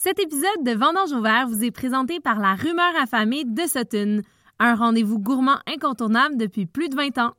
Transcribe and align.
Cet 0.00 0.20
épisode 0.20 0.62
de 0.62 0.70
Vendange 0.70 1.10
ouvert 1.10 1.48
vous 1.48 1.64
est 1.64 1.72
présenté 1.72 2.20
par 2.20 2.38
la 2.38 2.54
rumeur 2.54 2.92
affamée 3.02 3.42
de 3.44 3.62
Sutton, 3.62 4.22
un 4.60 4.76
rendez-vous 4.76 5.18
gourmand 5.18 5.58
incontournable 5.66 6.36
depuis 6.36 6.66
plus 6.66 6.88
de 6.88 6.94
20 6.94 7.18
ans. 7.18 7.32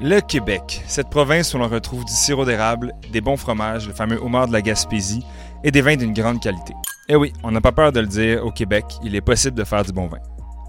Le 0.00 0.20
Québec, 0.20 0.82
cette 0.86 1.10
province 1.10 1.52
où 1.52 1.58
l'on 1.58 1.68
retrouve 1.68 2.06
du 2.06 2.12
sirop 2.14 2.46
d'érable, 2.46 2.94
des 3.12 3.20
bons 3.20 3.36
fromages, 3.36 3.86
le 3.86 3.92
fameux 3.92 4.18
homard 4.18 4.48
de 4.48 4.54
la 4.54 4.62
Gaspésie 4.62 5.22
et 5.62 5.70
des 5.70 5.82
vins 5.82 5.96
d'une 5.96 6.14
grande 6.14 6.40
qualité. 6.40 6.72
Eh 7.10 7.16
oui, 7.16 7.34
on 7.42 7.50
n'a 7.50 7.60
pas 7.60 7.72
peur 7.72 7.92
de 7.92 8.00
le 8.00 8.06
dire, 8.06 8.46
au 8.46 8.50
Québec, 8.50 8.86
il 9.02 9.14
est 9.14 9.20
possible 9.20 9.58
de 9.58 9.64
faire 9.64 9.84
du 9.84 9.92
bon 9.92 10.06
vin. 10.06 10.20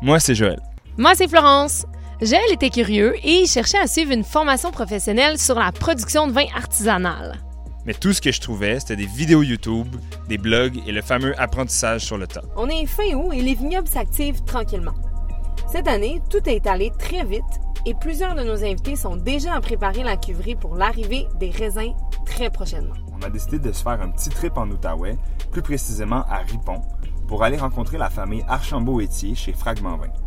Moi, 0.02 0.20
c'est 0.20 0.36
Joël. 0.36 0.60
Moi, 0.98 1.16
c'est 1.16 1.30
Florence. 1.30 1.86
Joël 2.22 2.52
était 2.52 2.70
curieux 2.70 3.16
et 3.24 3.46
cherchait 3.46 3.80
à 3.80 3.88
suivre 3.88 4.12
une 4.12 4.26
formation 4.26 4.72
professionnelle 4.72 5.38
sur 5.40 5.58
la 5.58 5.72
production 5.72 6.28
de 6.28 6.34
vin 6.34 6.48
artisanal. 6.58 7.45
Mais 7.86 7.94
tout 7.94 8.14
ce 8.14 8.22
que 8.22 8.32
je 8.32 8.42
trouvais, 8.42 8.80
c'était 8.80 8.96
des 8.96 9.06
vidéos 9.06 9.44
YouTube, 9.44 9.88
des 10.28 10.38
blogs 10.38 10.82
et 10.88 10.92
le 10.92 11.02
fameux 11.02 11.40
apprentissage 11.40 12.02
sur 12.02 12.18
le 12.18 12.26
tas. 12.26 12.42
On 12.56 12.68
est 12.68 12.86
fin 12.86 13.14
août 13.14 13.32
et 13.34 13.42
les 13.42 13.54
vignobles 13.54 13.88
s'activent 13.88 14.44
tranquillement. 14.44 14.96
Cette 15.72 15.88
année, 15.88 16.22
tout 16.30 16.50
est 16.50 16.66
allé 16.66 16.92
très 16.98 17.24
vite 17.24 17.44
et 17.86 17.94
plusieurs 17.94 18.34
de 18.34 18.42
nos 18.42 18.64
invités 18.64 18.96
sont 18.96 19.16
déjà 19.16 19.54
à 19.54 19.62
préparer 19.62 20.04
la 20.04 20.18
cuverie 20.18 20.56
pour 20.56 20.76
l'arrivée 20.76 21.28
des 21.40 21.52
raisins 21.52 21.94
très 22.26 22.50
prochainement. 22.50 22.96
On 23.14 23.24
a 23.24 23.30
décidé 23.30 23.60
de 23.60 23.72
se 23.72 23.84
faire 23.84 24.02
un 24.02 24.10
petit 24.10 24.30
trip 24.30 24.58
en 24.58 24.68
Outaouais, 24.68 25.18
plus 25.52 25.62
précisément 25.62 26.26
à 26.28 26.38
Ripon, 26.38 26.82
pour 27.28 27.44
aller 27.44 27.58
rencontrer 27.58 28.00
la 28.00 28.10
famille 28.10 28.44
Archambault-Étier 28.48 29.36
chez 29.36 29.54
Fragment 29.54 29.98
Vin. 29.98 30.25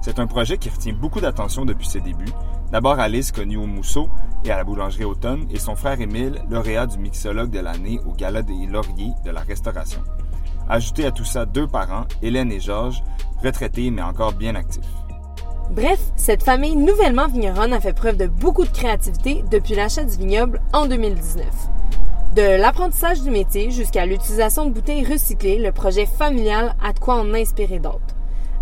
C'est 0.00 0.18
un 0.18 0.26
projet 0.26 0.58
qui 0.58 0.68
retient 0.68 0.92
beaucoup 0.92 1.20
d'attention 1.20 1.64
depuis 1.64 1.86
ses 1.86 2.00
débuts. 2.00 2.32
D'abord 2.70 2.98
Alice, 3.00 3.32
connue 3.32 3.56
au 3.56 3.66
Mousseau 3.66 4.08
et 4.44 4.50
à 4.50 4.56
la 4.56 4.64
boulangerie 4.64 5.04
Automne, 5.04 5.46
et 5.50 5.58
son 5.58 5.74
frère 5.74 6.00
Émile, 6.00 6.42
lauréat 6.50 6.86
du 6.86 6.98
mixologue 6.98 7.50
de 7.50 7.60
l'année 7.60 7.98
au 8.06 8.12
Gala 8.12 8.42
des 8.42 8.66
Lauriers 8.66 9.12
de 9.24 9.30
la 9.30 9.40
Restauration. 9.40 10.02
Ajoutez 10.68 11.06
à 11.06 11.10
tout 11.10 11.24
ça 11.24 11.46
deux 11.46 11.66
parents, 11.66 12.04
Hélène 12.22 12.52
et 12.52 12.60
Georges, 12.60 13.02
retraités 13.42 13.90
mais 13.90 14.02
encore 14.02 14.32
bien 14.32 14.54
actifs. 14.54 14.84
Bref, 15.70 16.00
cette 16.16 16.42
famille 16.42 16.76
nouvellement 16.76 17.26
vigneronne 17.26 17.72
a 17.72 17.80
fait 17.80 17.92
preuve 17.92 18.16
de 18.16 18.26
beaucoup 18.26 18.64
de 18.64 18.70
créativité 18.70 19.44
depuis 19.50 19.74
l'achat 19.74 20.04
du 20.04 20.16
vignoble 20.16 20.60
en 20.72 20.86
2019. 20.86 21.46
De 22.34 22.60
l'apprentissage 22.60 23.22
du 23.22 23.30
métier 23.30 23.70
jusqu'à 23.70 24.06
l'utilisation 24.06 24.66
de 24.66 24.70
bouteilles 24.70 25.04
recyclées, 25.04 25.58
le 25.58 25.72
projet 25.72 26.06
familial 26.06 26.74
a 26.82 26.92
de 26.92 26.98
quoi 26.98 27.16
en 27.16 27.34
inspirer 27.34 27.78
d'autres. 27.78 28.17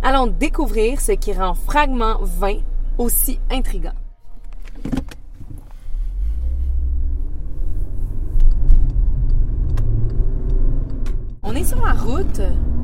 Allons 0.08 0.28
découvrir 0.28 1.00
ce 1.00 1.10
qui 1.10 1.32
rend 1.32 1.54
Fragment 1.54 2.18
20 2.22 2.58
aussi 2.96 3.40
intrigant. 3.50 3.90
On 11.42 11.52
est 11.56 11.64
sur 11.64 11.84
la 11.84 11.94
route 11.94 12.40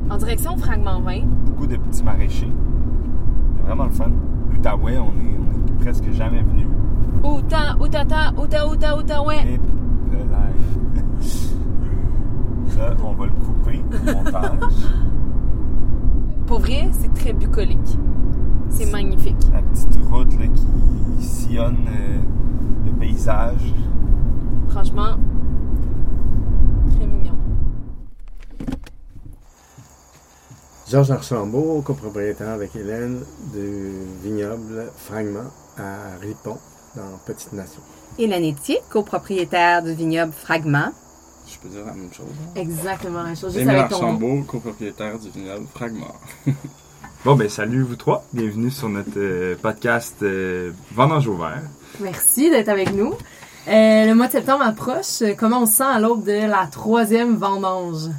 en 0.09 0.17
direction 0.17 0.57
Fragment 0.57 0.99
20. 0.99 1.21
Beaucoup 1.45 1.65
de 1.65 1.77
petits 1.77 2.03
maraîchers. 2.03 2.51
C'est 3.55 3.63
vraiment 3.67 3.85
le 3.85 3.91
fun. 3.91 4.11
L'Outaouais, 4.51 4.97
on 4.97 5.11
est, 5.11 5.37
on 5.39 5.75
est 5.75 5.81
presque 5.81 6.11
jamais 6.11 6.41
venu. 6.41 6.67
Outa, 7.23 7.77
Outata, 7.79 8.33
Outa, 8.37 8.67
Outa, 8.67 8.97
Outaouais. 8.97 9.37
Et 9.47 9.59
Ça, 12.67 12.93
on 13.01 13.13
va 13.13 13.25
le 13.27 13.31
couper 13.31 13.81
au 13.93 14.13
montage. 14.13 14.59
Pour 16.53 16.61
vrai, 16.61 16.87
c'est 17.01 17.11
très 17.15 17.33
bucolique. 17.33 17.79
C'est 18.69 18.85
magnifique. 18.85 19.37
La 19.51 19.63
petite 19.63 20.05
route 20.05 20.31
là, 20.39 20.45
qui 20.45 21.25
sillonne 21.25 21.87
euh, 21.87 22.19
le 22.85 22.91
paysage. 22.99 23.73
Franchement, 24.69 25.15
très 26.95 27.07
mignon. 27.07 27.33
Georges 30.87 31.09
Archambault, 31.09 31.81
copropriétaire 31.81 32.49
avec 32.49 32.75
Hélène 32.75 33.21
du 33.51 33.89
vignoble 34.21 34.91
Fragment 34.95 35.49
à 35.75 36.19
Ripon, 36.21 36.59
dans 36.95 37.17
Petite 37.25 37.53
Nation. 37.53 37.81
Hélène 38.19 38.53
Etier, 38.53 38.77
copropriétaire 38.91 39.81
du 39.81 39.95
vignoble 39.95 40.31
Fragment. 40.31 40.91
Je 41.53 41.59
peux 41.59 41.69
dire 41.73 41.85
la 41.85 41.93
même 41.93 42.11
chose. 42.11 42.25
hein? 42.31 42.51
Exactement 42.59 43.19
la 43.19 43.23
même 43.25 43.37
chose. 43.37 43.53
Juste 43.53 43.61
Émile 43.65 43.77
avec 43.77 43.89
ton 43.91 43.99
nom. 44.01 44.07
Archambault, 44.07 44.43
copropriétaire 44.43 45.19
du 45.19 45.29
vignoble 45.29 45.65
Fragment. 45.73 46.15
Bon, 47.25 47.35
ben 47.35 47.47
salut 47.47 47.83
vous 47.83 47.95
trois. 47.95 48.25
Bienvenue 48.33 48.69
sur 48.69 48.89
notre 48.89 49.11
euh, 49.15 49.55
podcast 49.61 50.17
euh, 50.23 50.71
Vendange 50.93 51.25
ouvert. 51.25 51.61
Merci 52.01 52.49
d'être 52.49 52.67
avec 52.67 52.91
nous. 52.93 53.13
Euh, 53.69 54.05
le 54.05 54.13
mois 54.13 54.27
de 54.27 54.33
septembre 54.33 54.65
approche. 54.65 55.23
Comment 55.37 55.61
on 55.61 55.65
se 55.65 55.75
sent 55.77 55.83
à 55.85 55.99
l'aube 56.01 56.25
de 56.25 56.33
la 56.45 56.67
troisième 56.69 57.37
vendange? 57.37 58.09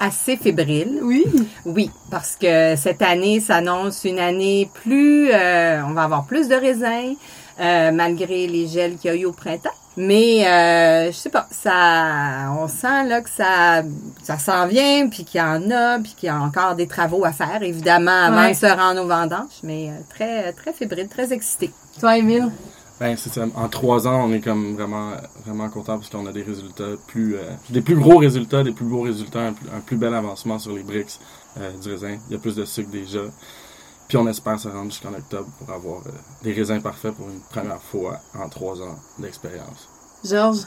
Assez 0.00 0.36
fébrile. 0.36 0.98
Oui. 1.04 1.24
Oui, 1.66 1.88
parce 2.10 2.34
que 2.34 2.74
cette 2.74 3.00
année 3.02 3.38
s'annonce 3.38 4.02
une 4.04 4.18
année 4.18 4.68
plus... 4.82 5.30
euh, 5.30 5.80
on 5.86 5.92
va 5.92 6.02
avoir 6.02 6.24
plus 6.24 6.48
de 6.48 6.56
raisins, 6.56 7.14
euh, 7.60 7.92
malgré 7.92 8.48
les 8.48 8.66
gels 8.66 8.96
qu'il 8.96 9.12
y 9.12 9.14
a 9.14 9.16
eu 9.16 9.24
au 9.26 9.32
printemps. 9.32 9.70
Mais 9.96 10.46
euh, 10.46 11.12
je 11.12 11.16
sais 11.16 11.28
pas, 11.28 11.46
ça, 11.50 12.50
on 12.58 12.66
sent 12.66 13.08
là 13.08 13.20
que 13.20 13.28
ça, 13.28 13.82
ça 14.22 14.38
s'en 14.38 14.66
vient, 14.66 15.08
puis 15.08 15.24
qu'il 15.24 15.38
y 15.38 15.42
en 15.44 15.70
a, 15.70 15.98
puis 15.98 16.14
qu'il 16.16 16.28
y 16.28 16.30
a 16.30 16.40
encore 16.40 16.74
des 16.74 16.86
travaux 16.86 17.24
à 17.26 17.32
faire, 17.32 17.62
évidemment, 17.62 18.10
avant 18.10 18.42
Ouais. 18.42 18.52
de 18.52 18.56
se 18.56 18.66
rendre 18.66 19.02
aux 19.02 19.06
vendanges. 19.06 19.60
Mais 19.62 19.90
euh, 19.90 19.92
très, 20.08 20.52
très 20.54 20.72
fébrile, 20.72 21.08
très 21.08 21.32
excité. 21.32 21.70
Toi, 22.00 22.16
Émile? 22.16 22.50
Ben, 22.98 23.16
c'est 23.16 23.30
ça. 23.30 23.44
En 23.56 23.68
trois 23.68 24.06
ans, 24.06 24.24
on 24.28 24.32
est 24.32 24.40
comme 24.40 24.76
vraiment, 24.76 25.10
vraiment 25.44 25.68
content 25.68 25.96
parce 25.98 26.08
qu'on 26.08 26.24
a 26.26 26.32
des 26.32 26.42
résultats 26.42 26.84
plus, 27.08 27.34
euh, 27.36 27.50
des 27.68 27.80
plus 27.82 27.96
gros 27.96 28.16
résultats, 28.18 28.62
des 28.62 28.72
plus 28.72 28.86
beaux 28.86 29.02
résultats, 29.02 29.40
un 29.40 29.52
plus, 29.52 29.66
un 29.76 29.80
plus 29.80 29.96
bel 29.96 30.14
avancement 30.14 30.58
sur 30.58 30.72
les 30.72 30.84
bricks 30.84 31.18
euh, 31.58 31.70
du 31.82 31.90
raisin. 31.90 32.16
Il 32.30 32.32
y 32.32 32.36
a 32.36 32.38
plus 32.38 32.54
de 32.54 32.64
sucre 32.64 32.90
déjà. 32.90 33.20
Puis 34.12 34.18
on 34.18 34.26
espère 34.28 34.60
se 34.60 34.68
rendre 34.68 34.90
jusqu'en 34.90 35.14
octobre 35.14 35.48
pour 35.58 35.70
avoir 35.74 36.00
euh, 36.06 36.10
des 36.42 36.52
raisins 36.52 36.82
parfaits 36.82 37.14
pour 37.14 37.30
une 37.30 37.40
première 37.40 37.80
fois 37.80 38.20
en 38.38 38.46
trois 38.50 38.78
ans 38.82 38.98
d'expérience. 39.18 39.88
Georges? 40.22 40.66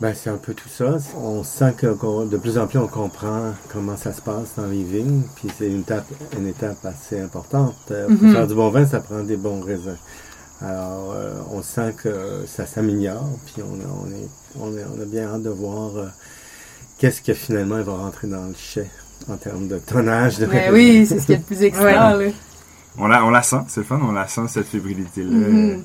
Ben, 0.00 0.14
c'est 0.14 0.30
un 0.30 0.36
peu 0.36 0.54
tout 0.54 0.68
ça. 0.68 0.98
On 1.16 1.42
sent 1.42 1.74
que 1.76 1.88
de 2.28 2.36
plus 2.36 2.58
en 2.58 2.68
plus 2.68 2.78
on 2.78 2.86
comprend 2.86 3.54
comment 3.72 3.96
ça 3.96 4.12
se 4.12 4.20
passe 4.22 4.50
dans 4.56 4.68
les 4.68 4.84
vignes, 4.84 5.22
puis 5.34 5.48
c'est 5.58 5.66
une 5.66 5.80
étape, 5.80 6.06
une 6.38 6.46
étape 6.46 6.84
assez 6.84 7.20
importante. 7.20 7.74
Euh, 7.90 8.06
Pour 8.06 8.22
Mhm. 8.22 8.30
faire 8.32 8.46
du 8.46 8.54
bon 8.54 8.70
vin, 8.70 8.86
ça 8.86 9.00
prend 9.00 9.24
des 9.24 9.36
bons 9.36 9.60
raisins. 9.60 9.98
Alors, 10.60 11.10
euh, 11.12 11.34
on 11.50 11.60
sent 11.60 11.96
que 12.00 12.44
ça 12.46 12.66
s'améliore, 12.66 13.26
puis 13.46 13.64
on 13.64 13.74
est, 13.80 14.28
on, 14.60 14.76
est- 14.78 14.84
on 14.96 15.02
a 15.02 15.04
bien 15.06 15.24
hâte 15.26 15.42
de 15.42 15.50
voir 15.50 15.96
euh, 15.96 16.06
qu'est-ce 16.98 17.20
que 17.20 17.34
finalement 17.34 17.78
il 17.78 17.82
va 17.84 17.96
rentrer 17.96 18.28
dans 18.28 18.44
le 18.46 18.54
chai 18.54 18.88
en 19.28 19.36
termes 19.36 19.68
de 19.68 19.78
tonnage. 19.78 20.38
De 20.38 20.46
Ben 20.46 20.72
oui, 20.72 21.06
c'est 21.06 21.18
ce 21.18 21.26
qui 21.26 21.32
est 21.32 21.38
le 21.38 21.42
plus 21.42 21.62
extra. 21.62 22.16
On 22.96 23.08
la, 23.08 23.24
on 23.24 23.30
la 23.30 23.42
sent, 23.42 23.62
c'est 23.68 23.80
le 23.80 23.86
fun, 23.86 24.00
on 24.02 24.12
la 24.12 24.28
sent 24.28 24.42
cette 24.48 24.66
fébrilité-là. 24.66 25.30
Mhm. 25.30 25.82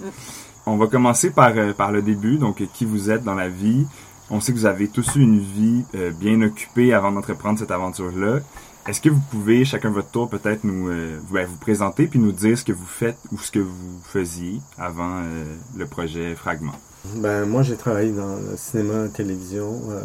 On 0.68 0.78
va 0.78 0.88
commencer 0.88 1.32
par, 1.32 1.54
euh, 1.56 1.74
par 1.74 1.92
le 1.92 2.04
début, 2.04 2.38
donc 2.38 2.62
qui 2.74 2.86
vous 2.86 3.10
êtes 3.10 3.24
dans 3.24 3.34
la 3.34 3.50
vie. 3.50 3.88
On 4.30 4.40
sait 4.40 4.52
que 4.52 4.58
vous 4.58 4.68
avez 4.68 4.88
tous 4.88 5.16
eu 5.16 5.22
une 5.22 5.40
vie 5.40 5.84
euh, 5.96 6.12
bien 6.12 6.40
occupée 6.44 6.94
avant 6.94 7.12
d'entreprendre 7.12 7.58
cette 7.58 7.72
aventure-là. 7.72 8.42
Est-ce 8.90 9.02
que 9.02 9.10
vous 9.10 9.22
pouvez, 9.30 9.66
chacun 9.66 9.92
votre 9.92 10.10
tour, 10.10 10.30
peut-être 10.30 10.64
nous 10.64 10.90
euh, 10.90 11.20
vous, 11.28 11.36
ben, 11.36 11.46
vous 11.46 11.58
présenter 11.58 12.08
puis 12.08 12.18
nous 12.18 12.32
dire 12.32 12.58
ce 12.58 12.64
que 12.64 12.72
vous 12.72 12.88
faites 12.88 13.18
ou 13.32 13.38
ce 13.38 13.52
que 13.52 13.60
vous 13.60 14.00
faisiez 14.04 14.62
avant 14.80 15.18
euh, 15.18 15.44
le 15.78 15.86
projet 15.86 16.34
Fragment? 16.36 16.74
Ben, 17.18 17.46
moi, 17.46 17.62
j'ai 17.62 17.76
travaillé 17.76 18.12
dans 18.12 18.36
le 18.38 18.58
cinéma, 18.58 19.04
la 19.04 19.10
télévision 19.10 19.80
euh, 19.92 20.02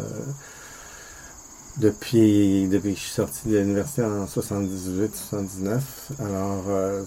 depuis, 1.77 2.67
depuis 2.67 2.93
que 2.93 2.99
je 2.99 3.03
suis 3.03 3.13
sorti 3.13 3.49
de 3.49 3.57
l'université 3.57 4.03
en 4.03 4.25
78-79. 4.25 5.79
Alors, 6.19 6.65
euh, 6.69 7.03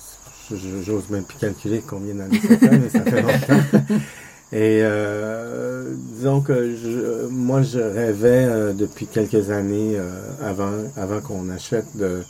j'ose 0.84 1.08
même 1.10 1.24
plus 1.24 1.38
calculer 1.38 1.82
combien 1.86 2.14
d'années 2.14 2.40
ça 2.40 2.56
fait, 2.56 2.78
mais 2.78 2.88
ça 2.88 3.02
fait 3.02 3.22
longtemps. 3.22 3.94
Et 4.50 4.80
euh, 4.82 5.92
disons 5.94 6.40
que 6.40 6.74
je, 6.74 7.26
moi, 7.26 7.60
je 7.60 7.80
rêvais 7.80 8.46
euh, 8.46 8.72
depuis 8.72 9.06
quelques 9.06 9.50
années, 9.50 9.96
euh, 9.96 10.08
avant, 10.42 10.72
avant 10.96 11.20
qu'on 11.20 11.50
achète, 11.50 11.84
de 11.96 12.22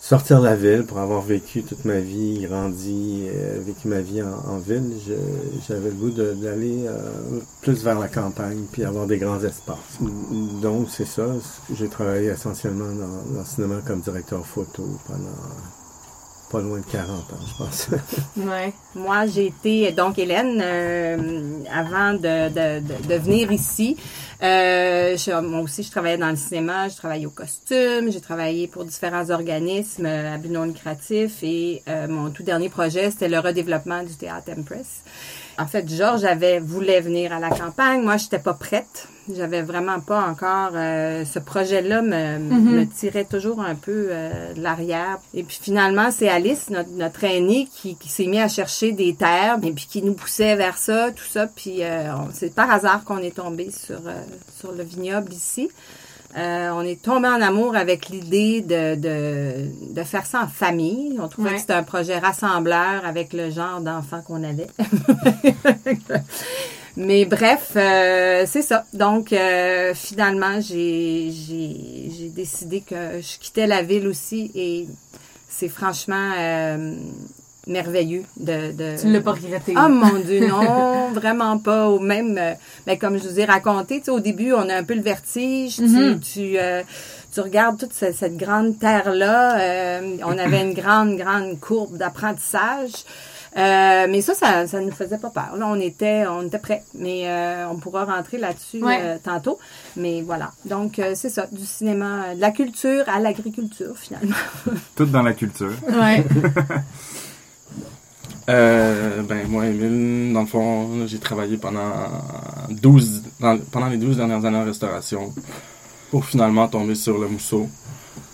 sortir 0.00 0.40
de 0.40 0.46
la 0.46 0.56
ville 0.56 0.84
pour 0.84 0.98
avoir 0.98 1.20
vécu 1.20 1.62
toute 1.62 1.84
ma 1.84 2.00
vie, 2.00 2.46
grandi, 2.48 3.26
euh, 3.28 3.60
vécu 3.60 3.86
ma 3.86 4.00
vie 4.00 4.22
en, 4.22 4.58
ville. 4.58 4.94
J'avais 5.68 5.90
le 5.90 5.94
goût 5.94 6.10
d'aller 6.10 6.86
euh, 6.86 7.40
plus 7.60 7.84
vers 7.84 7.98
la 7.98 8.08
campagne 8.08 8.64
puis 8.72 8.84
avoir 8.84 9.06
des 9.06 9.18
grands 9.18 9.42
espaces. 9.44 9.98
Donc, 10.62 10.88
c'est 10.90 11.06
ça. 11.06 11.26
J'ai 11.74 11.88
travaillé 11.88 12.28
essentiellement 12.28 12.86
dans, 12.86 13.34
dans 13.34 13.40
le 13.40 13.46
cinéma 13.46 13.80
comme 13.86 14.00
directeur 14.00 14.44
photo 14.46 14.84
pendant 15.06 15.28
pas 16.50 16.60
loin 16.60 16.78
de 16.80 16.84
40 16.84 17.10
ans, 17.10 17.36
je 17.46 17.54
pense. 17.56 17.88
Ouais. 18.36 18.72
Moi, 18.94 19.26
j'ai 19.26 19.46
été, 19.46 19.92
donc 19.92 20.18
Hélène, 20.18 20.60
euh, 20.62 21.58
avant 21.72 22.12
de, 22.14 22.48
de, 22.48 22.80
de, 22.80 23.08
de 23.08 23.14
venir 23.14 23.52
ici, 23.52 23.96
Euh, 24.42 25.18
je- 25.18 25.38
moi 25.42 25.60
aussi, 25.60 25.82
je 25.82 25.90
travaillais 25.90 26.16
dans 26.16 26.30
le 26.30 26.36
cinéma, 26.36 26.88
je 26.88 26.96
travaillais 26.96 27.26
au 27.26 27.30
costume, 27.42 28.10
j'ai 28.10 28.22
travaillé 28.22 28.68
pour 28.68 28.86
différents 28.86 29.28
organismes 29.28 30.06
euh, 30.06 30.34
à 30.34 30.38
but 30.38 30.48
non 30.50 30.64
lucratif 30.64 31.42
et 31.42 31.82
euh, 31.88 32.08
mon 32.08 32.30
tout 32.30 32.42
dernier 32.42 32.70
projet, 32.70 33.10
c'était 33.10 33.28
le 33.28 33.38
redéveloppement 33.38 34.02
du 34.02 34.14
théâtre 34.14 34.50
Empress. 34.58 35.02
En 35.58 35.66
fait, 35.66 35.88
Georges 35.88 36.24
avait 36.24 36.58
voulait 36.58 37.00
venir 37.00 37.32
à 37.32 37.38
la 37.38 37.50
campagne. 37.50 38.02
Moi, 38.02 38.16
j'étais 38.16 38.38
pas 38.38 38.54
prête. 38.54 39.08
J'avais 39.32 39.62
vraiment 39.62 40.00
pas 40.00 40.26
encore 40.26 40.70
euh, 40.74 41.24
ce 41.24 41.38
projet-là 41.38 42.02
me, 42.02 42.38
me 42.38 42.84
tirait 42.84 43.24
toujours 43.24 43.60
un 43.60 43.74
peu 43.74 44.08
euh, 44.10 44.54
de 44.54 44.60
l'arrière. 44.60 45.18
Et 45.34 45.44
puis 45.44 45.58
finalement, 45.60 46.10
c'est 46.10 46.28
Alice, 46.28 46.70
notre, 46.70 46.90
notre 46.90 47.22
aînée, 47.24 47.68
qui, 47.72 47.96
qui 47.96 48.08
s'est 48.08 48.26
mis 48.26 48.40
à 48.40 48.48
chercher 48.48 48.92
des 48.92 49.14
terres 49.14 49.58
et 49.62 49.72
puis 49.72 49.86
qui 49.88 50.02
nous 50.02 50.14
poussait 50.14 50.56
vers 50.56 50.78
ça, 50.78 51.10
tout 51.12 51.24
ça. 51.28 51.46
Puis 51.46 51.84
euh, 51.84 52.12
c'est 52.32 52.54
par 52.54 52.70
hasard 52.70 53.04
qu'on 53.04 53.18
est 53.18 53.36
tombé 53.36 53.70
sur 53.70 54.00
euh, 54.06 54.22
sur 54.58 54.72
le 54.72 54.82
vignoble 54.82 55.32
ici. 55.32 55.70
Euh, 56.36 56.70
on 56.74 56.82
est 56.82 57.02
tombé 57.02 57.26
en 57.26 57.40
amour 57.40 57.74
avec 57.74 58.08
l'idée 58.08 58.60
de, 58.60 58.94
de, 58.94 59.92
de 59.94 60.02
faire 60.04 60.26
ça 60.26 60.42
en 60.42 60.48
famille. 60.48 61.18
On 61.20 61.26
trouvait 61.26 61.48
Ouais. 61.50 61.54
que 61.56 61.60
c'était 61.60 61.72
un 61.72 61.82
projet 61.82 62.18
rassembleur 62.18 63.04
avec 63.04 63.32
le 63.32 63.50
genre 63.50 63.80
d'enfants 63.80 64.22
qu'on 64.22 64.44
avait. 64.44 64.68
Mais 66.96 67.24
bref, 67.24 67.72
euh, 67.76 68.44
c'est 68.46 68.62
ça. 68.62 68.84
Donc, 68.92 69.32
euh, 69.32 69.94
finalement, 69.94 70.60
j'ai, 70.60 71.30
j'ai, 71.32 72.10
j'ai 72.16 72.28
décidé 72.28 72.80
que 72.80 73.20
je 73.20 73.38
quittais 73.38 73.66
la 73.66 73.82
ville 73.82 74.06
aussi 74.08 74.50
et 74.54 74.86
c'est 75.48 75.68
franchement 75.68 76.32
euh, 76.38 76.94
merveilleux 77.70 78.24
de... 78.36 78.72
de... 78.72 79.00
Tu 79.00 79.10
l'as 79.10 79.20
pas 79.20 79.32
regretté. 79.32 79.72
Ah 79.76 79.88
mon 79.88 80.18
Dieu, 80.18 80.46
non, 80.46 81.10
vraiment 81.14 81.56
pas. 81.58 81.88
Au 81.88 81.98
même, 81.98 82.36
euh, 82.38 82.52
ben, 82.86 82.98
comme 82.98 83.16
je 83.18 83.26
vous 83.28 83.40
ai 83.40 83.44
raconté, 83.44 83.98
tu 84.00 84.06
sais, 84.06 84.10
au 84.10 84.20
début, 84.20 84.52
on 84.52 84.68
a 84.68 84.74
un 84.76 84.84
peu 84.84 84.94
le 84.94 85.02
vertige. 85.02 85.76
tu- 85.76 85.82
Mhm. 85.82 86.20
Tu, 86.20 86.58
euh, 86.58 86.82
tu 87.32 87.40
regardes 87.40 87.78
toute 87.78 87.92
ce- 87.94 88.12
cette, 88.12 88.36
grande 88.36 88.78
terre-là. 88.78 89.58
euh, 89.60 90.16
on 90.24 90.36
avait 90.36 90.62
une 90.62 90.74
grande, 90.74 91.16
grande 91.16 91.58
courbe 91.60 91.96
d'apprentissage. 91.96 92.92
Euh, 93.56 94.06
mais 94.08 94.20
ça, 94.20 94.34
ça, 94.34 94.68
ça 94.68 94.78
nous 94.80 94.92
faisait 94.92 95.18
pas 95.18 95.30
peur. 95.30 95.56
Là, 95.58 95.66
on 95.66 95.80
était, 95.80 96.24
on 96.28 96.42
était 96.46 96.58
prêts. 96.60 96.84
Mais 96.94 97.22
euh, 97.26 97.66
on 97.68 97.76
pourra 97.78 98.04
rentrer 98.04 98.38
là-dessus 98.38 98.80
Ouais. 98.80 98.98
euh, 99.02 99.16
tantôt. 99.22 99.58
Mais 99.96 100.22
voilà. 100.22 100.52
Donc, 100.66 101.00
euh, 101.00 101.14
c'est 101.16 101.30
ça, 101.30 101.48
du 101.50 101.66
cinéma, 101.66 102.36
de 102.36 102.40
la 102.40 102.52
culture 102.52 103.02
à 103.08 103.18
l'agriculture, 103.18 103.94
finalement. 103.96 104.36
Tout 104.94 105.06
dans 105.06 105.22
la 105.22 105.32
culture. 105.32 105.72
Ouais. 105.88 106.24
Euh, 108.50 109.22
ben, 109.22 109.46
moi, 109.48 109.66
Emile, 109.66 110.32
dans 110.32 110.40
le 110.40 110.46
fond, 110.46 111.06
j'ai 111.06 111.20
travaillé 111.20 111.56
pendant 111.56 111.92
12, 112.70 113.22
dans- 113.38 113.58
pendant 113.70 113.88
les 113.88 113.96
12 113.98 114.16
dernières 114.16 114.44
années 114.44 114.58
en 114.58 114.64
restauration 114.64 115.32
pour 116.10 116.24
finalement 116.24 116.66
tomber 116.68 116.96
sur 116.96 117.18
le 117.18 117.28
mousseau 117.28 117.68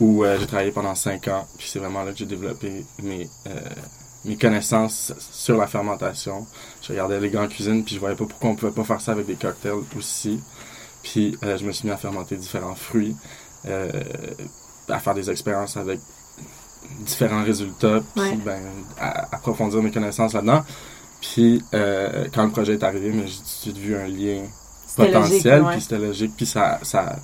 où 0.01 0.25
euh, 0.25 0.39
j'ai 0.41 0.47
travaillé 0.47 0.73
pendant 0.73 0.95
5 0.95 1.29
ans. 1.29 1.47
Puis 1.59 1.69
c'est 1.71 1.79
vraiment 1.81 2.03
là 2.05 2.13
que 2.13 2.19
j'ai 2.19 2.27
développé 2.27 2.85
mes, 3.03 3.29
euh, 3.49 3.53
mes 4.25 4.37
connaissances 4.37 5.13
sur 5.33 5.59
la 5.59 5.67
fermentation. 5.67 6.47
Je 6.83 6.93
regardais 6.93 7.21
les 7.21 7.31
gars 7.31 7.43
en 7.43 7.49
cuisine 7.49 7.85
puis 7.85 7.95
je 7.97 8.01
voyais 8.01 8.17
pas 8.17 8.27
pourquoi 8.27 8.51
on 8.51 8.57
pouvait 8.57 8.73
pas 8.73 8.85
faire 8.85 9.01
ça 9.03 9.13
avec 9.13 9.27
des 9.27 9.37
cocktails 9.37 9.73
aussi. 9.99 10.41
Puis 11.03 11.37
euh, 11.45 11.59
je 11.59 11.65
me 11.67 11.73
suis 11.73 11.87
mis 11.89 11.93
à 11.95 11.99
fermenter 11.99 12.37
différents 12.37 12.75
fruits, 12.75 13.17
à 14.89 14.99
faire 15.01 15.15
des 15.15 15.31
expériences 15.31 15.77
avec 15.77 16.01
différents 17.01 17.43
résultats, 17.45 18.01
puis 18.15 18.23
Ouais. 18.23 18.37
ben, 18.45 18.61
à- 19.01 19.35
approfondir 19.35 19.83
mes 19.83 19.91
connaissances 19.91 20.33
là-dedans. 20.33 20.63
Puis 21.21 21.63
euh, 21.75 22.27
quand 22.35 22.45
le 22.45 22.51
projet 22.51 22.75
est 22.75 22.83
arrivé, 22.85 23.11
mais 23.13 23.27
j'ai 23.27 23.73
j'ai 23.73 23.81
vu 23.81 23.97
un 23.97 24.07
lien 24.07 24.43
potentiel, 24.97 25.61
logique, 25.61 25.71
puis 25.73 25.81
c'était 25.81 25.99
logique, 25.99 26.33
puis 26.37 26.47
ça, 26.47 26.79
ça, 26.83 27.17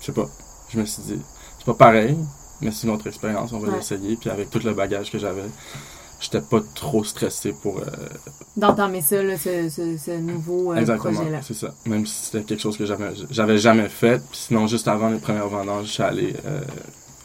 je 0.00 0.06
sais 0.06 0.12
pas, 0.12 0.26
je 0.70 0.78
me 0.78 0.84
suis 0.84 1.02
dit, 1.02 1.20
c'est 1.58 1.66
pas 1.66 1.74
pareil, 1.74 2.16
mais 2.60 2.70
c'est 2.70 2.86
une 2.86 2.92
autre 2.94 3.06
expérience, 3.06 3.52
on 3.52 3.58
va 3.58 3.68
Ouais. 3.68 3.76
l'essayer, 3.76 4.16
puis 4.16 4.30
avec 4.30 4.50
tout 4.50 4.60
le 4.64 4.72
bagage 4.74 5.10
que 5.10 5.18
j'avais, 5.18 5.44
j'étais 6.20 6.40
pas 6.40 6.60
trop 6.74 7.04
stressé 7.04 7.54
pour... 7.62 7.78
euh, 7.78 7.82
D'entamer 8.56 9.02
ça, 9.02 9.22
là, 9.22 9.36
ce, 9.36 9.68
ce, 9.68 9.96
ce 9.98 10.10
nouveau 10.12 10.72
euh, 10.72 10.76
exactement, 10.76 11.20
c'est 11.42 11.54
ça. 11.54 11.74
Même 11.84 12.06
si 12.06 12.14
c'était 12.26 12.42
quelque 12.42 12.60
chose 12.60 12.76
que 12.78 12.86
j'avais, 12.86 13.12
j'avais 13.30 13.58
jamais 13.58 13.88
fait, 13.88 14.18
puis 14.30 14.38
sinon, 14.46 14.66
juste 14.66 14.88
avant 14.88 15.08
les 15.10 15.18
premières 15.18 15.48
vendanges, 15.48 15.86
je 15.86 15.92
suis 15.92 16.02
allé, 16.02 16.34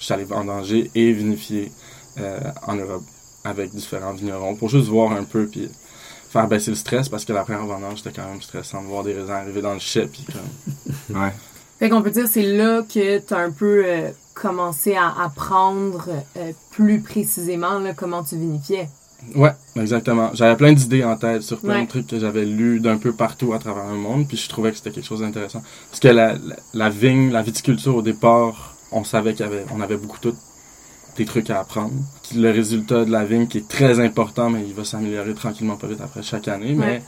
je 0.02 0.06
suis 0.06 0.14
allé 0.14 0.26
vendanger 0.26 0.92
et 0.96 1.14
vinifier 1.14 1.72
euh, 2.20 2.40
en 2.68 2.76
Europe 2.76 3.04
avec 3.46 3.72
différents 3.74 4.12
vignerons 4.14 4.56
pour 4.56 4.68
juste 4.68 4.88
voir 4.90 5.12
un 5.14 5.24
peu, 5.24 5.46
puis 5.48 5.70
faire 6.30 6.48
baisser 6.48 6.72
le 6.72 6.76
stress, 6.76 7.08
parce 7.08 7.24
que 7.24 7.34
la 7.34 7.44
première 7.44 7.66
vendange, 7.66 8.00
c'était 8.00 8.20
quand 8.22 8.28
même 8.28 8.42
stressant 8.42 8.82
de 8.82 8.88
voir 8.88 9.04
des 9.04 9.14
raisins 9.14 9.32
arriver 9.32 9.62
dans 9.62 9.74
le 9.74 9.80
chai, 9.80 10.08
puis 10.12 10.26
comme... 10.26 11.22
Ouais. 11.22 11.32
Fait 11.80 11.90
qu'on 11.90 12.02
peut 12.02 12.12
dire 12.12 12.28
c'est 12.28 12.44
là 12.44 12.82
que 12.84 13.20
tu 13.20 13.34
as 13.34 13.38
un 13.38 13.52
peu 13.52 13.84
euh, 13.86 14.10
commencé 14.34 14.96
à 14.96 15.24
apprendre 15.24 16.08
euh, 16.38 16.52
plus 16.72 17.00
précisément 17.02 17.80
là, 17.80 17.94
comment 17.94 18.24
tu 18.24 18.36
vinifiais. 18.38 18.88
Ouais, 19.36 19.52
exactement. 19.76 20.32
J'avais 20.34 20.56
plein 20.56 20.74
d'idées 20.74 21.04
en 21.04 21.16
tête 21.16 21.44
sur 21.44 21.60
plein 21.60 21.76
Ouais. 21.80 21.84
de 21.86 21.90
trucs 21.90 22.08
que 22.08 22.20
j'avais 22.20 22.44
lus 22.46 22.80
d'un 22.80 22.98
peu 22.98 23.12
partout 23.14 23.54
à 23.54 23.60
travers 23.60 23.86
le 23.88 23.98
monde, 23.98 24.28
puis 24.28 24.36
je 24.38 24.50
trouvais 24.50 24.72
que 24.72 24.78
c'était 24.78 24.90
quelque 24.92 25.06
chose 25.06 25.20
d'intéressant. 25.22 25.62
Parce 25.90 26.00
que 26.00 26.08
la, 26.08 26.34
la, 26.34 26.56
la 26.74 26.90
vigne, 26.90 27.32
la 27.32 27.42
viticulture 27.44 27.96
au 27.96 28.02
départ, 28.02 28.71
on 28.92 29.04
savait 29.04 29.34
y 29.34 29.44
avait, 29.44 29.66
on 29.74 29.82
avait 29.82 29.98
beaucoup 29.98 30.20
tout 30.20 30.36
des 31.18 31.26
trucs 31.26 31.50
à 31.50 31.60
apprendre. 31.60 31.92
Le 32.36 32.52
résultat 32.52 33.04
de 33.06 33.12
la 33.12 33.26
vigne 33.26 33.48
qui 33.48 33.58
est 33.60 33.68
très 33.68 34.00
important, 34.00 34.50
mais 34.50 34.64
il 34.66 34.74
va 34.74 34.84
s'améliorer 34.86 35.34
tranquillement 35.34 35.76
pas 35.76 35.88
vite 35.88 36.02
après 36.02 36.24
chaque 36.24 36.48
année. 36.48 36.74
Mais 36.74 36.86
Ouais. 36.86 37.02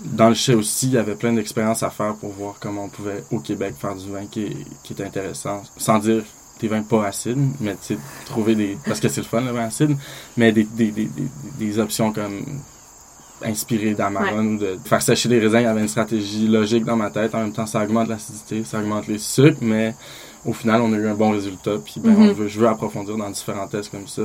dans 0.00 0.28
le 0.28 0.34
chai 0.34 0.54
aussi, 0.54 0.86
il 0.86 0.92
y 0.94 0.98
avait 0.98 1.14
plein 1.14 1.32
d'expériences 1.32 1.82
à 1.82 1.90
faire 1.90 2.14
pour 2.16 2.30
voir 2.32 2.56
comment 2.58 2.84
on 2.84 2.88
pouvait 2.88 3.22
au 3.30 3.38
Québec 3.38 3.74
faire 3.78 3.94
du 3.94 4.10
vin 4.10 4.26
qui 4.26 4.44
est, 4.44 4.56
qui 4.82 4.94
est 4.94 5.02
intéressant, 5.02 5.62
sans 5.76 5.98
dire 5.98 6.22
des 6.60 6.68
vins 6.68 6.82
pas 6.82 7.06
acides, 7.06 7.38
mais 7.60 7.72
tu 7.74 7.94
sais, 7.94 7.98
trouver 8.26 8.54
des 8.54 8.78
parce 8.86 9.00
que 9.00 9.08
c'est 9.08 9.20
le 9.20 9.26
fun 9.26 9.40
le 9.42 9.52
vin 9.52 9.64
acide, 9.66 9.96
mais 10.36 10.52
des, 10.52 10.64
des, 10.64 10.90
des, 10.90 11.04
des, 11.06 11.28
des 11.58 11.78
options 11.78 12.12
comme 12.12 12.44
inspirées 13.42 13.94
d'Amarone 13.94 14.54
ou 14.54 14.58
de 14.58 14.78
faire 14.84 15.02
sécher 15.02 15.28
les 15.28 15.38
raisins, 15.38 15.58
il 15.58 15.62
y 15.64 15.66
avait 15.66 15.82
une 15.82 15.88
stratégie 15.88 16.46
logique 16.48 16.84
dans 16.84 16.96
ma 16.96 17.10
tête. 17.10 17.34
En 17.34 17.40
même 17.40 17.52
temps, 17.52 17.66
ça 17.66 17.82
augmente 17.82 18.08
l'acidité, 18.08 18.64
ça 18.64 18.78
augmente 18.78 19.06
les 19.08 19.18
sucres, 19.18 19.58
mais 19.60 19.94
au 20.46 20.52
final, 20.52 20.80
on 20.82 20.92
a 20.92 20.96
eu 20.96 21.08
un 21.08 21.14
bon 21.14 21.30
résultat. 21.30 21.72
Puis 21.84 22.00
ben, 22.00 22.12
Mhm. 22.12 22.30
on 22.30 22.32
veut, 22.32 22.48
je 22.48 22.58
veux 22.60 22.68
approfondir 22.68 23.16
dans 23.16 23.30
différents 23.30 23.66
tests 23.68 23.90
comme 23.90 24.06
ça. 24.08 24.22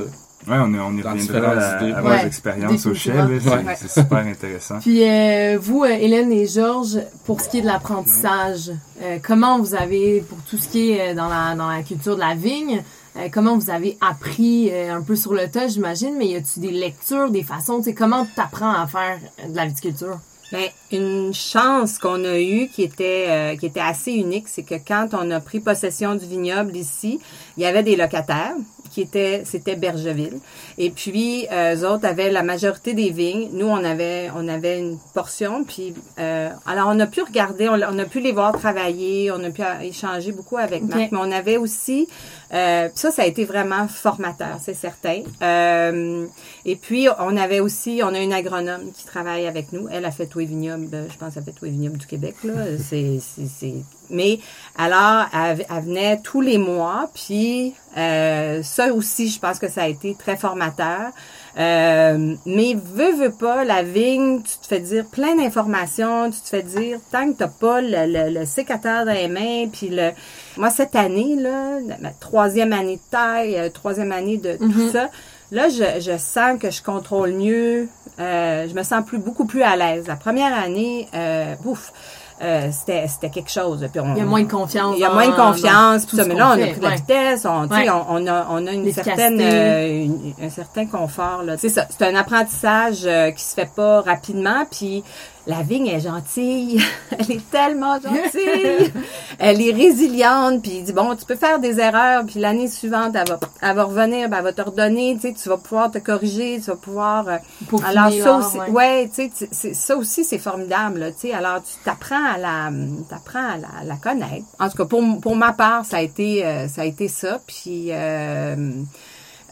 Ouais, 0.48 0.56
on, 0.58 0.72
est- 0.72 0.78
on 0.78 0.92
y 0.96 1.02
Dans 1.02 1.10
reviendra 1.10 1.14
différentes 1.16 1.58
à, 1.58 1.82
idées. 1.82 1.92
à 1.92 2.00
vos 2.00 2.08
Ouais, 2.08 2.26
expériences 2.26 2.86
au. 2.86 2.94
C'est 2.94 3.10
Ouais. 3.12 3.74
c'est 3.76 3.90
super 4.00 4.18
intéressant. 4.26 4.78
Puis 4.80 5.02
euh, 5.06 5.58
vous, 5.60 5.84
euh, 5.84 5.88
Hélène 5.88 6.32
et 6.32 6.46
Georges, 6.46 6.98
pour 7.26 7.40
ce 7.42 7.48
qui 7.50 7.58
est 7.58 7.60
de 7.60 7.66
l'apprentissage, 7.66 8.70
euh, 9.02 9.18
comment 9.22 9.58
vous 9.58 9.74
avez, 9.74 10.24
pour 10.26 10.38
tout 10.48 10.56
ce 10.56 10.68
qui 10.68 10.92
est 10.92 11.10
euh, 11.10 11.14
dans 11.14 11.28
la, 11.28 11.54
dans 11.54 11.68
la 11.68 11.82
culture 11.82 12.14
de 12.14 12.20
la 12.20 12.34
vigne, 12.34 12.82
euh, 13.18 13.28
comment 13.30 13.58
vous 13.58 13.68
avez 13.70 13.98
appris 14.00 14.70
euh, 14.72 14.94
un 14.96 15.02
peu 15.02 15.14
sur 15.14 15.34
le 15.34 15.46
tas, 15.48 15.68
j'imagine, 15.68 16.14
mais 16.16 16.28
y 16.28 16.36
a-tu 16.36 16.60
des 16.60 16.70
lectures, 16.70 17.30
des 17.30 17.42
façons, 17.42 17.78
tu 17.78 17.84
sais, 17.84 17.94
comment 17.94 18.26
t'apprends 18.34 18.72
à 18.72 18.86
faire 18.86 19.18
de 19.46 19.54
la 19.54 19.66
viticulture? 19.66 20.18
Ben, 20.52 20.68
une 20.90 21.32
chance 21.32 21.98
qu'on 21.98 22.24
a 22.24 22.38
eue 22.40 22.68
qui 22.68 22.82
était 22.82 23.26
euh, 23.28 23.56
qui 23.56 23.66
était 23.66 23.80
assez 23.80 24.12
unique, 24.12 24.48
c'est 24.48 24.64
que 24.64 24.74
quand 24.74 25.10
on 25.12 25.30
a 25.30 25.38
pris 25.38 25.60
possession 25.60 26.16
du 26.16 26.26
vignoble 26.26 26.76
ici, 26.76 27.20
il 27.56 27.62
y 27.62 27.66
avait 27.66 27.84
des 27.84 27.94
locataires 27.94 28.56
qui 28.90 29.00
étaient 29.02 29.42
c'était 29.44 29.76
Bergeville 29.76 30.38
et 30.78 30.90
puis 30.90 31.46
euh, 31.52 31.76
eux 31.76 31.86
autres 31.88 32.06
avaient 32.06 32.30
la 32.30 32.42
majorité 32.42 32.92
des 32.94 33.10
vignes. 33.10 33.48
Nous 33.52 33.66
on 33.66 33.82
avait 33.84 34.30
on 34.36 34.46
avait 34.48 34.78
une 34.78 34.98
portion 35.14 35.64
puis 35.64 35.94
euh, 36.18 36.50
alors 36.66 36.88
on 36.88 36.98
a 37.00 37.06
pu 37.06 37.22
regarder, 37.22 37.68
on, 37.68 37.74
a- 37.80 37.90
on 37.92 37.98
a 37.98 38.04
pu 38.04 38.20
les 38.20 38.32
voir 38.32 38.52
travailler, 38.52 39.30
on 39.30 39.42
a 39.44 39.50
pu 39.50 39.62
échanger 39.82 40.32
beaucoup 40.32 40.56
avec. 40.58 40.82
Marc, 40.82 41.12
mais 41.12 41.18
on 41.20 41.30
avait 41.32 41.56
aussi 41.56 42.08
euh, 42.52 42.88
ça 42.94 43.10
ça 43.10 43.22
a 43.22 43.26
été 43.26 43.44
vraiment 43.44 43.86
formateur, 43.88 44.58
c'est 44.60 44.74
certain. 44.74 45.22
Euh, 45.42 46.26
et 46.64 46.76
puis, 46.76 47.06
on 47.18 47.36
avait 47.36 47.60
aussi, 47.60 48.00
on 48.04 48.12
a 48.14 48.18
une 48.18 48.32
agronome 48.32 48.90
qui 48.92 49.04
travaille 49.04 49.46
avec 49.46 49.72
nous. 49.72 49.88
Elle 49.90 50.04
a 50.04 50.10
fait 50.10 50.26
tous 50.26 50.40
les 50.40 50.46
vignobles, 50.46 50.88
je 51.12 51.16
pense, 51.16 51.36
elle 51.36 51.42
a 51.42 51.44
fait 51.44 51.52
tous 51.52 51.64
les 51.66 51.70
vignobles 51.70 51.98
du 51.98 52.06
Québec, 52.06 52.34
là. 52.44 52.52
C'est, 52.78 53.18
c'est, 53.20 53.46
c'est... 53.46 53.74
Mais, 54.10 54.38
alors, 54.76 55.26
elle, 55.34 55.64
elle 55.68 55.82
venait 55.84 56.20
tous 56.22 56.40
les 56.40 56.58
mois, 56.58 57.10
puis 57.14 57.74
euh, 57.96 58.62
ça 58.62 58.92
aussi, 58.92 59.28
je 59.28 59.38
pense 59.40 59.58
que 59.58 59.68
ça 59.68 59.82
a 59.82 59.88
été 59.88 60.14
très 60.18 60.36
formateur. 60.36 61.10
Euh, 61.58 62.34
mais 62.46 62.74
veux, 62.94 63.12
veux 63.12 63.32
pas, 63.32 63.64
la 63.64 63.82
vigne, 63.82 64.40
tu 64.42 64.56
te 64.58 64.66
fais 64.68 64.78
dire 64.80 65.04
plein 65.06 65.34
d'informations, 65.36 66.30
tu 66.30 66.40
te 66.40 66.48
fais 66.48 66.62
dire, 66.62 66.98
tant 67.10 67.30
que 67.32 67.38
t'as 67.38 67.48
pas 67.48 67.80
le, 67.80 68.06
le, 68.06 68.38
le 68.40 68.46
sécateur 68.46 69.04
dans 69.04 69.12
les 69.12 69.28
mains, 69.28 69.68
puis 69.70 69.88
le... 69.88 70.10
Moi, 70.56 70.70
cette 70.70 70.94
année, 70.94 71.36
là, 71.36 71.78
ma 72.00 72.10
troisième 72.10 72.72
année 72.72 72.96
de 72.96 73.10
taille, 73.10 73.56
euh, 73.56 73.68
troisième 73.68 74.12
année 74.12 74.36
de 74.36 74.54
tout 74.56 74.64
Mhm. 74.66 74.90
ça, 74.92 75.08
Là, 75.52 75.68
je, 75.68 76.00
je 76.00 76.16
sens 76.16 76.60
que 76.60 76.70
je 76.70 76.80
contrôle 76.80 77.32
mieux. 77.32 77.88
euh, 78.20 78.68
je 78.68 78.72
me 78.74 78.84
sens 78.84 79.04
plus 79.04 79.18
beaucoup 79.18 79.46
plus 79.46 79.62
à 79.64 79.74
l'aise. 79.74 80.06
La 80.06 80.14
première 80.14 80.56
année, 80.56 81.08
euh, 81.12 81.56
ouf, 81.64 81.92
euh, 82.42 82.68
c'était 82.72 83.06
c'était 83.08 83.28
quelque 83.30 83.50
chose. 83.50 83.86
Puis 83.92 84.00
on- 84.00 84.14
Il 84.14 84.18
y 84.18 84.22
a 84.22 84.24
moins 84.24 84.42
de 84.42 84.50
confiance. 84.50 84.94
il 84.96 85.00
y 85.00 85.04
a 85.04 85.10
moins 85.12 85.28
de 85.28 85.34
confiance, 85.36 86.06
tout 86.06 86.16
ça. 86.16 86.24
Mais 86.24 86.34
là, 86.34 86.48
on 86.56 86.62
a 86.62 86.66
pris 86.66 86.78
de 86.80 86.82
la 86.82 86.94
vitesse, 86.94 87.44
on, 87.44 87.66
Ouais. 87.68 87.88
on, 87.90 88.04
on 88.08 88.26
a, 88.26 88.46
on 88.50 88.66
a 88.66 88.72
une 88.72 88.90
certaine, 88.92 89.38
euh, 89.40 90.04
une- 90.04 90.32
un 90.42 90.50
certain 90.50 90.86
confort. 90.86 91.42
là. 91.44 91.56
C'est 91.58 91.68
ça, 91.68 91.86
c'est 91.90 92.06
un 92.06 92.14
apprentissage 92.14 93.02
euh, 93.04 93.30
qui 93.30 93.42
se 93.44 93.54
fait 93.54 93.70
pas 93.74 94.00
rapidement. 94.00 94.64
Puis 94.70 95.04
la 95.50 95.62
vigne 95.62 95.88
est 95.88 96.00
gentille, 96.00 96.80
elle 97.18 97.30
est 97.32 97.50
tellement 97.50 98.00
gentille, 98.00 98.92
elle 99.38 99.60
est 99.60 99.72
résiliente. 99.72 100.62
Puis 100.62 100.72
il 100.76 100.84
dit 100.84 100.92
bon, 100.92 101.14
tu 101.16 101.24
peux 101.26 101.36
faire 101.36 101.58
des 101.58 101.80
erreurs, 101.80 102.24
puis 102.26 102.40
l'année 102.40 102.68
suivante, 102.68 103.14
elle 103.14 103.28
va, 103.28 103.40
elle 103.60 103.76
va 103.76 103.84
revenir, 103.84 104.28
ben, 104.28 104.38
elle 104.38 104.44
va 104.44 104.52
te 104.52 104.62
redonner. 104.62 105.14
Tu 105.16 105.28
sais, 105.28 105.34
tu 105.34 105.48
vas 105.48 105.56
pouvoir 105.58 105.90
te 105.90 105.98
corriger, 105.98 106.60
tu 106.62 106.70
vas 106.70 106.76
pouvoir. 106.76 107.28
euh, 107.28 107.36
Pour 107.68 107.84
alors 107.84 108.08
finir 108.08 108.24
ça 108.24 108.36
aussi, 108.36 108.58
ouais. 108.58 108.70
ouais, 108.70 109.10
tu 109.14 109.30
sais, 109.30 109.48
c'est- 109.50 109.74
ça 109.74 109.96
aussi 109.96 110.24
c'est 110.24 110.38
formidable, 110.38 111.00
là, 111.00 111.10
tu 111.12 111.20
sais. 111.28 111.32
Alors 111.32 111.62
tu 111.62 111.72
t'apprends 111.84 112.24
à 112.34 112.38
la, 112.38 112.70
t'apprends 113.08 113.48
à 113.54 113.56
la, 113.56 113.68
à 113.80 113.84
la 113.84 113.96
connaître. 113.96 114.46
En 114.58 114.68
tout 114.70 114.76
cas 114.78 114.84
pour 114.84 115.02
pour 115.20 115.36
ma 115.36 115.52
part, 115.52 115.84
ça 115.84 115.98
a 115.98 116.00
été 116.02 116.46
euh, 116.46 116.68
ça 116.68 116.82
a 116.82 116.84
été 116.84 117.08
ça. 117.08 117.40
Puis 117.46 117.88
euh, 117.90 118.56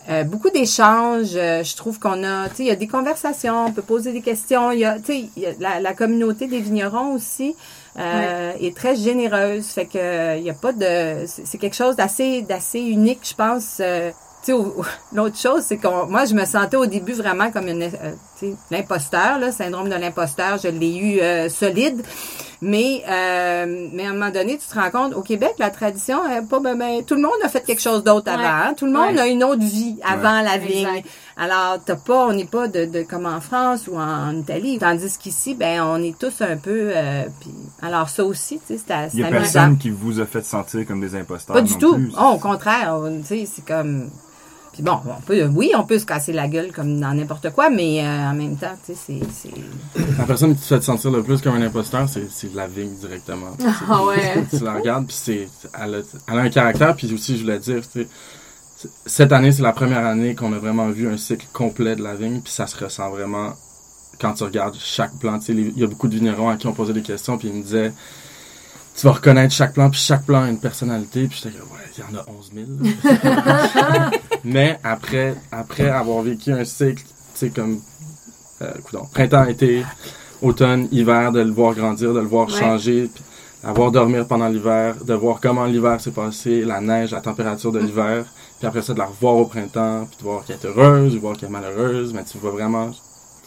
euh, 0.09 0.25
beaucoup 0.25 0.51
d'échanges. 0.51 1.35
euh, 1.35 1.63
je 1.63 1.77
trouve 1.77 1.99
qu'on 1.99 2.25
a, 2.25 2.49
tu 2.49 2.57
sais, 2.57 2.63
il 2.65 2.69
y 2.69 2.71
a 2.71 2.77
des 2.77 2.87
conversations, 2.89 3.67
on 3.67 3.73
peut 3.73 3.83
poser 3.83 4.13
des 4.13 4.23
questions. 4.23 4.71
Il 4.73 4.81
y 4.81 4.85
a, 4.85 4.99
tu 4.99 5.13
sais, 5.13 5.57
la, 5.61 5.81
la 5.81 5.93
communauté 5.95 6.47
des 6.47 6.61
vignerons 6.61 7.13
aussi 7.15 7.55
euh, 7.99 8.53
est 8.61 8.77
très 8.77 8.97
généreuse. 8.97 9.67
Fait 9.67 9.87
que 9.87 10.39
il 10.39 10.45
y 10.45 10.51
a 10.51 10.55
pas 10.55 10.73
de, 10.73 11.25
c'est 11.27 11.59
quelque 11.59 11.77
chose 11.77 11.97
d'assez 11.97 12.43
d'assez 12.43 12.81
unique, 12.81 13.21
je 13.29 13.35
pense. 13.35 13.79
euh, 13.81 14.11
l'autre 15.13 15.37
chose, 15.37 15.63
c'est 15.67 15.77
que 15.77 15.89
moi, 16.09 16.25
je 16.25 16.35
me 16.35 16.45
sentais 16.47 16.77
au 16.79 16.87
début 16.87 17.13
vraiment 17.13 17.51
comme 17.51 17.69
une, 17.69 17.83
euh, 17.83 18.13
tu 18.39 18.47
sais, 18.47 18.55
l'imposteur, 18.71 19.39
là, 19.39 19.53
syndrome 19.53 19.91
de 19.91 19.95
l'imposteur. 19.97 20.59
Je 20.63 20.69
l'ai 20.69 20.97
eu 20.97 21.21
euh, 21.21 21.49
solide. 21.51 22.03
Mais, 22.61 23.05
euh, 23.09 23.89
mais 23.93 24.05
à 24.05 24.11
un 24.11 24.13
moment 24.15 24.31
donné, 24.31 24.59
tu 24.59 24.67
te 24.67 24.75
rends 24.75 24.91
compte, 24.91 25.15
au 25.15 25.23
Québec, 25.23 25.55
la 25.61 25.71
tradition, 25.71 26.19
elle, 26.29 26.43
est 26.43 26.47
pas, 26.49 26.59
ben, 26.59 26.77
ben, 26.77 27.05
tout 27.05 27.15
le 27.15 27.21
monde 27.23 27.31
a 27.45 27.49
fait 27.49 27.61
quelque 27.65 27.81
chose 27.81 28.03
d'autre 28.03 28.27
Ouais. 28.27 28.45
avant. 28.45 28.71
hein. 28.71 28.75
Tout 28.77 28.87
le 28.87 28.93
monde 28.93 29.15
Ouais. 29.15 29.21
a 29.21 29.27
une 29.29 29.45
autre 29.45 29.63
vie 29.63 29.97
avant 30.05 30.41
la 30.41 30.59
vigne. 30.59 30.87
Exact. 30.89 31.07
Alors, 31.37 31.79
t'as 31.85 31.95
pas, 31.95 32.27
on 32.27 32.33
n'est 32.33 32.47
pas 32.47 32.67
de, 32.67 32.85
de 32.87 33.03
comme 33.03 33.27
en 33.27 33.41
France 33.41 33.87
ou 33.87 33.97
en 33.97 34.37
Italie. 34.37 34.79
Tandis 34.81 35.17
qu'ici, 35.19 35.55
ben, 35.55 35.83
on 35.85 36.03
est 36.03 36.19
tous 36.19 36.41
un 36.43 36.57
peu. 36.57 36.91
euh, 36.97 37.27
puis, 37.41 37.51
alors 37.81 38.09
ça 38.09 38.25
aussi, 38.25 38.59
tu 38.67 38.77
sais, 38.77 38.83
c'est 38.85 38.95
Il 39.15 39.21
y 39.21 39.23
c'est 39.23 39.25
a 39.25 39.27
amusant. 39.29 39.41
personne 39.53 39.79
qui 39.79 39.91
vous 39.91 40.19
a 40.21 40.27
fait 40.27 40.45
sentir 40.45 40.85
comme 40.85 41.01
des 41.01 41.15
imposteurs. 41.15 41.55
Pas 41.55 41.63
du 41.63 41.75
non 41.75 41.79
tout. 41.79 41.95
plus. 41.95 42.13
Oh, 42.21 42.33
au 42.35 42.39
contraire, 42.39 42.99
on- 43.01 43.21
tu 43.21 43.25
sais, 43.27 43.47
c'est 43.47 43.65
comme. 43.65 44.11
Puis 44.79 44.85
bon, 44.85 45.01
on 45.09 45.21
peut, 45.23 45.45
oui, 45.47 45.73
on 45.77 45.83
peut 45.83 45.99
se 45.99 46.07
casser 46.07 46.33
la 46.33 46.47
gueule 46.47 46.71
comme 46.71 47.01
dans 47.01 47.13
n'importe 47.13 47.51
quoi, 47.51 47.69
mais 47.69 48.01
euh, 48.01 48.31
en 48.31 48.33
même 48.33 48.57
temps, 48.57 48.77
tu 48.87 48.95
sais, 48.95 49.19
c'est. 49.33 49.51
La 50.17 50.23
personne 50.25 50.55
qui 50.55 50.61
te 50.61 50.67
fait 50.67 50.79
te 50.79 50.85
sentir 50.85 51.11
le 51.11 51.25
plus 51.25 51.41
comme 51.43 51.57
un 51.57 51.63
imposteur, 51.63 52.09
c'est 52.09 52.55
la 52.55 52.69
vigne 52.69 52.95
directement. 52.95 53.57
Ah 53.91 54.05
ouais. 54.05 54.45
tu 54.49 54.63
la 54.63 54.75
regardes, 54.75 55.07
puis 55.09 55.17
c'est, 55.19 55.49
elle 55.77 55.97
a, 55.97 55.99
elle 56.29 56.39
a 56.39 56.43
un 56.43 56.49
caractère, 56.49 56.95
puis 56.95 57.13
aussi, 57.13 57.37
je 57.37 57.43
voulais 57.43 57.59
dire, 57.59 57.81
tu 57.93 58.03
sais, 58.77 58.89
cette 59.05 59.33
année, 59.33 59.51
c'est 59.51 59.63
la 59.63 59.73
première 59.73 60.07
année 60.07 60.37
qu'on 60.37 60.53
a 60.53 60.59
vraiment 60.59 60.89
vu 60.91 61.09
un 61.09 61.17
cycle 61.17 61.49
complet 61.53 61.97
de 61.97 62.03
la 62.05 62.15
vigne, 62.15 62.41
puis 62.41 62.53
ça 62.53 62.69
se 62.69 62.77
ressent 62.85 63.11
vraiment 63.11 63.55
quand 64.21 64.35
tu 64.35 64.45
regardes 64.45 64.77
chaque 64.79 65.19
plant. 65.19 65.41
Tu 65.41 65.47
sais, 65.47 65.53
les- 65.55 65.73
il 65.75 65.79
y 65.79 65.83
a 65.83 65.89
beaucoup 65.89 66.07
de 66.07 66.15
vignerons 66.15 66.51
à 66.51 66.57
qui 66.57 66.69
on 66.69 66.73
posait 66.73 66.93
des 66.93 67.03
questions, 67.03 67.37
puis 67.37 67.49
ils 67.49 67.55
me 67.55 67.63
disaient, 67.65 67.93
tu 68.97 69.07
vas 69.07 69.13
reconnaître 69.15 69.53
chaque 69.53 69.75
plant, 69.75 69.91
puis 69.91 69.99
chaque 69.99 70.25
plant 70.25 70.43
a 70.45 70.49
une 70.49 70.61
personnalité, 70.61 71.27
puis 71.27 71.41
j'étais 71.43 71.57
ouais, 71.57 71.88
il 71.99 72.15
y 72.15 72.17
en 72.17 72.21
a 72.21 72.25
11 72.29 72.51
000. 72.55 72.67
Mais 74.45 74.79
après, 74.85 75.35
après 75.53 75.89
avoir 75.89 76.23
vécu 76.23 76.53
un 76.53 76.65
cycle, 76.65 77.03
tu 77.03 77.13
sais, 77.35 77.51
comme, 77.51 77.81
euh, 78.63 78.73
coudonc, 78.85 79.07
printemps, 79.13 79.45
été, 79.47 79.85
automne, 80.43 80.89
hiver, 80.93 81.33
de 81.33 81.41
le 81.41 81.51
voir 81.51 81.75
grandir, 81.75 82.13
de 82.15 82.21
le 82.21 82.27
voir 82.27 82.49
Ouais. 82.49 82.59
changer, 82.59 83.11
puis 83.13 83.23
avoir 83.65 83.91
dormir 83.91 84.27
pendant 84.27 84.49
l'hiver, 84.49 84.95
de 85.05 85.15
voir 85.15 85.41
comment 85.41 85.65
l'hiver 85.67 86.01
s'est 86.01 86.13
passé, 86.13 86.65
la 86.65 86.81
neige, 86.81 87.11
la 87.11 87.21
température 87.21 87.73
de 87.73 87.81
l'hiver, 87.81 88.25
puis 88.59 88.67
après 88.69 88.83
ça 88.83 88.93
de 88.95 88.99
la 88.99 89.07
revoir 89.07 89.35
au 89.37 89.47
printemps, 89.47 90.07
puis 90.09 90.19
de 90.19 90.23
voir 90.25 90.45
qu'elle 90.45 90.57
est 90.57 90.67
heureuse, 90.67 91.17
ou 91.17 91.21
voir 91.21 91.37
qu'elle 91.37 91.49
est 91.49 91.53
malheureuse, 91.53 92.13
mais 92.15 92.25
tu 92.25 92.39
vas 92.39 92.51
vraiment, 92.51 92.91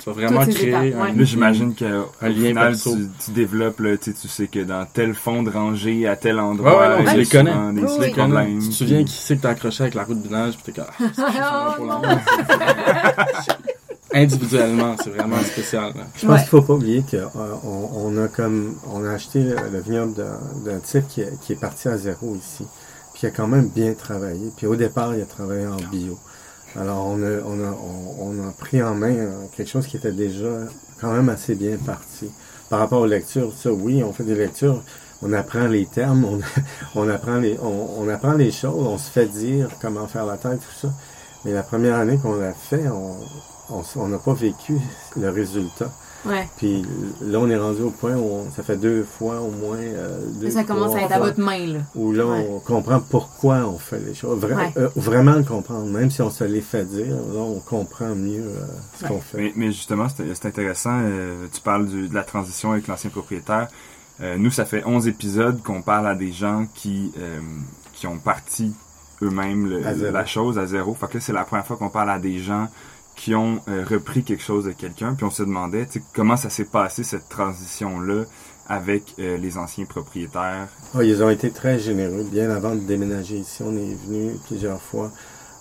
tu 0.03 0.10
vas 0.10 0.13
vraiment 0.13 0.46
créer 0.46 0.70
étapes, 0.70 0.81
ouais. 0.81 0.93
un, 1.22 1.24
j'imagine 1.24 1.75
qu'au 1.75 1.86
Un 2.22 2.29
lien 2.29 2.48
final, 2.50 2.75
tu, 2.77 2.89
tu 3.24 3.31
développes, 3.31 3.79
là, 3.79 3.98
tu 3.98 4.13
sais, 4.15 4.48
que 4.48 4.60
dans 4.60 4.86
tel 4.91 5.13
fond 5.13 5.43
de 5.43 5.50
rangée, 5.51 6.08
à 6.08 6.15
tel 6.15 6.39
endroit, 6.39 6.79
Ouais, 6.98 7.03
non, 7.03 7.12
tu 7.12 7.17
les 7.17 7.25
connais. 7.25 7.51
des 7.74 7.81
Oui. 7.81 7.88
Tu 7.88 7.98
connais. 8.00 8.12
problèmes. 8.13 8.60
Tu 8.60 8.70
te 8.70 8.74
souviens 8.74 9.03
qui 9.03 9.13
c'est 9.13 9.38
que 9.38 9.41
t'as 9.43 9.50
accroché 9.50 9.84
avec 9.84 9.93
la 9.96 10.03
roue 10.03 10.13
de 10.15 10.20
binage, 10.27 10.58
puis 10.58 10.72
t'es 10.74 10.81
comme, 10.81 10.89
ah, 11.00 11.03
c'est 11.15 11.22
Oh, 11.41 11.74
pour 11.77 11.86
non. 11.86 12.01
l'amour. 12.01 12.20
Individuellement, 14.13 14.96
c'est 15.01 15.10
vraiment 15.10 15.38
spécial. 15.39 15.93
là. 15.96 16.03
Je 16.17 16.25
pense 16.25 16.36
Ouais. 16.36 16.39
qu'il 16.41 16.50
faut 16.50 16.62
pas 16.62 16.74
oublier 16.74 17.01
qu'on 17.10 17.29
on 17.96 18.17
a 18.22 18.27
comme 18.27 18.75
on 18.93 19.05
a 19.05 19.12
acheté 19.12 19.41
le, 19.41 19.55
le 19.72 19.79
vignoble 19.79 20.13
d'un 20.65 20.79
type 20.79 21.08
qui, 21.08 21.22
est- 21.22 21.39
qui 21.41 21.53
est 21.53 21.60
parti 21.60 21.88
à 21.88 21.96
zéro 21.98 22.36
ici. 22.36 22.65
Puis 23.13 23.22
il 23.24 23.27
a 23.27 23.29
quand 23.31 23.48
même 23.48 23.70
bien 23.70 23.93
travaillé. 23.93 24.51
Puis 24.58 24.67
au 24.67 24.75
départ, 24.75 25.15
il 25.15 25.22
a 25.22 25.25
travaillé 25.25 25.65
en 25.65 25.77
bio. 25.77 26.20
Alors 26.79 27.05
on 27.07 27.21
a, 27.21 27.41
on 27.45 27.59
a, 27.63 27.77
on, 28.19 28.47
a 28.47 28.51
pris 28.51 28.81
en 28.81 28.95
main 28.95 29.13
euh, 29.13 29.45
quelque 29.55 29.69
chose 29.69 29.87
qui 29.87 29.97
était 29.97 30.13
déjà 30.13 30.47
quand 30.99 31.11
même 31.11 31.29
assez 31.29 31.55
bien 31.55 31.75
parti. 31.77 32.31
Par 32.69 32.79
rapport 32.79 33.01
aux 33.01 33.07
lectures, 33.07 33.51
ça 33.53 33.73
oui, 33.73 34.01
on 34.03 34.13
fait 34.13 34.23
des 34.23 34.35
lectures, 34.35 34.81
on 35.21 35.33
apprend 35.33 35.67
les 35.67 35.85
termes, 35.85 36.39
on, 36.95 37.09
apprend 37.09 37.37
les, 37.37 37.57
on, 37.59 38.07
apprend 38.07 38.33
les 38.33 38.51
choses, 38.51 38.87
on 38.87 38.97
se 38.97 39.09
fait 39.09 39.25
dire 39.25 39.69
comment 39.81 40.07
faire 40.07 40.25
la 40.25 40.37
tête, 40.37 40.59
tout 40.59 40.87
ça. 40.87 40.93
Mais 41.43 41.51
la 41.51 41.63
première 41.63 41.95
année 41.97 42.17
qu'on 42.17 42.35
l'a 42.35 42.53
fait, 42.53 42.85
on 42.89 44.07
n'a 44.07 44.19
pas 44.19 44.33
vécu 44.33 44.77
le 45.17 45.29
résultat. 45.29 45.91
Ouais. 46.25 46.47
Puis 46.57 46.83
là, 47.21 47.39
on 47.39 47.49
est 47.49 47.57
rendu 47.57 47.81
au 47.81 47.89
point 47.89 48.15
où 48.15 48.23
on- 48.23 48.51
ça 48.51 48.61
fait 48.63 48.77
deux 48.77 49.03
fois 49.03 49.39
au 49.41 49.49
moins. 49.49 49.77
euh, 49.77 50.19
deux, 50.39 50.51
Ça 50.51 50.63
commence 50.63 50.95
à 50.95 51.01
être 51.01 51.11
à 51.11 51.17
fois, 51.17 51.27
votre 51.27 51.39
main, 51.39 51.65
là. 51.65 51.79
Où 51.95 52.11
là, 52.11 52.25
Ouais. 52.27 52.47
on 52.49 52.59
comprend 52.59 52.99
pourquoi 52.99 53.65
on 53.67 53.77
fait 53.79 53.99
les 53.99 54.13
choses. 54.13 54.39
Vra- 54.39 54.55
Ouais. 54.55 54.73
euh, 54.77 54.89
vraiment 54.95 55.33
le 55.33 55.43
comprendre. 55.43 55.85
Même 55.87 56.11
si 56.11 56.21
on 56.21 56.29
se 56.29 56.43
les 56.43 56.61
fait 56.61 56.85
dire, 56.85 57.07
là, 57.15 57.39
on 57.39 57.59
comprend 57.59 58.13
mieux 58.15 58.41
euh, 58.43 58.65
ce 58.99 59.05
qu'on 59.07 59.19
fait. 59.19 59.37
Mais, 59.37 59.53
mais 59.55 59.67
justement, 59.71 60.07
c'est 60.09 60.45
intéressant. 60.45 60.99
euh, 61.01 61.47
tu 61.51 61.59
parles 61.61 61.87
du- 61.87 62.07
de 62.07 62.13
la 62.13 62.23
transition 62.23 62.71
avec 62.73 62.87
l'ancien 62.87 63.09
propriétaire. 63.09 63.67
Euh, 64.21 64.37
nous, 64.37 64.51
ça 64.51 64.65
fait 64.65 64.83
11 64.85 65.07
épisodes 65.07 65.61
qu'on 65.63 65.81
parle 65.81 66.07
à 66.07 66.13
des 66.15 66.31
gens 66.31 66.67
qui, 66.75 67.11
euh, 67.17 67.39
qui 67.93 68.05
ont 68.05 68.19
parti 68.19 68.71
eux-mêmes 69.23 69.67
la 70.11 70.25
chose 70.25 70.59
à 70.59 70.65
zéro. 70.67 70.93
Fait 70.93 71.07
que 71.07 71.13
là, 71.15 71.19
c'est 71.19 71.33
la 71.33 71.43
première 71.43 71.65
fois 71.65 71.77
qu'on 71.77 71.89
parle 71.89 72.09
à 72.11 72.19
des 72.19 72.39
gens 72.39 72.67
qui 73.21 73.35
ont 73.35 73.61
euh, 73.67 73.85
repris 73.87 74.23
quelque 74.23 74.41
chose 74.41 74.65
de 74.65 74.71
quelqu'un. 74.71 75.13
Puis 75.13 75.23
on 75.25 75.29
se 75.29 75.43
demandait 75.43 75.87
comment 76.15 76.37
ça 76.37 76.49
s'est 76.49 76.65
passé, 76.65 77.03
cette 77.03 77.29
transition-là, 77.29 78.23
avec 78.67 79.13
euh, 79.19 79.37
les 79.37 79.59
anciens 79.59 79.85
propriétaires? 79.85 80.67
Ah, 80.95 81.03
ils 81.03 81.21
ont 81.21 81.29
été 81.29 81.51
très 81.51 81.77
généreux. 81.77 82.23
Bien 82.23 82.49
avant 82.49 82.73
de 82.73 82.79
déménager 82.79 83.35
ici, 83.35 83.61
on 83.63 83.77
est 83.77 83.95
venu 84.07 84.31
plusieurs 84.47 84.81
fois. 84.81 85.11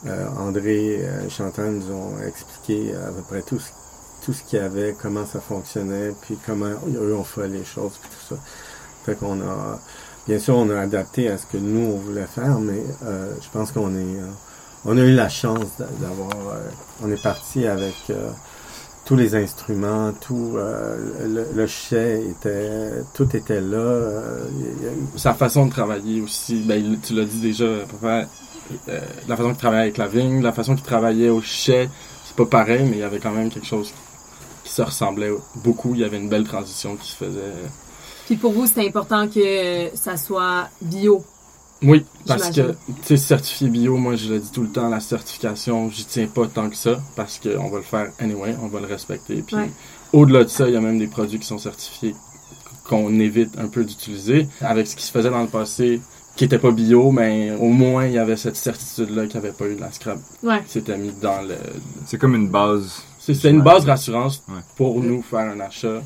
Euh, 0.06 0.26
André 0.38 1.02
et 1.02 1.28
Chantal 1.28 1.72
nous 1.72 1.92
ont 1.92 2.18
expliqué 2.26 2.94
à 2.94 3.12
peu 3.12 3.20
près 3.28 3.42
tout 3.42 3.58
ce, 3.58 3.68
tout 4.24 4.32
ce 4.32 4.42
qu'il 4.42 4.58
y 4.58 4.62
avait, 4.62 4.96
comment 4.98 5.26
ça 5.26 5.40
fonctionnait, 5.40 6.14
puis 6.22 6.38
comment 6.46 6.72
eux 6.96 7.14
ont 7.14 7.24
fait 7.24 7.48
les 7.48 7.64
choses, 7.64 7.92
puis 8.00 8.08
tout 8.08 8.34
ça. 8.34 8.40
Fait 9.04 9.18
qu'on 9.18 9.38
a, 9.42 9.78
bien 10.26 10.38
sûr, 10.38 10.56
on 10.56 10.70
a 10.70 10.78
adapté 10.80 11.28
à 11.28 11.36
ce 11.36 11.44
que 11.44 11.58
nous 11.58 11.92
on 11.92 11.98
voulait 11.98 12.24
faire, 12.24 12.58
mais 12.58 12.82
je 13.02 13.48
pense 13.52 13.72
qu'on 13.72 13.94
est, 13.94 14.16
on 14.84 14.96
a 14.96 15.00
eu 15.02 15.14
la 15.14 15.28
chance 15.28 15.66
d'a- 15.78 15.86
d'avoir, 16.00 16.30
euh, 16.54 16.68
on 17.02 17.10
est 17.10 17.22
parti 17.22 17.66
avec 17.66 17.94
euh, 18.10 18.30
tous 19.04 19.16
les 19.16 19.34
instruments, 19.34 20.12
tout 20.20 20.54
euh, 20.56 20.96
le, 21.26 21.46
le 21.54 21.64
était, 22.30 23.02
tout 23.14 23.34
était 23.36 23.60
là. 23.60 23.76
euh, 23.76 24.44
il 24.58 24.84
y 24.84 24.88
a- 24.88 25.18
Sa 25.18 25.34
façon 25.34 25.66
de 25.66 25.70
travailler 25.70 26.20
aussi, 26.20 26.60
ben, 26.60 26.82
il- 26.82 27.00
tu 27.00 27.14
l'as 27.14 27.24
dit 27.24 27.40
déjà, 27.40 27.66
papa, 27.90 28.26
euh, 28.88 29.00
la 29.28 29.36
façon 29.36 29.48
qu'il 29.50 29.58
travaillait 29.58 29.82
avec 29.82 29.98
la 29.98 30.06
vigne, 30.06 30.42
la 30.42 30.52
façon 30.52 30.74
qu'il 30.74 30.84
travaillait 30.84 31.28
au 31.30 31.40
chai, 31.42 31.88
c'est 32.24 32.36
pas 32.36 32.46
pareil, 32.46 32.84
mais 32.84 32.96
il 32.96 33.00
y 33.00 33.02
avait 33.02 33.18
quand 33.18 33.32
même 33.32 33.50
quelque 33.50 33.66
chose 33.66 33.92
qui 34.64 34.72
se 34.72 34.82
ressemblait 34.82 35.30
beaucoup. 35.56 35.94
Il 35.94 36.00
y 36.00 36.04
avait 36.04 36.18
une 36.18 36.28
belle 36.28 36.44
transition 36.44 36.96
qui 36.96 37.10
se 37.10 37.16
faisait. 37.16 37.52
Puis 38.26 38.36
pour 38.36 38.52
vous, 38.52 38.66
c'est 38.66 38.86
important 38.86 39.26
que 39.28 39.90
ça 39.94 40.16
soit 40.16 40.68
bio. 40.80 41.24
Oui, 41.82 42.04
parce 42.26 42.50
que, 42.50 42.72
tu 42.72 42.76
sais, 43.04 43.16
certifié 43.16 43.68
bio, 43.68 43.96
moi 43.96 44.14
je 44.16 44.28
le 44.32 44.38
dis 44.38 44.50
tout 44.50 44.62
le 44.62 44.68
temps, 44.68 44.88
la 44.90 45.00
certification, 45.00 45.90
j'y 45.90 46.04
tiens 46.04 46.26
pas 46.26 46.46
tant 46.46 46.68
que 46.68 46.76
ça, 46.76 47.00
parce 47.16 47.38
qu'on 47.38 47.68
va 47.70 47.78
le 47.78 47.82
faire 47.84 48.10
anyway, 48.18 48.54
on 48.62 48.68
va 48.68 48.80
le 48.80 48.86
respecter. 48.86 49.42
Puis 49.46 49.56
Ouais. 49.56 49.70
au-delà 50.12 50.44
de 50.44 50.48
ça, 50.48 50.68
il 50.68 50.74
y 50.74 50.76
a 50.76 50.80
même 50.80 50.98
des 50.98 51.06
produits 51.06 51.38
qui 51.38 51.46
sont 51.46 51.58
certifiés 51.58 52.14
qu'on 52.84 53.18
évite 53.20 53.58
un 53.58 53.68
peu 53.68 53.84
d'utiliser. 53.84 54.46
Avec 54.60 54.86
ce 54.88 54.96
qui 54.96 55.04
se 55.04 55.10
faisait 55.12 55.30
dans 55.30 55.40
le 55.42 55.48
passé, 55.48 56.00
qui 56.36 56.44
était 56.44 56.58
pas 56.58 56.70
bio, 56.70 57.12
mais 57.12 57.52
au 57.58 57.68
moins 57.68 58.06
il 58.06 58.12
y 58.12 58.18
avait 58.18 58.36
cette 58.36 58.56
certitude-là 58.56 59.26
qu'il 59.26 59.40
n'y 59.40 59.46
avait 59.46 59.56
pas 59.56 59.66
eu 59.66 59.74
de 59.76 59.80
la 59.80 59.90
scrap 59.92 60.18
Ouais. 60.42 60.62
qui 60.64 60.72
s'était 60.72 60.98
mis 60.98 61.12
dans 61.20 61.40
le... 61.42 61.54
C'est 62.06 62.18
comme 62.18 62.34
une 62.34 62.48
base. 62.48 63.02
C'est 63.18 63.34
c'est 63.34 63.50
une 63.50 63.62
base 63.62 63.84
rassurance 63.84 64.42
Ouais. 64.48 64.60
pour 64.76 65.00
nous 65.02 65.22
faire 65.22 65.40
un 65.50 65.60
achat. 65.60 66.02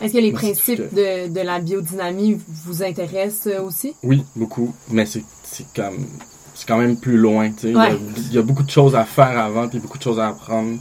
Est-ce 0.00 0.12
que 0.12 0.18
les 0.18 0.32
principes 0.32 0.94
de, 0.94 1.28
de 1.28 1.40
la 1.40 1.58
biodynamie 1.60 2.38
vous 2.64 2.82
intéressent 2.82 3.48
euh, 3.52 3.62
aussi? 3.62 3.94
Oui, 4.02 4.24
beaucoup, 4.36 4.72
mais 4.90 5.06
c'est 5.06 5.24
c'est 5.42 5.66
comme 5.74 6.06
c'est 6.54 6.66
quand 6.68 6.78
même 6.78 6.96
plus 6.96 7.16
loin. 7.16 7.50
Il 7.62 7.70
y 7.70 7.74
a- 7.74 7.78
Ouais. 7.78 7.98
Il, 8.16 8.32
y 8.34 8.38
a 8.38 8.42
beaucoup 8.42 8.62
de 8.62 8.70
choses 8.70 8.94
à 8.94 9.04
faire 9.04 9.38
avant, 9.38 9.68
puis 9.68 9.78
beaucoup 9.78 9.98
de 9.98 10.02
choses 10.02 10.18
à 10.20 10.28
apprendre. 10.28 10.78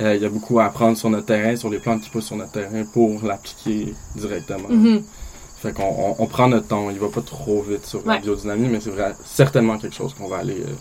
Euh, 0.00 0.16
il 0.16 0.22
y 0.22 0.26
a 0.26 0.28
beaucoup 0.28 0.58
à 0.58 0.64
apprendre 0.64 0.96
sur 0.96 1.08
notre 1.10 1.26
terrain, 1.26 1.54
sur 1.56 1.70
les 1.70 1.78
plantes 1.78 2.00
qui 2.02 2.10
poussent 2.10 2.26
sur 2.26 2.36
notre 2.36 2.50
terrain 2.52 2.82
pour 2.92 3.22
l'appliquer 3.24 3.94
directement. 4.16 4.68
Mhm. 4.68 5.02
Fait 5.62 5.72
qu'on 5.72 5.84
on, 5.84 6.16
on 6.18 6.26
prend 6.26 6.48
notre 6.48 6.66
temps, 6.66 6.90
il 6.90 6.98
va 6.98 7.08
pas 7.08 7.22
trop 7.22 7.62
vite 7.62 7.86
sur 7.86 8.02
la 8.06 8.18
biodynamie, 8.18 8.68
mais 8.68 8.80
c'est 8.80 8.90
vrai, 8.90 9.14
certainement 9.24 9.78
quelque 9.78 9.94
chose 9.94 10.12
qu'on 10.14 10.26
va 10.28 10.38
aller, 10.38 10.60
euh, 10.60 10.74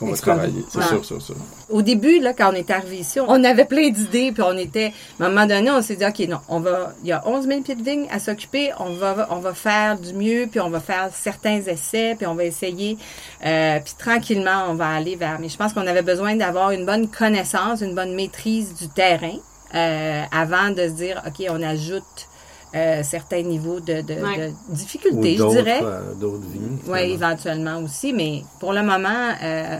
qu'on 0.00 0.10
va 0.10 0.16
travailler. 0.16 0.64
C'est 0.68 0.78
Ouais. 0.78 0.84
sûr, 0.84 1.04
sûr, 1.04 1.22
sûr. 1.22 1.36
Au 1.68 1.82
début, 1.82 2.18
là, 2.18 2.32
quand 2.32 2.50
on 2.50 2.54
est 2.56 2.70
arrivé 2.70 2.96
ici, 2.98 3.20
on 3.20 3.44
avait 3.44 3.64
plein 3.66 3.90
d'idées, 3.90 4.32
puis 4.32 4.42
on 4.42 4.56
était, 4.56 4.92
à 5.20 5.26
un 5.26 5.28
moment 5.28 5.46
donné, 5.46 5.70
on 5.70 5.80
s'est 5.82 5.94
dit, 5.96 6.04
OK, 6.04 6.18
non, 6.28 6.38
on 6.48 6.58
va, 6.60 6.94
il 7.02 7.08
y 7.08 7.12
a 7.12 7.22
11 7.28 7.46
000 7.46 7.60
pieds 7.60 7.76
de 7.76 7.82
vigne 7.82 8.06
à 8.10 8.18
s'occuper, 8.18 8.72
on 8.80 8.90
va, 8.94 9.28
on 9.30 9.36
va 9.38 9.54
faire 9.54 9.96
du 9.98 10.12
mieux, 10.14 10.48
puis 10.50 10.58
on 10.58 10.70
va 10.70 10.80
faire 10.80 11.10
certains 11.14 11.60
essais, 11.60 12.14
puis 12.16 12.26
on 12.26 12.34
va 12.34 12.44
essayer, 12.44 12.98
euh, 13.46 13.78
puis 13.84 13.94
tranquillement, 13.98 14.64
on 14.68 14.74
va 14.74 14.88
aller 14.88 15.14
vers, 15.14 15.38
mais 15.38 15.48
je 15.48 15.56
pense 15.56 15.72
qu'on 15.72 15.86
avait 15.86 16.02
besoin 16.02 16.34
d'avoir 16.34 16.72
une 16.72 16.84
bonne 16.86 17.06
connaissance, 17.08 17.82
une 17.82 17.94
bonne 17.94 18.14
maîtrise 18.14 18.74
du 18.74 18.88
terrain, 18.88 19.36
euh, 19.74 20.22
avant 20.32 20.70
de 20.70 20.88
se 20.88 20.92
dire, 20.94 21.22
OK, 21.26 21.46
on 21.50 21.62
ajoute 21.62 22.26
euh, 22.74 23.02
certains 23.02 23.42
niveaux 23.42 23.80
de, 23.80 24.00
de, 24.00 24.14
Ouais. 24.14 24.36
de 24.38 24.52
Ou 24.68 24.74
difficulté, 24.74 25.36
je 25.36 25.44
dirais. 25.48 25.80
euh, 25.82 26.14
d'autres 26.14 26.46
vignes. 26.46 26.78
Oui, 26.86 27.00
éventuellement 27.12 27.78
aussi, 27.78 28.12
mais 28.12 28.44
pour 28.60 28.72
le 28.72 28.82
moment, 28.82 29.34
euh, 29.42 29.78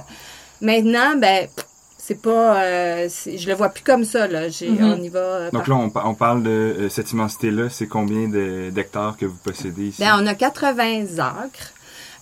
maintenant, 0.60 1.16
ben, 1.16 1.46
c'est 1.98 2.20
pas, 2.20 2.62
euh, 2.64 3.08
je 3.26 3.46
le 3.48 3.54
vois 3.54 3.68
plus 3.68 3.84
comme 3.84 4.04
ça, 4.04 4.26
là. 4.26 4.48
J'ai, 4.48 4.70
Mhm. 4.70 4.84
On 4.98 5.02
y 5.02 5.08
va. 5.08 5.18
euh, 5.20 5.50
Donc 5.52 5.68
là, 5.68 5.76
on, 5.76 5.92
on 6.04 6.14
parle 6.14 6.42
de 6.42 6.50
euh, 6.50 6.88
cette 6.88 7.12
immensité-là. 7.12 7.68
C'est 7.70 7.86
combien 7.86 8.26
d'hectares 8.70 9.16
que 9.16 9.26
vous 9.26 9.36
possédez 9.44 9.88
ici? 9.88 10.00
Ben, 10.02 10.16
on 10.20 10.26
a 10.26 10.34
80 10.34 11.18
acres. 11.18 11.72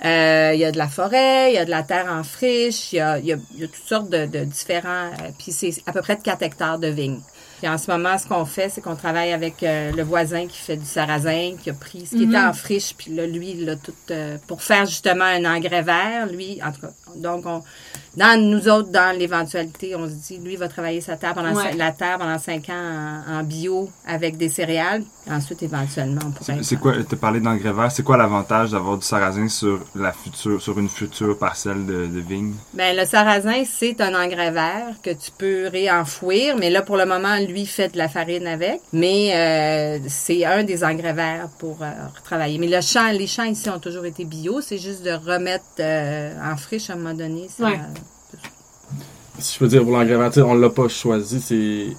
Euh, 0.05 0.53
Il 0.55 0.61
y 0.61 0.65
a 0.65 0.71
de 0.71 0.79
la 0.79 0.87
forêt, 0.89 1.51
il 1.53 1.55
y 1.55 1.59
a 1.59 1.65
de 1.65 1.71
la 1.71 1.83
terre 1.83 2.07
en 2.13 2.23
friche, 2.23 2.93
il 2.93 2.97
y 2.97 3.01
a, 3.01 3.19
il 3.19 3.25
y 3.27 3.33
a, 3.33 3.37
il 3.55 3.61
y 3.63 3.65
a 3.65 3.67
toutes 3.67 3.89
sortes 3.89 4.11
de, 4.11 4.27
de 4.27 4.45
différents. 4.45 5.11
euh, 5.23 5.31
puis 5.39 5.51
c'est 5.51 5.73
à 5.87 5.93
peu 5.93 6.03
près 6.03 6.15
de 6.17 6.23
4 6.23 6.43
hectares 6.43 6.79
de 6.79 6.87
vignes. 6.89 7.21
Puis 7.59 7.69
en 7.69 7.77
ce 7.77 7.91
moment, 7.91 8.17
ce 8.19 8.27
qu'on 8.27 8.45
fait, 8.45 8.69
c'est 8.69 8.81
qu'on 8.81 8.95
travaille 8.95 9.33
avec 9.33 9.63
euh, 9.63 9.91
le 9.93 10.03
voisin 10.05 10.47
qui 10.47 10.59
fait 10.59 10.77
du 10.77 10.85
sarrasin, 10.87 11.55
qui 11.61 11.71
a 11.71 11.73
pris 11.75 12.07
ce 12.07 12.11
qui 12.17 12.25
Mhm. 12.27 12.29
était 12.35 12.39
en 12.45 12.53
friche, 12.53 12.95
puis 12.97 13.13
là, 13.15 13.27
lui, 13.27 13.51
il 13.51 13.65
l'a 13.65 13.75
tout 13.77 13.93
euh, 14.13 14.39
pour 14.47 14.63
faire 14.63 14.87
justement 14.87 15.25
un 15.25 15.45
engrais 15.45 15.83
vert. 15.83 16.27
Lui, 16.27 16.61
en 16.65 16.71
tout 16.71 16.83
cas, 16.83 16.91
donc 17.17 17.45
on, 17.47 17.63
dans 18.17 18.41
nous 18.41 18.69
autres, 18.69 18.91
dans 18.91 19.17
l'éventualité, 19.17 19.95
on 19.95 20.07
se 20.07 20.13
dit, 20.13 20.39
lui, 20.39 20.55
il 20.55 20.59
va 20.59 20.69
travailler 20.69 21.01
sa 21.01 21.17
terre 21.17 21.35
pendant 21.35 21.55
Ouais. 21.55 21.75
la 21.77 21.93
terre 21.93 22.19
pendant 22.19 22.39
5 22.39 22.69
ans 22.71 23.23
en, 23.29 23.35
en 23.41 23.43
bio 23.45 23.91
avec 24.07 24.37
des 24.37 24.49
céréales. 24.49 25.03
Ensuite, 25.31 25.63
éventuellement, 25.63 26.21
on 26.27 26.31
pourrait. 26.31 26.59
C'est 26.63 26.77
quoi, 26.77 26.95
tu 27.09 27.17
parlé 27.17 27.39
d'engrais 27.41 27.73
verts, 27.73 27.93
c'est 27.93 28.03
quoi 28.03 28.17
l'avantage 28.17 28.71
d'avoir 28.71 28.97
du 28.97 29.05
sarrasin 29.07 29.49
sur 29.49 29.81
la 29.95 30.13
future, 30.13 30.61
sur 30.61 30.79
une 30.79 30.89
future 30.89 31.39
parcelle 31.39 31.85
de, 31.87 32.07
de 32.07 32.21
vigne? 32.21 32.55
Ben, 32.75 32.97
le 32.97 33.05
sarrasin, 33.05 33.63
c'est 33.65 34.01
un 34.01 34.15
engrais 34.15 34.51
vert 34.51 34.95
que 35.03 35.11
tu 35.11 35.31
peux 35.37 35.69
réenfouir, 35.69 36.57
mais 36.57 36.71
là, 36.71 36.83
pour 36.83 36.97
le 36.97 37.05
moment, 37.07 37.37
lui 37.47 37.67
fait 37.67 37.89
de 37.93 37.99
la 37.99 38.09
farine 38.09 38.47
avec. 38.47 38.81
Mais 38.93 39.33
euh, 39.35 39.99
c'est 40.09 40.45
un 40.45 40.65
des 40.65 40.83
engrais 40.83 41.13
verts 41.13 41.49
pour 41.59 41.79
euh, 41.83 41.91
retravailler. 42.17 42.59
Mais 42.59 42.67
le 42.69 42.81
champ, 42.81 43.11
les 43.13 43.27
champs 43.27 43.45
ici 43.45 43.69
ont 43.71 43.79
toujours 43.79 44.07
été 44.07 44.25
bio. 44.25 44.61
C'est 44.61 44.79
juste 44.79 45.03
de 45.05 45.13
remettre 45.13 45.65
euh, 45.81 46.33
en 46.43 46.57
friche 46.57 46.91
à 46.91 46.97
un 46.99 47.03
moment 47.03 47.15
donné. 47.15 47.49
Ça, 47.49 47.67
Ouais. 47.67 47.79
Si 49.39 49.55
je 49.55 49.59
peux 49.61 49.69
dire 49.69 49.85
pour 49.85 49.97
sais, 50.33 50.43
on 50.43 50.55
l'a 50.55 50.71
pas 50.71 50.89
choisi, 50.89 51.41
c'est 51.41 51.97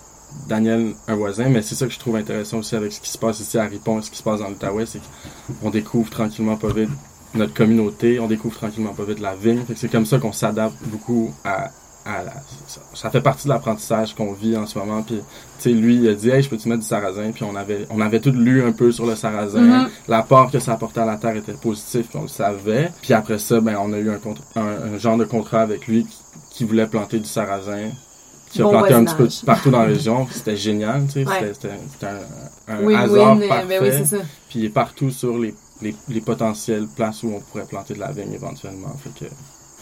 Daniel, 0.48 0.94
un 1.08 1.16
voisin, 1.16 1.48
mais 1.48 1.62
c'est 1.62 1.76
ça 1.76 1.88
que 1.88 1.94
je 1.94 2.00
trouve 2.00 2.18
intéressant 2.18 2.60
aussi 2.60 2.76
avec 2.76 2.92
ce 2.92 3.00
qui 3.00 3.10
se 3.10 3.18
passe 3.18 3.40
ici 3.40 3.58
à 3.58 3.64
Ripon, 3.64 4.02
ce 4.02 4.12
qui 4.12 4.18
se 4.18 4.24
passe 4.24 4.42
dans 4.42 4.50
l'Outaouais, 4.50 4.86
c'est 4.86 5.00
qu'on 5.62 5.70
découvre 5.70 6.10
tranquillement 6.10 6.58
pas 6.58 6.74
vite 6.74 6.90
notre 7.36 7.54
communauté, 7.54 8.20
on 8.20 8.28
découvre 8.28 8.56
tranquillement 8.56 8.94
pas 8.94 9.04
vite 9.04 9.20
la 9.20 9.36
vigne. 9.36 9.64
C'est 9.76 9.90
comme 9.90 10.06
ça 10.06 10.18
qu'on 10.18 10.34
s'adapte 10.34 10.76
beaucoup 10.86 11.34
à, 11.46 11.70
à 12.06 12.24
la, 12.24 12.34
ça, 12.68 12.82
ça 12.94 13.10
fait 13.10 13.22
partie 13.22 13.44
de 13.48 13.50
l'apprentissage 13.54 14.16
qu'on 14.16 14.34
vit 14.34 14.56
en 14.58 14.66
ce 14.66 14.80
moment. 14.80 15.04
Puis, 15.04 15.18
tu 15.18 15.24
sais, 15.64 15.70
lui, 15.72 15.96
il 15.98 16.08
a 16.10 16.14
dit, 16.14 16.30
hey, 16.30 16.42
je 16.42 16.50
peux-tu 16.50 16.68
mettre 16.70 16.82
du 16.82 16.88
sarrasin? 16.88 17.32
Puis 17.32 17.44
on 17.44 17.56
avait, 17.56 17.86
on 17.90 18.02
avait 18.02 18.20
tout 18.20 18.32
lu 18.32 18.64
un 18.64 18.72
peu 18.72 18.92
sur 18.92 19.06
le 19.06 19.16
sarrasin. 19.16 19.62
Mhm. 19.62 19.90
L'apport 20.08 20.50
que 20.52 20.60
ça 20.60 20.74
apportait 20.74 21.02
à 21.02 21.06
la 21.06 21.18
terre 21.18 21.36
était 21.36 21.54
positif, 21.54 22.08
puis 22.10 22.18
on 22.18 22.24
le 22.24 22.28
savait. 22.28 22.92
Puis 23.02 23.14
après 23.14 23.38
ça, 23.38 23.60
ben, 23.62 23.78
on 23.80 23.92
a 23.94 23.98
eu 23.98 24.10
un, 24.10 24.20
un, 24.56 24.94
un 24.94 24.98
genre 24.98 25.18
de 25.18 25.26
contrat 25.26 25.62
avec 25.62 25.88
lui 25.88 26.06
qui, 26.06 26.18
qui 26.52 26.64
voulait 26.64 26.88
planter 26.88 27.20
du 27.20 27.28
sarrasin. 27.28 27.90
Qui 28.52 28.62
a 28.62 28.64
Bon 28.64 28.72
planté 28.72 28.94
un 28.96 29.06
petit 29.06 29.16
peu 29.16 29.28
partout 29.46 29.70
dans 29.70 29.80
la 29.82 29.86
région. 29.86 30.28
C'était 30.32 30.56
génial, 30.58 31.04
tu 31.06 31.24
sais. 31.24 31.28
Ouais. 31.28 31.52
C'était- 31.54 31.70
un, 32.68 32.74
un 32.74 32.80
Win-win, 32.84 32.96
hasard 32.98 33.40
parfait. 33.48 33.66
ben 33.68 33.84
oui, 33.84 33.90
c'est 33.92 34.06
ça. 34.06 34.24
Puis 34.50 34.60
il 34.60 34.66
est 34.66 34.70
partout 34.70 35.12
sur 35.12 35.38
les, 35.38 35.54
les, 35.84 35.94
les 36.08 36.22
potentielles 36.22 36.88
places 36.88 37.22
où 37.22 37.32
on 37.36 37.40
pourrait 37.42 37.66
planter 37.66 37.94
de 37.94 38.00
la 38.00 38.12
vigne 38.12 38.34
éventuellement. 38.34 38.96
Fait 39.04 39.26
que, 39.28 39.32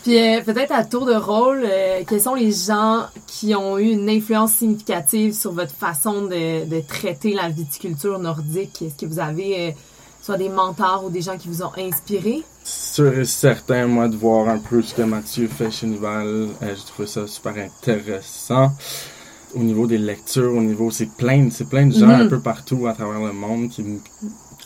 Puis 0.08 0.18
euh, 0.18 0.42
peut-être 0.42 0.72
à 0.72 0.86
tour 0.86 1.06
de 1.06 1.14
rôle, 1.14 1.64
euh, 1.66 2.02
quels 2.08 2.22
sont 2.22 2.34
les 2.34 2.54
gens 2.54 3.08
qui 3.26 3.54
ont 3.56 3.78
eu 3.78 3.90
une 3.90 4.10
influence 4.10 4.54
significative 4.54 5.34
sur 5.34 5.52
votre 5.52 5.74
façon 5.76 6.22
de, 6.22 6.64
de 6.64 6.80
traiter 6.80 7.34
la 7.34 7.50
viticulture 7.50 8.18
nordique? 8.18 8.82
Est-ce 8.84 8.96
que 8.96 9.06
vous 9.06 9.20
avez 9.20 9.68
euh, 9.68 9.72
soit 10.22 10.38
des 10.38 10.48
mentors 10.48 11.04
ou 11.04 11.10
des 11.10 11.20
gens 11.22 11.38
qui 11.38 11.50
vous 11.50 11.62
ont 11.62 11.74
inspiré? 11.78 12.42
sûr 12.64 13.20
et 13.20 13.26
certain, 13.26 13.86
moi, 13.88 14.08
de 14.08 14.16
voir 14.16 14.48
un 14.48 14.60
peu 14.60 14.82
ce 14.82 14.96
que 14.96 15.02
Mathieu 15.02 15.50
fait 15.50 15.72
chez 15.72 15.88
Nival, 15.88 16.48
j'ai 16.62 16.86
trouvé 16.86 17.06
ça 17.06 17.28
super 17.28 17.56
intéressant. 17.58 18.72
Au 19.56 19.60
niveau 19.64 19.88
des 19.88 19.98
lectures, 19.98 20.54
au 20.54 20.62
niveau, 20.62 20.90
c'est 20.90 21.12
plein, 21.18 21.50
c'est 21.52 21.68
plein 21.68 21.86
de 21.86 21.94
gens 21.94 22.08
Mhm. 22.08 22.22
un 22.22 22.28
peu 22.28 22.40
partout 22.40 22.88
à 22.88 22.94
travers 22.94 23.20
le 23.20 23.34
monde 23.34 23.68
qui 23.68 23.84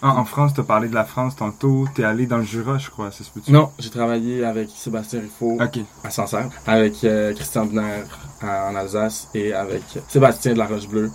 me- 0.01 0.07
En, 0.09 0.25
France, 0.25 0.53
tu 0.53 0.59
as 0.61 0.63
parlé 0.63 0.87
de 0.89 0.93
la 0.95 1.05
France 1.05 1.35
tantôt. 1.35 1.85
Tu 1.95 2.01
es 2.01 2.03
allé 2.03 2.25
dans 2.25 2.37
le 2.37 2.43
Jura, 2.43 2.77
je 2.77 2.89
crois. 2.89 3.11
Ça 3.11 3.23
se 3.23 3.29
peut-tu? 3.29 3.51
Non, 3.51 3.71
j'ai 3.79 3.89
travaillé 3.89 4.43
avec 4.45 4.69
Sébastien 4.75 5.21
Riffaut 5.21 5.57
Ok. 5.61 5.79
à 6.03 6.09
Sancerre, 6.09 6.49
avec 6.67 7.03
euh, 7.03 7.33
Christian 7.33 7.65
Bner 7.65 8.03
à- 8.41 8.69
en 8.71 8.75
Alsace 8.75 9.27
et 9.33 9.53
avec 9.53 9.83
Sébastien 10.07 10.53
de 10.53 10.57
la 10.59 10.65
Roche-Bleue 10.67 11.11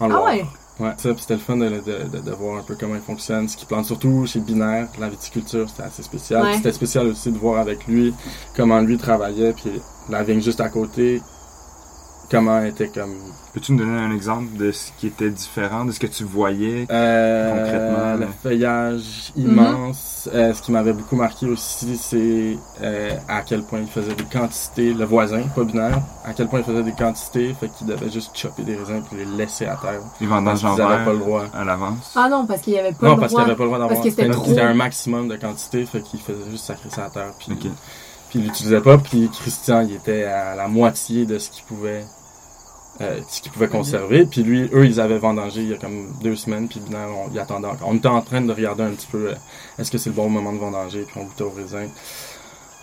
en 0.00 0.06
Ah 0.06 0.08
Loire. 0.08 0.24
ouais? 0.26 0.44
Ouais, 0.80 0.90
puis 0.96 1.14
c'était 1.20 1.34
le 1.34 1.40
fun 1.40 1.56
de, 1.56 1.68
de, 1.68 2.08
de, 2.12 2.18
de 2.20 2.30
voir 2.32 2.58
un 2.58 2.62
peu 2.64 2.74
comment 2.78 2.96
il 2.96 3.00
fonctionne, 3.00 3.48
ce 3.48 3.56
qu'il 3.56 3.68
plante, 3.68 3.84
surtout 3.84 4.26
chez 4.26 4.40
Binaire, 4.40 4.88
la 4.98 5.08
viticulture, 5.08 5.68
c'était 5.70 5.84
assez 5.84 6.02
spécial. 6.02 6.42
Ouais. 6.42 6.54
C'était 6.56 6.72
spécial 6.72 7.06
aussi 7.06 7.30
de 7.30 7.38
voir 7.38 7.60
avec 7.60 7.86
lui 7.86 8.12
comment 8.56 8.80
lui 8.80 8.98
travaillait, 8.98 9.52
puis 9.52 9.80
la 10.08 10.24
vigne 10.24 10.40
juste 10.40 10.60
à 10.60 10.68
côté, 10.68 11.22
comment 12.28 12.58
elle 12.58 12.70
était 12.70 12.88
comme... 12.88 13.14
Peux-tu 13.54 13.72
me 13.72 13.78
donner 13.78 13.96
un 13.96 14.10
exemple 14.10 14.56
de 14.56 14.72
ce 14.72 14.90
qui 14.98 15.06
était 15.06 15.30
différent, 15.30 15.84
de 15.84 15.92
ce 15.92 16.00
que 16.00 16.08
tu 16.08 16.24
voyais? 16.24 16.86
Euh, 16.90 17.50
Concrètement, 17.54 18.26
le 18.26 18.32
feuillage 18.42 19.32
immense. 19.36 20.28
Euh, 20.34 20.52
ce 20.52 20.60
qui 20.60 20.72
m'avait 20.72 20.92
beaucoup 20.92 21.14
marqué 21.14 21.46
aussi, 21.46 21.96
c'est 21.96 22.56
euh, 22.82 23.10
à 23.28 23.42
quel 23.42 23.62
point 23.62 23.78
il 23.78 23.86
faisait 23.86 24.14
des 24.16 24.24
quantités, 24.24 24.92
le 24.92 25.04
voisin, 25.04 25.42
pas 25.54 25.62
binaire, 25.62 26.00
à 26.24 26.32
quel 26.32 26.48
point 26.48 26.58
il 26.60 26.64
faisait 26.64 26.82
des 26.82 26.92
quantités, 26.94 27.54
fait 27.54 27.68
qu'il 27.68 27.86
devait 27.86 28.10
juste 28.10 28.36
chopper 28.36 28.64
des 28.64 28.74
raisins 28.74 29.02
puis 29.08 29.18
les 29.18 29.24
laisser 29.24 29.66
à 29.66 29.76
terre. 29.76 30.00
Qu'ils 30.18 30.32
avaient 30.32 30.76
verre 30.76 31.04
pas 31.04 31.12
le 31.12 31.18
droit. 31.18 31.44
à 31.54 31.62
l'avance? 31.64 32.10
Ah 32.16 32.28
non, 32.28 32.46
parce 32.46 32.60
qu'il 32.60 32.72
n'y 32.72 32.80
avait 32.80 32.92
pas 32.92 33.06
Non, 33.06 33.14
le 33.14 33.20
parce 33.20 33.32
qu'il 33.32 33.36
droit. 33.36 33.44
n'y 33.44 33.50
avait 33.52 33.56
pas 33.56 33.62
le 33.62 33.68
droit 33.68 33.78
d'avoir. 33.78 34.02
parce 34.02 34.14
que 34.14 34.48
c'était 34.48 34.60
un 34.62 34.74
maximum 34.74 35.28
de 35.28 35.36
quantité, 35.36 35.86
fait 35.86 36.00
qu'il 36.00 36.18
faisait 36.18 36.50
juste 36.50 36.64
sacrer 36.64 36.90
ça 36.90 37.04
à 37.04 37.10
terre. 37.10 37.32
Puis, 37.38 37.52
Ok. 37.52 37.70
puis 38.30 38.38
il 38.40 38.42
l'utilisait 38.46 38.80
pas. 38.80 38.98
Puis 38.98 39.30
Christian, 39.32 39.82
il 39.82 39.94
était 39.94 40.24
à 40.24 40.56
la 40.56 40.66
moitié 40.66 41.24
de 41.24 41.38
ce 41.38 41.50
qu'il 41.50 41.62
pouvait, 41.64 42.04
euh, 43.00 43.20
ce 43.28 43.40
qu'il 43.42 43.50
pouvait 43.52 43.68
conserver. 43.68 44.24
Puis 44.26 44.42
lui, 44.42 44.68
eux, 44.72 44.86
ils 44.86 45.00
avaient 45.00 45.18
vendangé 45.18 45.62
il 45.62 45.68
y 45.70 45.74
a 45.74 45.76
comme 45.78 46.12
deux 46.22 46.36
semaines. 46.36 46.68
Puis 46.68 46.80
Binaire, 46.80 47.08
on 47.26 47.32
y 47.34 47.38
attendait 47.38 47.66
encore. 47.68 47.88
On 47.88 47.96
était 47.96 48.08
en 48.08 48.20
train 48.22 48.40
de 48.40 48.52
regarder 48.52 48.82
un 48.84 48.90
petit 48.90 49.08
peu, 49.10 49.30
euh, 49.30 49.34
est-ce 49.78 49.90
que 49.90 49.98
c'est 49.98 50.10
le 50.10 50.16
bon 50.16 50.28
moment 50.28 50.52
de 50.52 50.58
vendanger. 50.58 51.02
Puis 51.02 51.18
on 51.20 51.24
goûtait 51.24 51.42
au 51.42 51.50
raisin. 51.50 51.86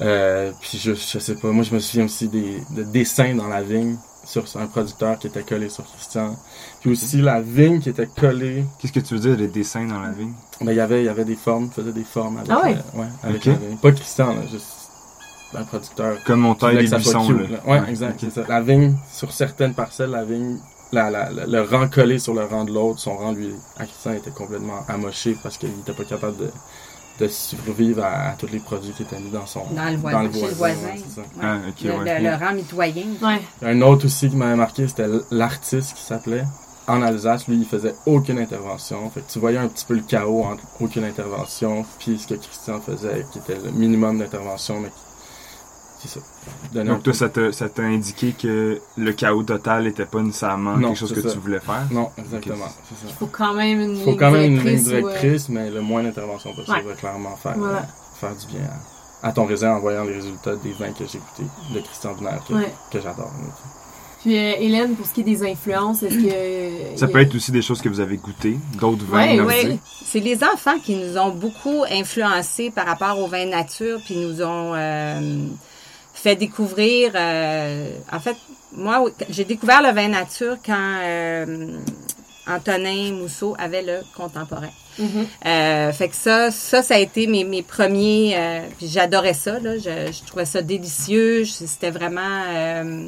Euh, 0.01 0.51
puis 0.59 0.77
je, 0.79 0.93
je 0.93 1.19
sais 1.19 1.35
pas. 1.35 1.49
Moi, 1.51 1.63
je 1.63 1.73
me 1.73 1.79
souviens 1.79 2.05
aussi 2.05 2.27
des 2.27 2.61
de 2.71 2.83
dessins 2.83 3.35
dans 3.35 3.47
la 3.47 3.61
vigne 3.61 3.97
sur 4.23 4.43
un 4.55 4.67
producteur 4.67 5.17
qui 5.19 5.27
était 5.27 5.43
collé 5.43 5.69
sur 5.69 5.83
Christian. 5.85 6.35
Puis 6.81 6.91
aussi 6.91 7.21
la 7.21 7.41
vigne 7.41 7.79
qui 7.79 7.89
était 7.89 8.07
collée 8.07 8.63
Qu'est-ce 8.79 8.93
que 8.93 8.99
tu 8.99 9.13
veux 9.15 9.19
dire 9.19 9.37
des 9.37 9.47
dessins 9.47 9.85
dans 9.85 9.99
la 9.99 10.09
vigne? 10.11 10.33
ben, 10.61 10.71
il 10.71 10.77
y 10.77 10.79
avait, 10.79 11.01
il 11.01 11.05
y 11.05 11.09
avait 11.09 11.25
des 11.25 11.35
formes, 11.35 11.65
il 11.71 11.73
faisait 11.73 11.91
des 11.91 12.03
formes 12.03 12.37
avec, 12.37 12.49
Ah 12.51 12.61
ouais? 12.63 12.75
euh, 12.95 12.99
ouais, 12.99 13.07
avec 13.23 13.37
Ok. 13.41 13.45
la 13.47 13.53
vigne. 13.53 13.77
Pas 13.77 13.91
Christian, 13.91 14.27
là, 14.35 14.41
juste 14.51 14.67
un 15.55 15.63
producteur. 15.63 16.17
Comme 16.25 16.45
on 16.45 16.55
taille 16.55 16.87
soit 16.87 16.97
buissons, 16.97 17.27
cute, 17.27 17.49
là. 17.51 17.57
là. 17.65 17.81
Ouais, 17.83 17.89
exact, 17.89 18.19
c'est 18.19 18.31
ça. 18.31 18.43
La 18.47 18.61
vigne, 18.61 18.95
sur 19.11 19.31
certaines 19.31 19.73
parcelles, 19.73 20.11
la 20.11 20.23
vigne, 20.23 20.57
la, 20.91 21.09
la, 21.09 21.29
la- 21.31 21.45
le 21.45 21.61
rang 21.63 21.87
collé 21.87 22.19
sur 22.19 22.33
le 22.33 22.43
rang 22.45 22.63
de 22.65 22.71
l'autre, 22.73 22.99
son 22.99 23.15
rang, 23.15 23.31
lui, 23.31 23.49
à 23.77 23.85
Christian, 23.85 24.13
était 24.13 24.31
complètement 24.31 24.85
amoché 24.87 25.37
parce 25.41 25.57
qu'il 25.57 25.69
était 25.69 25.93
pas 25.93 26.03
capable 26.03 26.37
de, 26.37 26.49
de 27.19 27.27
survivre 27.27 28.03
à, 28.03 28.29
à 28.29 28.33
tous 28.33 28.47
les 28.51 28.59
produits 28.59 28.91
qui 28.91 29.03
étaient 29.03 29.19
mis 29.19 29.29
dans 29.31 29.45
son, 29.45 29.61
Dans 29.75 29.89
le 29.89 29.97
voisin, 29.97 30.31
chez 30.33 30.47
le 30.47 30.53
voisin. 30.53 30.87
ouais, 30.87 30.95
c'est 31.07 31.15
ça. 31.15 31.21
Ouais. 31.21 31.43
Ah, 31.43 31.57
ok, 31.67 31.81
le, 31.83 31.91
ouais. 31.91 32.19
le- 32.21 32.29
le 32.29 32.35
rang 32.35 32.53
mitoyen. 32.53 33.05
Ouais. 33.21 33.41
Un 33.61 33.81
autre 33.81 34.05
aussi 34.05 34.29
qui 34.29 34.35
m'avait 34.35 34.55
marqué, 34.55 34.87
c'était 34.87 35.07
l'artiste 35.31 35.93
qui 35.95 36.03
s'appelait. 36.03 36.43
En 36.87 37.01
Alsace, 37.03 37.47
lui, 37.47 37.57
il 37.57 37.65
faisait 37.65 37.93
aucune 38.07 38.39
intervention. 38.39 39.09
Fait 39.11 39.21
que 39.21 39.31
tu 39.31 39.39
voyais 39.39 39.59
un 39.59 39.67
petit 39.67 39.85
peu 39.85 39.93
le 39.93 40.01
chaos 40.01 40.43
entre 40.43 40.63
aucune 40.79 41.03
intervention, 41.03 41.85
puis 41.99 42.17
ce 42.19 42.27
que 42.27 42.33
Christian 42.33 42.81
faisait, 42.81 43.25
qui 43.31 43.37
était 43.39 43.57
le 43.63 43.71
minimum 43.71 44.17
d'intervention, 44.17 44.79
mais 44.81 44.89
qui- 44.89 44.95
c'est 46.01 46.19
ça. 46.19 46.83
Donc 46.83 47.03
toi, 47.03 47.13
ça 47.13 47.29
t'a 47.29 47.51
ça 47.51 47.69
t'a 47.69 47.83
indiqué 47.83 48.33
que 48.33 48.79
le 48.97 49.11
chaos 49.13 49.43
total 49.43 49.83
n'était 49.83 50.05
pas 50.05 50.21
nécessairement 50.21 50.77
Non, 50.77 50.89
quelque 50.89 50.99
chose 50.99 51.13
que 51.13 51.21
ça. 51.21 51.31
tu 51.31 51.37
voulais 51.37 51.59
faire? 51.59 51.85
Non, 51.91 52.09
exactement, 52.17 52.65
c'est 52.89 53.07
ça. 53.07 53.13
Faut 53.19 53.27
quand 53.27 53.53
même 53.53 53.79
une 53.81 53.95
Il 53.97 54.03
faut 54.03 54.09
ligne 54.11 54.19
quand 54.19 54.31
même 54.31 54.51
une 54.55 54.63
ligne 54.63 54.83
directrice 54.83 55.49
ou, 55.49 55.51
mais 55.53 55.69
le 55.69 55.81
moins 55.81 56.03
d'intervention 56.03 56.53
possible 56.53 56.77
Ouais. 56.77 56.83
va 56.83 56.93
clairement 56.93 57.35
faire, 57.35 57.55
Voilà. 57.57 57.77
euh, 57.79 57.81
faire 58.19 58.35
du 58.35 58.45
bien 58.47 58.61
à, 59.23 59.27
à 59.27 59.31
ton 59.31 59.45
raisin 59.45 59.75
en 59.75 59.79
voyant 59.79 60.03
les 60.03 60.13
résultats 60.15 60.55
des 60.55 60.71
vins 60.71 60.91
que 60.91 61.05
j'ai 61.05 61.19
goûtés 61.19 61.49
de 61.73 61.79
Christian 61.81 62.13
Binaire, 62.13 62.43
que, 62.47 62.53
Ouais. 62.53 62.73
que 62.91 62.99
j'adore. 62.99 63.31
Puis 64.21 64.37
euh, 64.37 64.53
Hélène, 64.59 64.93
pour 64.95 65.07
ce 65.07 65.13
qui 65.15 65.21
est 65.21 65.23
des 65.23 65.43
influences, 65.43 66.03
est-ce 66.03 66.15
que... 66.15 66.99
Ça 66.99 67.07
peut 67.07 67.17
a- 67.17 67.21
être 67.23 67.33
aussi 67.35 67.51
des 67.51 67.63
choses 67.63 67.81
que 67.81 67.89
vous 67.89 67.99
avez 67.99 68.17
goûtées, 68.17 68.57
d'autres 68.79 69.03
vins 69.05 69.35
nordiques. 69.35 69.67
ouais. 69.67 69.79
C'est 70.05 70.19
les 70.19 70.43
enfants 70.43 70.77
qui 70.83 70.95
nous 70.95 71.17
ont 71.17 71.29
beaucoup 71.31 71.83
influencés 71.89 72.69
par 72.69 72.85
rapport 72.85 73.17
au 73.19 73.27
vin 73.27 73.47
nature, 73.47 73.99
puis 74.05 74.15
nous 74.17 74.41
ont 74.43 74.73
euh, 74.75 75.47
fait 76.23 76.35
découvrir. 76.35 77.11
euh, 77.15 77.89
en 78.11 78.19
fait, 78.19 78.35
moi, 78.73 79.03
j'ai 79.29 79.43
découvert 79.45 79.81
le 79.81 79.91
vin 79.91 80.07
nature 80.07 80.57
quand 80.65 80.97
euh, 81.03 81.77
Antonin 82.47 83.11
Mousseau 83.13 83.55
avait 83.59 83.81
le 83.81 83.99
contemporain. 84.15 84.69
Mhm. 84.99 85.25
Euh, 85.45 85.91
fait 85.93 86.09
que 86.09 86.15
ça, 86.15 86.51
ça, 86.51 86.81
ça 86.83 86.95
a 86.95 86.99
été 86.99 87.25
mes, 87.27 87.43
mes 87.43 87.63
premiers. 87.63 88.35
euh, 88.37 88.59
puis 88.77 88.87
j'adorais 88.87 89.33
ça. 89.33 89.59
Là, 89.59 89.77
je, 89.77 90.11
je 90.11 90.25
trouvais 90.27 90.45
ça 90.45 90.61
délicieux. 90.61 91.45
C'était 91.45 91.91
vraiment. 91.91 92.43
euh, 92.49 93.07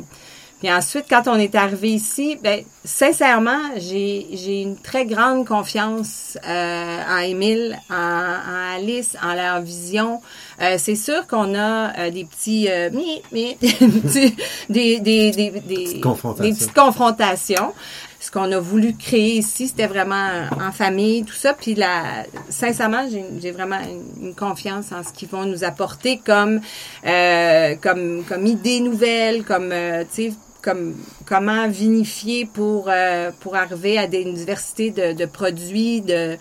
puis 0.64 0.72
ensuite, 0.72 1.08
quand 1.10 1.28
on 1.28 1.36
est 1.36 1.56
arrivé 1.56 1.90
ici, 1.90 2.38
ben 2.42 2.64
sincèrement, 2.86 3.60
j'ai 3.76 4.28
j'ai 4.32 4.62
une 4.62 4.78
très 4.78 5.06
grande 5.06 5.46
confiance 5.46 6.38
euh, 6.48 7.00
en 7.10 7.18
Émile, 7.18 7.78
en, 7.90 7.96
en 7.96 8.76
Alice, 8.78 9.18
en 9.22 9.34
leur 9.34 9.60
vision. 9.62 10.22
Euh, 10.62 10.76
c'est 10.78 10.96
sûr 10.96 11.28
qu'on 11.28 11.54
a 11.54 11.92
euh, 12.00 12.12
des 12.12 12.24
petits, 12.24 12.70
euh, 12.70 12.90
mi- 12.92 13.22
mi- 13.34 13.58
des, 13.62 14.34
des, 14.70 15.00
des, 15.02 15.32
des, 15.32 15.52
des, 15.62 16.00
confrontations. 16.00 16.50
des 16.50 16.54
petites 16.58 16.74
confrontations. 16.74 17.74
Ce 18.22 18.32
qu'on 18.32 18.50
a 18.54 18.60
voulu 18.60 18.96
créer 18.96 19.40
ici, 19.40 19.68
c'était 19.68 19.86
vraiment 19.88 20.30
en 20.66 20.72
famille, 20.72 21.26
tout 21.26 21.34
ça. 21.34 21.54
Puis 21.54 21.76
là, 21.76 22.24
sincèrement, 22.50 23.06
j'ai 23.12 23.26
j'ai 23.42 23.52
vraiment 23.52 23.80
une, 24.22 24.34
confiance 24.34 24.94
en 24.94 25.04
ce 25.04 25.12
qu'ils 25.12 25.28
vont 25.28 25.44
nous 25.46 25.66
apporter 25.66 26.22
comme 26.26 26.62
euh, 27.06 27.76
comme 27.82 28.24
comme 28.24 28.46
idées 28.46 28.80
nouvelles, 28.80 29.44
comme 29.44 29.72
euh, 29.74 30.06
tu 30.16 30.30
sais 30.30 30.34
comme 30.64 30.96
comment 31.28 31.68
vinifier 31.68 32.46
pour 32.46 32.86
euh, 32.88 33.32
pour 33.42 33.56
arriver 33.56 33.98
à 34.00 34.08
des 34.08 34.22
une 34.22 34.34
diversité 34.34 34.90
de, 34.90 35.14
de 35.14 35.26
produits 35.26 36.02
de 36.02 36.38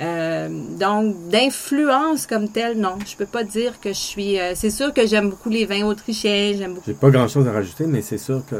euh, 0.00 0.48
donc 0.78 1.28
d'influence 1.28 2.26
comme 2.26 2.48
telle 2.48 2.78
non 2.78 2.98
je 3.06 3.16
peux 3.16 3.26
pas 3.26 3.44
dire 3.44 3.78
que 3.80 3.90
je 3.90 3.98
suis 3.98 4.40
euh, 4.40 4.52
c'est 4.54 4.70
sûr 4.70 4.94
que 4.94 5.06
j'aime 5.06 5.28
beaucoup 5.30 5.50
les 5.50 5.66
vins 5.66 5.84
autrichiens 5.84 6.54
j'aime 6.56 6.74
beaucoup 6.74 6.86
J'ai 6.86 6.94
pas 6.94 7.10
grand 7.10 7.28
chose 7.28 7.46
à 7.46 7.52
rajouter, 7.52 7.84
mais 7.86 8.00
c'est 8.00 8.18
sûr 8.18 8.42
que 8.48 8.56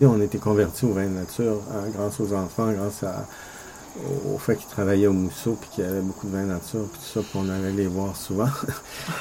on 0.00 0.20
a 0.20 0.24
été 0.24 0.38
convertis 0.38 0.86
au 0.86 0.92
vin 0.92 1.04
de 1.04 1.14
nature 1.14 1.60
hein, 1.72 1.88
grâce 1.94 2.18
aux 2.20 2.32
enfants, 2.32 2.72
grâce 2.72 3.02
à, 3.02 3.26
au, 4.32 4.38
fait 4.38 4.56
qu'ils 4.56 4.68
travaillaient 4.68 5.08
au 5.08 5.12
mousseau 5.12 5.58
puis 5.60 5.68
qu'il 5.74 5.84
y 5.84 5.86
avait 5.86 6.00
beaucoup 6.00 6.26
de 6.26 6.32
vin 6.32 6.44
nature 6.44 6.86
puis 6.92 7.00
tout 7.00 7.20
ça, 7.20 7.26
puis 7.28 7.38
on 7.44 7.48
allait 7.50 7.72
les 7.72 7.86
voir 7.86 8.16
souvent. 8.16 8.48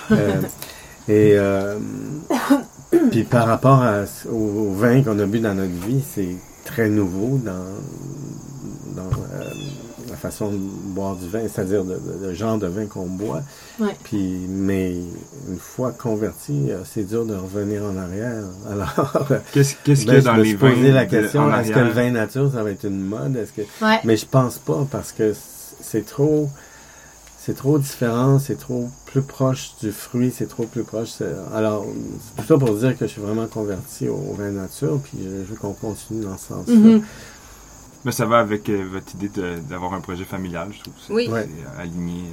Et 1.09 1.37
puis 3.12 3.23
par 3.23 3.45
rapport 3.47 3.82
à- 3.82 4.04
au, 4.30 4.36
au 4.36 4.71
vin 4.73 5.02
qu'on 5.04 5.19
a 5.19 5.26
bu 5.26 5.39
dans 5.39 5.54
notre 5.56 5.86
vie, 5.88 6.02
c'est 6.13 6.36
très 6.65 6.89
nouveau 6.89 7.38
dans, 7.38 7.52
dans 8.95 9.10
euh, 9.10 9.43
la 10.10 10.15
façon 10.15 10.52
de 10.52 10.58
boire 10.58 11.15
du 11.15 11.28
vin, 11.30 11.41
c'est-à-dire 11.54 11.84
le, 11.84 12.34
genre 12.34 12.58
de 12.58 12.67
vin 12.67 12.86
qu'on 12.86 13.06
boit. 13.08 13.41
Ouais. 13.80 13.95
Puis, 14.04 14.45
mais 14.50 14.93
une 15.50 15.58
fois 15.60 15.91
converti, 15.91 16.67
euh, 16.71 16.80
c'est 16.86 17.04
dur 17.08 17.26
de 17.26 17.36
revenir 17.36 17.84
en 17.84 17.97
arrière. 17.97 18.43
Alors, 18.71 19.28
Qu'est-ce 19.54 19.76
qu'est-ce 19.84 20.02
qu'il 20.06 20.10
y 20.10 20.13
ben, 20.13 20.17
a 20.17 20.19
je 20.21 20.26
dans 20.26 20.34
me 20.36 20.41
les 20.43 20.47
suis 20.50 20.58
vins 20.58 20.69
posé 20.71 20.91
la 20.91 21.06
question 21.06 21.54
est-ce 21.56 21.71
que 21.71 21.80
le 21.80 21.89
vin 21.89 22.12
nature 22.12 22.52
ça 22.54 22.63
va 22.63 22.71
être 22.71 22.86
une 22.86 23.02
mode? 23.02 23.36
Est-ce 23.36 23.52
que 23.54 23.62
Ouais. 23.84 24.00
mais 24.06 24.15
je 24.17 24.26
pense 24.26 24.58
pas 24.58 24.88
parce 24.89 25.12
que 25.12 25.34
c'est 25.82 26.06
trop 26.06 26.50
c'est 27.47 27.53
trop 27.55 27.79
différent, 27.79 28.39
c'est 28.39 28.57
trop 28.57 28.89
plus 29.05 29.21
proche 29.21 29.71
du 29.81 29.93
fruit, 29.93 30.33
c'est 30.36 30.47
trop 30.47 30.65
plus 30.65 30.83
proche. 30.83 31.12
Alors, 31.55 31.86
c'est 32.36 32.41
tout 32.41 32.47
ça 32.49 32.57
pour 32.57 32.75
dire 32.75 32.97
que 32.97 33.07
je 33.07 33.12
suis 33.13 33.21
vraiment 33.21 33.47
converti 33.47 34.10
au, 34.10 34.15
au 34.15 34.33
vin 34.38 34.51
nature, 34.51 34.99
puis 35.01 35.17
je, 35.23 35.29
je 35.45 35.49
veux 35.51 35.55
qu'on 35.55 35.71
continue 35.71 36.25
dans 36.25 36.38
ce 36.38 36.47
sens-là. 36.49 36.73
Mhm. 36.75 37.01
Mais 38.03 38.12
ça 38.12 38.25
va 38.25 38.39
avec 38.39 38.67
euh, 38.69 38.83
votre 38.91 39.15
idée 39.15 39.31
d'avoir 39.69 39.93
un 39.93 40.01
projet 40.01 40.25
familial, 40.25 40.67
je 40.71 40.81
trouve. 40.81 40.93
C'est 41.05 41.13
Oui. 41.13 41.29
Ouais. 41.29 41.47
c'est 41.75 41.81
aligné. 41.81 42.23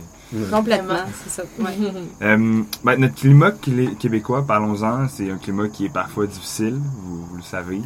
Complètement 0.51 1.05
c'est 1.23 1.31
ça 1.31 1.43
ouais. 1.61 1.77
Euh, 2.23 2.63
ben, 2.83 2.97
notre 2.99 3.15
climat 3.15 3.53
qué- 3.53 3.95
québécois, 3.97 4.45
parlons-en, 4.45 5.07
c'est 5.09 5.31
un 5.31 5.39
climat 5.39 5.69
qui 5.69 5.85
est 5.85 5.93
parfois 5.93 6.27
difficile, 6.27 6.75
vous, 7.05 7.25
vous 7.25 7.37
le 7.37 7.43
savez. 7.43 7.83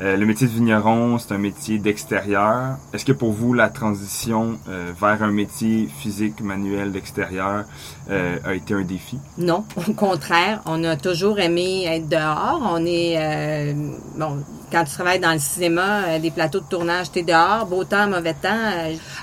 Euh, 0.00 0.16
le 0.16 0.26
métier 0.26 0.46
de 0.46 0.52
vigneron, 0.52 1.18
c'est 1.18 1.32
un 1.34 1.38
métier 1.38 1.78
d'extérieur. 1.78 2.76
Est-ce 2.92 3.04
que 3.04 3.12
pour 3.12 3.32
vous, 3.32 3.52
la 3.52 3.68
transition 3.68 4.58
euh, 4.68 4.90
vers 4.98 5.22
un 5.22 5.30
métier 5.30 5.88
physique, 5.98 6.40
manuel, 6.40 6.92
d'extérieur 6.92 7.64
euh, 8.10 8.38
a 8.44 8.54
été 8.54 8.74
un 8.74 8.82
défi? 8.82 9.18
Non, 9.38 9.64
au 9.88 9.92
contraire, 9.92 10.62
on 10.66 10.82
a 10.84 10.96
toujours 10.96 11.38
aimé 11.38 11.84
être 11.86 12.08
dehors. 12.08 12.60
On 12.64 12.84
est 12.84 13.74
bon 14.16 14.38
quand 14.70 14.84
tu 14.84 14.92
travailles 14.92 15.20
dans 15.20 15.34
le 15.34 15.38
cinéma, 15.38 16.18
des 16.18 16.30
plateaux 16.30 16.60
de 16.60 16.64
tournage, 16.64 17.12
t'es 17.12 17.22
dehors, 17.22 17.66
beau 17.66 17.84
temps, 17.84 18.08
mauvais 18.08 18.32
temps. 18.32 18.48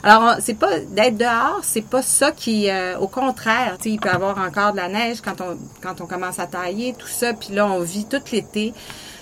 alors 0.04 0.36
c'est 0.40 0.54
pas 0.54 0.80
d'être 0.80 1.18
dehors, 1.18 1.62
c'est 1.64 1.82
pas 1.82 2.04
ça 2.04 2.32
qui, 2.32 2.70
au 3.00 3.08
contraire, 3.08 3.78
tu 3.82 3.90
il 3.90 4.00
peut 4.00 4.10
y 4.10 4.12
avoir 4.12 4.38
encore 4.38 4.74
de 4.74 4.78
la 4.78 4.90
neige 4.90 5.22
quand 5.22 5.42
on 5.42 5.58
quand 5.82 6.02
on 6.02 6.06
commence 6.06 6.38
à 6.38 6.46
tailler, 6.46 6.94
tout 6.96 7.08
ça, 7.08 7.34
puis 7.34 7.56
là 7.56 7.66
on 7.66 7.80
vit 7.80 8.06
tout 8.06 8.22
l'été. 8.32 8.76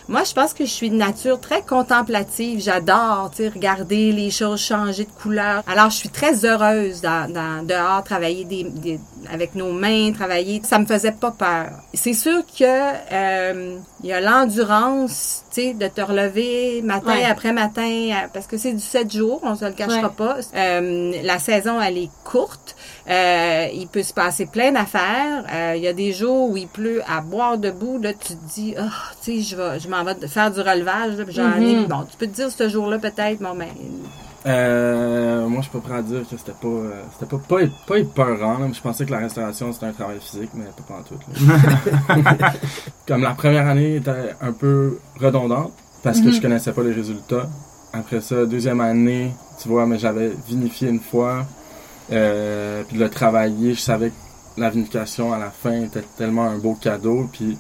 Moi, 0.10 0.24
je 0.24 0.32
pense 0.34 0.54
que 0.54 0.66
je 0.66 0.70
suis 0.72 0.90
de 0.90 0.96
nature 0.96 1.38
très 1.40 1.62
contemplative. 1.64 2.62
J'adore, 2.62 3.30
tu 3.36 3.48
regarder 3.50 4.14
les 4.14 4.32
choses 4.32 4.62
changer 4.62 5.04
de 5.04 5.12
couleur. 5.12 5.64
Alors, 5.68 5.90
je 5.90 5.98
suis 5.98 6.08
très 6.10 6.46
heureuse 6.46 7.02
dans, 7.02 7.66
dehors, 7.66 8.04
travailler 8.06 8.46
des- 8.46 9.00
avec 9.32 9.56
nos 9.56 9.72
mains, 9.72 10.12
travailler. 10.14 10.62
Ça 10.64 10.80
me 10.80 10.86
faisait 10.86 11.12
pas 11.12 11.32
peur. 11.32 11.70
C'est 11.94 12.14
sûr 12.14 12.44
que 12.58 12.64
euh, 12.64 13.78
il 14.04 14.10
y 14.10 14.14
a 14.14 14.22
l'endurance, 14.22 15.44
tu 15.52 15.62
sais, 15.62 15.74
de 15.74 15.88
te 15.88 16.02
relever 16.02 16.82
matin 16.84 17.14
Ouais. 17.16 17.26
après 17.26 17.54
matin, 17.54 17.82
euh, 18.12 18.28
parce 18.34 18.48
que 18.48 18.58
c'est 18.58 18.74
du 18.74 18.80
7 18.84 19.12
jours, 19.12 19.40
on 19.44 19.56
se 19.56 19.66
le 19.66 19.72
cachera 19.72 20.08
Ouais. 20.08 20.14
pas. 20.16 20.38
Euh, 20.56 21.14
la 21.24 21.40
saison, 21.40 21.82
elle 21.82 21.98
est 21.98 22.10
courte. 22.24 22.76
Euh, 23.10 23.68
il 23.74 23.88
peut 23.88 24.04
se 24.04 24.14
passer 24.14 24.46
plein 24.46 24.72
d'affaires. 24.72 25.46
Euh, 25.54 25.74
il 25.76 25.84
y 25.84 25.88
a 25.88 25.94
des 25.94 26.14
jours 26.14 26.50
où 26.52 26.58
il 26.58 26.68
pleut 26.68 27.02
à 27.10 27.22
boire 27.22 27.58
debout. 27.58 28.00
Là, 28.02 28.14
tu 28.14 28.34
te 28.36 28.54
dis, 28.56 28.76
ah, 28.78 28.90
tu 29.24 29.38
sais, 29.38 29.42
je 29.42 29.56
vais, 29.56 29.80
je 29.80 29.88
m'en 29.88 30.04
vais 30.04 30.16
faire 30.28 30.52
du 30.52 30.60
relevage. 30.60 31.18
Là, 31.18 31.24
j'en 31.30 31.62
ai. 31.62 31.76
Mhm. 31.76 31.86
Bon, 31.86 32.04
tu 32.10 32.18
peux 32.18 32.28
te 32.28 32.36
dire 32.36 32.52
ce 32.52 32.68
jour-là 32.70 32.98
peut-être, 33.00 33.40
bon 33.40 33.56
ben, 33.56 33.68
Euh, 34.46 35.48
moi, 35.48 35.62
je 35.62 35.70
suis 35.70 35.78
pas 35.80 35.88
prêt 35.88 35.98
à 35.98 36.02
dire 36.02 36.22
que 36.30 36.38
c'était 36.38 36.52
pas, 36.54 36.68
euh, 36.68 37.02
c'était 37.14 37.26
pas, 37.26 37.38
pas, 37.48 37.58
pas 37.88 37.98
épeurant. 38.00 38.60
là. 38.60 38.68
Je 38.72 38.80
pensais 38.82 39.06
que 39.06 39.12
la 39.12 39.18
restauration, 39.20 39.74
c'était 39.74 39.88
un 39.88 39.92
travail 39.92 40.20
physique, 40.22 40.52
mais 40.54 40.66
pas 40.88 40.96
en 40.96 41.02
tout. 41.04 41.16
là. 41.46 42.54
Comme 43.08 43.22
la 43.24 43.32
première 43.32 43.68
année 43.68 43.96
était 43.98 44.36
un 44.42 44.52
peu 44.54 45.00
redondante, 45.20 45.74
parce 46.04 46.20
que 46.22 46.28
Mhm. 46.28 46.34
je 46.34 46.42
connaissais 46.42 46.72
pas 46.72 46.84
les 46.84 46.94
résultats. 46.94 47.50
Après 47.94 48.22
ça, 48.22 48.46
deuxième 48.46 48.80
année, 48.82 49.32
tu 49.62 49.68
vois, 49.70 49.86
mais 49.86 49.98
j'avais 49.98 50.32
vinifié 50.48 50.90
une 50.90 51.00
fois, 51.00 51.46
euh, 52.12 52.84
puis 52.88 52.98
de 52.98 53.04
le 53.04 53.10
travailler, 53.10 53.74
je 53.74 53.80
savais 53.80 54.10
que 54.10 54.62
la 54.62 54.70
vinification 54.70 55.34
à 55.34 55.38
la 55.40 55.50
fin 55.52 55.82
était 55.84 56.04
tellement 56.18 56.44
un 56.46 56.58
beau 56.58 56.74
cadeau, 56.80 57.28
puis 57.32 57.58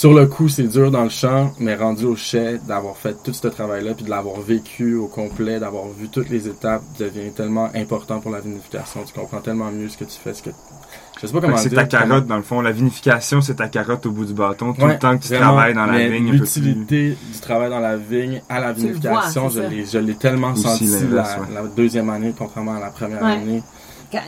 sur 0.00 0.14
le 0.14 0.24
coup, 0.26 0.48
c'est 0.48 0.62
dur 0.66 0.90
dans 0.90 1.02
le 1.04 1.10
champ, 1.10 1.52
mais 1.58 1.74
rendu 1.74 2.06
au 2.06 2.16
chai, 2.16 2.58
d'avoir 2.66 2.96
fait 2.96 3.14
tout 3.22 3.34
ce 3.34 3.46
travail-là, 3.48 3.92
puis 3.92 4.06
de 4.06 4.08
l'avoir 4.08 4.40
vécu 4.40 4.94
au 4.94 5.08
complet, 5.08 5.60
d'avoir 5.60 5.88
vu 5.88 6.08
toutes 6.08 6.30
les 6.30 6.48
étapes, 6.48 6.82
devient 6.98 7.30
tellement 7.36 7.68
important 7.74 8.18
pour 8.18 8.30
la 8.30 8.40
vinification. 8.40 9.00
Tu 9.04 9.12
comprends 9.12 9.40
tellement 9.42 9.70
mieux 9.70 9.90
ce 9.90 9.98
que 9.98 10.04
tu 10.04 10.16
fais, 10.18 10.32
ce 10.32 10.42
que... 10.42 10.48
Je 11.20 11.26
sais 11.26 11.32
pas 11.34 11.40
Fait 11.40 11.46
comment 11.48 11.56
que 11.58 11.62
C'est 11.62 11.68
ta 11.68 11.84
carotte, 11.84 12.26
dans 12.26 12.38
le 12.38 12.42
fond. 12.42 12.62
La 12.62 12.72
vinification, 12.72 13.42
c'est 13.42 13.56
ta 13.56 13.68
carotte 13.68 14.06
au 14.06 14.10
bout 14.10 14.24
du 14.24 14.32
bâton. 14.32 14.72
Tout 14.72 14.80
Ouais, 14.80 14.94
le 14.94 14.98
temps 14.98 15.18
que 15.18 15.22
tu 15.24 15.28
vraiment, 15.28 15.48
travailles 15.48 15.74
dans 15.74 15.84
la 15.84 15.92
mais 15.92 16.08
vigne, 16.08 16.28
plus. 16.30 16.38
L'utilité 16.38 17.18
du 17.34 17.38
travail 17.40 17.68
dans 17.68 17.80
la 17.80 17.98
vigne 17.98 18.40
à 18.48 18.58
la 18.58 18.72
vinification, 18.72 19.48
vois, 19.48 19.62
je 19.64 19.68
l'ai, 19.68 19.84
je 19.84 19.98
l'ai 19.98 20.14
tellement 20.14 20.52
Aussi 20.52 20.62
senti 20.62 20.86
la, 21.10 21.22
ouais. 21.24 21.28
la 21.52 21.62
deuxième 21.76 22.08
année, 22.08 22.32
contrairement 22.38 22.76
à 22.76 22.80
la 22.80 22.88
première 22.88 23.22
Ouais. 23.22 23.32
année. 23.32 23.62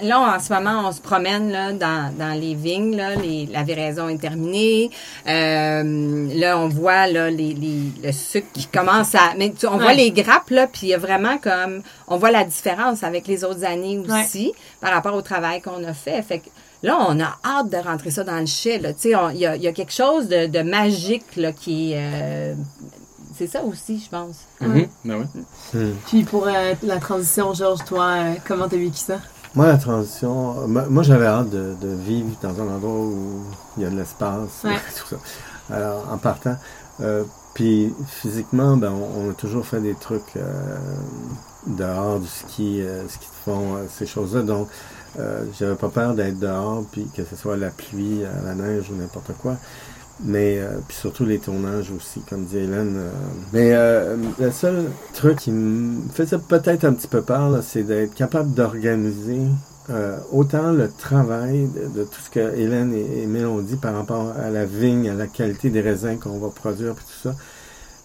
Là, 0.03 0.37
en 0.37 0.39
ce 0.41 0.53
moment, 0.53 0.89
on 0.89 0.93
se 0.93 1.01
promène 1.01 1.51
là, 1.51 1.73
dans, 1.73 2.13
dans 2.17 2.39
les 2.39 2.55
vignes. 2.55 2.97
Là, 2.97 3.15
les, 3.17 3.47
la 3.47 3.63
véraison 3.63 4.09
est 4.09 4.19
terminée. 4.21 4.91
Euh, 5.29 6.29
là, 6.35 6.59
on 6.59 6.69
voit 6.69 7.07
là, 7.07 7.31
les, 7.31 7.53
les, 7.55 7.83
le 8.03 8.13
sucre 8.13 8.49
qui 8.53 8.67
commence 8.67 9.15
à... 9.15 9.35
Mais 9.37 9.53
tu- 9.59 9.67
on 9.67 9.77
voit 9.79 9.95
les 9.95 10.11
grappes, 10.11 10.51
là, 10.51 10.67
puis 10.67 10.81
il 10.85 10.89
y 10.91 10.95
a 10.95 10.99
vraiment 10.99 11.39
comme... 11.39 11.83
On 12.09 12.17
voit 12.17 12.31
la 12.31 12.45
différence 12.45 13.03
avec 13.03 13.27
les 13.27 13.45
autres 13.45 13.65
années 13.65 13.99
aussi 13.99 14.53
par 14.81 14.93
rapport 14.93 15.15
au 15.15 15.23
travail 15.23 15.61
qu'on 15.61 15.83
a 15.85 15.93
fait. 15.95 16.23
Fait 16.23 16.39
que 16.41 16.49
là, 16.83 16.99
on 17.09 17.19
a 17.21 17.37
hâte 17.45 17.71
de 17.71 17.77
rentrer 17.79 18.11
ça 18.11 18.25
dans 18.25 18.39
le 18.39 18.47
chai. 18.47 18.79
là. 18.79 18.93
Tu 18.93 19.01
sais, 19.11 19.17
on- 19.17 19.31
Il 19.31 19.39
y 19.39 19.47
a, 19.47 19.57
il 19.57 19.63
y 19.63 19.69
a 19.69 19.73
quelque 19.73 19.93
chose 19.93 20.29
de, 20.29 20.47
de 20.47 20.61
magique 20.63 21.37
là, 21.37 21.53
qui... 21.53 21.93
euh, 21.95 22.55
c'est 23.35 23.47
ça 23.47 23.63
aussi, 23.65 24.01
je 24.05 24.11
pense. 24.11 24.37
Oui. 24.61 24.87
Hmm. 25.73 25.93
Puis 26.07 26.23
pour 26.25 26.47
euh, 26.47 26.75
la 26.83 26.99
transition, 26.99 27.55
Georges, 27.55 27.83
toi, 27.87 28.05
euh, 28.11 28.33
comment 28.47 28.69
t'as 28.69 28.77
vécu 28.77 28.97
ça? 28.99 29.19
Moi, 29.55 29.67
la 29.67 29.77
transition, 29.77 30.67
moi, 30.67 30.85
moi, 30.89 31.03
j'avais 31.03 31.27
hâte 31.27 31.51
de, 31.51 31.75
de 31.81 31.89
vivre 31.89 32.31
dans 32.43 32.59
un 32.61 32.75
endroit 32.75 32.91
où 33.01 33.43
il 33.77 33.83
y 33.83 33.87
a 33.87 33.91
de 33.91 33.97
l'espace, 33.97 34.63
Ouais. 34.65 34.77
tout 34.99 35.15
ça. 35.15 35.17
Alors, 35.75 36.07
en 36.11 36.17
partant, 36.19 36.57
euh, 37.01 37.25
puis 37.55 37.93
physiquement, 38.07 38.77
ben, 38.79 38.93
on, 38.93 39.27
on 39.27 39.31
a 39.31 39.35
toujours 39.35 39.67
fait 39.67 39.81
des 39.81 39.95
trucs 39.95 40.37
euh, 40.37 40.77
dehors, 41.67 42.19
du 42.19 42.27
ski, 42.29 42.81
euh, 42.83 43.07
ski 43.09 43.27
de 43.27 43.51
fond, 43.53 43.75
euh, 43.77 43.87
ces 43.91 44.07
choses-là. 44.07 44.43
Donc, 44.43 44.69
euh, 45.19 45.45
j'avais 45.59 45.75
pas 45.75 45.89
peur 45.91 46.15
d'être 46.15 46.39
dehors, 46.39 46.83
puis 46.91 47.07
que 47.15 47.23
ce 47.25 47.37
soit 47.37 47.57
la 47.59 47.71
pluie, 47.71 48.25
euh, 48.25 48.31
la 48.45 48.55
neige 48.55 48.91
ou 48.91 48.95
n'importe 48.97 49.33
quoi. 49.41 49.57
Mais 50.25 50.59
euh, 50.59 50.79
puis 50.87 50.97
surtout 50.97 51.25
les 51.25 51.39
tournages 51.39 51.91
aussi, 51.91 52.21
comme 52.29 52.45
dit 52.45 52.59
Hélène. 52.59 52.95
euh. 52.97 53.11
mais 53.53 53.73
euh, 53.75 54.17
le 54.39 54.51
seul 54.53 54.85
truc 55.15 55.39
qui 55.39 55.51
me 55.51 56.09
faisait 56.13 56.39
peut-être 56.39 56.85
un 56.85 56.93
petit 56.93 57.09
peu 57.09 57.23
peur, 57.23 57.61
c'est 57.63 57.83
d'être 57.83 58.15
capable 58.15 58.55
d'organiser 58.55 59.41
euh, 59.91 60.17
autant 60.31 60.71
le 60.71 60.89
travail 60.89 61.69
de, 61.97 62.05
tout 62.05 62.21
ce 62.21 62.31
que 62.31 62.55
Hélène 62.57 62.95
et 62.95 63.23
Émile 63.25 63.47
ont 63.47 63.61
dit 63.61 63.77
par 63.77 63.95
rapport 63.95 64.33
à 64.39 64.49
la 64.49 64.65
vigne, 64.65 65.11
à 65.11 65.15
la 65.15 65.27
qualité 65.27 65.71
des 65.71 65.81
raisins 65.81 66.19
qu'on 66.19 66.39
va 66.39 66.51
produire, 66.51 66.95
puis 66.95 67.05
tout 67.05 67.29
ça. 67.29 67.35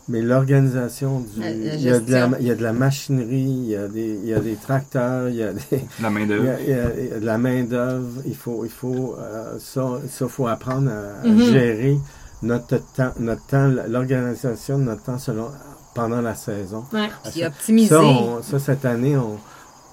Mais 0.09 0.21
l'organisation 0.21 1.19
du, 1.19 1.41
La- 1.41 1.49
la 1.49 1.75
il 1.75 1.81
y 1.81 1.89
a 1.89 1.99
de 1.99 2.11
la, 2.11 2.29
il 2.39 2.47
y 2.47 2.51
a 2.51 2.55
de 2.55 2.63
la 2.63 2.71
machinerie, 2.73 3.41
il 3.41 3.65
y 3.67 3.75
a 3.75 3.87
des, 3.89 4.19
il 4.23 4.29
y 4.29 4.33
a 4.33 4.39
des 4.39 4.55
tracteurs, 4.55 5.27
il 5.27 5.35
y 5.35 5.43
a 5.43 5.51
des, 5.53 5.61
La 6.01 6.09
il 6.09 6.21
il 6.65 6.69
y 6.69 6.73
a- 7.13 7.19
de 7.19 7.25
la 7.25 7.37
main 7.37 7.63
d'œuvre. 7.63 8.21
Il 8.25 8.35
faut, 8.35 8.63
il 8.63 8.71
faut 8.71 9.15
euh, 9.19 9.57
ça, 9.59 9.99
ça 10.09 10.27
faut 10.29 10.47
apprendre 10.47 10.89
à, 10.91 11.25
à 11.25 11.27
Mhm. 11.29 11.39
gérer 11.51 11.97
notre 12.41 12.77
temps, 12.93 13.11
notre 13.19 13.45
temps, 13.47 13.67
l'organisation 13.89 14.77
de 14.79 14.83
notre 14.83 15.03
temps 15.03 15.17
selon 15.19 15.49
pendant 15.93 16.21
la 16.21 16.35
saison. 16.35 16.85
Ouais. 16.93 17.09
Puis 17.31 17.43
optimiser. 17.45 17.89
Ça, 17.89 18.01
on- 18.03 18.41
ça 18.43 18.59
cette 18.59 18.85
année, 18.85 19.17
on, 19.17 19.37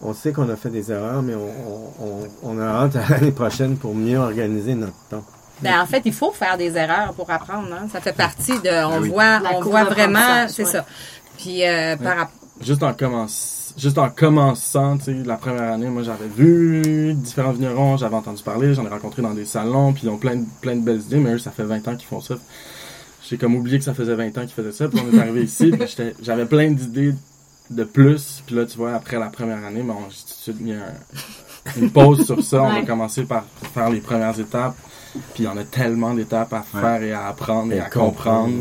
on 0.02 0.12
sait 0.12 0.32
qu'on 0.32 0.48
a 0.50 0.56
fait 0.56 0.70
des 0.70 0.92
erreurs, 0.92 1.22
mais 1.22 1.34
on, 1.34 1.48
on, 2.04 2.06
on, 2.06 2.56
on 2.56 2.58
a 2.60 2.64
hâte 2.66 2.96
à 2.96 3.08
l'année 3.08 3.32
prochaine 3.32 3.76
pour 3.76 3.94
mieux 3.94 4.18
organiser 4.18 4.74
notre 4.74 4.94
temps. 5.10 5.24
Ben, 5.62 5.80
en 5.80 5.86
fait, 5.86 6.02
il 6.04 6.12
faut 6.12 6.32
faire 6.32 6.56
des 6.58 6.76
erreurs 6.76 7.14
pour 7.14 7.30
apprendre. 7.30 7.68
Hein. 7.72 7.86
Ça 7.92 8.00
fait 8.00 8.12
partie 8.12 8.58
de. 8.60 8.84
On 8.86 9.00
oui. 9.00 9.08
voit, 9.08 9.38
La 9.40 9.54
on 9.56 9.60
voit 9.60 9.84
vraiment. 9.84 10.46
C'est 10.48 10.64
ouais. 10.64 10.70
ça. 10.70 10.84
Puis 11.38 11.66
euh, 11.66 11.96
par 11.96 12.16
rapport. 12.16 12.34
juste 12.60 12.82
en 12.82 12.92
commençant, 12.92 13.74
juste 13.76 13.98
en 13.98 14.08
commençant, 14.10 14.98
tu 14.98 15.04
sais, 15.04 15.14
la 15.24 15.36
première 15.36 15.72
année, 15.72 15.88
moi 15.88 16.02
j'avais 16.02 16.28
vu 16.28 17.12
différents 17.14 17.52
vignerons, 17.52 17.96
j'avais 17.96 18.14
entendu 18.14 18.42
parler, 18.42 18.74
j'en 18.74 18.84
ai 18.84 18.88
rencontré 18.88 19.20
dans 19.22 19.34
des 19.34 19.44
salons, 19.44 19.92
puis 19.92 20.02
ils 20.04 20.10
ont 20.10 20.16
plein 20.16 20.36
de, 20.36 20.44
plein 20.60 20.76
de 20.76 20.80
belles 20.82 21.00
idées, 21.00 21.18
mais 21.18 21.32
eux, 21.34 21.38
ça 21.38 21.50
fait 21.50 21.64
20 21.64 21.88
ans 21.88 21.96
qu'ils 21.96 22.06
font 22.08 22.20
ça. 22.20 22.36
J'ai 23.28 23.36
comme 23.38 23.56
oublié 23.56 23.78
que 23.78 23.84
ça 23.84 23.94
faisait 23.94 24.14
20 24.14 24.26
ans 24.38 24.42
qu'ils 24.42 24.50
faisaient 24.50 24.70
ça, 24.72 24.88
puis 24.88 25.00
on 25.00 25.16
est 25.16 25.20
arrivé 25.20 25.42
ici, 25.44 25.70
puis 25.70 25.88
j'étais- 25.88 26.14
j'avais 26.22 26.46
plein 26.46 26.70
d'idées 26.70 27.14
de 27.70 27.84
plus, 27.84 28.42
puis 28.46 28.54
là, 28.54 28.64
tu 28.66 28.76
vois, 28.76 28.92
après 28.94 29.18
la 29.18 29.26
première 29.28 29.64
année, 29.64 29.82
ben, 29.82 29.94
on- 29.98 30.10
j'ai 30.10 30.18
tout 30.22 30.28
de 30.28 30.42
suite 30.56 30.60
mis 30.60 30.72
un- 30.72 31.80
une 31.80 31.90
pause 31.90 32.24
sur 32.26 32.44
ça, 32.44 32.62
on 32.62 32.68
va 32.68 32.74
Ouais. 32.80 32.84
commencer 32.84 33.24
par 33.24 33.44
faire 33.72 33.90
les 33.90 34.00
premières 34.00 34.38
étapes, 34.38 34.76
puis 35.34 35.42
il 35.42 35.44
y 35.44 35.48
en 35.48 35.56
a 35.56 35.64
tellement 35.64 36.14
d'étapes 36.14 36.52
à 36.52 36.64
Ouais. 36.74 36.80
faire 36.80 37.02
et 37.02 37.12
à 37.12 37.26
apprendre 37.28 37.72
et, 37.72 37.80
à 37.80 37.88
comprendre. 37.90 38.52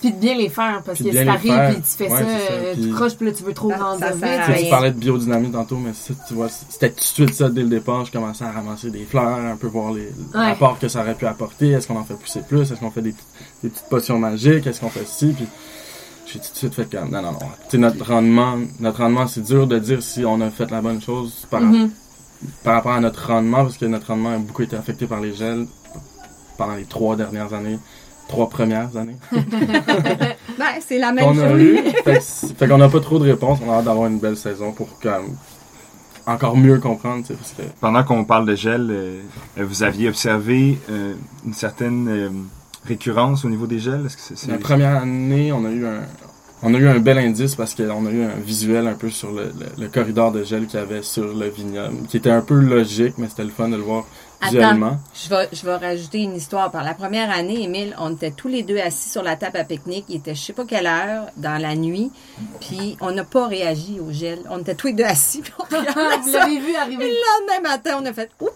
Puis 0.00 0.12
de 0.12 0.18
bien 0.18 0.34
les 0.36 0.50
faire, 0.50 0.82
parce 0.84 0.98
Puis 1.00 1.10
que 1.10 1.16
si 1.18 1.24
t'arrives 1.24 1.72
puis 1.72 1.82
tu 1.82 1.96
fais 1.96 2.10
Ouais, 2.12 2.18
ça, 2.18 2.26
euh, 2.52 2.74
tu 2.74 2.90
croches, 2.92 3.14
puis 3.16 3.26
là, 3.26 3.32
tu 3.32 3.42
veux 3.42 3.54
trop 3.54 3.68
grandir 3.68 4.06
ça 4.08 4.12
vite. 4.12 4.64
Tu 4.64 4.68
parlais 4.70 4.90
de 4.90 4.98
biodynamie 4.98 5.50
tantôt, 5.50 5.76
mais 5.76 5.92
ça, 5.94 6.12
tu 6.28 6.34
vois, 6.34 6.48
c'était 6.48 6.90
tout 6.90 6.96
de 6.96 7.02
suite 7.02 7.34
ça 7.34 7.48
dès 7.48 7.62
le 7.62 7.68
départ. 7.68 8.04
Je 8.04 8.12
commençais 8.12 8.44
à 8.44 8.50
ramasser 8.50 8.90
des 8.90 9.04
fleurs, 9.04 9.24
un 9.38 9.56
peu 9.56 9.66
voir 9.66 9.92
les 9.92 10.10
Ouais. 10.34 10.50
apports 10.50 10.78
que 10.78 10.88
ça 10.88 11.00
aurait 11.00 11.14
pu 11.14 11.26
apporter. 11.26 11.70
Est-ce 11.70 11.86
qu'on 11.88 11.96
en 11.98 12.04
fait 12.04 12.14
pousser 12.14 12.40
plus? 12.46 12.60
Est-ce 12.70 12.74
qu'on 12.80 12.90
fait 12.90 13.00
des, 13.02 13.14
des 13.62 13.70
petites 13.70 13.88
potions 13.88 14.18
magiques? 14.18 14.66
Est-ce 14.66 14.80
qu'on 14.80 14.90
fait 14.90 15.06
ci? 15.06 15.32
Puis 15.34 15.46
j'ai 16.26 16.38
tout 16.38 16.52
de 16.52 16.56
suite 16.56 16.74
fait 16.74 16.90
comme, 16.90 17.10
non, 17.10 17.22
non, 17.22 17.32
non. 17.32 17.38
Tu 17.38 17.70
sais, 17.72 17.78
notre 17.78 18.04
rendement, 18.06 18.56
notre 18.80 18.98
rendement, 19.00 19.26
c'est 19.26 19.42
dur 19.42 19.66
de 19.66 19.78
dire 19.78 20.02
si 20.02 20.24
on 20.26 20.38
a 20.42 20.50
fait 20.50 20.70
la 20.70 20.82
bonne 20.82 21.00
chose 21.00 21.46
par, 21.50 21.60
Mhm. 21.62 21.90
Par 22.62 22.74
rapport 22.74 22.92
à 22.92 23.00
notre 23.00 23.26
rendement, 23.28 23.64
parce 23.64 23.78
que 23.78 23.86
notre 23.86 24.08
rendement 24.08 24.30
a 24.34 24.38
beaucoup 24.38 24.62
été 24.62 24.76
affecté 24.76 25.06
par 25.06 25.20
les 25.20 25.34
gels 25.34 25.66
pendant 26.58 26.74
les 26.74 26.84
trois 26.84 27.16
dernières 27.16 27.52
années, 27.54 27.78
trois 28.28 28.48
premières 28.48 28.96
années. 28.96 29.16
Ben, 30.56 30.66
c'est 30.86 30.98
la 30.98 31.10
même 31.12 31.34
chose. 31.34 31.60
eu. 31.60 31.78
Fait, 32.04 32.18
que- 32.18 32.54
fait 32.56 32.68
qu'on 32.68 32.78
n'a 32.78 32.88
pas 32.88 33.00
trop 33.00 33.18
de 33.18 33.24
réponses. 33.24 33.58
On 33.66 33.72
a 33.72 33.76
hâte 33.78 33.86
d'avoir 33.86 34.06
une 34.08 34.20
belle 34.20 34.36
saison 34.36 34.70
pour 34.70 35.00
comme, 35.00 35.34
encore 36.26 36.56
mieux 36.56 36.78
comprendre. 36.78 37.24
Parce 37.26 37.52
que 37.52 37.62
Pendant 37.80 38.04
qu'on 38.04 38.24
parle 38.24 38.46
de 38.46 38.54
gel, 38.54 38.86
euh, 38.90 39.20
vous 39.56 39.82
aviez 39.82 40.08
observé 40.08 40.78
euh, 40.90 41.14
une 41.44 41.54
certaine 41.54 42.06
euh, 42.08 42.28
récurrence 42.86 43.44
au 43.44 43.48
niveau 43.48 43.66
des 43.66 43.80
gels? 43.80 44.04
Est-ce 44.06 44.16
que 44.16 44.22
c'est, 44.22 44.38
c'est- 44.38 44.50
la 44.52 44.58
première 44.58 44.96
année, 45.02 45.50
on 45.52 45.64
a 45.64 45.70
eu 45.70 45.84
un, 45.86 46.02
on 46.64 46.74
a 46.74 46.78
eu 46.78 46.88
un 46.88 46.98
bel 46.98 47.18
indice 47.18 47.54
parce 47.54 47.74
qu'on 47.74 48.06
a 48.06 48.10
eu 48.10 48.22
un 48.24 48.36
visuel 48.44 48.86
un 48.88 48.94
peu 48.94 49.10
sur 49.10 49.30
le, 49.30 49.44
le- 49.58 49.82
le 49.84 49.88
corridor 49.88 50.32
de 50.32 50.42
gel 50.42 50.66
qu'il 50.66 50.80
y 50.80 50.82
avait 50.82 51.02
sur 51.02 51.34
le 51.34 51.48
vignoble, 51.48 52.06
qui 52.08 52.16
était 52.16 52.30
un 52.30 52.40
peu 52.40 52.54
logique, 52.58 53.14
mais 53.18 53.28
c'était 53.28 53.44
le 53.44 53.50
fun 53.50 53.68
de 53.68 53.76
le 53.76 53.82
voir 53.82 54.04
visuellement. 54.42 54.98
Je 55.14 55.30
vais, 55.30 55.48
je 55.52 55.64
vais 55.64 55.76
rajouter 55.76 56.18
une 56.18 56.34
histoire. 56.36 56.70
Par 56.70 56.82
la 56.84 56.92
première 56.94 57.30
année, 57.30 57.62
Émile, 57.62 57.94
on 57.98 58.12
était 58.14 58.30
tous 58.32 58.48
les 58.48 58.62
deux 58.62 58.78
assis 58.78 59.08
sur 59.08 59.22
la 59.22 59.36
table 59.36 59.56
à 59.58 59.64
pique-nique. 59.64 60.04
Il 60.08 60.16
était 60.16 60.34
je 60.34 60.40
sais 60.42 60.52
pas 60.52 60.64
quelle 60.64 60.86
heure, 60.86 61.26
dans 61.36 61.60
la 61.60 61.74
nuit. 61.76 62.10
Puis 62.60 62.96
on 63.00 63.10
n'a 63.12 63.24
pas 63.24 63.46
réagi 63.46 64.00
au 64.00 64.12
gel. 64.12 64.40
On 64.50 64.58
était 64.58 64.74
tous 64.74 64.88
les 64.88 64.92
deux 64.94 65.04
assis. 65.04 65.40
Puis 65.42 65.52
on 65.58 65.62
regardait 65.64 66.18
Vous 66.24 66.32
l'avez 66.32 66.58
vu 66.58 66.64
Puis 66.66 66.76
arriver. 66.76 67.04
le 67.08 67.54
lendemain 67.54 67.70
matin, 67.70 67.98
on 68.02 68.04
a 68.06 68.12
fait 68.12 68.30
«Oups!» 68.40 68.52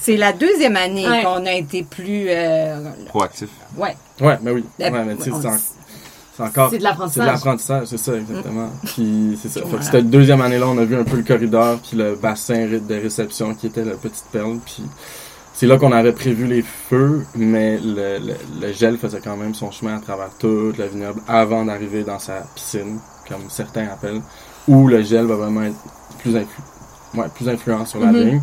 C'est 0.00 0.16
la 0.16 0.32
deuxième 0.32 0.76
année 0.76 1.08
Ouais. 1.08 1.22
qu'on 1.24 1.44
a 1.44 1.52
été 1.52 1.82
plus... 1.82 2.26
euh, 2.28 2.76
proactif? 3.08 3.48
ouais. 3.76 3.96
Ouais, 4.20 4.38
mais 4.42 4.52
oui. 4.52 4.64
La- 4.78 4.90
Ouais, 4.92 5.04
mais 5.04 5.16
tu 5.16 5.24
sais, 5.24 5.30
on- 5.32 5.40
c'est, 6.38 6.42
en- 6.42 6.46
c'est 6.46 6.50
encore. 6.50 6.70
C'est 6.70 6.78
de 6.78 6.82
l'apprentissage. 6.84 7.12
C'est 7.14 7.20
de 7.20 7.26
l'apprentissage, 7.34 7.86
c'est 7.88 7.98
ça, 7.98 8.14
exactement. 8.16 8.70
Puis 8.84 9.38
c'est 9.42 9.48
ça. 9.48 9.60
Fait 9.66 9.76
que 9.76 9.84
c'était 9.84 9.98
la 9.98 10.02
deuxième 10.04 10.40
année 10.40 10.58
là, 10.58 10.66
on 10.68 10.78
a 10.78 10.84
vu 10.84 10.96
un 10.96 11.04
peu 11.04 11.16
le 11.16 11.22
corridor, 11.24 11.78
puis 11.80 11.96
le 11.96 12.14
bassin 12.14 12.66
de 12.66 12.94
réception 12.94 13.54
qui 13.54 13.66
était 13.66 13.84
la 13.84 13.94
petite 13.96 14.24
perle, 14.32 14.58
puis 14.64 14.82
c'est 15.52 15.66
là 15.66 15.76
qu'on 15.76 15.90
avait 15.92 16.12
prévu 16.12 16.46
les 16.46 16.62
feux, 16.62 17.24
mais 17.34 17.78
le, 17.78 18.18
le, 18.18 18.34
le 18.66 18.72
gel 18.72 18.96
faisait 18.96 19.20
quand 19.22 19.36
même 19.36 19.54
son 19.54 19.70
chemin 19.72 19.96
à 19.96 20.00
travers 20.00 20.30
toute 20.38 20.78
la 20.78 20.86
vignoble 20.86 21.20
avant 21.26 21.64
d'arriver 21.64 22.04
dans 22.04 22.20
sa 22.20 22.42
piscine, 22.54 22.98
comme 23.28 23.42
certains 23.50 23.88
appellent, 23.88 24.22
où 24.68 24.86
le 24.86 25.02
gel 25.02 25.26
va 25.26 25.34
vraiment 25.34 25.62
être 25.64 25.76
plus, 26.20 26.36
influ- 26.36 27.18
ouais, 27.18 27.26
plus 27.34 27.48
influent 27.48 27.84
sur 27.86 27.98
la 28.00 28.12
Mhm. 28.12 28.22
vigne. 28.24 28.42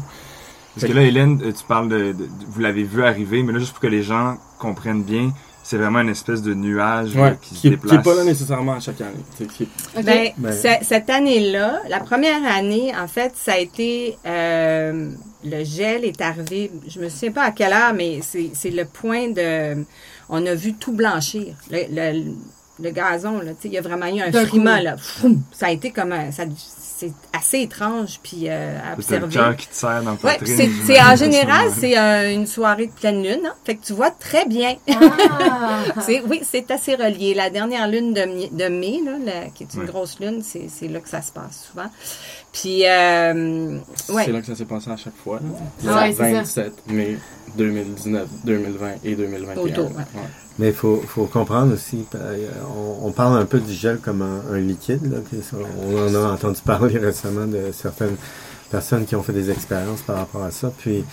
Parce 0.78 0.88
que 0.88 0.92
là, 0.98 1.04
Hélène, 1.04 1.40
euh, 1.42 1.54
tu 1.54 1.64
parles 1.66 1.88
de, 1.88 1.98
de- 1.98 2.12
de- 2.14 2.28
vous 2.50 2.60
l'avez 2.60 2.84
vu 2.84 3.02
arriver, 3.06 3.44
mais 3.44 3.54
là, 3.54 3.60
juste 3.60 3.72
pour 3.72 3.80
que 3.80 3.88
les 3.88 4.04
gens 4.04 4.36
comprennent 4.60 5.04
bien, 5.04 5.32
c'est 5.68 5.78
vraiment 5.78 6.02
une 6.02 6.10
espèce 6.10 6.44
de 6.44 6.54
nuage 6.54 7.16
Ouais, 7.16 7.36
qui, 7.42 7.56
qui, 7.56 7.62
se 7.62 7.68
est, 7.68 7.70
déplace. 7.72 7.90
qui 7.92 7.98
est 7.98 8.02
pas 8.04 8.14
là 8.16 8.24
nécessairement 8.24 8.74
à 8.74 8.80
chaque 8.80 9.02
année. 9.02 9.48
qui. 9.58 9.68
Ben, 10.04 10.30
Ben- 10.38 10.52
ce- 10.54 10.86
cette 10.86 11.10
année-là, 11.10 11.82
la 11.90 12.00
première 12.02 12.46
année, 12.46 12.94
en 12.96 13.08
fait, 13.08 13.32
ça 13.36 13.54
a 13.54 13.58
été 13.58 14.16
euh, 14.28 15.10
le 15.44 15.64
gel 15.64 16.06
est 16.06 16.22
arrivé. 16.22 16.72
Je 16.88 17.00
me 17.00 17.10
souviens 17.10 17.32
pas 17.32 17.44
à 17.46 17.52
quelle 17.52 17.74
heure, 17.74 17.94
mais 17.96 18.20
c'est 18.22 18.52
c'est 18.54 18.70
le 18.70 18.86
point 18.86 19.30
de. 19.30 19.84
On 20.30 20.46
a 20.46 20.54
vu 20.54 20.74
tout 20.76 20.92
blanchir. 20.94 21.56
Le, 21.72 21.80
le, 21.90 22.32
le 22.80 22.90
gazon, 22.92 23.40
là, 23.40 23.52
tu 23.52 23.62
sais, 23.64 23.68
il 23.70 23.74
y 23.74 23.78
a 23.78 23.82
vraiment 23.82 24.06
eu 24.08 24.22
un 24.22 24.32
coup. 24.46 24.60
là. 24.64 24.98
Froum! 24.98 25.42
Ça 25.52 25.68
a 25.68 25.72
été 25.72 25.90
comme 25.92 26.12
un, 26.12 26.32
ça, 26.32 26.44
c'est 26.98 27.12
assez 27.34 27.60
étrange 27.62 28.20
puis 28.24 28.44
euh, 28.48 28.78
à 28.80 28.96
C'est 29.02 29.20
le 29.20 29.26
observer. 29.26 29.34
cœur 29.50 29.56
qui 29.58 29.68
te 29.68 29.76
serre 29.76 30.02
dans 30.04 30.12
Ouais, 30.12 30.18
poitrine. 30.18 30.56
c'est 30.58 30.70
c'est- 30.86 31.02
en 31.02 31.16
général, 31.16 31.70
c'est 31.78 31.98
euh, 31.98 32.34
une 32.34 32.48
soirée 32.48 32.88
de 32.88 32.92
pleine 32.94 33.22
lune. 33.24 33.42
Hein? 33.46 33.54
Fait 33.66 33.76
que 33.76 33.86
tu 33.86 33.94
vois 33.94 34.12
très 34.12 34.46
bien. 34.46 34.76
Ah. 34.90 34.96
C'est- 36.06 36.22
oui, 36.22 36.42
c'est 36.50 36.70
assez 36.72 36.96
relié. 36.96 37.34
La 37.34 37.50
dernière 37.50 37.88
lune 37.88 38.14
de, 38.14 38.68
mai, 38.70 39.00
là, 39.06 39.12
la- 39.24 39.50
qui 39.50 39.64
est 39.64 39.74
une 39.74 39.86
grosse 39.86 40.20
lune, 40.20 40.42
c'est 40.44 40.68
c'est 40.70 40.88
là 40.88 41.00
que 41.00 41.10
ça 41.10 41.22
se 41.22 41.32
passe 41.32 41.68
souvent. 41.72 41.90
Puis, 42.56 42.88
euh, 42.88 43.78
ouais. 44.10 44.24
C'est 44.26 44.32
là 44.32 44.40
que 44.40 44.48
ça 44.48 44.56
s'est 44.56 44.64
passé 44.66 44.90
à 44.90 44.96
chaque 44.96 45.18
fois. 45.22 45.42
là. 45.42 45.92
Ah 45.92 46.04
ouais, 46.04 46.12
c'est 46.14 46.24
ça. 46.24 46.32
27 46.32 46.74
mai 46.88 47.18
2019, 47.58 48.28
2020 48.46 48.88
et 49.04 49.16
2021. 49.16 49.62
Autour, 49.62 49.92
ouais. 49.92 49.98
Ouais. 49.98 50.22
Mais 50.58 50.68
il 50.70 50.74
faut, 50.74 51.04
faut 51.06 51.26
comprendre 51.26 51.74
aussi, 51.74 52.06
euh, 52.16 52.48
on, 53.02 53.08
on 53.08 53.12
parle 53.12 53.38
un 53.38 53.46
peu 53.46 53.60
du 53.60 53.74
gel 53.74 53.98
comme 53.98 54.22
un, 54.22 54.54
un 54.56 54.60
liquide. 54.60 55.04
Là, 55.12 55.18
on 55.86 55.98
en 55.98 56.16
a 56.16 56.32
entendu 56.32 56.62
parler 56.64 56.98
récemment 57.00 57.46
de 57.46 57.74
certaines 57.74 58.16
personnes 58.72 59.04
qui 59.04 59.18
ont 59.18 59.24
fait 59.24 59.34
des 59.34 59.52
expériences 59.52 60.02
par 60.04 60.16
rapport 60.16 60.44
à 60.44 60.52
ça. 60.52 60.72
Puis, 60.78 61.04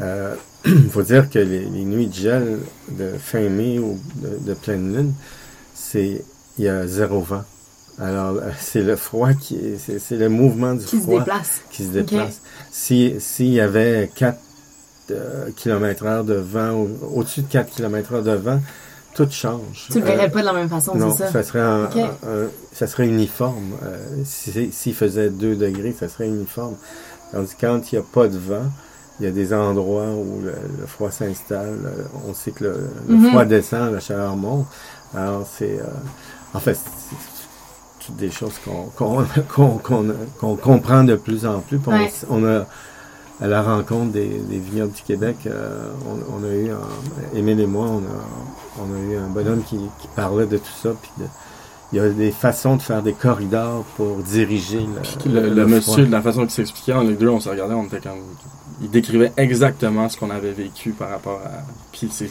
euh, 0.00 0.34
il 0.64 0.88
faut 0.90 1.02
dire 1.02 1.28
que 1.28 1.38
les, 1.38 1.66
les 1.66 1.84
nuits 1.84 2.06
de 2.06 2.14
gel 2.14 2.60
de 2.88 3.12
fin 3.18 3.46
mai 3.50 3.78
ou 3.78 3.98
de, 4.16 4.38
de 4.48 4.54
pleine 4.54 4.96
lune, 4.96 5.12
c'est 5.74 6.24
il 6.56 6.64
y 6.64 6.68
a 6.68 6.86
zéro 6.86 7.20
vent. 7.20 7.44
Alors, 8.00 8.36
euh, 8.36 8.50
c'est 8.58 8.82
le 8.82 8.96
froid 8.96 9.32
qui 9.32 9.56
est, 9.56 9.78
c'est, 9.78 9.98
c'est 9.98 10.16
le 10.16 10.28
mouvement 10.28 10.74
du 10.74 10.84
Qui 10.84 10.98
se 10.98 11.02
froid 11.02 11.18
déplace. 11.20 11.60
qui 11.70 11.84
se 11.84 11.90
déplace. 11.90 12.40
Si 12.70 13.14
s'il 13.18 13.48
y 13.52 13.60
avait 13.60 14.10
4 14.14 14.38
km 15.56 16.04
heure 16.06 16.24
de 16.24 16.34
vent, 16.34 16.86
au-dessus 17.14 17.42
de 17.42 17.48
4 17.48 17.70
km 17.70 18.12
heure 18.14 18.22
de 18.22 18.32
vent, 18.32 18.60
tout 19.14 19.26
change. 19.30 19.86
Tu 19.90 19.98
le 19.98 20.04
Euh, 20.04 20.08
verrais 20.08 20.30
pas 20.30 20.40
de 20.40 20.44
la 20.46 20.52
même 20.52 20.68
façon, 20.68 20.92
c'est 20.94 21.24
ça? 21.24 21.32
ça 21.32 21.42
serait 21.42 21.60
un- 21.60 21.84
Ok. 21.84 21.96
un- 21.96 22.28
un- 22.28 22.48
ça 22.72 22.86
serait 22.86 23.08
uniforme. 23.08 23.72
Euh, 23.82 23.96
si- 24.24 24.70
S'il 24.70 24.94
faisait 24.94 25.30
2 25.30 25.56
degrés, 25.56 25.94
ça 25.98 26.08
serait 26.08 26.28
uniforme. 26.28 26.76
Tandis 27.32 27.54
que 27.56 27.66
quand 27.66 27.90
il 27.90 27.96
n'y 27.96 28.00
a 28.00 28.04
pas 28.12 28.28
de 28.28 28.38
vent, 28.38 28.70
il 29.18 29.24
y 29.24 29.28
a 29.28 29.32
des 29.32 29.52
endroits 29.52 30.10
où 30.10 30.40
le, 30.42 30.52
le 30.80 30.86
froid 30.86 31.10
s'installe. 31.10 31.78
euh, 31.84 32.04
On 32.28 32.34
sait 32.34 32.52
que 32.52 32.64
le, 32.64 32.76
le 33.08 33.14
Mhm. 33.16 33.28
froid 33.30 33.44
descend, 33.44 33.92
la 33.92 34.00
chaleur 34.00 34.36
monte. 34.36 34.66
Alors, 35.16 35.46
c'est... 35.58 35.78
euh, 35.80 35.84
en 36.54 36.60
fait, 36.60 36.78
des 38.12 38.30
choses 38.30 38.54
qu'on 38.64 38.84
qu'on 38.96 39.24
qu'on- 39.54 39.78
qu'on- 39.78 40.14
qu'on 40.40 40.56
comprend 40.56 41.04
de 41.04 41.16
plus 41.16 41.46
en 41.46 41.60
plus. 41.60 41.78
On- 41.86 41.90
Ouais. 41.92 42.12
on, 42.30 42.44
a, 42.46 42.66
à 43.40 43.46
la 43.46 43.62
rencontre 43.62 44.12
des, 44.12 44.26
des 44.28 44.58
vignobles 44.58 44.92
du 44.92 45.02
Québec, 45.02 45.36
euh, 45.46 45.90
on, 46.08 46.40
on 46.40 46.44
a 46.44 46.52
eu, 46.52 46.70
un- 46.70 47.36
Émile 47.38 47.60
et 47.60 47.66
moi, 47.66 47.86
on 47.86 47.98
a, 47.98 48.82
on 48.84 48.94
a 48.96 49.12
eu 49.12 49.16
un 49.16 49.28
bonhomme 49.28 49.62
qui, 49.62 49.76
qui 50.00 50.08
parlait 50.16 50.46
de 50.46 50.56
tout 50.58 50.64
ça. 50.82 50.90
Puis 51.00 51.10
de- 51.18 51.24
il 51.92 51.96
y 51.96 52.00
a 52.00 52.08
des 52.10 52.32
façons 52.32 52.76
de 52.76 52.82
faire 52.82 53.02
des 53.02 53.14
corridors 53.14 53.82
pour 53.96 54.16
diriger 54.18 54.80
le, 55.26 55.32
Le, 55.32 55.40
le 55.48 55.54
le 55.54 55.66
monsieur, 55.66 56.04
de 56.04 56.12
la 56.12 56.20
façon 56.20 56.42
qu'il 56.42 56.50
s'expliquait, 56.50 56.92
on 56.92 57.00
les 57.02 57.14
deux, 57.14 57.28
on 57.30 57.40
se 57.40 57.48
regardait, 57.48 57.74
on 57.74 57.84
était 57.84 58.00
comme. 58.00 58.18
Il 58.82 58.90
décrivait 58.90 59.32
exactement 59.38 60.08
ce 60.08 60.16
qu'on 60.18 60.30
avait 60.30 60.52
vécu 60.52 60.90
par 60.90 61.08
rapport 61.10 61.40
à. 61.44 61.62
Puis 61.92 62.08
c'est. 62.12 62.30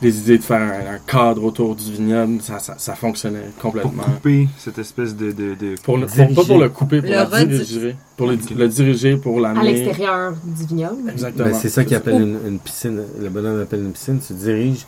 Des 0.00 0.18
idées 0.18 0.38
de 0.38 0.42
faire 0.42 0.60
un, 0.62 0.94
un 0.94 0.98
cadre 1.06 1.44
autour 1.44 1.74
du 1.76 1.92
vignoble, 1.92 2.40
ça, 2.42 2.58
ça, 2.58 2.74
ça 2.78 2.94
fonctionnait 2.94 3.44
Pour 3.58 3.72
complètement. 3.72 4.02
couper 4.04 4.48
cette 4.58 4.78
espèce 4.78 5.14
de... 5.14 5.32
de, 5.32 5.54
de- 5.54 5.74
Pour 5.82 5.98
le, 5.98 6.06
pour- 6.06 6.34
pas 6.34 6.44
pour 6.44 6.58
le 6.58 6.68
couper, 6.68 7.00
pour 7.02 7.10
Le 7.10 7.44
diriger. 7.46 7.96
Pour 8.16 8.26
le, 8.28 8.38
le 8.56 8.68
diriger, 8.68 9.16
pour 9.16 9.38
À 9.38 9.40
l'amener. 9.52 9.72
l'extérieur 9.74 10.32
du 10.44 10.66
vignoble. 10.66 11.10
Exactement. 11.10 11.44
Ben, 11.44 11.54
c'est 11.54 11.68
ça 11.68 11.84
qu'il 11.84 11.96
appelle 11.96 12.20
une, 12.22 12.38
une 12.46 12.58
piscine. 12.58 13.02
Le 13.20 13.28
bonhomme 13.28 13.60
appelle 13.60 13.80
une 13.80 13.92
piscine. 13.92 14.18
Tu 14.26 14.32
diriges, 14.32 14.80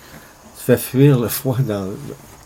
tu 0.58 0.64
fais 0.64 0.76
fuir 0.76 1.18
le 1.20 1.28
froid 1.28 1.58
dans, 1.66 1.86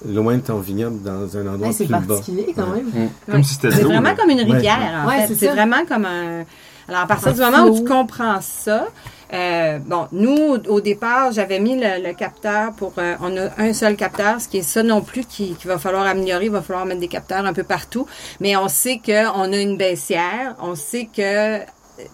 loin 0.07 0.37
de 0.37 0.43
ton 0.43 0.59
vignoble 0.59 1.03
dans 1.03 1.37
un 1.37 1.47
endroit 1.47 1.69
Ouais, 1.69 1.73
c'est 1.73 1.85
plus 1.85 1.93
bas. 1.93 2.03
particulier 2.07 2.53
quand 2.55 2.69
même. 2.69 3.09
Comme 3.31 3.43
si 3.45 3.55
c'était 3.55 3.71
C'est 3.71 3.83
vraiment 3.83 4.01
là. 4.11 4.15
comme 4.15 4.31
une 4.31 4.39
Ouais. 4.41 4.53
rivière, 4.55 5.03
en 5.05 5.09
Ouais, 5.09 5.21
fait. 5.23 5.29
c'est 5.29 5.35
C'est 5.47 5.49
vraiment 5.53 5.85
comme 5.89 6.05
un... 6.05 6.45
Alors, 6.89 7.01
à 7.01 7.07
partir 7.07 7.29
Un 7.29 7.33
du 7.33 7.41
moment 7.41 7.67
où 7.67 7.79
tu 7.79 7.85
comprends 7.85 8.41
ça, 8.41 8.87
euh, 9.33 9.79
bon, 9.79 10.07
nous, 10.13 10.37
au, 10.69 10.81
départ, 10.81 11.33
j'avais 11.33 11.59
mis 11.59 11.77
le, 11.77 12.07
le 12.07 12.15
capteur 12.15 12.73
pour... 12.73 12.93
euh, 12.99 13.15
on 13.21 13.37
a 13.37 13.49
un 13.59 13.73
seul 13.73 13.97
capteur, 13.97 14.41
ce 14.41 14.49
qui 14.49 14.59
est 14.59 14.63
ça 14.63 14.83
non 14.83 15.01
plus 15.01 15.25
qu'il 15.25 15.57
qu'il 15.57 15.69
va 15.69 15.79
falloir 15.79 16.07
améliorer. 16.07 16.45
Il 16.47 16.51
va 16.51 16.63
falloir 16.63 16.87
mettre 16.87 17.01
des 17.01 17.09
capteurs 17.09 17.45
un 17.45 17.53
peu 17.53 17.65
partout. 17.65 18.07
Mais 18.41 18.57
on 18.57 18.69
sait 18.69 19.01
qu'on 19.05 19.53
a 19.53 19.57
une 19.61 19.77
baissière. 19.77 20.55
On 20.61 20.75
sait 20.75 21.09
que... 21.15 21.59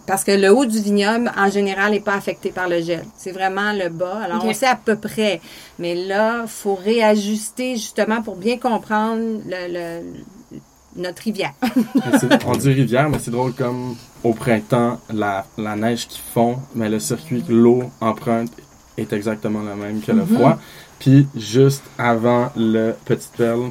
Parce 0.07 0.22
que 0.22 0.31
le 0.31 0.48
haut 0.55 0.64
du 0.64 0.79
vignoble, 0.81 1.33
en 1.37 1.51
général, 1.51 1.90
n'est 1.90 1.98
pas 2.01 2.14
affecté 2.14 2.51
par 2.51 2.68
le 2.68 2.81
gel. 2.81 3.05
C'est 3.16 3.33
vraiment 3.33 3.72
le 3.72 3.88
bas. 3.88 4.20
Alors, 4.25 4.44
on 4.44 4.53
sait 4.55 4.66
à 4.68 4.77
peu 4.77 4.94
près. 4.96 5.40
Mais 5.81 5.94
là, 5.96 6.44
faut 6.46 6.77
réajuster 6.77 7.75
justement 7.75 8.22
pour 8.22 8.37
bien 8.37 8.59
comprendre 8.59 9.40
le, 9.44 10.01
le- 10.01 10.59
notre 10.94 11.22
rivière. 11.22 11.53
On 12.46 12.53
dit 12.57 12.68
rivière, 12.72 13.09
mais 13.09 13.18
c'est 13.18 13.31
drôle 13.31 13.55
comme 13.55 13.96
au 14.25 14.33
printemps, 14.33 15.01
la, 15.13 15.47
la 15.59 15.77
neige 15.77 16.07
qui 16.07 16.21
fond, 16.21 16.57
mais 16.75 16.89
le 16.89 16.99
circuit 17.01 17.43
que 17.43 17.53
l'eau 17.53 17.91
emprunte 18.01 18.51
est 18.97 19.13
exactement 19.13 19.63
le 19.63 19.75
même 19.75 20.01
que 20.01 20.13
le 20.13 20.25
froid. 20.25 20.59
Puis 20.99 21.27
juste 21.35 21.83
avant 21.99 22.51
le 22.57 22.93
petite 23.05 23.33
perle, 23.37 23.71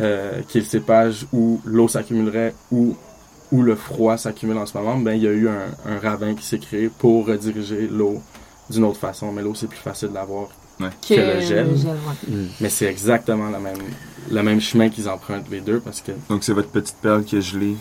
euh, 0.00 0.42
qui 0.48 0.58
est 0.58 0.60
le 0.60 0.66
cépage 0.66 1.26
où 1.32 1.60
l'eau 1.64 1.88
s'accumulerait, 1.88 2.54
où, 2.70 2.94
où 3.52 3.62
le 3.62 3.74
froid 3.76 4.18
s'accumule 4.18 4.58
en 4.58 4.66
ce 4.66 4.76
moment, 4.76 4.98
ben 4.98 5.12
il 5.14 5.22
y 5.22 5.26
a 5.28 5.32
eu 5.32 5.48
un, 5.48 5.68
un 5.86 5.98
ravin 5.98 6.34
qui 6.34 6.44
s'est 6.44 6.58
créé 6.58 6.90
pour 6.90 7.26
rediriger 7.26 7.88
l'eau 7.90 8.20
d'une 8.68 8.84
autre 8.84 8.98
façon. 8.98 9.32
Mais 9.32 9.40
l'eau, 9.42 9.54
c'est 9.54 9.68
plus 9.68 9.78
facile 9.78 10.10
d'avoir. 10.10 10.48
Que, 10.78 11.14
le 11.14 11.40
gel. 11.40 11.68
ouais. 11.68 12.28
Mm. 12.28 12.46
Mais 12.60 12.68
c'est 12.68 12.84
exactement 12.84 13.48
le 13.48 13.58
même, 13.58 13.78
le 14.30 14.42
même 14.42 14.60
chemin 14.60 14.90
qu'ils 14.90 15.08
empruntent 15.08 15.48
les 15.50 15.62
deux 15.62 15.80
parce 15.80 16.02
que 16.02 16.12
Donc 16.28 16.44
c'est 16.44 16.52
votre 16.52 16.68
petite 16.68 16.96
perle 17.00 17.24
qui 17.24 17.36
a 17.36 17.40
gelé 17.40 17.76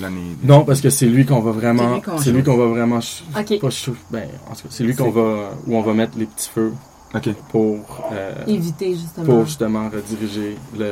l'année... 0.00 0.36
Non, 0.42 0.64
parce 0.64 0.80
que 0.80 0.90
c'est 0.90 1.06
lui 1.06 1.24
qu'on 1.26 1.40
va 1.40 1.52
C'est 1.52 1.58
vraiment. 1.58 1.94
lui 1.94 2.02
qu'on 2.02 2.18
C'est 2.18 2.32
lui 2.32 2.42
qu'on 2.42 2.56
va 2.56 2.66
vraiment. 2.66 3.00
ch- 3.00 3.24
Ok. 3.38 3.60
Pas. 3.60 3.68
Ben, 4.10 4.28
en 4.50 4.54
tout 4.54 4.62
cas, 4.62 4.68
c'est 4.70 4.84
lui 4.84 4.94
qu'on 4.94 5.10
va. 5.10 5.50
Où 5.66 5.76
on 5.76 5.82
va 5.82 5.92
mettre 5.94 6.18
les 6.18 6.26
petits 6.26 6.48
feux 6.48 6.72
Ok. 7.14 7.28
pour. 7.50 8.08
euh, 8.12 8.32
Éviter 8.46 8.94
justement. 8.94 9.24
pour 9.26 9.44
justement 9.46 9.88
rediriger 9.90 10.56
le, 10.78 10.90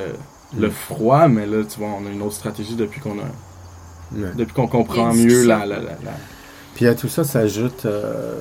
le 0.59 0.71
froid. 0.71 1.29
Mais 1.29 1.47
là, 1.47 1.65
tu 1.65 1.79
vois, 1.81 1.89
on 2.03 2.07
a 2.07 2.11
une 2.11 2.23
autre 2.23 2.35
stratégie 2.35 2.75
depuis 2.75 3.01
qu'on 3.01 3.19
a. 3.19 4.15
Ouais. 4.15 4.29
Depuis 4.37 4.53
qu'on 4.55 4.67
comprend 4.69 5.13
mieux 5.15 5.45
la. 5.45 5.59
la, 5.61 5.77
la, 5.77 5.81
la- 5.83 6.17
Puis 6.75 6.87
à 6.87 6.95
tout 6.95 7.09
ça 7.09 7.23
s'ajoute, 7.25 7.85
euh, 7.85 8.35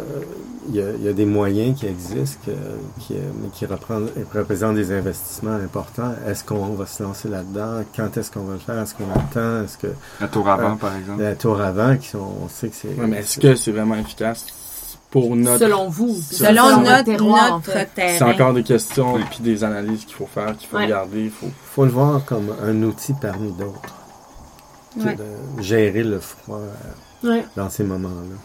il 0.69 0.75
y, 0.75 0.81
a, 0.81 0.91
il 0.97 1.03
y 1.03 1.07
a 1.09 1.13
des 1.13 1.25
moyens 1.25 1.77
qui 1.77 1.85
existent, 1.87 2.39
que- 2.45 3.01
qui, 3.01 3.15
euh, 3.15 3.19
mais 3.41 3.49
qui 3.49 3.65
reprennent- 3.65 4.09
représentent 4.33 4.75
des 4.75 4.91
investissements 4.93 5.55
importants. 5.55 6.13
Est-ce 6.27 6.43
qu'on 6.43 6.67
va 6.73 6.85
se 6.85 7.03
lancer 7.03 7.27
là-dedans? 7.27 7.83
Quand 7.95 8.15
est-ce 8.15 8.31
qu'on 8.31 8.43
va 8.43 8.53
le 8.53 8.59
faire? 8.59 8.79
Est-ce 8.79 8.93
qu'on 8.95 9.11
attend? 9.13 9.63
Est-ce 9.65 9.77
que 9.77 9.87
La 10.21 10.27
tour 10.27 10.47
avant, 10.47 10.71
Ouais. 10.71 10.77
par 10.79 10.95
exemple. 10.95 11.21
la 11.21 11.35
tour 11.35 11.59
avant, 11.59 11.97
qui 11.97 12.07
sont, 12.09 12.19
on 12.43 12.47
sait 12.47 12.69
que 12.69 12.75
c'est... 12.75 12.87
Ouais, 12.89 13.07
mais 13.07 13.17
est-ce 13.17 13.39
que 13.39 13.55
c'est 13.55 13.71
vraiment 13.71 13.95
efficace 13.95 14.45
pour 15.09 15.35
notre. 15.35 15.57
Selon 15.59 15.89
vous. 15.89 16.15
Selon 16.15 16.79
notre, 16.83 17.03
terroir, 17.03 17.51
en 17.53 17.55
notre 17.57 17.71
fait. 17.71 17.89
terrain. 17.93 18.15
C'est 18.17 18.23
encore 18.23 18.53
des 18.53 18.63
questions 18.63 19.15
Oui. 19.15 19.23
puis 19.29 19.39
des 19.41 19.63
analyses 19.65 20.05
qu'il 20.05 20.15
faut 20.15 20.27
faire, 20.33 20.55
qu'il 20.55 20.69
faut 20.69 20.77
Ouais. 20.77 20.85
regarder. 20.85 21.23
Il 21.25 21.31
faut. 21.31 21.47
faut 21.65 21.83
le 21.83 21.91
voir 21.91 22.23
comme 22.23 22.53
un 22.63 22.81
outil 22.83 23.13
parmi 23.21 23.51
d'autres. 23.51 23.95
Ouais. 24.97 25.15
de 25.15 25.61
gérer 25.63 26.03
le 26.03 26.19
froid 26.19 26.57
euh, 26.59 26.69
Ouais. 27.23 27.43
dans 27.55 27.69
ces 27.69 27.83
moments-là. 27.83 28.37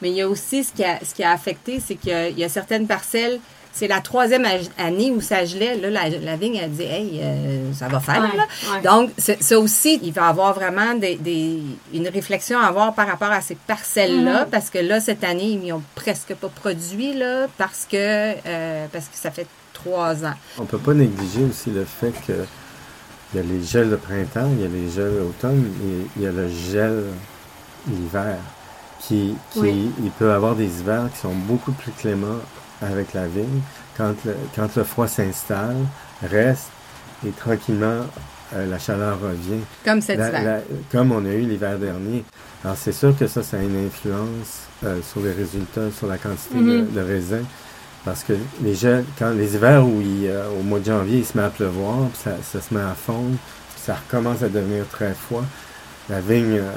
Mais 0.00 0.10
il 0.10 0.16
y 0.16 0.22
a 0.22 0.28
aussi 0.28 0.64
ce 0.64 0.72
qui 0.72 0.84
a, 0.84 0.98
ce 1.04 1.14
qui 1.14 1.22
a 1.22 1.30
affecté, 1.32 1.80
c'est 1.84 1.94
qu'il 1.94 2.10
y 2.10 2.14
a- 2.14 2.28
il 2.28 2.38
y 2.38 2.44
a 2.44 2.48
certaines 2.48 2.86
parcelles, 2.86 3.38
c'est 3.74 3.86
la 3.88 4.00
troisième 4.00 4.44
année 4.76 5.10
où 5.12 5.20
ça 5.20 5.44
gelait. 5.46 5.76
Là, 5.76 5.88
la, 5.90 6.08
la 6.10 6.36
vigne 6.36 6.60
a 6.60 6.66
dit, 6.68 6.82
hey, 6.82 7.20
euh, 7.22 7.72
ça 7.72 7.88
va 7.88 8.00
faire. 8.00 8.20
Ouais, 8.20 8.36
là. 8.36 8.46
ouais. 8.74 8.82
Donc, 8.82 9.10
ça 9.40 9.58
aussi, 9.58 9.98
il 10.02 10.12
va 10.12 10.26
y 10.26 10.28
avoir 10.28 10.52
vraiment 10.54 10.94
des, 10.94 11.14
des- 11.16 11.62
une 11.94 12.08
réflexion 12.08 12.58
à 12.58 12.66
avoir 12.66 12.94
par 12.94 13.06
rapport 13.06 13.30
à 13.30 13.40
ces 13.40 13.54
parcelles-là, 13.54 14.44
Mhm. 14.44 14.50
parce 14.50 14.68
que 14.70 14.78
là, 14.78 15.00
cette 15.00 15.24
année, 15.24 15.52
ils 15.62 15.66
n'ont 15.68 15.82
presque 15.94 16.34
pas 16.34 16.48
produit, 16.48 17.14
là, 17.14 17.46
parce 17.56 17.86
que, 17.90 17.96
euh, 17.96 18.86
parce 18.92 19.06
que 19.06 19.16
ça 19.16 19.30
fait 19.30 19.46
trois 19.72 20.22
ans. 20.24 20.34
On 20.58 20.66
peut 20.66 20.78
pas 20.78 20.92
négliger 20.94 21.44
aussi 21.48 21.70
le 21.70 21.84
fait 21.86 22.12
que 22.26 22.44
il 23.32 23.36
y 23.38 23.40
a 23.40 23.42
les 23.42 23.62
gels 23.64 23.88
de 23.88 23.96
printemps, 23.96 24.50
il 24.54 24.60
y 24.62 24.66
a 24.66 24.68
les 24.68 24.90
gels 24.90 25.14
d'automne, 25.16 25.64
et 25.82 26.06
il 26.16 26.22
y 26.22 26.26
a 26.26 26.32
le 26.32 26.48
gel 26.48 27.04
l'hiver. 27.88 28.36
Qui, 29.00 29.34
qui 29.50 29.58
Oui. 29.60 29.90
il 30.02 30.10
peut 30.12 30.30
avoir 30.32 30.54
des 30.54 30.66
hivers 30.80 31.08
qui 31.12 31.18
sont 31.18 31.34
beaucoup 31.34 31.72
plus 31.72 31.90
cléments 31.92 32.38
avec 32.80 33.12
la 33.14 33.26
vigne. 33.26 33.60
Quand 33.96 34.14
le, 34.24 34.36
quand 34.54 34.74
le 34.76 34.84
froid 34.84 35.08
s'installe, 35.08 35.76
reste 36.22 36.68
et 37.26 37.30
tranquillement 37.30 38.06
euh, 38.54 38.66
la 38.70 38.78
chaleur 38.78 39.18
revient. 39.20 39.60
Comme 39.84 40.00
cet 40.00 40.18
La- 40.18 40.28
hiver. 40.28 40.44
la- 40.44 40.60
comme 40.92 41.10
on 41.10 41.24
a 41.24 41.30
eu 41.30 41.40
l'hiver 41.40 41.78
dernier. 41.78 42.24
Alors 42.64 42.76
c'est 42.76 42.92
sûr 42.92 43.16
que 43.18 43.26
ça, 43.26 43.42
ça 43.42 43.56
a 43.56 43.60
une 43.62 43.86
influence 43.86 44.66
euh, 44.84 45.00
sur 45.02 45.20
les 45.20 45.32
résultats, 45.32 45.90
sur 45.96 46.06
la 46.06 46.18
quantité 46.18 46.54
Mhm. 46.56 46.86
de, 46.92 47.00
de 47.00 47.04
raisin. 47.04 47.42
Parce 48.04 48.22
que 48.24 48.34
les 48.62 48.74
gels, 48.74 49.04
quand 49.18 49.30
les 49.30 49.54
hivers 49.54 49.84
où 49.84 50.00
il, 50.00 50.26
euh, 50.28 50.48
au 50.58 50.62
mois 50.62 50.78
de 50.80 50.84
janvier, 50.84 51.18
il 51.18 51.24
se 51.26 51.36
met 51.36 51.44
à 51.44 51.50
pleuvoir, 51.50 51.98
puis 52.12 52.20
ça, 52.22 52.32
ça 52.42 52.60
se 52.60 52.72
met 52.74 52.80
à 52.80 52.94
fondre, 52.94 53.36
puis 53.74 53.82
ça 53.84 53.94
recommence 53.96 54.42
à 54.42 54.48
devenir 54.48 54.86
très 54.92 55.12
froid. 55.14 55.44
La 56.12 56.20
vigne, 56.20 56.58
euh, 56.58 56.70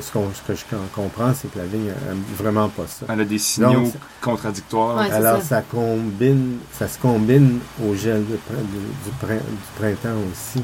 ce, 0.00 0.12
qu'on- 0.12 0.30
ce 0.32 0.40
que 0.46 0.54
je 0.56 0.62
comprends, 0.94 1.34
c'est 1.34 1.50
que 1.52 1.58
la 1.58 1.64
vigne 1.64 1.88
aime 2.08 2.22
vraiment 2.38 2.68
pas 2.68 2.84
ça. 2.86 3.06
Elle 3.08 3.22
a 3.22 3.24
des 3.24 3.38
signaux 3.38 3.72
Donc, 3.72 3.92
contradictoires. 4.20 4.98
Ouais, 4.98 5.10
Alors 5.10 5.38
ça. 5.42 5.48
ça. 5.56 5.62
combine, 5.62 6.58
ça 6.78 6.86
se 6.86 6.96
combine 6.98 7.58
au 7.84 7.94
gel 7.96 8.18
de 8.24 8.36
du, 8.36 8.78
du 9.04 9.10
prin- 9.20 9.34
du 9.34 9.68
printemps 9.80 10.16
aussi. 10.30 10.62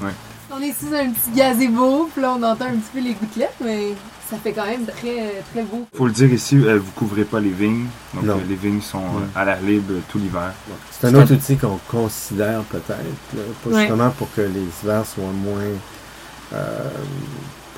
On 0.50 0.60
est 0.62 0.72
sous 0.72 0.94
un 0.94 1.10
petit 1.10 1.30
gazebo, 1.36 2.08
puis 2.12 2.22
là 2.22 2.36
on 2.38 2.42
entend 2.44 2.66
un 2.66 2.76
petit 2.76 2.90
peu 2.94 3.00
les 3.00 3.14
gouttelettes, 3.14 3.56
mais 3.64 3.88
ça 4.30 4.36
fait 4.36 4.52
quand 4.52 4.64
même 4.64 4.86
très, 4.86 5.42
très 5.52 5.62
beau. 5.64 5.84
Faut 5.92 6.06
le 6.06 6.12
dire 6.12 6.32
ici, 6.32 6.56
euh, 6.56 6.78
vous 6.78 6.90
couvrez 6.92 7.24
pas 7.24 7.40
les 7.40 7.50
vignes. 7.50 7.86
Donc 8.14 8.24
Non. 8.24 8.34
euh, 8.34 8.40
les 8.48 8.54
vignes 8.54 8.80
sont 8.80 8.98
euh, 8.98 9.18
Ouais. 9.18 9.26
à 9.34 9.44
l'air 9.44 9.60
libre 9.60 9.94
tout 10.08 10.18
l'hiver. 10.18 10.52
C'est 10.92 11.08
un 11.08 11.14
autre 11.16 11.34
outil 11.34 11.56
qu'on 11.56 11.78
considère 11.90 12.60
peut-être, 12.70 13.74
justement 13.76 14.10
pour 14.10 14.32
que 14.34 14.42
les 14.42 14.64
hivers 14.84 15.04
soient 15.04 15.24
moins, 15.44 15.60
euh, 16.54 16.88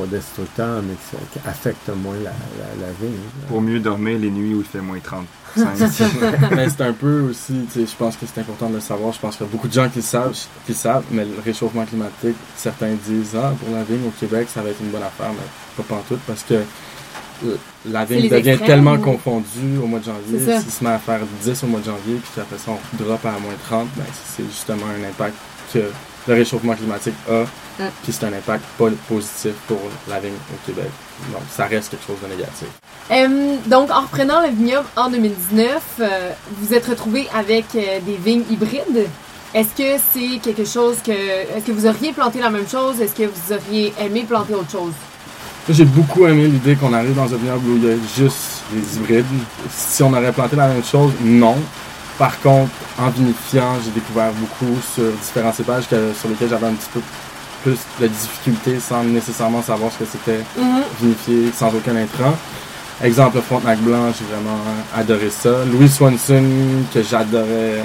pas 0.01 0.07
destructeurs, 0.07 0.83
mais 0.83 0.95
que 0.95 1.17
ça- 1.17 1.23
qui 1.33 1.49
affectent 1.49 1.89
moins 1.97 2.15
la, 2.17 2.31
la, 2.31 2.87
la 2.87 2.93
vigne. 3.01 3.17
Pour 3.49 3.61
mieux 3.61 3.81
dormir 3.81 4.19
les 4.19 4.31
nuits 4.31 4.55
où 4.55 4.61
il 4.61 4.65
fait 4.67 4.81
moins 4.81 4.99
35. 5.01 5.27
mais 6.57 6.69
c'est 6.69 6.83
un 6.83 6.93
peu 6.93 7.21
aussi, 7.23 7.55
tu 7.73 7.81
sais, 7.81 7.87
je 7.91 7.97
pense 7.97 8.17
que 8.17 8.25
c'est 8.33 8.41
important 8.41 8.69
de 8.69 8.75
le 8.75 8.81
savoir. 8.81 9.13
Je 9.13 9.19
pense 9.19 9.37
qu'il 9.37 9.47
y 9.47 9.49
a 9.49 9.53
beaucoup 9.53 9.67
de 9.69 9.73
gens 9.73 9.89
qui 9.89 9.97
le 9.99 10.03
savent, 10.05 10.33
qui 10.65 10.73
le 10.73 10.75
savent, 10.75 11.05
mais 11.11 11.25
le 11.25 11.41
réchauffement 11.45 11.85
climatique, 11.85 12.37
certains 12.57 12.95
disent, 13.07 13.35
ah, 13.37 13.53
pour 13.59 13.75
la 13.75 13.83
vigne 13.83 14.07
au 14.07 14.13
Québec, 14.19 14.49
ça 14.53 14.63
va 14.63 14.71
être 14.71 14.81
une 14.81 14.91
bonne 14.91 15.03
affaire, 15.03 15.31
mais 15.33 15.85
pas 15.85 16.03
tout 16.09 16.19
parce 16.27 16.43
que 16.45 16.55
la 17.91 18.05
vigne 18.05 18.29
devient 18.29 18.51
extrêmes, 18.51 18.67
tellement 18.69 18.93
ou- 18.95 18.99
confondue 18.99 19.79
au 19.83 19.87
mois 19.87 19.99
de 19.99 20.05
janvier. 20.05 20.39
S'il 20.61 20.71
se 20.71 20.85
met 20.85 20.91
à 20.91 20.99
faire 20.99 21.21
10 21.43 21.65
au 21.65 21.67
mois 21.69 21.81
de 21.81 21.87
janvier, 21.87 22.17
puis 22.17 22.31
qu'après 22.37 22.59
ça, 22.59 22.71
on 22.73 23.03
drop 23.03 23.25
à 23.25 23.33
moins 23.33 23.55
30, 23.69 23.89
ben, 23.97 24.05
c'est 24.37 24.45
justement 24.45 24.87
un 24.87 25.09
impact 25.09 25.35
que 25.73 25.79
le 26.27 26.35
réchauffement 26.35 26.75
climatique 26.75 27.15
a, 27.29 27.45
Mm. 27.81 27.85
puis 28.03 28.13
c'est 28.13 28.27
un 28.27 28.33
impact 28.33 28.65
pas 28.79 28.89
positif 29.09 29.53
pour 29.67 29.79
la 30.09 30.21
vigne 30.21 30.33
au 30.53 30.67
Québec. 30.67 30.91
Donc, 31.33 31.43
ça 31.51 31.67
reste 31.67 31.91
quelque 31.91 32.07
chose 32.07 32.17
de 32.23 32.29
négatif. 32.29 32.69
Euh, 33.11 33.57
donc, 33.67 33.91
en 33.91 34.03
reprenant 34.03 34.43
le 34.43 34.49
vignoble 34.49 34.87
en 34.97 35.11
2019, 35.11 35.83
euh, 36.01 36.31
vous 36.61 36.75
êtes 36.75 36.87
retrouvé 36.87 37.29
avec 37.35 37.67
euh, 37.75 38.01
des 38.05 38.17
vignes 38.17 38.45
hybrides. 38.51 39.07
Est-ce 39.55 39.69
que 39.77 40.01
c'est 40.13 40.39
quelque 40.39 40.65
chose 40.65 40.99
que... 41.05 41.11
Est-ce 41.11 41.65
que 41.67 41.73
vous 41.73 41.87
auriez 41.87 42.13
planté 42.13 42.39
la 42.39 42.51
même 42.51 42.69
chose? 42.69 43.01
Est-ce 43.01 43.15
que 43.15 43.25
vous 43.25 43.53
auriez 43.53 43.93
aimé 44.01 44.25
planter 44.29 44.55
autre 44.55 44.71
chose? 44.71 44.93
J'ai 45.69 45.85
beaucoup 45.85 46.27
aimé 46.27 46.47
l'idée 46.47 46.77
qu'on 46.77 46.93
arrive 46.93 47.15
dans 47.15 47.33
un 47.33 47.37
vignoble 47.37 47.69
où 47.69 47.77
il 47.77 47.85
y 47.85 47.91
a 47.91 47.97
juste 48.17 48.63
les 48.73 48.97
hybrides. 48.97 49.27
Si 49.71 50.03
on 50.03 50.13
aurait 50.13 50.33
planté 50.33 50.57
la 50.57 50.69
même 50.69 50.85
chose, 50.85 51.13
non. 51.23 51.57
Par 52.21 52.39
contre, 52.41 52.71
en 52.99 53.09
vinifiant, 53.09 53.77
j'ai 53.83 53.93
découvert 53.93 54.31
beaucoup 54.33 54.77
sur 54.95 55.05
différents 55.25 55.55
cépages 55.55 55.89
que- 55.89 56.13
sur 56.13 56.29
lesquels 56.29 56.51
j'avais 56.51 56.67
un 56.67 56.75
petit 56.75 56.91
peu 56.93 57.01
plus 57.63 57.79
de 57.99 58.07
difficulté 58.09 58.79
sans 58.79 59.03
nécessairement 59.05 59.63
savoir 59.63 59.91
ce 59.91 60.01
que 60.01 60.05
c'était 60.05 60.41
vinifié 61.01 61.51
sans 61.57 61.69
aucun 61.75 61.97
intrant. 61.97 62.35
Exemple, 63.03 63.37
le 63.37 63.43
Frontenac 63.43 63.79
Blanc, 63.79 64.13
j'ai 64.19 64.27
vraiment 64.27 64.59
adoré 64.95 65.31
ça. 65.31 65.65
Louis 65.73 65.89
Swanson, 65.89 66.45
que 66.93 67.03
j'adorais 67.03 67.83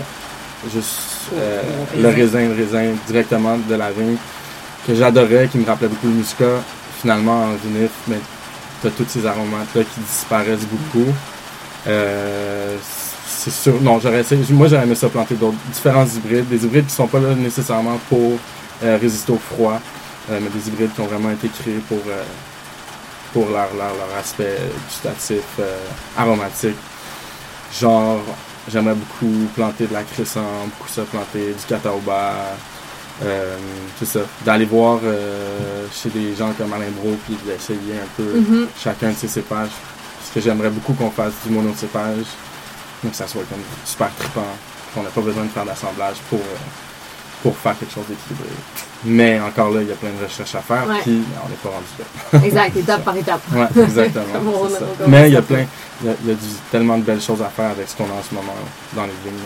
juste 0.70 1.32
euh, 1.34 1.62
le 1.98 2.10
raisin. 2.10 2.40
raisin, 2.40 2.50
le 2.50 2.56
raisin 2.62 2.94
directement 3.08 3.58
de 3.70 3.76
la 3.76 3.90
vigne, 3.92 4.18
que 4.86 4.94
j'adorais, 4.94 5.48
qui 5.50 5.60
me 5.60 5.66
rappelait 5.66 5.88
beaucoup 5.88 6.08
le 6.08 6.14
muscat. 6.14 6.60
Finalement, 7.02 7.44
en 7.46 7.54
vinif, 7.64 7.92
mais 8.10 8.20
t'as 8.82 8.90
tous 8.90 9.06
ces 9.08 9.26
aromates-là 9.26 9.84
qui 9.84 10.00
disparaissent 10.02 10.68
beaucoup. 10.70 11.10
Euh, 11.88 12.76
c'est 13.38 13.52
sûr. 13.52 13.82
Non, 13.82 14.00
j'aurais 14.00 14.22
essayé- 14.22 14.44
moi 14.52 14.68
j'aurais 14.68 14.84
aimé 14.84 14.96
ça 14.96 15.10
planter 15.10 15.36
d'autres 15.36 15.58
différents 15.72 16.06
hybrides, 16.06 16.48
des 16.48 16.64
hybrides 16.66 16.86
qui 16.88 16.94
sont 16.94 17.08
pas 17.08 17.20
là 17.20 17.34
nécessairement 17.36 18.00
pour 18.10 18.38
euh, 18.84 18.98
résister 19.02 19.32
au 19.32 19.38
froid, 19.40 19.80
euh, 20.30 20.40
mais 20.42 20.50
des 20.50 20.68
hybrides 20.68 20.94
qui 20.94 21.02
ont 21.02 21.06
vraiment 21.08 21.32
été 21.32 21.48
créés 21.50 21.82
pour 21.88 22.00
euh, 22.08 22.24
pour 23.34 23.46
leur, 23.50 23.68
leur, 23.76 23.94
leur 23.96 24.18
aspect 24.20 24.58
gustatif, 24.88 25.44
aromatique. 26.18 26.78
Genre, 27.80 28.20
j'aimerais 28.72 28.96
beaucoup 28.96 29.34
planter 29.54 29.88
de 29.88 29.94
la 29.94 30.04
crescente, 30.04 30.70
beaucoup 30.78 30.90
ça 30.90 31.02
planter 31.04 31.48
du 31.48 31.66
cataoba. 31.68 32.34
C'est 34.00 34.06
ça, 34.06 34.20
d'aller 34.46 34.66
voir 34.66 35.00
chez 35.94 36.10
des 36.10 36.36
gens 36.36 36.52
comme 36.58 36.72
Alain 36.74 36.92
Bro 36.98 37.16
puis 37.26 37.38
d'essayer 37.46 37.96
un 38.02 38.08
peu 38.18 38.40
Mhm. 38.40 38.68
chacun 38.82 39.10
de 39.12 39.16
ses 39.16 39.28
cépages. 39.28 39.70
Parce 40.20 40.32
que 40.34 40.42
j'aimerais 40.42 40.70
beaucoup 40.70 40.94
qu'on 40.94 41.12
fasse 41.12 41.34
du 41.46 41.52
monocépage, 41.54 42.26
que 43.10 43.16
ça 43.16 43.28
soit 43.28 43.44
comme 43.50 43.60
super 43.86 44.10
trippant, 44.18 44.46
qu'on 44.94 45.04
n'a 45.04 45.10
pas 45.10 45.22
besoin 45.22 45.44
de 45.44 45.50
faire 45.50 45.66
d'assemblage 45.66 46.18
pour, 46.30 46.40
euh, 46.40 46.58
pour 47.44 47.56
faire 47.58 47.78
quelque 47.78 47.94
chose 47.94 48.06
d'équilibré. 48.08 48.50
Mais 49.04 49.40
encore 49.40 49.70
là, 49.72 49.82
il 49.82 49.88
y 49.88 49.92
a 49.92 49.96
plein 49.96 50.10
de 50.20 50.24
recherches 50.24 50.56
à 50.56 50.62
faire, 50.62 50.88
Ouais. 50.88 51.00
puis 51.04 51.22
on 51.46 51.50
n'est 51.50 51.56
pas 51.56 51.70
rendu 51.70 51.86
là. 52.00 52.40
Exact, 52.46 52.76
étape 52.78 53.04
par 53.04 53.16
étape. 53.18 53.42
Ouais, 53.54 53.84
exactement. 53.84 54.26
On- 54.64 54.70
ça. 54.70 54.80
Mais 55.08 55.30
il 55.30 55.34
y 55.34 55.38
a 55.38 55.42
plein, 55.42 55.66
il 56.02 56.08
y 56.08 56.10
a, 56.10 56.14
il 56.24 56.28
y 56.30 56.32
a 56.32 56.36
du- 56.36 56.42
tellement 56.72 56.98
de 56.98 57.04
belles 57.04 57.22
choses 57.22 57.42
à 57.42 57.50
faire 57.50 57.70
avec 57.72 57.88
ce 57.88 57.96
qu'on 57.96 58.06
a 58.06 58.14
en 58.20 58.24
ce 58.28 58.34
moment 58.34 58.56
dans 58.96 59.04
les 59.04 59.10
vignes. 59.24 59.40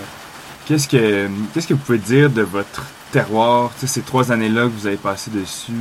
Qu'est-ce 0.66 0.88
que, 0.88 1.28
qu'est-ce 1.54 1.68
que 1.68 1.74
vous 1.74 1.80
pouvez 1.80 1.98
dire 1.98 2.30
de 2.30 2.44
votre 2.44 2.84
terroir, 3.12 3.72
ces 3.84 4.02
trois 4.02 4.32
années-là 4.32 4.66
que 4.66 4.68
vous 4.80 4.86
avez 4.88 4.98
passées 4.98 5.32
dessus? 5.32 5.72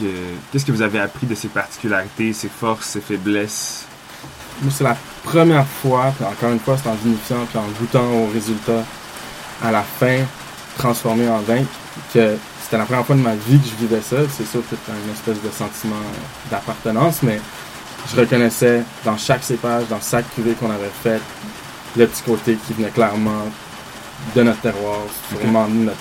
Que, 0.00 0.04
qu'est-ce 0.50 0.64
que 0.64 0.72
vous 0.72 0.80
avez 0.82 0.98
appris 1.00 1.26
de 1.26 1.34
ses 1.34 1.48
particularités, 1.48 2.32
ses 2.32 2.48
forces, 2.48 2.86
ses 2.86 3.00
faiblesses? 3.02 3.84
Moi, 4.62 4.72
c'est 4.74 4.84
la 4.84 4.96
première 5.30 5.66
fois, 5.66 6.12
puis 6.16 6.24
encore 6.24 6.50
une 6.52 6.60
fois, 6.60 6.76
c'est 6.82 6.88
en 6.88 6.94
vinifiant, 6.94 7.44
puis 7.48 7.58
en 7.58 7.66
goûtant 7.78 8.04
aux 8.04 8.28
résultats 8.32 8.84
à 9.62 9.70
la 9.70 9.82
fin, 9.82 10.18
transformé 10.78 11.28
en 11.28 11.38
vin, 11.40 11.62
que 12.14 12.36
c'était 12.62 12.78
la 12.78 12.84
première 12.84 13.04
fois 13.04 13.16
de 13.16 13.20
ma 13.20 13.34
vie 13.34 13.58
que 13.58 13.66
je 13.68 13.74
vivais 13.74 14.00
ça. 14.00 14.16
C'est 14.30 14.46
sûr 14.46 14.60
que 14.60 14.76
c'était 14.76 14.92
une 15.04 15.12
espèce 15.12 15.42
de 15.42 15.50
sentiment 15.56 15.96
d'appartenance, 16.50 17.22
mais 17.22 17.40
je 18.10 18.20
reconnaissais 18.20 18.82
dans 19.04 19.16
chaque 19.16 19.42
cépage, 19.42 19.84
dans 19.90 20.00
chaque 20.00 20.32
cuvée 20.34 20.52
qu'on 20.52 20.70
avait 20.70 20.90
faite, 21.02 21.22
le 21.96 22.06
petit 22.06 22.22
côté 22.22 22.56
qui 22.66 22.72
venait 22.74 22.90
clairement 22.90 23.44
de 24.34 24.42
notre 24.42 24.60
terroir, 24.60 24.98
c'est 25.28 25.36
Ok. 25.36 25.42
vraiment 25.42 25.66
notre 25.68 25.96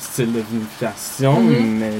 style 0.00 0.32
de 0.32 0.42
vinification, 0.50 1.40
Mhm. 1.40 1.78
mais 1.78 1.92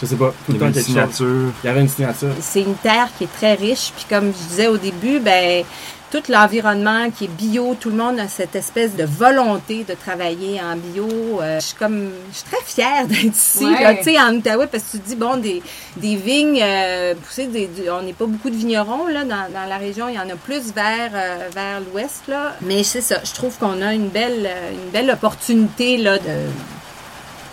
je 0.00 0.06
sais 0.06 0.16
pas, 0.16 0.28
tout 0.46 0.52
Il 0.52 0.52
le 0.52 0.56
y 0.56 0.58
temps 0.60 0.66
avait 0.66 0.68
une 0.68 0.74
quelque 0.74 0.86
chose. 0.86 1.16
signature. 1.16 1.52
Il 1.64 1.66
y 1.66 1.70
avait 1.70 1.80
une 1.80 1.88
signature. 1.88 2.28
C'est 2.40 2.62
une 2.62 2.74
terre 2.76 3.08
qui 3.16 3.24
est 3.24 3.32
très 3.36 3.54
riche, 3.54 3.92
puis 3.96 4.06
comme 4.08 4.26
je 4.26 4.48
disais 4.48 4.68
au 4.68 4.76
début, 4.76 5.18
ben 5.20 5.64
tout 6.10 6.22
l'environnement 6.28 7.10
qui 7.10 7.24
est 7.24 7.28
bio, 7.28 7.76
tout 7.80 7.90
le 7.90 7.96
monde 7.96 8.20
a 8.20 8.28
cette 8.28 8.54
espèce 8.54 8.94
de 8.94 9.04
volonté 9.04 9.84
de 9.84 9.94
travailler 9.94 10.60
en 10.60 10.76
bio. 10.76 11.08
Euh, 11.42 11.58
je 11.60 11.66
suis 11.66 11.74
comme, 11.76 12.10
je 12.30 12.36
suis 12.36 12.44
très 12.50 12.64
fière 12.64 13.06
d'être 13.08 13.24
ici, 13.24 13.64
Ouais. 13.64 13.82
là, 13.82 13.94
tu 13.96 14.04
sais, 14.04 14.18
en 14.20 14.32
Outaouais, 14.34 14.68
parce 14.68 14.84
que 14.84 14.90
tu 14.92 14.98
te 15.00 15.08
dis 15.08 15.16
bon, 15.16 15.36
des, 15.36 15.62
des 15.96 16.14
vignes 16.16 16.60
euh, 16.62 17.14
poussées, 17.16 17.48
des, 17.48 17.66
du- 17.66 17.90
on 17.90 18.02
n'est 18.02 18.12
pas 18.12 18.26
beaucoup 18.26 18.50
de 18.50 18.56
vignerons 18.56 19.08
là 19.08 19.24
dans, 19.24 19.52
dans 19.52 19.68
la 19.68 19.76
région, 19.78 20.08
il 20.08 20.14
y 20.14 20.18
en 20.18 20.30
a 20.30 20.36
plus 20.36 20.72
vers 20.72 21.10
euh, 21.12 21.48
vers 21.52 21.80
l'ouest 21.80 22.22
là. 22.28 22.54
Mais 22.62 22.84
c'est 22.84 23.00
ça, 23.00 23.16
je 23.24 23.32
trouve 23.32 23.56
qu'on 23.58 23.82
a 23.82 23.92
une 23.92 24.08
belle 24.08 24.46
euh, 24.46 24.70
une 24.72 24.90
belle 24.90 25.10
opportunité 25.10 25.96
là 25.96 26.18
de 26.18 26.46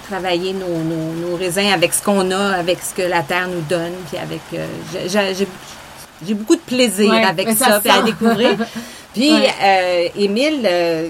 travailler 0.08 0.54
nos, 0.54 0.68
nos, 0.68 1.14
nos 1.30 1.36
raisins 1.38 1.72
avec 1.74 1.94
ce 1.94 2.04
qu'on 2.04 2.30
a, 2.32 2.52
avec 2.58 2.80
ce 2.82 2.94
que 2.94 3.02
la 3.08 3.24
terre 3.24 3.48
nous 3.48 3.62
donne, 3.62 3.94
puis 4.10 4.18
avec 4.20 4.42
j'ai- 5.10 5.48
j'ai 6.28 6.34
beaucoup 6.34 6.56
de 6.56 6.62
plaisir 6.62 7.10
Ouais, 7.12 7.24
avec 7.24 7.50
ça 7.52 7.80
puis 7.80 7.90
à 7.92 8.02
découvrir. 8.02 8.58
Puis 9.14 9.32
Ouais. 9.32 9.48
euh, 9.64 10.08
Émile, 10.16 10.62
euh, 10.66 11.08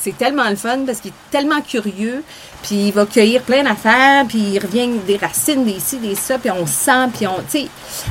c'est 0.00 0.18
tellement 0.18 0.50
le 0.50 0.56
fun 0.56 0.78
parce 0.84 0.98
qu'il 0.98 1.12
est 1.12 1.30
tellement 1.30 1.60
curieux, 1.60 2.24
puis 2.64 2.86
il 2.88 2.92
va 2.92 3.06
cueillir 3.06 3.42
plein 3.42 3.62
d'affaires, 3.62 4.24
puis 4.26 4.38
il 4.54 4.58
revient 4.58 4.80
avec 4.90 5.04
des 5.06 5.16
racines, 5.16 5.64
des 5.64 5.78
ci, 5.78 5.98
des 5.98 6.16
ça, 6.16 6.36
puis 6.40 6.50
on 6.50 6.66
sent, 6.66 7.10
puis 7.16 7.28
on, 7.28 7.36
tu 7.48 7.60
sais. 7.60 7.66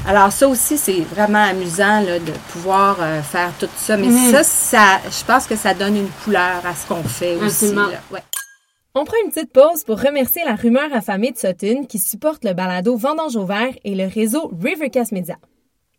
Alors 0.07 0.31
ça 0.31 0.47
aussi, 0.47 0.77
c'est 0.77 1.01
vraiment 1.13 1.43
amusant 1.43 1.99
là, 1.99 2.19
de 2.19 2.31
pouvoir 2.53 2.95
euh, 3.01 3.21
faire 3.21 3.51
tout 3.59 3.67
ça. 3.75 3.97
Mais 3.97 4.07
Mhm. 4.07 4.31
ça, 4.31 4.43
ça, 4.43 4.99
je 5.09 5.25
pense 5.25 5.45
que 5.45 5.57
ça 5.57 5.73
donne 5.73 5.97
une 5.97 6.09
couleur 6.23 6.61
à 6.65 6.73
ce 6.73 6.87
qu'on 6.87 7.03
fait 7.03 7.35
aussi. 7.35 7.75
Là. 7.75 7.87
Ouais. 8.11 8.23
On 8.95 9.03
prend 9.03 9.17
une 9.25 9.31
petite 9.31 9.51
pause 9.51 9.83
pour 9.83 9.99
remercier 9.99 10.43
la 10.45 10.55
rumeur 10.55 10.87
affamée 10.93 11.31
de 11.31 11.37
Sutton 11.37 11.83
qui 11.83 11.99
supporte 11.99 12.45
le 12.45 12.53
balado 12.53 12.95
Vendange 12.95 13.35
au 13.35 13.45
vert 13.45 13.73
et 13.83 13.93
le 13.93 14.07
réseau 14.07 14.49
Rivercast 14.63 15.11
Media. 15.11 15.35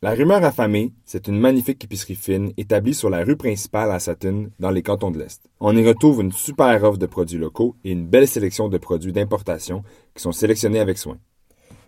La 0.04 0.10
rumeur 0.10 0.44
affamée, 0.44 0.92
c'est 1.06 1.28
une 1.28 1.40
magnifique 1.40 1.82
épicerie 1.82 2.14
fine 2.14 2.52
établie 2.58 2.92
sur 2.92 3.08
la 3.08 3.24
rue 3.24 3.38
principale 3.38 3.90
à 3.90 3.98
Sutton, 3.98 4.50
dans 4.60 4.68
les 4.68 4.82
cantons 4.82 5.10
de 5.10 5.18
l'Est. 5.18 5.48
On 5.60 5.74
y 5.74 5.82
retrouve 5.82 6.20
une 6.20 6.30
super 6.30 6.84
offre 6.84 6.98
de 6.98 7.06
produits 7.06 7.38
locaux 7.38 7.74
et 7.84 7.92
une 7.92 8.06
belle 8.06 8.28
sélection 8.28 8.68
de 8.68 8.76
produits 8.76 9.14
d'importation 9.14 9.82
qui 10.14 10.20
sont 10.20 10.32
sélectionnés 10.32 10.78
avec 10.78 10.98
soin. 10.98 11.16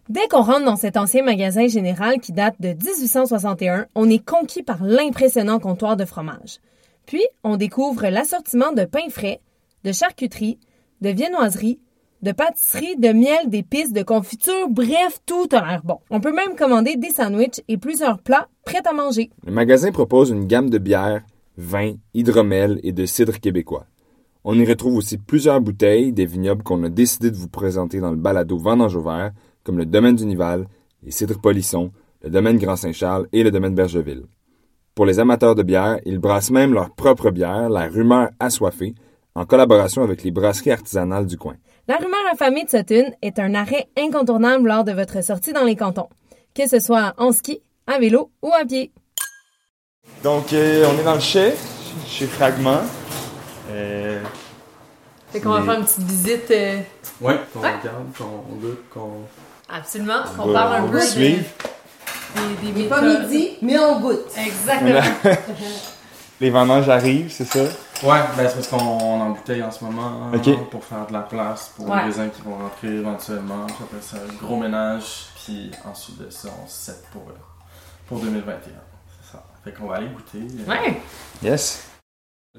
Dès 0.08 0.28
qu'on 0.28 0.40
rentre 0.40 0.64
dans 0.64 0.76
cet 0.76 0.96
ancien 0.96 1.24
magasin 1.24 1.66
général 1.66 2.18
qui 2.18 2.32
date 2.32 2.54
de 2.58 2.68
1861, 2.68 3.84
on 3.94 4.08
est 4.08 4.24
conquis 4.24 4.62
par 4.62 4.82
l'impressionnant 4.82 5.58
comptoir 5.58 5.98
de 5.98 6.06
fromage. 6.06 6.60
Puis, 7.04 7.26
on 7.44 7.58
découvre 7.58 8.08
l'assortiment 8.08 8.72
de 8.72 8.86
pain 8.86 9.10
frais, 9.10 9.42
de 9.84 9.92
charcuterie, 9.92 10.58
de 11.02 11.10
viennoiserie, 11.10 11.80
de 12.26 12.32
pâtisserie, 12.32 12.96
de 12.96 13.12
miel, 13.12 13.48
d'épices, 13.48 13.92
de 13.92 14.02
confiture, 14.02 14.68
bref, 14.68 15.20
tout 15.26 15.46
a 15.52 15.64
l'air 15.64 15.82
bon. 15.84 16.00
On 16.10 16.20
peut 16.20 16.34
même 16.34 16.56
commander 16.56 16.96
des 16.96 17.10
sandwichs 17.10 17.62
et 17.68 17.76
plusieurs 17.76 18.18
plats 18.18 18.48
prêts 18.64 18.82
à 18.84 18.92
manger. 18.92 19.30
Le 19.46 19.52
magasin 19.52 19.92
propose 19.92 20.30
une 20.30 20.48
gamme 20.48 20.68
de 20.68 20.78
bières, 20.78 21.22
vins, 21.56 21.94
hydromel 22.14 22.80
et 22.82 22.90
de 22.90 23.06
cidre 23.06 23.38
québécois. 23.38 23.86
On 24.42 24.58
y 24.58 24.66
retrouve 24.66 24.96
aussi 24.96 25.18
plusieurs 25.18 25.60
bouteilles 25.60 26.12
des 26.12 26.26
vignobles 26.26 26.64
qu'on 26.64 26.82
a 26.82 26.88
décidé 26.88 27.30
de 27.30 27.36
vous 27.36 27.48
présenter 27.48 28.00
dans 28.00 28.10
le 28.10 28.16
balado 28.16 28.58
Vendange 28.58 28.98
vert, 28.98 29.30
comme 29.62 29.78
le 29.78 29.86
domaine 29.86 30.16
du 30.16 30.26
Nival, 30.26 30.66
les 31.04 31.12
cidres 31.12 31.40
Polisson, 31.40 31.92
le 32.24 32.30
domaine 32.30 32.58
Grand-Saint-Charles 32.58 33.28
et 33.32 33.44
le 33.44 33.52
domaine 33.52 33.76
Bergeville. 33.76 34.24
Pour 34.96 35.06
les 35.06 35.20
amateurs 35.20 35.54
de 35.54 35.62
bière, 35.62 36.00
ils 36.04 36.18
brassent 36.18 36.50
même 36.50 36.74
leur 36.74 36.90
propre 36.90 37.30
bière, 37.30 37.70
la 37.70 37.86
rumeur 37.86 38.30
assoiffée, 38.40 38.96
en 39.36 39.44
collaboration 39.44 40.02
avec 40.02 40.24
les 40.24 40.32
brasseries 40.32 40.72
artisanales 40.72 41.26
du 41.26 41.36
coin. 41.36 41.54
La 41.88 41.96
rumeur 41.96 42.18
affamée 42.32 42.64
de 42.64 42.70
Sutton 42.70 43.12
est 43.22 43.38
un 43.38 43.54
arrêt 43.54 43.86
incontournable 43.96 44.68
lors 44.68 44.84
de 44.84 44.92
votre 44.92 45.22
sortie 45.22 45.52
dans 45.52 45.62
les 45.64 45.76
cantons, 45.76 46.08
que 46.54 46.68
ce 46.68 46.80
soit 46.80 47.14
en 47.16 47.30
ski, 47.32 47.60
à 47.86 47.98
vélo 47.98 48.30
ou 48.42 48.50
à 48.52 48.64
pied. 48.64 48.90
Donc, 50.24 50.52
euh, 50.52 50.86
on 50.92 50.98
est 51.00 51.04
dans 51.04 51.14
le 51.14 51.20
chai, 51.20 51.54
chez 52.08 52.26
Fragment. 52.26 52.80
Euh, 53.70 54.20
Fait 55.32 55.40
qu'on 55.40 55.50
va 55.50 55.62
faire 55.62 55.74
une 55.80 55.84
petite 55.84 56.02
visite. 56.02 56.50
euh, 56.50 56.78
Ouais, 57.20 57.38
qu'on 57.52 57.60
Ouais. 57.60 57.68
regarde, 57.80 58.12
qu'on 58.18 58.54
goûte, 58.56 58.88
qu'on. 58.92 59.10
absolument. 59.68 60.22
on 60.38 60.42
Qu'on 60.42 60.52
parle 60.52 60.74
un 60.76 60.84
on 60.84 60.88
peu 60.90 61.00
suivre. 61.00 61.44
des, 62.34 62.72
des 62.72 62.80
Il 62.80 62.84
est 62.84 62.88
pas 62.88 63.00
midi, 63.02 63.50
mais 63.62 63.78
on 63.78 64.00
goûte. 64.00 64.26
Exactement. 64.36 65.00
Les 66.40 66.50
vendanges 66.50 66.88
arrivent, 66.88 67.30
c'est 67.32 67.46
ça? 67.46 67.60
Ouais, 68.02 68.20
ben 68.36 68.48
c'est 68.48 68.54
parce 68.56 68.68
qu'on 68.68 68.76
on 68.78 69.20
embouteille 69.20 69.62
en 69.62 69.70
ce 69.70 69.82
moment 69.84 70.30
pour 70.70 70.84
faire 70.84 71.06
de 71.06 71.12
la 71.12 71.20
place 71.20 71.72
pour 71.76 71.88
Ouais. 71.88 71.98
les 71.98 72.02
raisins 72.04 72.28
qui 72.34 72.42
vont 72.42 72.56
rentrer 72.56 72.88
éventuellement. 72.88 73.66
Puis 73.66 73.76
après 73.84 74.02
ça, 74.02 74.16
un 74.18 74.44
gros 74.44 74.56
ménage, 74.56 75.26
puis 75.44 75.70
ensuite 75.84 76.18
de 76.18 76.30
ça, 76.30 76.48
on 76.62 76.66
set 76.66 77.04
pour, 77.12 77.22
euh, 77.28 77.32
pour 78.08 78.18
2021. 78.20 78.58
C'est 79.22 79.32
ça. 79.32 79.44
Fait 79.64 79.72
qu'on 79.72 79.86
va 79.86 79.96
aller 79.96 80.08
goûter. 80.08 80.38
euh, 80.68 80.70
Ouais. 80.70 81.00
Yes. 81.42 81.84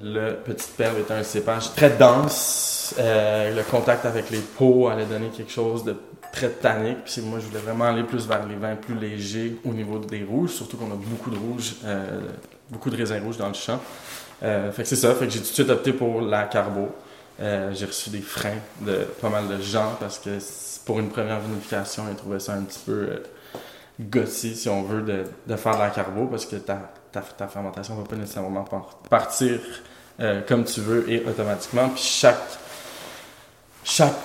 Le 0.00 0.34
Petite 0.36 0.76
Perle 0.76 0.96
est 0.98 1.10
un 1.10 1.22
cépage 1.22 1.72
très 1.74 1.90
dense. 1.90 2.94
Euh, 2.98 3.54
le 3.54 3.62
contact 3.64 4.06
avec 4.06 4.30
les 4.30 4.38
peaux 4.38 4.88
allait 4.88 5.06
donner 5.06 5.28
quelque 5.28 5.50
chose 5.52 5.84
de 5.84 5.96
très 6.32 6.50
tannique. 6.50 6.98
Puis 7.04 7.20
moi, 7.22 7.38
je 7.40 7.46
voulais 7.46 7.60
vraiment 7.60 7.84
aller 7.86 8.04
plus 8.04 8.26
vers 8.26 8.46
les 8.46 8.54
vins 8.56 8.76
plus 8.76 8.94
légers 8.94 9.56
au 9.64 9.72
niveau 9.72 9.98
des 9.98 10.22
rouges, 10.24 10.50
surtout 10.50 10.76
qu'on 10.76 10.90
a 10.90 10.96
beaucoup 10.96 11.30
de 11.30 11.36
rouges, 11.38 11.76
euh, 11.84 12.20
beaucoup 12.70 12.90
de 12.90 12.96
raisins 12.96 13.20
rouges 13.24 13.36
dans 13.38 13.48
le 13.48 13.54
champ. 13.54 13.80
Euh, 14.42 14.70
fait 14.72 14.82
que 14.82 14.88
c'est 14.88 14.96
ça. 14.96 15.14
Fait 15.14 15.26
que 15.26 15.32
j'ai 15.32 15.40
tout 15.40 15.48
de 15.48 15.54
suite 15.54 15.70
opté 15.70 15.92
pour 15.92 16.20
la 16.20 16.44
carbo. 16.44 16.88
Euh, 17.40 17.72
j'ai 17.72 17.86
reçu 17.86 18.10
des 18.10 18.20
freins 18.20 18.58
de 18.80 19.06
pas 19.20 19.28
mal 19.28 19.46
de 19.48 19.60
gens 19.62 19.96
parce 20.00 20.18
que 20.18 20.38
pour 20.84 20.98
une 20.98 21.08
première 21.08 21.40
vinification, 21.40 22.04
ils 22.10 22.16
trouvaient 22.16 22.40
ça 22.40 22.54
un 22.54 22.62
petit 22.62 22.80
peu 22.84 22.92
euh, 22.92 23.22
gossy, 24.00 24.56
si 24.56 24.68
on 24.68 24.82
veut, 24.82 25.02
de, 25.02 25.56
faire 25.56 25.78
la 25.78 25.90
carbo 25.90 26.26
parce 26.26 26.46
que 26.46 26.56
ta, 26.56 26.92
ta, 27.12 27.20
ta 27.20 27.46
fermentation 27.46 27.94
va 27.94 28.04
pas 28.04 28.16
nécessairement 28.16 28.64
par- 28.64 28.98
partir 29.08 29.60
euh, 30.20 30.40
comme 30.48 30.64
tu 30.64 30.80
veux 30.80 31.08
et 31.10 31.24
automatiquement. 31.24 31.88
Puis 31.90 32.02
chaque, 32.02 32.58
chaque 33.84 34.16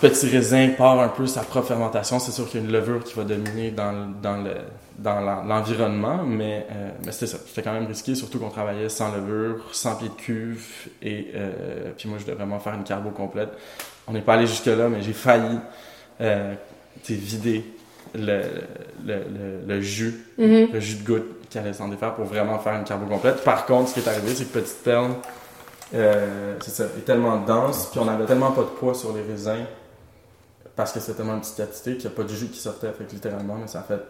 petit 0.00 0.28
raisin 0.28 0.68
part 0.76 1.00
un 1.00 1.08
peu 1.08 1.26
sa 1.26 1.42
propre 1.42 1.68
fermentation. 1.68 2.18
C'est 2.18 2.32
sûr 2.32 2.48
qu'il 2.48 2.60
y 2.60 2.62
a 2.62 2.66
une 2.66 2.72
levure 2.72 3.02
qui 3.04 3.14
va 3.14 3.24
dominer 3.24 3.70
dans, 3.70 3.92
le- 3.92 4.06
dans, 4.22 4.36
le, 4.36 4.52
dans 4.98 5.20
la- 5.20 5.42
l'environnement, 5.46 6.22
mais, 6.24 6.66
euh, 6.70 6.90
mais 7.04 7.12
c'était 7.12 7.26
ça. 7.26 7.38
C'était 7.46 7.62
quand 7.62 7.72
même 7.72 7.86
risqué, 7.86 8.14
surtout 8.14 8.38
qu'on 8.38 8.50
travaillait 8.50 8.88
sans 8.88 9.12
levure, 9.14 9.64
sans 9.72 9.96
pied 9.96 10.08
de 10.08 10.14
cuve. 10.14 10.66
Et 11.02 11.28
euh, 11.34 11.92
puis 11.96 12.08
moi, 12.08 12.18
je 12.18 12.24
devais 12.24 12.36
vraiment 12.36 12.58
faire 12.60 12.74
une 12.74 12.84
carbo 12.84 13.10
complète. 13.10 13.50
On 14.06 14.12
n'est 14.12 14.22
pas 14.22 14.34
allé 14.34 14.46
jusque-là, 14.46 14.88
mais 14.88 15.02
j'ai 15.02 15.12
failli 15.12 15.58
euh, 16.20 16.54
vider 17.08 17.64
le, 18.14 18.42
le, 19.04 19.14
le, 19.16 19.60
le 19.66 19.80
jus 19.80 20.24
Mhm. 20.38 20.68
le 20.72 20.80
jus 20.80 20.96
de 20.96 21.04
goutte 21.06 21.48
qui 21.50 21.58
allait 21.58 21.72
s'en 21.74 21.88
défaire 21.88 22.14
pour 22.14 22.24
vraiment 22.24 22.58
faire 22.58 22.74
une 22.74 22.84
carbo 22.84 23.06
complète. 23.06 23.42
Par 23.44 23.66
contre, 23.66 23.88
ce 23.90 23.94
qui 23.94 24.00
est 24.00 24.08
arrivé, 24.08 24.28
c'est 24.34 24.44
que 24.50 24.58
Petite 24.58 24.82
Perle 24.84 25.10
Euh, 25.94 26.54
c'est 26.60 26.70
ça, 26.70 26.84
est 26.84 27.04
tellement 27.06 27.38
dense, 27.38 27.86
puis 27.90 27.98
on 27.98 28.06
avait 28.08 28.26
tellement 28.26 28.50
pas 28.52 28.60
de 28.60 28.66
poids 28.66 28.92
sur 28.94 29.10
les 29.14 29.22
raisins, 29.22 29.64
parce 30.78 30.92
que 30.92 31.00
c'était 31.00 31.14
tellement 31.14 31.34
une 31.34 31.40
petite 31.40 31.56
quantité 31.56 31.96
qu'il 31.96 32.08
n'y 32.08 32.14
a 32.14 32.16
pas 32.16 32.22
de 32.22 32.28
jus 32.28 32.46
qui 32.46 32.60
sortait, 32.60 32.92
fait 32.96 33.02
que 33.02 33.10
littéralement, 33.10 33.56
mais 33.60 33.66
ça 33.66 33.82
fait, 33.86 34.00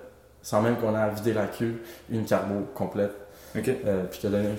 sans 0.43 0.61
même 0.61 0.77
qu'on 0.77 0.95
a 0.95 1.09
vidé 1.09 1.33
la 1.33 1.47
cuve, 1.47 1.79
une 2.11 2.27
carbo 2.27 2.67
complète, 2.75 3.13
OK. 3.57 3.69
euh, 3.87 4.05
puis 4.11 4.21
qui 4.21 4.27
a 4.27 4.31
donné, 4.31 4.51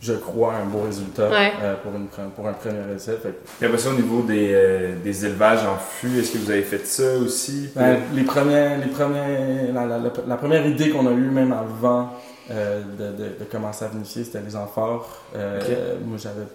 je 0.00 0.14
crois, 0.14 0.54
un 0.54 0.64
beau 0.66 0.80
résultat 0.80 1.30
Ouais. 1.30 1.52
euh, 1.62 1.76
pour, 1.80 1.92
une, 1.94 2.06
pre- 2.08 2.28
pour 2.34 2.48
un 2.48 2.54
premier 2.54 2.92
essai. 2.96 3.16
Fait 3.22 3.28
que, 3.30 3.64
Et 3.64 3.66
après 3.68 3.78
ça, 3.78 3.90
au 3.90 3.92
niveau 3.92 4.22
des, 4.22 4.50
euh, 4.52 4.96
des 5.00 5.24
élevages 5.26 5.64
en 5.64 5.76
fût, 5.78 6.18
est-ce 6.18 6.32
que 6.32 6.38
vous 6.38 6.50
avez 6.50 6.62
fait 6.62 6.84
ça 6.84 7.16
aussi? 7.18 7.70
ben, 7.76 8.00
les 8.12 8.24
premiers, 8.24 8.76
les 8.84 8.90
premiers, 8.90 9.70
la, 9.72 9.86
la- 9.86 9.98
la- 9.98 10.10
la 10.26 10.36
première 10.36 10.66
idée 10.66 10.90
qu'on 10.90 11.06
a 11.06 11.12
eue 11.12 11.30
même 11.30 11.52
avant 11.52 12.14
euh, 12.50 12.82
de, 12.82 13.12
de- 13.16 13.38
de 13.38 13.44
commencer 13.48 13.84
à 13.84 13.88
vinifier, 13.88 14.24
c'était 14.24 14.40
les 14.40 14.56
amphores. 14.56 15.22
Euh, 15.36 15.60
Ok. 15.60 15.66
euh, 15.70 15.94
moi, 16.04 16.18
j'avais 16.18 16.46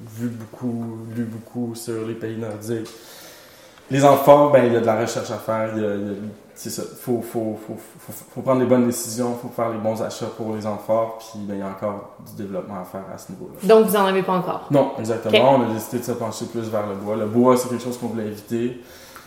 vu 0.00 0.28
beaucoup, 0.28 0.96
lu 1.16 1.24
beaucoup 1.24 1.74
sur 1.74 2.06
les 2.06 2.14
pays 2.14 2.36
nordiques. 2.38 2.88
Les 3.90 4.04
amphores, 4.04 4.50
ben, 4.52 4.64
il 4.66 4.72
y 4.72 4.76
a 4.76 4.80
de 4.80 4.86
la 4.86 5.00
recherche 5.00 5.30
à 5.30 5.38
faire. 5.38 5.70
il 5.76 5.82
y 5.82 5.86
a- 5.86 5.94
il 5.94 6.06
y 6.06 6.10
a- 6.10 6.14
c'est 6.54 6.70
ça. 6.70 6.82
Faut, 6.82 7.22
faut, 7.22 7.58
faut, 7.66 7.76
faut, 7.76 8.12
faut 8.34 8.40
prendre 8.42 8.60
les 8.60 8.66
bonnes 8.66 8.84
décisions, 8.86 9.34
faut 9.40 9.48
faire 9.48 9.70
les 9.70 9.78
bons 9.78 10.02
achats 10.02 10.26
pour 10.36 10.54
les 10.54 10.66
amphores, 10.66 11.18
puis 11.18 11.38
ben, 11.46 11.54
il 11.54 11.60
y 11.60 11.62
a 11.62 11.68
encore 11.68 12.16
du 12.28 12.34
développement 12.42 12.80
à 12.80 12.84
faire 12.84 13.04
à 13.14 13.16
ce 13.16 13.32
niveau-là. 13.32 13.54
Donc, 13.62 13.86
vous 13.86 13.96
en 13.96 14.04
avez 14.06 14.22
pas 14.22 14.34
encore? 14.34 14.66
Non, 14.70 14.92
exactement. 14.98 15.54
On 15.54 15.70
a 15.70 15.72
décidé 15.72 16.00
de 16.00 16.04
se 16.04 16.12
pencher 16.12 16.46
plus 16.46 16.68
vers 16.68 16.86
le 16.86 16.96
bois. 16.96 17.16
Le 17.16 17.26
bois, 17.26 17.56
c'est 17.56 17.68
quelque 17.68 17.82
chose 17.84 17.96
qu'on 17.98 18.08
voulait 18.08 18.26
éviter. 18.26 18.82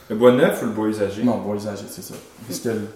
Le 0.09 0.15
bois 0.15 0.31
neuf 0.33 0.61
ou 0.61 0.65
le 0.65 0.71
bois 0.71 0.87
usagé? 0.87 1.23
Non, 1.23 1.37
bois 1.37 1.55
usagé, 1.55 1.85
c'est 1.89 2.03
ça. 2.03 2.15
Parce 2.45 2.59
que 2.59 2.69
le- 2.69 2.87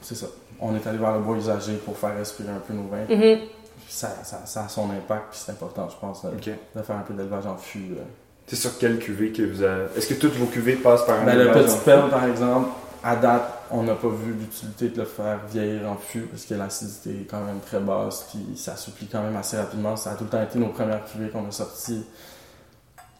c'est 0.00 0.14
ça. 0.14 0.26
On 0.60 0.74
est 0.76 0.86
allé 0.86 0.98
vers 0.98 1.12
le 1.14 1.20
bois 1.20 1.36
usagé 1.36 1.74
pour 1.84 1.96
faire 1.98 2.16
respirer 2.16 2.50
un 2.50 2.60
peu 2.66 2.72
nos 2.72 2.84
vins. 2.88 3.04
Mhm. 3.14 3.40
Ça, 3.88 4.08
ça, 4.22 4.42
ça 4.46 4.64
a 4.64 4.68
son 4.68 4.84
impact, 4.84 5.30
puis 5.32 5.40
c'est 5.44 5.50
important, 5.52 5.88
je 5.90 5.96
pense, 6.00 6.22
de 6.24 6.82
faire 6.82 6.96
un 6.96 7.00
peu 7.00 7.12
d'élevage 7.12 7.46
en 7.46 7.56
fût. 7.56 7.92
euh. 7.98 8.02
C'est 8.50 8.56
sur 8.56 8.78
quelle 8.78 8.98
cuvée 8.98 9.30
que 9.30 9.42
vous 9.42 9.62
avez... 9.62 9.84
Est-ce 9.96 10.08
que 10.08 10.14
toutes 10.14 10.34
vos 10.34 10.46
cuvées 10.46 10.74
passent 10.74 11.06
par 11.06 11.20
un 11.20 11.24
Ben, 11.24 11.38
le 11.38 11.52
petit 11.52 11.76
perle, 11.84 12.10
par 12.10 12.24
exemple, 12.24 12.70
à 13.04 13.14
date, 13.14 13.44
on 13.70 13.84
n'a 13.84 13.94
pas 13.94 14.08
vu 14.08 14.32
l'utilité 14.32 14.88
de 14.88 14.98
le 14.98 15.04
faire 15.04 15.38
vieillir 15.48 15.88
en 15.88 15.94
fût 15.94 16.22
parce 16.22 16.46
que 16.46 16.54
l'acidité 16.54 17.10
est 17.10 17.30
quand 17.30 17.44
même 17.44 17.60
très 17.64 17.78
basse, 17.78 18.26
puis 18.28 18.56
ça 18.56 18.74
s'oublie 18.74 19.06
quand 19.06 19.22
même 19.22 19.36
assez 19.36 19.56
rapidement. 19.56 19.94
Ça 19.94 20.10
a 20.10 20.14
tout 20.14 20.24
le 20.24 20.30
temps 20.30 20.42
été 20.42 20.58
nos 20.58 20.70
premières 20.70 21.04
cuvées 21.04 21.28
qu'on 21.28 21.46
a 21.46 21.52
sorties 21.52 22.04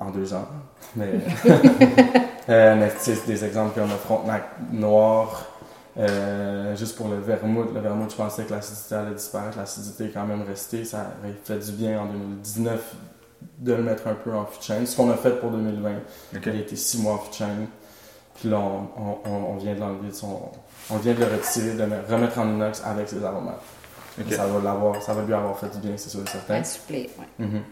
en 0.01 0.11
deux 0.11 0.35
ans. 0.35 0.49
Mais, 0.97 1.21
euh, 2.49 2.75
mais 2.75 2.93
c'est 2.99 3.25
des 3.25 3.45
exemples 3.45 3.79
comme 3.79 3.89
le 3.89 3.97
Frontenac 3.99 4.49
noir. 4.73 5.47
euh, 5.97 6.75
juste 6.75 6.97
pour 6.97 7.07
le 7.07 7.21
vermouth, 7.21 7.73
le 7.73 7.79
vermouth, 7.79 8.11
je 8.11 8.17
pensais 8.17 8.43
que 8.43 8.51
l'acidité 8.51 8.97
allait 8.97 9.15
disparaître. 9.15 9.59
L'acidité 9.59 10.07
est 10.07 10.11
quand 10.11 10.27
même 10.27 10.43
restée. 10.43 10.85
Ça 10.85 11.13
aurait 11.23 11.35
fait 11.45 11.65
du 11.65 11.71
bien 11.71 12.01
en 12.01 12.07
2019 12.07 12.81
de 13.59 13.73
le 13.75 13.83
mettre 13.83 14.07
un 14.09 14.15
peu 14.15 14.33
en 14.35 14.43
de 14.43 14.49
chêne. 14.63 14.87
Ce 14.87 14.97
qu'on 14.97 15.11
a 15.11 15.17
fait 15.17 15.39
pour 15.41 15.51
2020. 15.51 15.91
OK. 16.37 16.41
Il 16.47 16.51
a 16.51 16.55
été 16.55 16.77
six 16.77 17.01
mois 17.03 17.15
en 17.15 17.29
de 17.29 17.35
chêne. 17.35 17.67
Puis 18.37 18.49
là, 18.49 18.59
on, 18.59 19.19
on- 19.31 19.57
vient 19.57 19.75
de 19.75 19.81
l'enlever 19.81 20.13
son. 20.13 20.41
On 20.91 20.97
vient 20.97 21.13
de 21.15 21.19
le 21.21 21.27
retirer, 21.27 21.75
de 21.75 21.83
le 21.85 22.15
remettre 22.15 22.39
en 22.39 22.49
inox 22.49 22.83
avec 22.85 23.09
ses 23.09 23.23
aromates. 23.25 23.61
Ça, 24.31 24.47
va 24.47 24.61
l'avoir, 24.63 25.03
ça 25.03 25.13
va 25.15 25.23
lui 25.23 25.33
avoir 25.35 25.59
fait 25.59 25.69
du 25.71 25.79
bien, 25.87 25.97
c'est 25.97 26.09
sûr 26.11 26.21
et 26.21 26.29
certain. 26.29 26.55
Un 26.57 26.65
supplé, 26.65 27.11
ouais. 27.19 27.47
Mhm. 27.47 27.63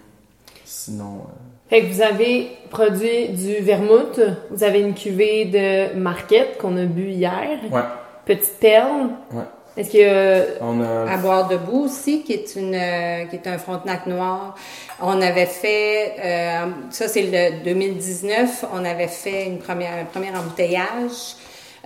Sinon, 0.65 1.23
euh, 1.27 1.71
Fait 1.71 1.83
que 1.83 1.93
vous 1.93 2.03
avez 2.03 2.51
produit 2.71 3.31
du 3.31 3.57
vermouth, 3.63 4.21
vous 4.51 4.63
avez 4.65 4.81
une 4.81 4.95
cuvée 4.95 5.47
de 5.47 5.99
marquette 5.99 6.59
qu'on 6.59 6.77
a 6.77 6.85
bu 6.85 7.09
hier, 7.11 7.59
ouais, 7.71 7.81
petite 8.27 8.59
perle. 8.61 9.09
Ouais. 9.33 9.43
Est-ce 9.79 9.93
que 9.93 10.61
on 10.61 10.81
a. 10.83 11.13
À 11.13 11.17
boire 11.19 11.47
debout 11.47 11.85
aussi, 11.85 12.23
qui 12.23 12.33
est 12.33 12.57
une, 12.57 12.75
euh, 12.75 13.27
qui 13.27 13.37
est 13.37 13.47
un 13.47 13.59
frontenac 13.59 14.07
noir. 14.07 14.57
On 15.01 15.23
avait 15.23 15.47
fait, 15.47 16.17
euh, 16.19 16.67
ça 16.91 17.07
c'est 17.07 17.23
le 17.23 17.63
2019, 17.63 18.65
on 18.75 18.85
avait 18.85 19.07
fait 19.07 19.47
une 19.47 19.59
première, 19.59 19.95
un 19.95 20.05
premier 20.05 20.31
embouteillage 20.37 21.37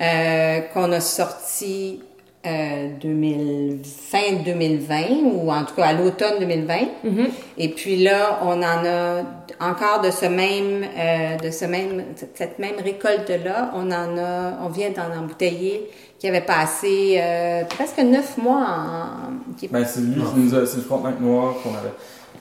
euh, 0.01 0.61
qu'on 0.73 0.91
a 0.91 1.01
sorti 1.01 2.01
2000, 2.45 3.81
fin 3.85 4.33
2020 4.45 4.97
ou 5.35 5.53
en 5.53 5.65
tout 5.65 5.75
cas 5.75 5.85
à 5.85 5.93
l'automne 5.93 6.41
2020. 6.41 6.75
Mhm. 7.05 7.29
Et 7.59 7.69
puis 7.69 8.03
là, 8.03 8.41
on 8.43 8.63
en 8.63 8.85
a 8.87 9.23
encore 9.63 10.01
de 10.03 10.11
ce 10.11 10.27
même, 10.27 10.85
euh, 10.97 11.37
de 11.39 11.51
ce 11.51 11.65
même, 11.65 12.03
cette 12.35 12.59
même 12.59 12.77
récolte-là, 12.83 13.71
on 13.75 13.87
en 13.91 14.19
a, 14.19 14.59
on 14.63 14.69
vient 14.69 14.91
d'en 14.91 15.17
embouteiller 15.19 15.89
qui 16.19 16.29
avait 16.29 16.41
passé 16.43 17.17
euh, 17.21 17.65
presque 17.65 17.99
neuf 17.99 18.37
mois 18.39 18.65
en, 18.67 19.55
qui 19.57 19.69
Ben, 19.69 19.85
c'est 19.85 20.01
lui 20.01 20.15
qui 20.23 20.39
nous 20.41 20.55
a. 20.55 20.67
C'est 20.67 20.77
le 20.79 20.83
Frontenac 20.83 21.21
noir 21.21 21.55
qu'on 21.63 21.71
avait. 21.75 21.93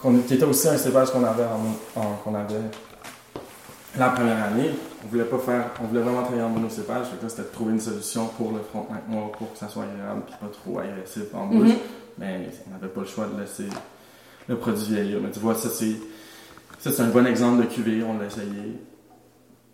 qu'on- 0.02 0.22
qui 0.24 0.34
était 0.36 0.44
aussi 0.46 0.68
un 0.68 0.78
cépage 0.78 1.12
qu'on 1.12 1.24
avait 1.24 1.44
en, 1.46 2.00
en- 2.02 2.16
qu'on 2.24 2.36
avait 2.36 2.62
la 3.98 4.10
première 4.10 4.44
année. 4.46 4.72
On 5.04 5.08
voulait 5.08 5.24
pas 5.26 5.40
faire. 5.40 5.66
On 5.84 5.88
voulait 5.88 6.02
vraiment 6.02 6.22
travailler 6.22 6.44
en 6.44 6.50
monocépage. 6.50 7.08
Là, 7.22 7.28
c'était 7.30 7.42
de 7.44 7.48
trouver 7.48 7.74
une 7.74 7.80
solution 7.80 8.28
pour 8.38 8.52
le 8.52 8.60
Frontenac 8.70 9.08
noir 9.10 9.32
pour 9.32 9.52
que 9.52 9.58
ça 9.58 9.68
soit 9.68 9.84
agréable 9.84 10.22
et 10.30 10.32
pas 10.46 10.52
trop 10.52 10.80
agressif 10.80 11.24
en 11.34 11.48
bouche. 11.48 11.70
Mhm. 11.70 11.76
Mais 12.20 12.40
on 12.68 12.74
n'avait 12.74 12.94
pas 12.94 13.02
le 13.02 13.08
choix 13.08 13.26
de 13.34 13.40
laisser 13.42 13.66
le 14.48 14.58
produit 14.58 14.86
vieillir. 14.94 15.20
Mais 15.24 15.32
tu 15.32 15.40
vois, 15.40 15.56
ça 15.56 15.70
c'est. 15.70 15.96
Ça, 16.82 16.92
c'est 16.92 17.02
un 17.02 17.08
bon 17.08 17.26
exemple 17.28 17.62
de 17.64 17.68
cuvée. 17.68 18.04
On 18.04 18.18
l'a 18.18 18.26
essayé. 18.26 18.78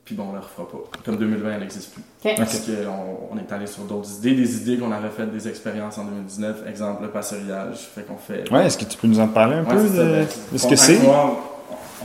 Puis 0.04 0.16
bon, 0.16 0.24
on 0.24 0.32
ne 0.32 0.34
le 0.38 0.40
refera 0.40 0.68
pas. 0.70 0.78
Comme 1.04 1.18
2020, 1.18 1.52
elle 1.54 1.60
n'existe 1.62 1.94
plus. 1.94 2.04
Ok. 2.24 2.36
Parce 2.38 2.60
qu'on 2.60 3.28
on 3.32 3.38
est 3.38 3.52
allé 3.52 3.68
sur 3.68 3.84
d'autres 3.84 4.10
idées, 4.20 4.36
des 4.36 4.62
idées 4.62 4.78
qu'on 4.78 4.92
avait 4.92 5.10
faites, 5.10 5.32
des 5.32 5.48
expériences 5.50 5.98
en 5.98 6.06
2019, 6.06 6.64
exemple 6.68 7.04
le 7.04 7.10
passerillage, 7.10 7.90
fait 7.94 8.04
qu'on 8.04 8.16
fait... 8.16 8.50
Ouais, 8.52 8.66
est-ce 8.68 8.78
que 8.78 8.86
tu 8.86 8.98
peux 8.98 9.08
nous 9.08 9.20
en 9.20 9.28
parler 9.28 9.56
un 9.56 9.64
Ouais, 9.66 9.76
peu 9.76 9.84
de, 9.90 9.98
ben, 9.98 10.28
de 10.54 10.58
ce 10.58 10.68
que 10.68 10.76
c'est? 10.78 11.00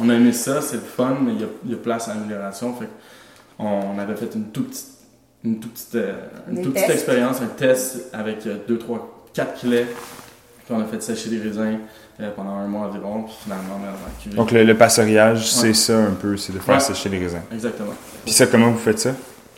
on 0.01 0.09
a 0.09 0.15
aimé 0.15 0.33
ça, 0.33 0.61
c'est 0.63 0.77
le 0.77 0.83
fun, 0.83 1.17
mais 1.23 1.33
il 1.35 1.41
y 1.43 1.45
a, 1.45 1.49
il 1.65 1.71
y 1.71 1.75
a 1.75 1.77
place 1.77 2.09
à 2.09 2.13
amélioration, 2.13 2.75
fait 2.75 2.89
qu'on 3.57 3.67
on 3.95 3.99
avait 4.01 4.17
fait 4.17 4.35
une 4.35 4.47
toute 4.51 4.71
petite, 4.71 4.89
une 5.45 5.61
toute 5.61 5.73
petite, 5.73 5.95
euh, 5.95 6.15
une 6.51 6.63
toute 6.63 6.75
petite 6.75 6.91
expérience, 6.91 7.41
un 7.41 7.47
test 7.47 8.09
avec 8.13 8.49
2, 8.67 8.79
3, 8.79 9.27
4 9.33 9.55
kilets, 9.55 9.87
puis 10.73 10.83
on 10.83 10.85
a 10.85 10.89
fait 10.89 11.03
sécher 11.03 11.31
les 11.31 11.39
raisins 11.41 11.79
euh, 12.21 12.31
pendant 12.37 12.57
un 12.57 12.67
mois 12.67 12.87
environ, 12.89 13.23
puis 13.25 13.35
finalement, 13.43 13.79
on 13.81 13.85
a 13.87 14.23
cuvée. 14.23 14.37
Donc 14.37 14.51
le, 14.51 14.65
le 14.65 14.77
passerillage, 14.77 15.51
c'est 15.51 15.75
ça 15.75 15.99
un 15.99 16.13
peu, 16.13 16.37
c'est 16.37 16.53
de 16.53 16.59
faire 16.59 16.75
Ouais. 16.77 16.81
sécher 16.81 17.09
les 17.09 17.19
raisins. 17.19 17.43
Exactement. 17.53 17.93
Puis 18.25 18.33
ça, 18.35 18.47
comment 18.47 18.71
vous 18.71 18.79
faites 18.79 18.99
ça? 18.99 19.11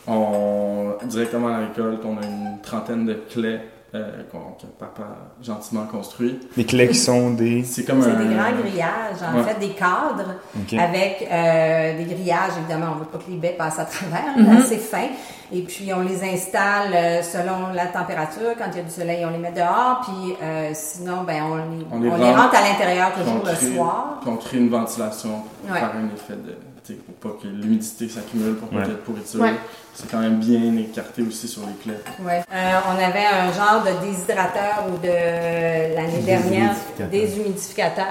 On, 0.07 0.93
directement 1.05 1.47
à 1.47 1.51
la 1.51 1.67
récolte, 1.67 2.01
on 2.05 2.17
a 2.21 2.25
une 2.25 2.59
trentaine 2.61 3.05
de 3.05 3.13
clés 3.29 3.59
euh, 3.93 4.23
qu'on- 4.31 4.53
que 4.59 4.65
papa 4.79 5.03
gentiment 5.41 5.85
construit. 5.85 6.39
Les 6.57 6.65
clés 6.65 6.87
qui 6.89 6.95
sont 6.95 7.31
des... 7.31 7.63
C'est 7.63 7.83
comme 7.85 8.01
c'est 8.01 8.09
un... 8.09 8.15
des 8.25 8.33
grands 8.35 8.51
grillages, 8.51 9.21
en 9.33 9.37
Ouais. 9.37 9.43
fait, 9.43 9.59
des 9.59 9.69
cadres 9.73 10.35
Ok. 10.59 10.73
avec 10.73 11.27
euh, 11.31 11.97
des 11.97 12.03
grillages, 12.05 12.51
évidemment, 12.57 12.93
on 12.95 12.99
veut 12.99 13.05
pas 13.05 13.17
que 13.19 13.29
les 13.29 13.37
baies 13.37 13.55
passent 13.57 13.79
à 13.79 13.85
travers, 13.85 14.37
Mhm. 14.37 14.57
assez 14.57 14.77
fins. 14.77 15.09
Et 15.51 15.61
puis, 15.61 15.93
on 15.93 16.01
les 16.01 16.23
installe 16.23 16.91
euh, 16.93 17.21
selon 17.21 17.71
la 17.73 17.85
température. 17.85 18.55
Quand 18.57 18.65
il 18.71 18.77
y 18.77 18.79
a 18.79 18.83
du 18.83 18.89
soleil, 18.89 19.23
on 19.25 19.29
les 19.29 19.37
met 19.37 19.51
dehors. 19.51 20.01
Puis, 20.03 20.35
euh, 20.41 20.71
sinon, 20.73 21.23
ben, 21.23 21.43
on 21.43 21.55
les, 21.55 21.85
On 21.91 21.97
on 22.13 22.17
les 22.17 22.31
rentre. 22.33 22.55
à 22.55 22.67
l'intérieur 22.67 23.11
toujours 23.13 23.43
le 23.45 23.55
soir. 23.75 24.17
puis 24.21 24.29
on 24.31 24.37
crée 24.37 24.57
une 24.57 24.69
ventilation 24.69 25.43
pour 25.61 25.71
Ouais. 25.71 25.79
faire 25.79 25.91
un 25.95 26.13
effet 26.13 26.33
de... 26.33 26.57
Pour 26.93 27.15
pas 27.33 27.39
que 27.41 27.47
l'humidité 27.47 28.07
s'accumule, 28.07 28.55
pour 28.55 28.69
pas 28.69 28.77
Ouais. 28.77 28.81
qu'il 28.83 28.91
y 28.91 28.95
ait 28.95 28.97
de 28.97 29.01
pourriture. 29.03 29.41
Ouais. 29.41 29.53
C'est 29.93 30.09
quand 30.09 30.19
même 30.19 30.39
bien 30.39 30.75
écarté 30.77 31.21
aussi 31.23 31.47
sur 31.47 31.61
les 31.61 31.73
clés. 31.83 31.99
Ouais. 32.23 32.41
Euh, 32.53 32.79
on 32.87 33.03
avait 33.03 33.25
un 33.25 33.51
genre 33.51 33.83
de 33.83 34.05
déshydrateur 34.05 34.85
ou 34.93 34.97
de 34.97 35.95
l'année 35.95 36.21
dernière 36.25 36.75
Déshumidificateur. 37.11 38.05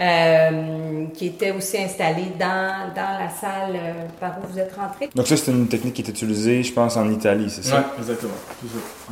euh, 0.00 1.04
qui 1.14 1.26
était 1.26 1.52
aussi 1.52 1.78
installé 1.78 2.24
dans, 2.38 2.92
dans 2.96 3.16
la 3.18 3.30
salle 3.30 3.76
euh, 3.76 3.92
par 4.18 4.38
où 4.42 4.52
vous 4.52 4.58
êtes 4.58 4.74
rentré. 4.74 5.08
Donc 5.14 5.28
ça, 5.28 5.36
c'est 5.36 5.52
une 5.52 5.68
technique 5.68 5.94
qui 5.94 6.02
est 6.02 6.08
utilisée, 6.08 6.64
je 6.64 6.72
pense, 6.72 6.96
en 6.96 7.08
Italie, 7.10 7.48
c'est 7.48 7.62
ça? 7.62 7.76
Ouais, 7.76 7.84
exactement. 7.98 8.32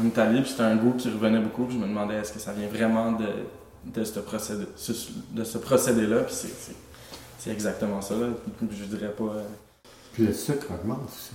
En 0.00 0.04
Italie, 0.04 0.40
puis 0.40 0.50
c'était 0.50 0.62
un 0.64 0.74
goût 0.74 0.94
qui 0.98 1.08
revenait 1.08 1.38
beaucoup. 1.38 1.66
Puis 1.66 1.76
je 1.76 1.80
me 1.82 1.86
demandais 1.86 2.16
est-ce 2.16 2.32
que 2.32 2.40
ça 2.40 2.50
vient 2.52 2.66
vraiment 2.66 3.12
de, 3.12 3.28
de 3.96 4.04
ce 4.04 4.18
procédé, 4.18 4.64
ce- 4.74 4.92
de 5.30 5.44
ce 5.44 5.58
procédé-là. 5.58 6.18
Puis 6.26 6.34
c'est, 6.34 6.74
c'est, 7.44 7.50
exactement 7.50 8.00
ça. 8.00 8.14
Là. 8.14 8.26
Je 8.70 8.84
dirais 8.84 9.12
pas. 9.16 9.24
euh, 9.24 9.42
Puis 10.12 10.26
le 10.26 10.32
sucre 10.32 10.66
augmente 10.70 11.00
aussi. 11.06 11.32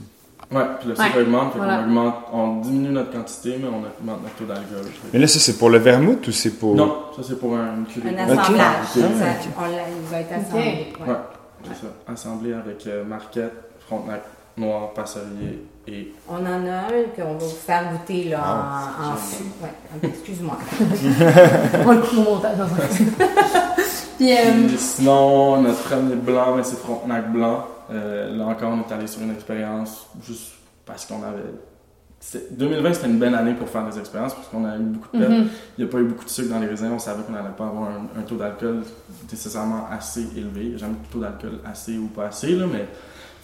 Ouais, 0.55 0.63
puis 0.79 0.89
le 0.89 0.95
sucre 0.95 1.15
Ouais. 1.15 1.21
augmente, 1.23 1.51
fait 1.53 1.57
Voilà. 1.57 1.77
qu'on 1.79 1.83
augmente, 1.85 2.15
on 2.31 2.55
diminue 2.61 2.89
notre 2.89 3.11
quantité, 3.11 3.57
mais 3.59 3.67
on 3.67 3.79
augmente 3.79 4.23
notre 4.23 4.35
taux 4.35 4.45
d'alcool. 4.45 4.85
Mais 5.13 5.19
là, 5.19 5.27
ça, 5.27 5.39
c'est 5.39 5.57
pour 5.57 5.69
le 5.69 5.79
vermouth 5.79 6.25
ou 6.27 6.31
c'est 6.31 6.51
pour... 6.51 6.75
Non, 6.75 7.03
ça 7.15 7.21
c'est 7.27 7.39
pour 7.39 7.55
un 7.57 7.83
cuvée. 7.83 8.09
Un 8.17 8.29
assemblage. 8.29 8.75
Ok. 8.95 9.01
Ça, 9.01 9.07
Ah, 9.25 9.31
ok. 9.31 9.47
on 9.57 10.01
il 10.03 10.09
va 10.09 10.19
être 10.19 10.33
assemblé. 10.33 10.63
ouais. 11.07 11.15
c'est 11.63 11.69
ça. 11.73 11.87
Assemblé 12.07 12.53
avec 12.53 12.85
euh, 12.87 13.03
Marquette, 13.03 13.53
Frontenac, 13.87 14.23
Noir, 14.57 14.93
Passerier 14.93 15.63
et. 15.87 16.13
On 16.29 16.35
en 16.35 16.65
a 16.67 16.87
un 16.87 17.03
qu'on 17.15 17.33
va 17.33 17.37
vous 17.39 17.49
faire 17.49 17.91
goûter 17.91 18.25
là, 18.29 18.39
Ah, 18.43 18.91
en, 19.01 19.13
en 19.13 19.15
fût. 19.15 19.43
Ouais, 19.61 20.09
excuse-moi. 20.09 20.57
On 21.85 21.91
le 21.91 21.99
coupe 22.01 22.17
au 22.19 22.21
montage. 22.35 22.57
Puis, 24.17 24.31
euh, 24.31 24.67
sinon, 24.77 25.61
notre 25.61 25.83
premier 25.83 26.15
blanc, 26.15 26.55
mais 26.55 26.63
c'est 26.63 26.77
Frontenac 26.79 27.31
blanc. 27.31 27.65
Euh, 27.91 28.35
là 28.35 28.45
encore, 28.47 28.71
on 28.73 28.79
est 28.89 28.93
allé 28.93 29.07
sur 29.07 29.21
une 29.21 29.31
expérience 29.31 30.07
juste 30.25 30.53
parce 30.85 31.05
qu'on 31.05 31.23
avait 31.23 31.43
c'était- 32.19 32.47
2020, 32.51 32.93
c'était 32.93 33.07
une 33.07 33.19
belle 33.19 33.35
année 33.35 33.53
pour 33.53 33.69
faire 33.69 33.85
des 33.87 33.97
expériences 33.99 34.33
parce 34.33 34.47
qu'on 34.47 34.65
a 34.65 34.75
eu 34.75 34.79
beaucoup 34.81 35.15
de 35.15 35.19
pertes. 35.23 35.31
Mhm. 35.39 35.47
Il 35.77 35.83
n'y 35.85 35.89
a 35.89 35.93
pas 35.93 35.99
eu 35.99 36.03
beaucoup 36.05 36.25
de 36.25 36.29
sucre 36.29 36.49
dans 36.49 36.59
les 36.59 36.67
raisins. 36.67 36.89
On 36.93 36.99
savait 36.99 37.21
qu'on 37.23 37.31
n'allait 37.31 37.55
pas 37.55 37.67
avoir 37.67 37.89
un, 37.89 38.19
un 38.19 38.23
taux 38.23 38.35
d'alcool 38.35 38.81
nécessairement 39.31 39.85
assez 39.89 40.25
élevé. 40.35 40.77
Jamais 40.77 40.95
de 40.95 41.11
taux 41.13 41.19
d'alcool 41.19 41.59
assez 41.65 41.97
ou 41.97 42.07
pas 42.07 42.25
assez, 42.27 42.53
là, 42.55 42.65
mais. 42.71 42.87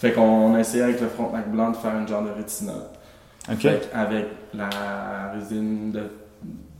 Fait 0.04 0.12
qu'on 0.12 0.54
a 0.54 0.60
essayé 0.60 0.82
avec 0.82 1.00
le 1.00 1.08
Frontenac 1.08 1.50
blanc 1.50 1.70
de 1.70 1.76
faire 1.76 1.92
un 1.94 2.06
genre 2.06 2.22
de 2.22 2.30
rétinol. 2.30 2.74
Avec 3.48 4.26
la 4.52 4.68
résine 5.34 5.92
de 5.92 6.02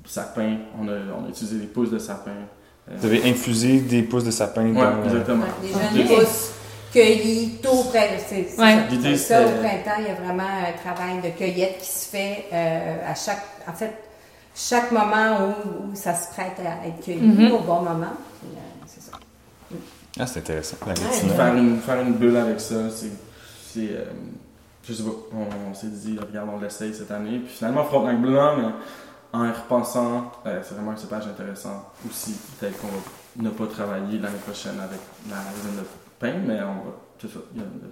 sapin, 0.05 0.59
on 0.79 0.87
a, 0.89 0.93
on 1.19 1.25
a 1.25 1.29
utilisé 1.31 1.57
des 1.57 1.67
pousses 1.69 1.91
de 1.91 1.99
sapin. 1.99 2.33
Euh, 2.91 2.93
Vous 2.99 3.07
avez 3.07 3.27
infusé 3.31 3.81
des 3.81 4.03
pousses 4.03 4.25
de 4.25 4.31
sapin 4.31 4.67
ouais, 4.67 4.75
dans... 4.75 5.03
exactement. 5.05 5.47
Ok. 5.63 5.71
jeunes 5.97 6.07
pousses 6.07 6.53
cueillis 6.93 7.59
tôt 7.63 7.71
au 7.71 7.85
printemps. 7.85 8.23
C'est, 8.29 8.47
c'est 8.51 8.61
Ouais. 8.61 9.17
ça. 9.17 9.41
Au 9.41 9.45
printemps, 9.49 10.01
il 10.01 10.05
y 10.05 10.11
a 10.11 10.15
vraiment 10.23 10.43
un 10.45 10.73
travail 10.93 11.23
de 11.23 11.31
cueillette 11.31 11.79
qui 11.79 11.87
se 11.91 12.09
fait 12.11 12.45
euh, 12.53 13.11
à 13.11 13.15
chaque. 13.15 13.43
En 13.67 13.73
fait, 13.73 13.95
chaque 14.55 14.93
moment 14.93 15.39
où, 15.41 15.93
où 15.93 15.95
ça 15.95 16.13
se 16.15 16.29
prête 16.35 16.59
à 16.61 16.87
être 16.87 17.03
cueilli 17.03 17.23
Mhm. 17.23 17.53
au 17.53 17.61
bon 17.61 17.81
moment. 17.81 18.13
Euh, 18.45 18.59
c'est 18.87 19.01
ça. 19.03 19.13
Ah, 20.19 20.27
c'est 20.27 20.41
intéressant. 20.41 20.77
La. 20.87 20.95
Faire 20.95 21.55
une, 21.57 21.79
faire 21.81 22.01
une 22.01 22.15
bulle 22.15 22.37
avec 22.37 22.61
ça, 22.61 22.77
c'est. 22.91 23.79
euh, 23.79 24.05
je 24.87 24.93
sais 24.93 25.03
pas, 25.03 25.11
on, 25.35 25.71
on 25.71 25.75
s'est 25.75 25.89
dit, 25.89 26.17
regarde, 26.19 26.49
on 26.55 26.61
l'essaye 26.61 26.95
cette 26.95 27.11
année. 27.11 27.39
Puis 27.41 27.55
finalement, 27.57 27.85
Frontenac 27.85 28.21
blanc, 28.21 28.57
mais 28.59 28.65
en 29.33 29.45
y 29.47 29.51
repensant, 29.51 30.31
euh, 30.47 30.61
c'est 30.63 30.75
vraiment 30.75 30.93
un 30.93 30.97
cépage 30.97 31.27
intéressant 31.27 31.85
aussi. 32.09 32.37
Peut-être 32.61 32.79
qu'on 32.81 32.89
va 32.89 32.95
ne 33.37 33.51
pas 33.51 33.67
travailler 33.67 34.19
l'année 34.19 34.39
prochaine 34.47 34.79
avec 34.79 35.01
la 35.29 35.37
résine 35.37 35.77
de 35.81 35.85
pain, 36.21 36.35
mais 36.47 36.61
on 36.63 36.87
va. 36.89 36.95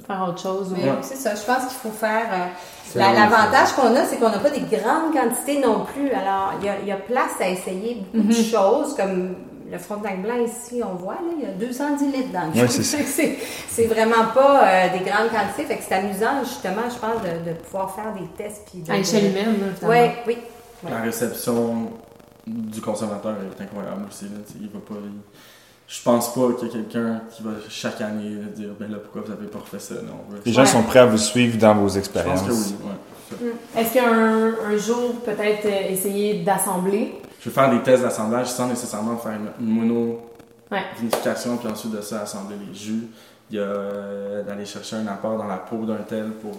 Faire 0.07 0.29
autre 0.29 0.41
chose. 0.43 0.73
Ouais. 0.73 0.93
c'est 1.01 1.16
ça. 1.16 1.35
Je 1.35 1.43
pense 1.43 1.64
qu'il 1.66 1.79
faut 1.79 1.91
faire. 1.91 2.27
euh, 2.31 2.99
la- 2.99 3.12
L'avantage 3.14 3.73
qu'on 3.73 3.95
a, 3.97 4.05
c'est 4.05 4.18
qu'on 4.18 4.29
n'a 4.29 4.39
pas 4.39 4.51
des 4.51 4.61
grandes 4.61 5.12
quantités 5.14 5.59
non 5.61 5.87
plus. 5.87 6.11
Alors, 6.11 6.53
il 6.61 6.66
y 6.66 6.68
a, 6.68 6.81
il 6.81 6.87
y 6.89 6.93
a 6.93 6.97
place 6.97 7.41
à 7.41 7.49
essayer 7.49 8.05
beaucoup 8.12 8.27
de 8.29 8.33
Mhm. 8.35 8.45
choses, 8.45 8.95
comme 8.95 9.35
le 9.73 9.79
Frontenac 9.79 10.23
blanc 10.23 10.37
ici, 10.45 10.83
on 10.85 10.95
voit, 10.95 11.14
là, 11.14 11.33
il 11.39 11.43
y 11.45 11.47
a 11.47 11.53
210 11.53 12.05
litres 12.12 12.33
dans 12.33 12.43
le 12.55 12.61
Ouais, 12.61 12.66
fond. 12.66 12.73
c'est 12.73 12.83
ça. 12.85 12.99
Fait 12.99 13.05
que 13.05 13.09
c'est- 13.11 13.39
C'est 13.68 13.87
vraiment 13.87 14.27
pas 14.35 14.68
euh, 14.68 14.89
des 14.99 15.05
grandes 15.05 15.31
quantités. 15.31 15.64
Fait 15.64 15.77
que 15.79 15.83
c'est 15.89 15.95
amusant, 15.95 16.45
justement, 16.45 16.83
je 16.89 16.99
pense, 16.99 17.23
de, 17.23 17.51
de 17.51 17.57
pouvoir 17.57 17.95
faire 17.95 18.12
des 18.12 18.27
tests. 18.37 18.68
Puis 18.70 18.83
de, 18.83 18.93
À 18.93 18.99
l'échelle 18.99 19.27
humaine, 19.31 19.47
là, 19.61 19.66
finalement. 19.79 20.12
Oui, 20.27 20.35
oui. 20.35 20.39
Ouais. 20.85 20.91
La 20.91 21.01
réception 21.01 21.91
du 22.47 22.81
consommateur 22.81 23.35
est 23.37 23.62
incroyable 23.62 24.03
aussi. 24.11 24.25
Là, 24.27 24.31
il 24.61 24.68
va 24.68 24.79
pas, 24.81 24.95
il- 25.03 25.11
Je 25.89 26.03
pense 26.03 26.33
pas 26.35 26.41
qu'il 26.59 26.68
y 26.68 26.70
a 26.70 26.75
quelqu'un 26.75 27.20
qui 27.31 27.43
va 27.43 27.51
chaque 27.68 28.01
année 28.01 28.37
dire 28.57 28.70
ben 28.81 28.91
là 28.91 28.97
pourquoi 28.99 29.23
vous 29.27 29.33
avez 29.33 29.47
pas 29.47 29.59
refait 29.59 29.79
ça. 29.79 29.95
Non, 29.97 30.18
Les 30.45 30.53
gens 30.53 30.62
Ouais. 30.62 30.66
sont 30.66 30.83
prêts 30.85 31.01
à 31.01 31.07
vous 31.07 31.18
suivre 31.18 31.59
dans 31.59 31.75
vos 31.75 31.89
Je 31.89 31.99
expériences. 31.99 32.41
pense 32.43 32.49
que 32.49 32.53
oui. 33.43 33.49
ouais. 33.75 33.81
Est-ce 33.83 33.95
qu'un 33.95 34.55
un 34.73 34.77
jour, 34.79 35.14
peut-être 35.25 35.66
euh, 35.66 35.91
essayer 35.93 36.43
d'assembler? 36.43 37.14
Je 37.43 37.49
vais 37.51 37.55
faire 37.55 37.70
des 37.70 37.80
tests 37.82 38.03
d'assemblage 38.03 38.47
sans 38.47 38.68
nécessairement 38.68 39.16
faire 39.16 39.32
une, 39.32 39.66
une 39.66 39.72
mono 39.72 40.28
Ouais. 40.70 40.84
vinification 40.97 41.59
puis 41.59 41.68
ensuite 41.70 41.93
de 41.93 42.01
ça 42.01 42.22
assembler 42.22 42.57
les 42.66 42.74
jus. 42.74 43.07
Il 43.51 43.57
y 43.57 43.59
a 43.59 43.62
euh, 43.62 44.43
d'aller 44.43 44.64
chercher 44.64 44.97
un 44.97 45.07
apport 45.07 45.36
dans 45.36 45.47
la 45.47 45.59
peau 45.59 45.84
d'un 45.84 45.97
tel 46.09 46.30
pour 46.40 46.53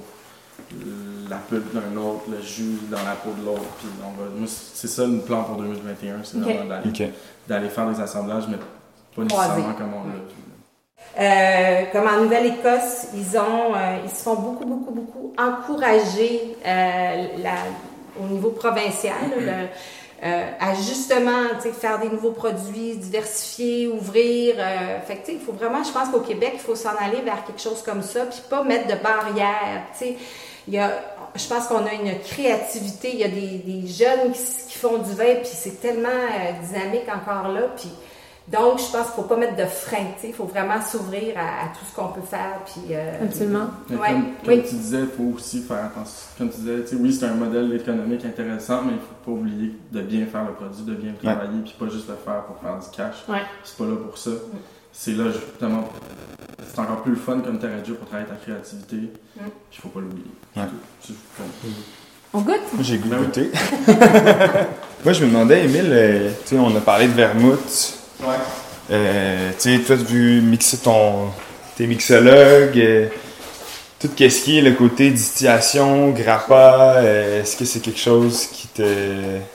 la 1.30 1.38
pulpe 1.38 1.74
d'un 1.74 1.98
autre, 2.00 2.26
le 2.30 2.40
jus 2.40 2.78
dans 2.92 2.98
la 3.04 3.14
peau 3.24 3.32
de 3.40 3.44
l'autre. 3.44 3.64
Puis 3.80 3.88
on 4.06 4.12
va, 4.22 4.46
c'est 4.48 4.88
ça 4.88 5.08
le 5.08 5.18
plan 5.18 5.44
pour 5.46 5.56
2021, 5.56 6.18
c'est 6.24 6.38
Ok. 6.38 6.44
vraiment 6.44 6.66
d'aller, 7.48 7.70
faire 7.70 7.90
des 7.90 8.00
assemblages, 8.02 8.44
mais 8.48 8.58
pas 9.16 9.24
nécessairement 9.24 9.74
comme 9.74 9.94
on 9.96 10.08
l'a. 10.10 11.24
Euh, 11.24 11.84
comme 11.92 12.08
en 12.08 12.22
Nouvelle-Écosse, 12.24 13.08
ils 13.16 13.36
ont, 13.38 13.74
euh, 13.76 13.98
ils 14.04 14.10
se 14.12 14.22
font 14.24 14.36
beaucoup, 14.36 14.66
beaucoup, 14.66 14.92
beaucoup 14.92 15.34
encourager 15.40 16.56
euh, 16.66 17.28
la- 17.42 18.22
au 18.24 18.28
niveau 18.28 18.52
provincial 18.52 19.16
le, 19.40 19.68
euh, 20.24 20.52
à 20.58 20.74
justement 20.76 21.50
faire 21.78 22.00
des 22.00 22.08
nouveaux 22.08 22.32
produits, 22.32 22.96
diversifier, 22.96 23.88
ouvrir. 23.88 24.56
euh, 24.58 25.02
fait 25.02 25.18
que, 25.18 25.32
il 25.32 25.40
faut 25.40 25.52
vraiment, 25.52 25.84
je 25.84 25.92
pense 25.92 26.10
qu'au 26.10 26.22
Québec, 26.22 26.52
il 26.54 26.60
faut 26.62 26.76
s'en 26.76 26.96
aller 26.98 27.22
vers 27.22 27.44
quelque 27.44 27.62
chose 27.62 27.82
comme 27.84 28.02
ça, 28.02 28.26
puis 28.26 28.42
pas 28.50 28.64
mettre 28.64 28.88
de 28.88 29.02
barrières. 29.04 29.84
Il 30.66 30.74
y 30.74 30.80
a, 30.80 30.92
je 31.36 31.46
pense 31.46 31.68
qu'on 31.68 31.86
a 31.86 31.94
une 31.94 32.20
créativité. 32.20 33.12
Il 33.14 33.20
y 33.20 33.24
a 33.26 33.28
des, 33.28 33.86
jeunes 33.86 34.32
qui 34.32 34.78
font 34.78 34.98
du 35.00 35.12
vin, 35.14 35.36
puis 35.36 35.52
c'est 35.52 35.82
tellement 35.82 36.08
euh, 36.08 36.66
dynamique 36.68 37.10
encore 37.10 37.50
là. 37.50 37.64
Puis 37.76 37.90
donc, 38.52 38.80
je 38.80 38.84
pense 38.92 38.92
qu'il 38.92 39.00
ne 39.00 39.04
faut 39.16 39.22
pas 39.24 39.38
mettre 39.38 39.56
de 39.56 39.66
frein. 39.66 40.06
tu 40.16 40.22
sais. 40.22 40.28
Il 40.28 40.34
faut 40.34 40.44
vraiment 40.46 40.82
s'ouvrir 40.82 41.36
à, 41.38 41.66
à 41.66 41.68
tout 41.70 41.86
ce 41.90 41.96
qu'on 41.96 42.10
peut 42.10 42.22
faire. 42.22 42.60
Puis, 42.66 42.94
euh, 42.94 43.24
Absolument. 43.24 43.68
Ouais, 43.90 43.98
comme, 43.98 44.22
comme 44.44 44.54
oui. 44.54 44.64
tu 44.68 44.76
disais, 44.76 45.00
il 45.02 45.08
faut 45.08 45.36
aussi 45.36 45.62
faire 45.62 45.86
attention. 45.86 46.28
Comme 46.38 46.50
tu 46.50 46.58
disais, 46.58 46.82
tu 46.82 46.88
sais, 46.90 46.96
oui, 47.00 47.14
c'est 47.14 47.26
un 47.26 47.36
modèle 47.36 47.74
économique 47.74 48.26
intéressant, 48.26 48.82
mais 48.84 48.94
il 48.94 49.00
faut 49.00 49.32
pas 49.32 49.32
oublier 49.40 49.72
de 49.92 50.02
bien 50.02 50.26
faire 50.26 50.44
le 50.44 50.54
produit, 50.54 50.84
de 50.84 50.94
bien 50.94 51.12
le 51.12 51.18
travailler, 51.18 51.60
puis 51.64 51.74
pas 51.80 51.88
juste 51.88 52.10
le 52.10 52.16
faire 52.16 52.44
pour 52.44 52.58
faire 52.60 52.78
du 52.78 52.90
cash. 52.96 53.24
Ouais. 53.30 53.44
C'est 53.64 53.78
pas 53.78 53.86
là 53.86 53.96
pour 53.96 54.18
ça. 54.18 54.32
C'est 54.92 55.14
là, 55.14 55.26
justement, 55.32 55.90
c'est 56.68 56.80
encore 56.80 57.02
plus 57.02 57.12
le 57.14 57.18
fun 57.18 57.40
comme 57.40 57.58
terrain 57.60 57.80
de 57.80 57.86
jeu 57.86 57.94
pour 57.96 58.08
travailler 58.08 58.30
ta 58.30 58.36
créativité. 58.36 58.96
Mm. 58.98 59.40
Puis 59.40 59.50
il 59.78 59.82
faut 59.82 59.88
pas 59.90 60.02
l'oublier. 60.02 60.28
Ouais. 60.58 60.64
On 62.34 62.42
goûte? 62.42 62.56
J'ai 62.82 62.98
Ben 62.98 63.24
goûté. 63.24 63.52
Moi, 65.04 65.14
je 65.14 65.24
me 65.24 65.30
demandais, 65.30 65.66
Émile, 65.66 65.90
euh, 65.92 66.30
tu 66.44 66.50
sais, 66.50 66.60
on 66.60 66.76
a 66.76 66.80
parlé 66.82 67.08
de 67.08 67.14
vermouth. 67.14 68.00
Ouais. 68.24 68.36
Euh, 68.92 69.52
tu 69.60 69.78
sais, 69.78 69.84
toi, 69.84 69.96
vu 69.96 70.42
mixer 70.42 70.78
ton... 70.78 71.30
T'es 71.76 71.88
mixologue. 71.88 72.78
euh, 72.78 73.08
tout 74.00 74.10
ce 74.18 74.44
qui 74.44 74.58
est 74.58 74.62
le 74.62 74.74
côté 74.74 75.12
distillation, 75.12 76.10
grappa, 76.10 76.96
euh, 76.98 77.42
est-ce 77.42 77.56
que 77.56 77.64
c'est 77.66 77.80
quelque 77.80 78.00
chose 78.00 78.48
qui 78.48 78.68
te... 78.68 78.82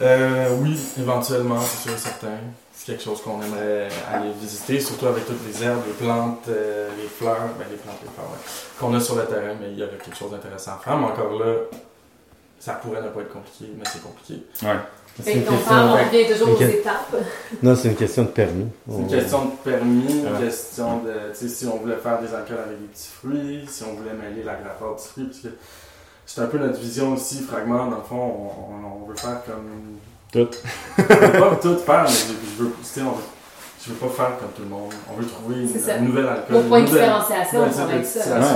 Euh, 0.00 0.48
oui, 0.60 0.78
éventuellement, 0.98 1.60
c'est 1.60 1.88
sûr 1.88 1.92
et 1.96 2.00
certain. 2.00 2.38
C'est 2.72 2.86
quelque 2.86 3.04
chose 3.04 3.20
qu'on 3.20 3.42
aimerait 3.42 3.88
aller 4.10 4.30
visiter, 4.40 4.80
surtout 4.80 5.06
avec 5.08 5.26
toutes 5.26 5.46
les 5.46 5.62
herbes, 5.62 5.82
les 5.86 5.92
plantes, 5.92 6.46
euh, 6.48 6.88
les 6.96 7.08
fleurs, 7.08 7.48
ben 7.58 7.66
les 7.70 7.76
plantes, 7.76 7.98
les 8.02 8.08
fleurs, 8.14 8.30
ouais, 8.30 8.38
qu'on 8.80 8.94
a 8.94 9.00
sur 9.00 9.16
le 9.16 9.26
terrain, 9.26 9.54
mais 9.60 9.72
il 9.72 9.78
y 9.78 9.82
aurait 9.82 9.98
quelque 10.02 10.16
chose 10.16 10.30
d'intéressant 10.30 10.72
à 10.72 10.80
faire. 10.82 10.96
Mais 10.96 11.06
encore 11.06 11.38
là, 11.38 11.54
ça 12.58 12.72
pourrait 12.72 13.02
ne 13.02 13.08
pas 13.08 13.20
être 13.20 13.32
compliqué, 13.32 13.70
mais 13.76 13.84
c'est 13.92 14.02
compliqué. 14.02 14.42
Ouais. 14.62 14.78
C'est 15.20 15.32
Fait 15.32 15.38
une 15.38 15.44
question, 15.44 15.92
revient 15.94 16.32
toujours 16.32 16.48
Ok. 16.54 16.60
aux 16.60 16.64
étapes. 16.64 17.16
non, 17.62 17.74
c'est 17.74 17.88
une 17.88 17.96
question 17.96 18.22
de 18.22 18.28
permis. 18.28 18.66
C'est 18.88 18.94
une 18.96 19.04
On- 19.04 19.08
question 19.08 19.44
de 19.46 19.50
permis, 19.70 20.22
Ouais. 20.22 20.28
une 20.30 20.46
question 20.46 20.98
de, 20.98 21.12
tu 21.36 21.38
sais, 21.38 21.48
si 21.48 21.66
on 21.66 21.76
voulait 21.78 21.96
faire 21.96 22.20
des 22.20 22.32
alcools 22.32 22.58
avec 22.64 22.80
des 22.80 22.86
petits 22.86 23.08
fruits, 23.08 23.64
si 23.68 23.82
on 23.82 23.94
voulait 23.94 24.12
mêler 24.12 24.44
la 24.44 24.54
grappa 24.54 24.84
aux 24.84 24.94
petits 24.94 25.08
fruits, 25.08 25.24
parce 25.24 25.38
que 25.40 25.48
c'est 26.26 26.40
un 26.40 26.46
peu 26.46 26.58
notre 26.58 26.78
vision 26.78 27.14
aussi, 27.14 27.40
fragment, 27.42 27.86
dans 27.86 27.96
le 27.96 28.02
fond, 28.08 28.16
on, 28.16 28.74
on- 28.74 29.02
on 29.02 29.08
veut 29.08 29.16
faire 29.16 29.42
comme... 29.44 29.98
Tout. 30.30 30.48
on 30.98 31.02
veut 31.02 31.40
pas 31.40 31.56
tout 31.60 31.76
faire, 31.78 32.04
mais 32.04 32.10
je, 32.10 32.56
je 32.58 32.62
veux, 32.62 32.70
tu 32.70 32.84
sais, 32.84 33.00
on 33.00 33.12
veut, 33.12 33.22
je 33.80 33.92
veux 33.92 33.96
pas 33.96 34.08
faire 34.08 34.38
comme 34.38 34.50
tout 34.56 34.62
le 34.62 34.68
monde. 34.68 34.92
On 35.10 35.14
veut 35.20 35.26
trouver 35.26 35.62
une, 35.62 35.68
C'est 35.72 35.78
ça. 35.78 35.94
un 35.94 36.00
nouvel 36.00 36.26
alcool. 36.26 36.62
Points 36.68 36.78
une 36.80 36.84
de 36.84 36.90
nouvelle- 36.90 37.04
différenciation, 37.04 37.60
on 37.60 37.72
ça. 37.72 37.84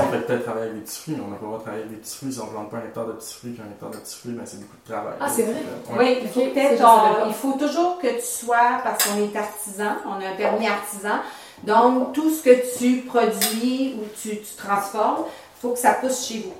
on 0.08 0.12
fait 0.12 0.18
peut-être 0.26 0.42
travailler 0.44 0.66
avec 0.70 0.74
des 0.78 0.84
petits 0.84 0.98
fruits, 1.00 1.14
mais 1.16 1.24
on 1.26 1.30
n'a 1.30 1.36
pas 1.36 1.42
le 1.42 1.46
droit 1.46 1.58
de 1.58 1.62
travailler 1.64 1.84
avec 1.84 1.94
des 1.96 2.02
petits 2.02 2.16
fruits. 2.16 2.32
Si 2.32 2.40
on 2.40 2.44
ne 2.46 2.50
plante 2.50 2.70
pas 2.70 2.76
un 2.78 2.80
hectare 2.80 3.06
de 3.06 3.12
petits 3.12 3.34
fruits 3.34 3.54
qu'un 3.54 3.62
hectare 3.70 3.90
de 3.90 3.96
petits 3.98 4.16
fruits, 4.18 4.32
ben 4.32 4.42
c'est 4.44 4.60
beaucoup 4.60 4.76
de 4.84 4.92
travail. 4.92 5.14
Ah, 5.20 5.26
c'est 5.28 5.42
vrai? 5.42 5.62
Oui, 5.98 6.18
il 6.22 6.28
faut 6.28 6.40
peut-être, 6.40 6.82
il 7.28 7.34
faut 7.34 7.52
toujours 7.58 7.98
que 8.00 8.08
tu 8.08 8.26
sois, 8.26 8.80
parce 8.82 9.04
qu'on 9.04 9.18
est 9.18 9.36
artisan, 9.36 9.96
on 10.06 10.20
a 10.24 10.28
un 10.28 10.36
permis 10.36 10.66
artisan, 10.66 11.16
donc 11.64 12.12
tout 12.12 12.30
ce 12.30 12.42
que 12.42 12.78
tu 12.78 13.02
produis 13.02 13.94
ou 14.00 14.04
tu, 14.20 14.30
tu 14.40 14.54
transformes, 14.56 15.24
il 15.26 15.60
faut 15.60 15.70
que 15.74 15.78
ça 15.78 15.92
pousse 15.94 16.26
chez 16.26 16.38
vous. 16.40 16.54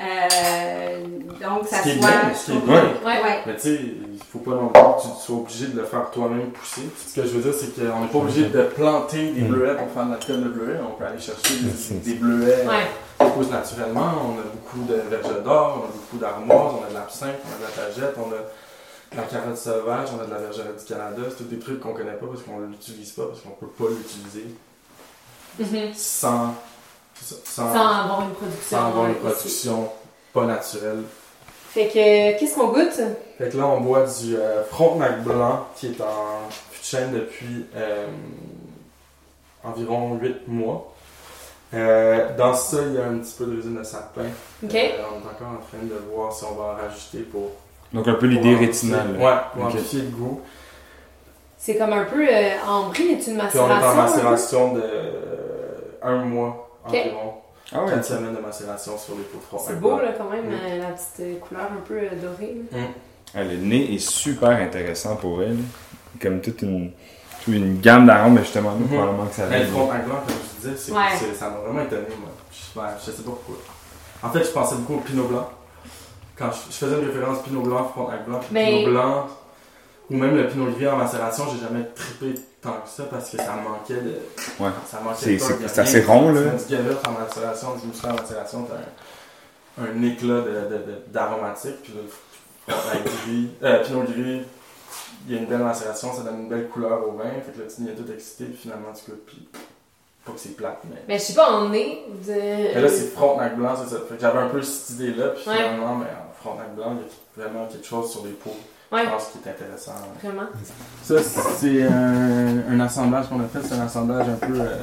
Euh, 0.00 1.06
donc, 1.40 1.66
ça 1.66 1.78
Ce 1.78 1.82
qui 1.82 1.88
est 1.90 2.00
soit. 2.00 2.08
bien, 2.10 2.34
ce 2.34 2.44
qui 2.52 2.56
est 2.56 2.60
bien. 2.60 2.74
Ouais. 3.04 3.22
Ouais. 3.22 3.42
Mais 3.46 3.54
tu 3.56 3.60
sais, 3.62 3.74
il 3.82 4.18
faut 4.30 4.38
pas 4.38 4.52
non 4.52 4.68
plus 4.68 4.80
que 4.80 5.02
tu 5.02 5.24
sois 5.24 5.36
obligé 5.36 5.66
de 5.66 5.76
le 5.80 5.84
faire 5.86 6.10
toi-même 6.12 6.50
pousser. 6.50 6.82
Ce 7.06 7.14
que 7.20 7.26
je 7.26 7.32
veux 7.32 7.42
dire, 7.42 7.52
c'est 7.58 7.74
qu'on 7.74 8.00
n'est 8.00 8.06
pas 8.08 8.18
obligé 8.18 8.46
de 8.46 8.62
planter 8.62 9.32
des 9.32 9.40
Mm. 9.42 9.48
bleuets 9.48 9.76
pour 9.76 9.90
faire 9.90 10.04
de 10.06 10.10
l'alcool 10.12 10.44
de 10.44 10.48
bleuets. 10.50 10.78
On 10.88 10.96
peut 10.96 11.04
aller 11.04 11.18
chercher 11.20 11.54
des, 11.56 11.94
des 11.98 12.14
bleuets 12.14 12.66
Ouais. 12.66 12.86
qui 13.26 13.32
poussent 13.32 13.50
naturellement. 13.50 14.12
On 14.24 14.38
a 14.38 14.42
beaucoup 14.52 14.84
de 14.86 14.94
verges 15.10 15.42
d'or, 15.42 15.78
on 15.82 15.84
a 15.88 15.92
beaucoup 15.92 16.18
d'armoises, 16.18 16.74
on 16.80 16.86
a 16.86 16.88
de 16.90 16.94
l'absinthe, 16.94 17.36
on 17.44 17.54
a 17.54 17.58
de 17.58 17.62
la 17.62 17.84
tagette, 17.84 18.14
on 18.18 18.30
a 18.32 18.38
de 19.10 19.16
la 19.16 19.22
carotte 19.24 19.56
sauvage, 19.56 20.08
on 20.16 20.22
a 20.22 20.26
de 20.26 20.30
la 20.30 20.38
vergère 20.38 20.66
du 20.78 20.84
Canada. 20.84 21.22
C'est 21.30 21.36
tous 21.38 21.44
des 21.50 21.58
trucs 21.58 21.80
qu'on 21.80 21.94
connaît 21.94 22.12
pas 22.12 22.26
parce 22.26 22.42
qu'on 22.42 22.60
l'utilise 22.60 23.10
pas, 23.12 23.26
parce 23.26 23.40
qu'on 23.40 23.50
peut 23.50 23.66
pas 23.66 23.90
l'utiliser 23.90 24.46
Mhm. 25.58 25.92
sans, 25.94 26.54
sans, 27.24 27.72
Sans 27.72 27.72
avoir 27.72 28.22
une 28.22 28.30
production. 28.34 28.78
sans 28.78 28.86
avoir 28.86 29.04
une 29.06 29.10
euh, 29.12 29.14
ici. 29.14 29.22
production 29.38 29.88
pas 30.32 30.44
naturelle. 30.44 31.02
Fait 31.70 31.86
que, 31.88 32.38
qu'est-ce 32.38 32.54
qu'on 32.54 32.68
goûte? 32.68 33.00
Fait 33.38 33.48
que 33.50 33.56
là, 33.56 33.66
on 33.66 33.80
boit 33.80 34.04
du 34.06 34.36
euh, 34.36 34.64
Frontenac 34.64 35.22
blanc 35.22 35.66
qui 35.76 35.88
est 35.88 36.00
en 36.00 36.48
fût 36.70 36.80
de 36.80 36.84
chêne 36.86 37.12
depuis 37.12 37.66
euh, 37.76 38.06
environ 39.64 40.14
8 40.20 40.48
mois. 40.48 40.92
Euh, 41.74 42.34
dans 42.36 42.54
ça, 42.54 42.78
il 42.86 42.94
y 42.94 42.98
a 42.98 43.04
un 43.06 43.18
petit 43.18 43.34
peu 43.36 43.44
de 43.44 43.56
résine 43.56 43.76
de 43.76 43.82
sapin. 43.84 44.22
OK. 44.64 44.74
Euh, 44.74 44.88
on 45.10 45.16
est 45.16 45.30
encore 45.34 45.48
en 45.48 45.60
train 45.66 45.82
de 45.82 45.94
voir 46.14 46.32
si 46.32 46.44
on 46.44 46.54
va 46.54 46.64
en 46.64 46.76
rajouter 46.88 47.18
pour. 47.30 47.50
Donc 47.92 48.08
un 48.08 48.14
peu 48.14 48.26
l'idée 48.26 48.54
rétinale. 48.56 49.16
Ouais, 49.18 49.32
pour 49.54 49.64
amplifier 49.66 50.02
le 50.02 50.08
goût. 50.08 50.40
C'est 51.58 51.76
comme 51.76 51.92
un 51.92 52.04
peu 52.04 52.26
euh, 52.26 52.50
ambré, 52.66 53.02
est 53.04 53.12
une 53.14 53.18
Puis 53.18 53.30
on 53.32 53.34
est 53.34 53.68
macération? 53.68 53.88
en 53.90 53.94
macération 53.94 54.72
de 54.74 54.80
euh, 54.82 55.76
un 56.02 56.24
mois. 56.24 56.67
Environ. 56.88 57.34
Ah 57.72 57.84
ouais, 57.84 57.90
4 57.90 58.04
semaines 58.04 58.34
de 58.34 58.40
macération 58.40 58.96
sur 58.96 59.14
les 59.16 59.24
pots 59.24 59.38
de 59.38 59.42
Frontenac 59.42 59.68
C'est 59.74 59.80
beau, 59.80 59.98
là, 59.98 60.12
quand 60.16 60.30
même, 60.30 60.44
euh, 60.50 60.78
la 60.78 60.86
petite 60.90 61.20
euh, 61.20 61.34
couleur 61.38 61.64
un 61.64 61.80
peu 61.86 61.94
euh, 61.98 62.08
dorée. 62.22 62.56
là. 62.72 62.78
Ah, 63.34 63.44
le 63.44 63.56
nez 63.58 63.94
est 63.94 63.98
super 63.98 64.50
intéressant 64.50 65.16
pour 65.16 65.42
elle. 65.42 65.58
Comme 66.22 66.40
toute 66.40 66.62
une, 66.62 66.92
toute 67.44 67.54
une 67.54 67.78
gamme 67.80 68.06
d'arômes, 68.06 68.34
mais 68.34 68.40
justement, 68.42 68.72
nous, 68.72 68.86
Mhm. 68.86 68.96
probablement 68.96 69.26
que 69.26 69.34
ça 69.34 69.46
Mais 69.50 69.64
le 69.64 69.70
comme 69.70 69.88
je 70.62 70.68
disais, 70.68 70.92
Ouais. 70.92 71.34
ça 71.38 71.50
m'a 71.50 71.56
vraiment 71.58 71.82
étonné, 71.82 72.06
moi. 72.18 72.30
Je, 72.50 72.56
je 73.06 73.10
sais 73.16 73.22
pas 73.22 73.30
pourquoi. 73.32 73.56
En 74.22 74.30
fait, 74.30 74.44
je 74.44 74.50
pensais 74.50 74.74
beaucoup 74.76 74.94
au 74.94 75.00
Pinot 75.00 75.24
blanc. 75.24 75.48
Quand 76.36 76.50
je, 76.52 76.72
je 76.72 76.76
faisais 76.76 76.98
une 77.00 77.06
référence 77.06 77.42
Pinot 77.42 77.60
blanc, 77.60 77.84
Frontenac 77.94 78.24
blanc, 78.26 78.38
puis 78.38 78.48
Mais- 78.52 78.78
Pinot 78.78 78.90
blanc, 78.92 79.26
ou 80.10 80.16
même 80.16 80.36
le 80.36 80.48
Pinot 80.48 80.70
gris 80.72 80.88
en 80.88 80.96
macération, 80.96 81.44
j'ai 81.52 81.60
jamais 81.66 81.84
trippé 81.94 82.34
tant 82.62 82.72
que 82.82 82.88
ça 82.88 83.04
parce 83.04 83.30
que 83.30 83.36
ça 83.36 83.54
manquait 83.56 84.00
de. 84.00 84.18
Ouais. 84.60 84.70
Ça 84.90 85.00
manquait 85.00 85.38
C'est- 85.38 85.62
de 85.62 85.68
c'est- 85.68 85.80
assez 85.80 86.02
rond, 86.02 86.32
là. 86.32 86.40
Tu 86.66 86.74
mets 86.74 86.82
du 86.82 86.88
en 87.06 87.12
macération, 87.12 87.76
du 87.76 87.86
muscat 87.88 88.10
en 88.12 88.14
macération, 88.20 88.66
t'as 88.68 89.82
un, 89.82 89.86
un 89.86 90.02
éclat 90.02 90.40
de, 90.40 90.50
de, 90.70 90.76
de- 90.78 91.02
d'aromatique, 91.08 91.82
puis 91.82 91.92
le 91.94 92.72
Frontenac 92.74 93.04
gris, 93.24 93.48
euh, 93.62 93.84
Pinot 93.84 94.02
gris, 94.02 94.42
il 95.26 95.34
y 95.34 95.38
a 95.38 95.40
une 95.40 95.46
belle 95.46 95.58
macération, 95.58 96.12
ça 96.12 96.22
donne 96.22 96.40
une 96.42 96.48
belle 96.48 96.68
couleur 96.68 97.06
au 97.08 97.12
vin, 97.12 97.24
fait 97.44 97.52
que 97.52 97.58
là, 97.60 97.64
tu 97.74 97.82
es 97.90 97.94
tout 97.94 98.10
excité, 98.12 98.44
puis 98.46 98.56
finalement, 98.56 98.88
tu 98.92 99.10
goûtes, 99.10 99.26
puis 99.26 99.46
pas 100.24 100.32
que 100.32 100.40
c'est 100.40 100.56
plate, 100.56 100.80
mais. 100.90 101.02
Mais 101.06 101.18
je 101.18 101.24
sais 101.24 101.34
pas, 101.34 101.50
en 101.50 101.68
nez, 101.68 102.04
de... 102.26 102.32
Mais 102.32 102.80
là, 102.80 102.88
c'est 102.88 103.08
Frontenac 103.12 103.56
blanc, 103.56 103.74
c'est 103.76 103.94
ça. 103.94 104.00
Fait 104.08 104.16
que 104.16 104.20
j'avais 104.20 104.38
un 104.38 104.48
peu 104.48 104.60
cette 104.62 104.96
idée-là, 104.96 105.28
puis 105.28 105.48
Ouais. 105.48 105.56
finalement, 105.56 105.94
mais 105.96 106.06
en 106.06 106.32
Frontenac 106.42 106.74
blanc, 106.74 106.96
il 106.96 107.40
y 107.40 107.44
a 107.44 107.48
vraiment 107.48 107.66
quelque 107.66 107.86
chose 107.86 108.10
sur 108.10 108.24
les 108.24 108.32
peaux, 108.32 108.56
Ouais, 108.90 109.04
je 109.04 109.10
pense, 109.10 109.28
qui 109.32 109.38
est 109.46 109.50
intéressant. 109.50 109.92
vraiment. 110.22 110.48
Ça, 111.02 111.16
c'est 111.22 111.82
un, 111.82 112.70
un 112.70 112.80
assemblage 112.80 113.28
qu'on 113.28 113.40
a 113.40 113.44
fait, 113.44 113.58
c'est 113.62 113.74
un 113.74 113.82
assemblage 113.84 114.26
un 114.28 114.46
peu 114.46 114.58
euh, 114.60 114.76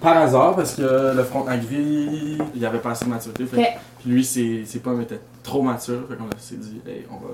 par 0.00 0.18
hasard, 0.18 0.54
parce 0.56 0.74
que 0.74 1.14
le 1.16 1.24
Frontenac 1.24 1.64
gris, 1.64 2.38
il 2.54 2.60
y 2.60 2.66
avait 2.66 2.78
pas 2.80 2.90
assez 2.90 3.06
de 3.06 3.10
maturité, 3.10 3.46
fait 3.46 3.56
que- 3.56 3.78
puis 4.00 4.10
lui, 4.10 4.24
ses, 4.24 4.64
ses 4.66 4.80
pommes 4.80 5.00
étaient 5.00 5.20
trop 5.42 5.62
matures, 5.62 6.02
fait 6.08 6.16
qu'on 6.16 6.28
s'est 6.38 6.56
dit, 6.56 6.82
hey, 6.86 7.06
on 7.10 7.14
va 7.14 7.32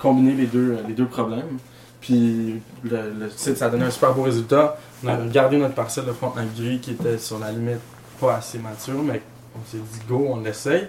combiner 0.00 0.32
les 0.32 0.46
deux, 0.46 0.78
les 0.88 0.94
deux 0.94 1.06
problèmes. 1.06 1.58
Puis 2.00 2.60
le, 2.84 3.10
le 3.18 3.30
site, 3.30 3.56
ça 3.56 3.66
a 3.66 3.70
donné 3.70 3.84
un 3.84 3.90
super 3.90 4.12
beau 4.12 4.22
résultat. 4.22 4.76
On 5.04 5.08
a 5.08 5.16
gardé 5.26 5.56
notre 5.56 5.74
parcelle 5.74 6.04
de 6.04 6.12
Frontenac 6.12 6.52
gris 6.54 6.78
qui 6.80 6.92
était 6.92 7.18
sur 7.18 7.38
la 7.38 7.50
limite 7.52 7.80
pas 8.20 8.36
assez 8.36 8.58
mature, 8.58 9.02
mais 9.02 9.22
on 9.56 9.64
s'est 9.70 9.78
dit 9.78 10.00
go, 10.08 10.26
on 10.30 10.40
l'essaye. 10.40 10.88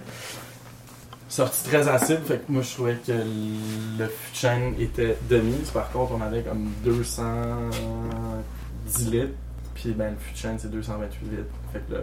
Sorti 1.30 1.64
très 1.70 1.88
acide, 1.90 2.20
fait 2.26 2.38
que 2.38 2.50
moi 2.52 2.62
je 2.62 2.74
trouvais 2.74 2.96
que 3.06 3.12
le 3.12 4.10
chêne 4.34 4.74
était 4.80 5.18
de 5.30 5.40
mise. 5.40 5.70
Par 5.72 5.92
contre, 5.92 6.14
on 6.18 6.22
avait 6.22 6.42
comme 6.42 6.70
210 6.86 9.10
litres. 9.12 9.34
Puis 9.76 9.92
ben, 9.92 10.12
le 10.12 10.18
fût 10.18 10.32
de 10.34 10.38
chêne 10.38 10.56
c'est 10.58 10.72
228 10.72 11.26
litres. 11.30 11.44
Fait 11.74 11.82
que 11.88 11.94
là, 11.96 12.00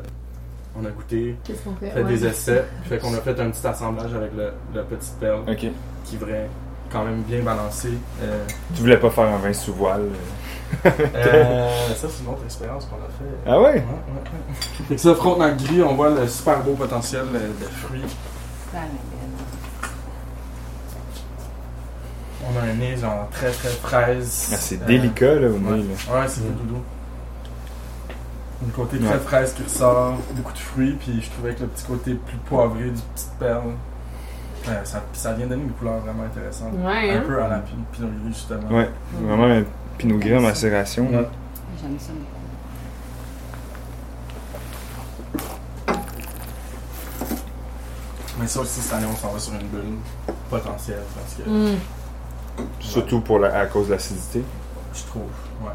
on 0.76 0.84
a 0.84 0.90
goûté, 0.90 1.36
Qu'est-ce 1.44 1.62
qu'on 1.62 1.74
fait? 1.76 1.90
fait 1.90 2.02
Ouais. 2.02 2.12
des 2.12 2.26
essais. 2.26 2.64
Fait 2.88 2.98
qu'on 2.98 3.14
a 3.14 3.20
fait 3.20 3.38
un 3.40 3.48
petit 3.50 3.66
assemblage 3.66 4.12
avec 4.14 4.32
le, 4.36 4.52
le 4.74 4.82
petit 4.84 5.10
perle 5.18 5.56
qui 5.56 5.66
est 5.66 5.72
vrai 6.18 6.48
quand 6.92 7.04
même 7.04 7.22
bien 7.22 7.40
balancé. 7.42 7.88
Euh, 8.22 8.44
Tu 8.74 8.80
voulais 8.82 8.98
pas 8.98 9.08
faire 9.10 9.24
un 9.24 9.38
vin 9.38 9.52
sous 9.54 9.72
voile. 9.72 10.02
euh? 10.84 10.90
euh, 11.14 11.68
ça, 11.96 12.08
c'est 12.10 12.22
une 12.22 12.28
autre 12.30 12.44
expérience 12.44 12.84
qu'on 12.84 12.96
a 12.96 13.08
fait. 13.08 13.24
Ah 13.46 13.58
ouais? 13.58 13.68
Ouais, 13.68 13.72
ouais, 13.76 13.80
ouais. 13.80 14.84
Fait 14.88 14.94
que 14.96 15.00
ça, 15.00 15.14
Frontenac 15.14 15.56
gris, 15.62 15.82
on 15.82 15.94
voit 15.94 16.10
le 16.10 16.28
super 16.28 16.62
beau 16.62 16.74
potentiel 16.74 17.24
de 17.32 17.64
fruits. 17.66 18.02
Ça, 18.72 18.80
mais 18.82 19.00
belle. 19.10 19.20
On 22.42 22.43
a 22.43 22.43
un 22.43 22.43
nez 22.62 22.96
genre 22.96 23.28
très 23.30 23.50
très 23.50 23.68
fraise. 23.68 24.50
Ah, 24.52 24.56
c'est 24.58 24.80
Euh, 24.82 24.86
délicat 24.86 25.34
là, 25.34 25.48
au 25.48 25.52
Ouais, 25.52 25.76
nez. 25.78 25.84
là. 26.08 26.20
ouais 26.20 26.28
c'est 26.28 26.40
tout 26.40 26.52
doudou. 26.62 26.80
Un 28.66 28.70
côté 28.70 28.98
très 28.98 29.08
Ouais. 29.14 29.18
fraise 29.18 29.52
qui 29.52 29.62
ressort, 29.62 30.14
beaucoup 30.32 30.52
de 30.52 30.58
fruits, 30.58 30.96
puis 30.98 31.20
je 31.20 31.30
trouvais 31.30 31.54
que 31.54 31.60
le 31.62 31.66
petit 31.68 31.84
côté 31.84 32.14
plus 32.14 32.36
poivré 32.48 32.84
du 32.84 33.00
petit 33.14 33.26
perle, 33.38 33.72
euh, 34.68 34.84
ça, 35.12 35.32
vient 35.34 35.46
donner 35.46 35.64
une 35.64 35.72
couleur 35.72 35.98
vraiment 35.98 36.22
intéressante. 36.24 36.72
Ouais, 36.78 37.10
Un 37.10 37.18
hein? 37.18 37.22
peu 37.26 37.42
à 37.42 37.48
la 37.48 37.58
pi- 37.58 37.74
pinot 37.92 38.08
gris 38.08 38.32
justement. 38.32 38.68
Ouais, 38.70 38.88
vraiment 39.20 39.44
un 39.44 39.64
pinot 39.98 40.16
gris 40.18 40.36
en 40.36 40.40
macération. 40.40 41.04
Ouais. 41.10 41.28
J'aime 41.82 41.98
ça. 41.98 42.12
Mais 48.40 48.46
ça 48.48 48.60
aussi, 48.60 48.80
cette 48.80 48.92
année, 48.94 49.06
on 49.10 49.16
s'en 49.16 49.32
va 49.32 49.38
sur 49.38 49.52
une 49.52 49.68
bulle 49.68 49.98
potentielle 50.50 51.02
parce 51.14 51.34
que 51.34 51.48
Mm. 51.48 51.78
Surtout 52.80 53.20
pour 53.20 53.38
la, 53.38 53.56
à 53.58 53.66
cause 53.66 53.88
de 53.88 53.92
l'acidité. 53.92 54.42
je 54.94 55.02
trouve, 55.04 55.22
ouais. 55.62 55.70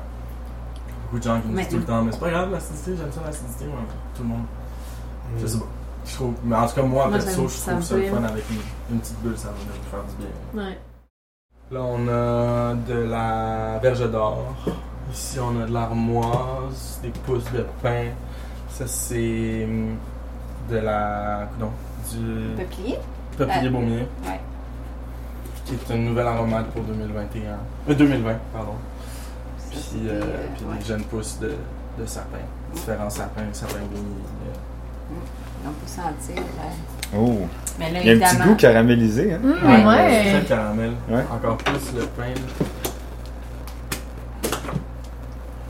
Beaucoup 1.06 1.18
de 1.20 1.24
gens 1.24 1.42
qui 1.42 1.48
me 1.48 1.58
disent 1.58 1.66
Mais- 1.66 1.68
tout 1.70 1.78
le 1.78 1.84
temps, 1.86 2.02
mais 2.04 2.12
c'est 2.12 2.20
pas 2.20 2.30
grave 2.30 2.52
l'acidité, 2.52 2.92
j'aime 2.98 3.12
ça 3.12 3.22
l'acidité, 3.26 3.66
moi. 3.66 3.80
Tout 4.16 4.24
le 4.24 4.30
monde. 4.30 4.44
Je 5.42 5.48
sais 5.48 5.58
pas. 5.60 5.66
Je 6.06 6.14
trouve, 6.16 6.34
mais 6.44 6.56
en 6.56 6.68
tout 6.68 6.76
cas, 6.76 6.82
moi, 6.84 7.08
Moi, 7.08 7.18
perso, 7.18 7.30
ça 7.30 7.42
me- 7.42 7.48
je 7.48 7.54
ça 7.54 7.72
trouve 7.72 7.78
me 7.78 7.82
ça 7.86 7.96
le 7.98 8.04
fun 8.06 8.24
avec 8.24 8.44
une, 8.50 8.96
une 8.96 9.00
petite 9.02 9.20
bulle, 9.22 9.38
ça 9.38 9.48
va 9.50 9.54
nous 9.54 9.90
faire 9.92 10.04
du 10.04 10.16
bien. 10.16 10.64
Ouais. 10.66 10.78
Là, 11.72 11.82
on 11.84 12.08
a 12.08 12.74
de 12.76 12.94
la 13.10 13.80
verge 13.80 14.10
d'or. 14.12 14.44
Ici, 15.14 15.40
on 15.40 15.62
a 15.62 15.66
de 15.66 15.74
l'armoise, 15.74 17.00
des 17.04 17.10
pousses 17.10 17.52
de 17.52 17.66
pain. 17.84 18.06
Ça, 18.70 18.88
c'est 18.88 19.66
hum, 19.66 19.98
de 20.70 20.78
la. 20.78 21.48
Non, 21.60 21.72
du 22.12 22.56
Peuplier? 22.56 22.98
peuplier 23.38 23.68
Euh, 23.68 23.72
baumier. 23.72 24.08
ouais. 24.26 24.40
Qui 25.70 25.76
est 25.76 25.96
une 25.96 26.06
nouvelle 26.06 26.26
aromate 26.28 26.66
pour 26.72 26.82
2021. 26.84 27.42
Euh, 27.90 27.94
2020, 27.94 28.34
pardon. 28.52 28.72
Puis, 29.70 29.80
euh, 30.08 30.22
euh, 30.24 30.46
puis 30.56 30.66
ouais. 30.66 30.78
des 30.80 30.86
jeunes 30.86 31.04
pousses 31.04 31.38
de, 31.40 31.54
de 32.00 32.06
sapin. 32.08 32.40
Différents 32.74 33.10
sapins, 33.10 33.44
sapin 33.54 33.76
gris. 33.92 34.02
On 35.66 35.70
peut 35.70 35.86
sentir. 35.86 36.42
euh, 36.42 37.18
Oh, 37.18 37.40
Mais 37.80 37.92
là, 37.92 38.00
il 38.02 38.18
y 38.18 38.24
a 38.24 38.28
un 38.30 38.34
petit 38.36 38.44
goût 38.48 38.56
caramélisé. 38.56 39.34
Hein? 39.34 39.40
Mm, 39.44 39.68
Ouais, 39.68 39.86
ouais. 39.86 40.32
Très 40.32 40.46
caramel. 40.48 40.92
Ouais. 41.10 41.24
Encore 41.32 41.58
plus 41.58 41.94
le 41.96 42.06
pain. 42.06 42.34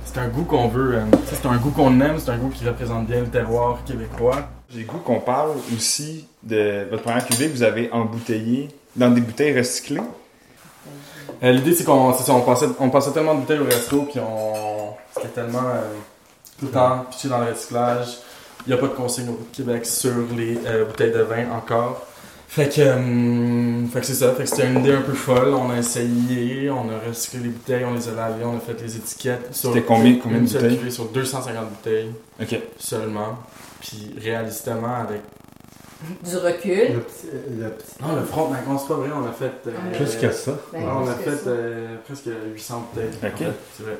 C'est 0.06 0.20
un 0.20 0.28
goût 0.28 0.44
qu'on 0.44 0.68
veut. 0.68 0.96
euh, 0.96 1.02
c'est 1.26 1.46
un 1.46 1.58
goût 1.58 1.72
qu'on 1.72 2.00
aime, 2.02 2.16
c'est 2.20 2.32
un 2.32 2.38
goût 2.38 2.50
qui 2.50 2.66
représente 2.68 3.06
bien 3.08 3.22
le 3.22 3.28
terroir 3.28 3.80
québécois. 3.86 4.50
J'ai 4.70 4.82
le 4.82 4.86
goût 4.86 4.98
qu'on 5.00 5.20
parle 5.20 5.52
aussi 5.76 6.28
de 6.44 6.88
votre 6.90 7.04
première 7.04 7.26
cuvée 7.26 7.48
que 7.48 7.54
vous 7.54 7.64
avez 7.64 7.92
embouteillée 7.92 8.70
dans 9.00 9.10
des 9.12 9.22
bouteilles 9.22 9.58
recyclées. 9.58 10.02
Euh, 11.44 11.52
L'idée, 11.52 11.74
c'est 11.74 11.84
qu'on 11.86 12.10
on 12.10 12.42
passait, 12.42 12.66
on 12.80 12.90
passait 12.90 13.12
tellement 13.12 13.34
de 13.36 13.40
bouteilles 13.42 13.60
au 13.60 13.66
resto, 13.66 14.02
puis 14.04 14.20
on. 14.20 14.94
C'était 15.16 15.30
tellement. 15.30 15.60
euh, 15.74 15.82
tout 16.60 16.66
le 16.66 16.72
temps 16.72 17.06
pitché 17.10 17.30
dans 17.30 17.40
le 17.40 17.52
recyclage. 17.52 18.18
Il 18.68 18.74
n'y 18.74 18.78
a 18.78 18.82
pas 18.82 18.88
de 18.88 18.94
consigne 18.94 19.30
au 19.30 19.40
Québec 19.54 19.86
sur 19.86 20.12
les 20.38 20.60
euh, 20.66 20.84
bouteilles 20.86 21.14
de 21.14 21.22
vin 21.22 21.50
encore. 21.56 22.06
Fait 22.50 22.68
que, 22.68 22.82
hum, 22.82 23.88
fait 23.94 24.02
que 24.02 24.06
c'est 24.06 24.16
ça. 24.16 24.34
Fait 24.34 24.44
que 24.44 24.50
c'était 24.50 24.68
une 24.68 24.80
idée 24.80 24.92
un 24.94 25.02
peu 25.02 25.14
folle. 25.14 25.54
On 25.54 25.70
a 25.70 25.78
essayé, 25.78 26.70
on 26.70 26.90
a 26.90 27.08
recyclé 27.08 27.40
les 27.44 27.50
bouteilles, 27.50 27.86
on 27.86 27.94
les 27.94 28.10
a 28.10 28.12
lavées, 28.12 28.44
on 28.44 28.58
a 28.58 28.60
fait 28.60 28.82
les 28.82 28.98
étiquettes. 28.98 29.56
sur 29.56 29.72
C'était 29.74 29.86
combien- 29.86 30.18
combien 30.22 30.40
de 30.40 30.44
bouteilles? 30.48 30.92
sur 30.92 31.06
250 31.06 31.70
bouteilles 31.70 32.12
Ok. 32.42 32.60
seulement. 32.78 33.38
Puis 33.80 34.14
réalistement, 34.22 34.96
avec. 35.08 35.22
Du 36.24 36.38
recul. 36.38 36.94
Le 36.94 37.00
petit, 37.02 37.28
le 37.60 37.70
petit- 37.72 37.96
Non, 38.02 38.16
le 38.16 38.24
front 38.24 38.50
non, 38.50 38.78
c'est 38.78 38.88
pas 38.88 38.94
vrai, 38.94 39.10
on 39.14 39.28
a 39.28 39.32
fait. 39.34 39.52
euh, 39.68 39.72
Plus 39.98 40.16
que 40.16 40.32
ça. 40.32 40.52
Ben, 40.72 40.82
Ouais, 40.84 40.90
on 41.04 41.08
a 41.10 41.14
fait 41.16 41.48
euh, 41.48 41.96
presque 42.06 42.30
800 42.54 42.88
bouteilles. 42.94 43.10
Ok. 43.22 43.34
en 43.34 43.38
fait, 43.38 43.54
c'est 43.78 43.84
vrai. 43.84 43.98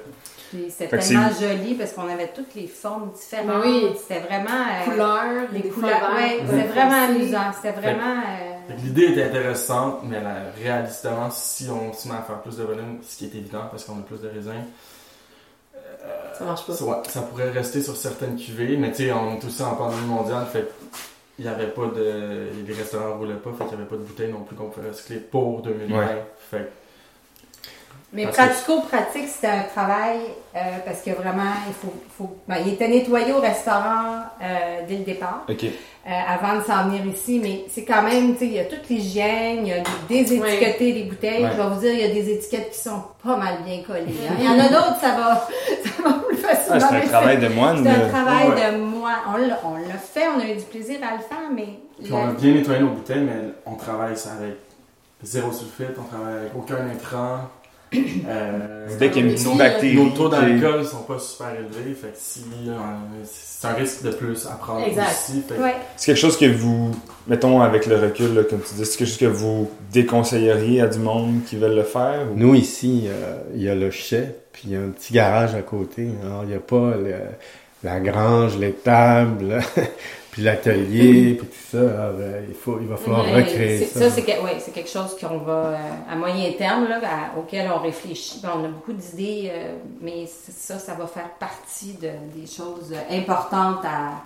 C'était 0.70 0.98
tellement 0.98 1.30
joli 1.40 1.76
parce 1.76 1.92
qu'on 1.94 2.08
avait 2.10 2.30
toutes 2.34 2.56
les 2.56 2.66
formes 2.68 3.12
différentes. 3.12 3.64
Oui. 3.66 3.90
C'était 4.02 4.22
vraiment. 4.22 4.50
euh, 4.50 4.86
Couleurs, 4.92 5.48
les 5.52 5.60
des 5.60 5.70
couleurs. 5.70 6.10
Ouais, 6.16 6.38
vertes, 6.38 6.48
c'était 6.50 6.68
vraiment 6.68 7.04
amusant. 7.06 7.52
C'était 7.56 7.72
vraiment. 7.80 8.16
euh, 8.22 8.74
L'idée 8.84 9.06
était 9.12 9.24
intéressante, 9.26 10.00
mais 10.06 10.22
la, 10.22 10.36
réalistement, 10.60 11.30
si 11.32 11.68
on 11.70 11.92
se 11.94 12.08
met 12.08 12.16
à 12.16 12.22
faire 12.22 12.42
plus 12.42 12.58
de 12.58 12.64
volume, 12.64 13.00
ce 13.08 13.18
qui 13.18 13.26
est 13.26 13.36
évident 13.36 13.64
parce 13.70 13.84
qu'on 13.84 14.00
a 14.00 14.02
plus 14.02 14.22
de 14.22 14.30
raisins, 14.30 14.64
Ça 16.38 16.46
marche 16.46 16.66
pas. 16.66 16.74
ça, 16.74 16.86
ouais, 16.86 16.96
ça 17.10 17.22
pourrait 17.24 17.50
rester 17.52 17.82
sur 17.82 17.96
certaines 17.98 18.36
cuvées, 18.38 18.78
mais 18.78 18.92
tu 18.92 19.06
sais, 19.06 19.12
on 19.12 19.36
est 19.38 19.46
aussi 19.46 19.62
en 19.62 19.76
pandémie 19.76 20.08
mondiale, 20.08 20.46
fait 20.52 20.68
il 21.40 21.44
n'y 21.44 21.48
avait 21.48 21.68
pas 21.68 21.86
de. 21.86 22.50
Les 22.68 22.74
restaurants 22.74 23.16
ne 23.16 23.20
roulaient 23.20 23.36
pas, 23.36 23.52
fait 23.52 23.64
qu'il 23.64 23.78
n'y 23.78 23.82
avait 23.82 23.90
pas 23.90 23.96
de 23.96 24.02
bouteilles 24.02 24.32
non 24.32 24.42
plus 24.42 24.58
qu'on 24.58 24.70
pouvait 24.70 24.90
recycler 24.90 25.18
pour 25.18 25.62
2020. 25.62 25.98
Ouais. 25.98 26.24
Fait 26.52 26.70
Mais 28.12 28.28
pratico-pratique, 28.28 29.30
c'était 29.30 29.48
un 29.48 29.64
travail 29.64 30.20
euh, 30.54 30.60
parce 30.86 31.02
que 31.02 31.12
vraiment, 31.12 31.54
il 31.66 31.74
faut. 31.74 31.94
faut 32.18 32.38
ben, 32.46 32.58
il 32.66 32.74
était 32.74 32.90
nettoyé 32.90 33.32
au 33.32 33.40
restaurant 33.40 34.24
euh, 34.42 34.82
dès 34.86 34.98
le 34.98 35.04
départ, 35.06 35.46
Ok. 35.48 35.66
Euh, 36.10 36.12
avant 36.28 36.58
de 36.60 36.64
s'en 36.66 36.86
venir 36.90 37.06
ici, 37.06 37.40
mais 37.42 37.66
c'est 37.70 37.86
quand 37.86 38.02
même, 38.02 38.34
tu 38.34 38.40
sais, 38.40 38.46
il 38.48 38.54
y 38.54 38.60
a 38.60 38.66
toute 38.66 38.90
l'hygiène, 38.90 39.60
il 39.66 39.68
y 39.68 39.74
a 39.74 39.84
des 40.10 40.24
désétiquetés 40.24 40.94
des 40.94 41.04
bouteilles. 41.04 41.44
Ouais. 41.44 41.52
Je 41.56 41.62
vais 41.62 41.70
vous 41.70 41.80
dire, 41.80 41.94
il 41.94 42.00
y 42.00 42.04
a 42.04 42.08
des 42.14 42.34
étiquettes 42.34 42.72
qui 42.72 42.80
sont 42.80 43.04
pas 43.24 43.38
mal 43.38 43.60
bien 43.64 43.82
collées. 43.86 44.06
hein. 44.28 44.34
Il 44.40 44.46
y 44.46 44.48
en 44.48 44.60
a 44.60 44.68
d'autres, 44.70 45.00
ça 45.00 45.10
va, 45.16 45.48
ça 45.86 46.04
va 46.04 46.14
plus 46.28 46.38
facilement. 46.38 46.80
Ah, 46.82 46.88
c'est 46.90 46.96
un 47.06 47.08
travail 47.08 47.38
de 47.40 47.48
moine. 47.50 47.84
C'est 47.84 47.90
un 48.04 48.10
travail 48.10 48.48
Ouais. 48.50 48.72
de 48.72 48.78
moi. 48.78 49.12
On 49.34 49.38
l'a, 49.38 49.60
on 49.64 49.76
l'a 49.76 49.98
fait, 49.98 50.24
on 50.36 50.40
a 50.40 50.46
eu 50.46 50.56
du 50.56 50.64
plaisir 50.64 50.98
à 51.08 51.16
le 51.16 51.22
faire, 51.22 51.50
mais. 51.54 51.68
Puis 52.04 52.12
on 52.12 52.30
a 52.30 52.32
bien 52.32 52.54
nettoyé 52.54 52.80
nos 52.82 52.90
bouteilles, 52.90 53.22
mais 53.24 53.52
on 53.66 53.76
travaille 53.76 54.18
ça 54.18 54.32
avec 54.40 54.56
zéro 55.22 55.52
sulfite, 55.52 55.96
on 56.00 56.04
travaille 56.04 56.38
avec 56.40 56.52
aucun 56.58 56.78
intrant. 56.90 57.40
Euh, 57.94 58.88
Dès 59.00 59.10
qu'il 59.10 59.22
y 59.22 59.26
a 59.26 59.28
une 59.30 59.34
petite 59.36 59.48
Nos- 59.48 59.56
bactérie. 59.56 59.96
nos 59.96 60.10
taux 60.12 60.30
d'alcool 60.30 60.86
sont 60.86 61.04
pas 61.04 61.18
super 61.20 61.48
élevés, 61.56 61.94
fait 61.94 62.10
que 62.10 62.18
si, 62.18 62.44
euh, 62.68 62.74
c'est 63.24 63.68
un 63.68 63.74
risque 63.74 64.04
de 64.04 64.12
plus 64.12 64.46
à 64.46 64.52
prendre 64.56 64.86
Exact. 64.86 65.08
aussi. 65.12 65.42
Fait 65.48 65.56
que- 65.56 65.62
Ouais. 65.62 65.76
C'est 65.98 66.06
quelque 66.08 66.22
chose 66.22 66.38
que 66.38 66.46
vous, 66.46 66.92
mettons 67.28 67.62
avec 67.62 67.86
le 67.88 67.96
recul, 67.98 68.34
là, 68.36 68.44
comme 68.44 68.60
tu 68.62 68.76
dis, 68.76 68.86
c'est 68.86 68.98
quelque 68.98 69.08
chose 69.08 69.18
que 69.18 69.26
vous 69.26 69.70
déconseilleriez 69.92 70.82
à 70.82 70.88
du 70.88 71.00
monde 71.00 71.42
qui 71.48 71.56
veulent 71.58 71.76
le 71.76 71.84
faire? 71.84 72.28
ou- 72.32 72.38
Nous, 72.38 72.56
ici, 72.56 73.06
euh, 73.08 73.38
il 73.56 73.64
y 73.64 73.70
a 73.70 73.76
le 73.76 73.90
chai, 73.92 74.24
puis 74.54 74.64
il 74.66 74.72
y 74.74 74.76
a 74.76 74.80
un 74.80 74.90
petit 74.90 75.14
garage 75.14 75.56
à 75.56 75.62
côté. 75.62 76.10
Alors, 76.24 76.44
il 76.44 76.50
n'y 76.50 76.56
a 76.56 76.60
pas 76.60 76.92
le- 76.96 77.14
la 77.84 78.00
grange, 78.00 78.58
les 78.58 78.74
tables, 78.74 79.60
puis 80.32 80.44
l'atelier, 80.44 81.36
puis 81.40 81.48
tout 81.48 81.78
ça. 81.78 81.80
Alors, 81.80 82.16
euh, 82.20 82.42
il, 82.48 82.54
faut, 82.56 82.78
il 82.82 82.88
va 82.88 82.98
falloir 82.98 83.26
recréer 83.26 83.80
c'est- 83.80 84.00
ça. 84.00 84.10
c'est 84.10 84.22
que- 84.24 84.72
quelque 84.74 84.90
chose 84.90 85.16
qu'on 85.20 85.40
va, 85.40 85.52
euh, 85.52 85.76
à 86.12 86.16
moyen 86.16 86.52
terme, 86.58 86.88
là, 86.88 87.00
à- 87.04 87.38
auquel 87.40 87.70
on 87.74 87.80
réfléchit. 87.82 88.42
On 88.44 88.64
a 88.66 88.68
beaucoup 88.68 88.94
d'idées, 88.94 89.50
euh, 89.52 89.74
mais 90.02 90.26
ça, 90.28 90.78
ça 90.80 90.94
va 90.94 91.08
faire 91.08 91.30
partie 91.40 91.94
de, 91.94 92.10
des 92.40 92.46
choses 92.48 92.94
euh, 92.94 93.18
importantes 93.18 93.84
à, 93.86 94.22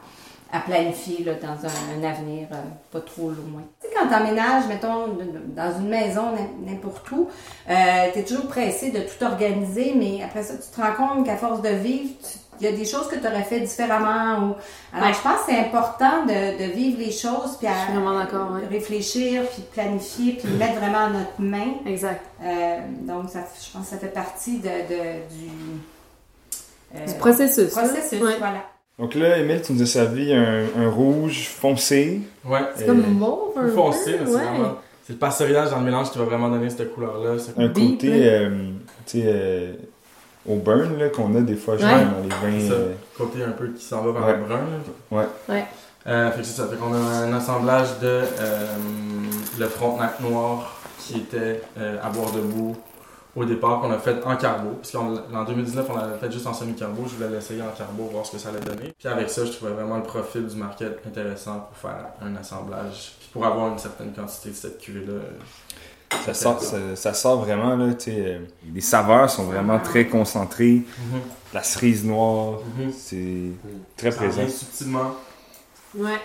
à 0.53 0.59
planifier 0.59 1.23
là, 1.25 1.33
dans 1.33 1.47
un, 1.67 1.99
un 1.99 2.09
avenir 2.09 2.47
euh, 2.51 2.55
pas 2.91 3.01
trop 3.01 3.29
loin. 3.29 3.63
Tu 3.81 3.87
sais, 3.89 3.93
quand 3.97 4.07
tu 4.07 4.13
emménages, 4.13 4.67
mettons, 4.67 5.07
dans 5.55 5.79
une 5.79 5.89
maison, 5.89 6.31
n'im- 6.31 6.71
n'importe 6.71 7.11
où, 7.11 7.27
tu 7.67 7.73
es 7.73 8.23
toujours 8.23 8.47
pressé 8.47 8.91
de 8.91 8.99
tout 8.99 9.25
organiser, 9.25 9.93
mais 9.95 10.23
après 10.23 10.43
ça, 10.43 10.53
tu 10.55 10.69
te 10.69 10.79
rends 10.79 10.93
compte 10.93 11.25
qu'à 11.25 11.37
force 11.37 11.61
de 11.61 11.69
vivre, 11.69 12.11
il 12.61 12.65
y 12.69 12.69
a 12.69 12.71
des 12.77 12.85
choses 12.85 13.07
que 13.07 13.15
tu 13.15 13.25
aurais 13.25 13.41
fait 13.43 13.59
différemment. 13.61 14.35
Ou... 14.49 14.55
Alors, 14.95 15.07
Ouais. 15.07 15.13
je 15.13 15.21
pense 15.21 15.39
que 15.39 15.45
c'est 15.51 15.57
important 15.59 16.23
de, 16.27 16.63
de 16.67 16.71
vivre 16.71 16.99
les 16.99 17.11
choses, 17.11 17.57
puis 17.57 17.67
à 17.67 17.71
ouais. 17.71 18.67
réfléchir, 18.69 19.41
puis 19.51 19.63
planifier, 19.73 20.33
puis 20.33 20.51
mettre 20.59 20.75
vraiment 20.75 21.05
à 21.05 21.09
notre 21.09 21.39
main. 21.39 21.73
Exact. 21.87 22.21
Euh, 22.43 22.77
donc, 23.01 23.31
ça, 23.31 23.39
je 23.59 23.71
pense 23.75 23.85
que 23.85 23.89
ça 23.89 23.97
fait 23.97 24.13
partie 24.13 24.59
de, 24.59 24.69
de- 24.69 25.35
du, 25.35 25.49
euh, 26.95 27.05
Du 27.07 27.13
processus. 27.15 27.71
processus, 27.71 28.21
Ouais. 28.21 28.35
voilà. 28.37 28.59
Donc 28.99 29.15
là, 29.15 29.37
Émile, 29.39 29.61
tu 29.61 29.73
nous 29.73 29.81
as 29.81 29.85
servi 29.87 30.31
un, 30.33 30.65
un 30.77 30.89
rouge 30.89 31.47
foncé. 31.47 32.21
Ouais. 32.45 32.59
C'est 32.75 32.85
comme 32.85 33.01
mauve 33.13 33.53
foncé, 33.73 34.17
mais 34.19 34.25
c'est 34.27 34.35
ouais. 34.35 34.43
vraiment. 34.43 34.75
C'est 35.05 35.13
le 35.13 35.19
passerillage 35.19 35.71
dans 35.71 35.79
le 35.79 35.85
mélange 35.85 36.11
qui 36.11 36.17
va 36.19 36.25
vraiment 36.25 36.49
donner 36.49 36.69
cette 36.69 36.93
couleur-là. 36.93 37.31
Un 37.57 37.69
côté, 37.69 38.07
là. 38.09 38.25
euh, 38.25 38.49
tu 39.05 39.19
sais, 39.19 39.23
euh, 39.25 39.73
au 40.47 40.55
burn, 40.55 40.97
là, 40.97 41.09
qu'on 41.09 41.35
a 41.35 41.41
des 41.41 41.55
fois, 41.55 41.77
genre, 41.77 41.89
Ouais. 41.91 42.05
dans 42.05 42.21
les 42.51 42.59
vins. 42.59 42.67
Ça. 42.69 42.73
euh, 42.75 42.93
côté 43.17 43.43
un 43.43 43.51
peu 43.51 43.67
qui 43.69 43.83
s'en 43.83 44.01
va 44.03 44.11
vers 44.11 44.25
Ouais. 44.27 44.37
le 44.37 44.43
brun. 44.43 44.55
là. 44.59 45.17
Ouais. 45.17 45.25
Ouais. 45.49 45.65
Euh, 46.05 46.31
fait 46.31 46.39
que 46.41 46.45
c'est 46.45 46.61
ça. 46.61 46.67
Fait 46.67 46.75
qu'on 46.77 46.93
a 46.93 46.97
un 46.97 47.33
assemblage 47.33 47.99
de 48.01 48.07
euh, 48.07 48.67
le 49.59 49.65
Frontenac 49.67 50.19
noir 50.19 50.79
qui 50.99 51.17
était 51.17 51.61
euh, 51.77 51.97
à 52.03 52.09
boire 52.09 52.31
debout 52.31 52.75
au 53.35 53.45
départ, 53.45 53.81
qu'on 53.81 53.91
a 53.91 53.97
fait 53.97 54.23
en 54.25 54.35
carbo. 54.37 54.71
Parce 54.81 54.91
qu'en 54.91 55.43
2019, 55.45 55.87
on 55.89 55.97
l'avait 55.97 56.17
fait 56.19 56.31
juste 56.31 56.45
en 56.47 56.53
semi-carbo. 56.53 57.03
Je 57.07 57.15
voulais 57.15 57.29
l'essayer 57.29 57.61
en 57.61 57.71
carbo, 57.71 58.03
voir 58.11 58.25
ce 58.25 58.33
que 58.33 58.37
ça 58.37 58.49
allait 58.49 58.59
donner. 58.59 58.93
Puis 58.97 59.07
avec 59.07 59.29
ça, 59.29 59.43
je 59.45 59.51
trouvais 59.51 59.71
vraiment 59.71 59.97
le 59.97 60.03
profil 60.03 60.45
du 60.47 60.55
market 60.55 60.99
intéressant 61.07 61.59
pour 61.69 61.77
faire 61.89 62.05
un 62.21 62.35
assemblage. 62.35 63.13
Puis 63.19 63.29
pour 63.33 63.45
avoir 63.45 63.69
une 63.71 63.79
certaine 63.79 64.13
quantité 64.13 64.49
de 64.49 64.55
cette 64.55 64.77
cuvée-là. 64.79 65.19
ça, 66.25 66.33
sort, 66.35 66.61
ça, 66.61 66.77
ça 66.95 67.13
sort 67.15 67.39
vraiment, 67.43 67.75
là, 67.75 67.93
tu 67.95 68.11
sais. 68.11 68.15
euh, 68.19 68.39
les 68.71 68.81
saveurs 68.81 69.29
sont 69.31 69.45
vraiment 69.45 69.79
très 69.79 70.05
concentrées. 70.07 70.83
La 71.53 71.63
cerise 71.63 72.05
noire, 72.05 72.59
Mhm. 72.77 72.91
c'est 72.95 73.51
très 73.97 74.11
Ça 74.11 74.17
présent. 74.17 74.47
subtilement. 74.47 75.11
Ouais. 75.95 76.19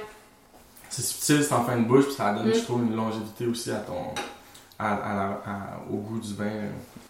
C'est 0.90 1.02
subtil, 1.02 1.42
c'est 1.44 1.54
en 1.54 1.64
fin 1.64 1.76
de 1.78 1.84
bouche, 1.84 2.04
puis 2.06 2.14
ça 2.14 2.32
donne, 2.34 2.48
Mm. 2.48 2.54
je 2.54 2.61
trouve, 2.64 2.82
une 2.82 2.96
longévité 2.96 3.46
aussi 3.46 3.70
à 3.70 3.76
ton, 3.76 3.94
à, 4.78 4.94
à 4.94 5.14
la- 5.16 5.42
à- 5.46 5.80
au 5.90 5.96
goût 5.96 6.18
du 6.18 6.34
vin. 6.34 6.44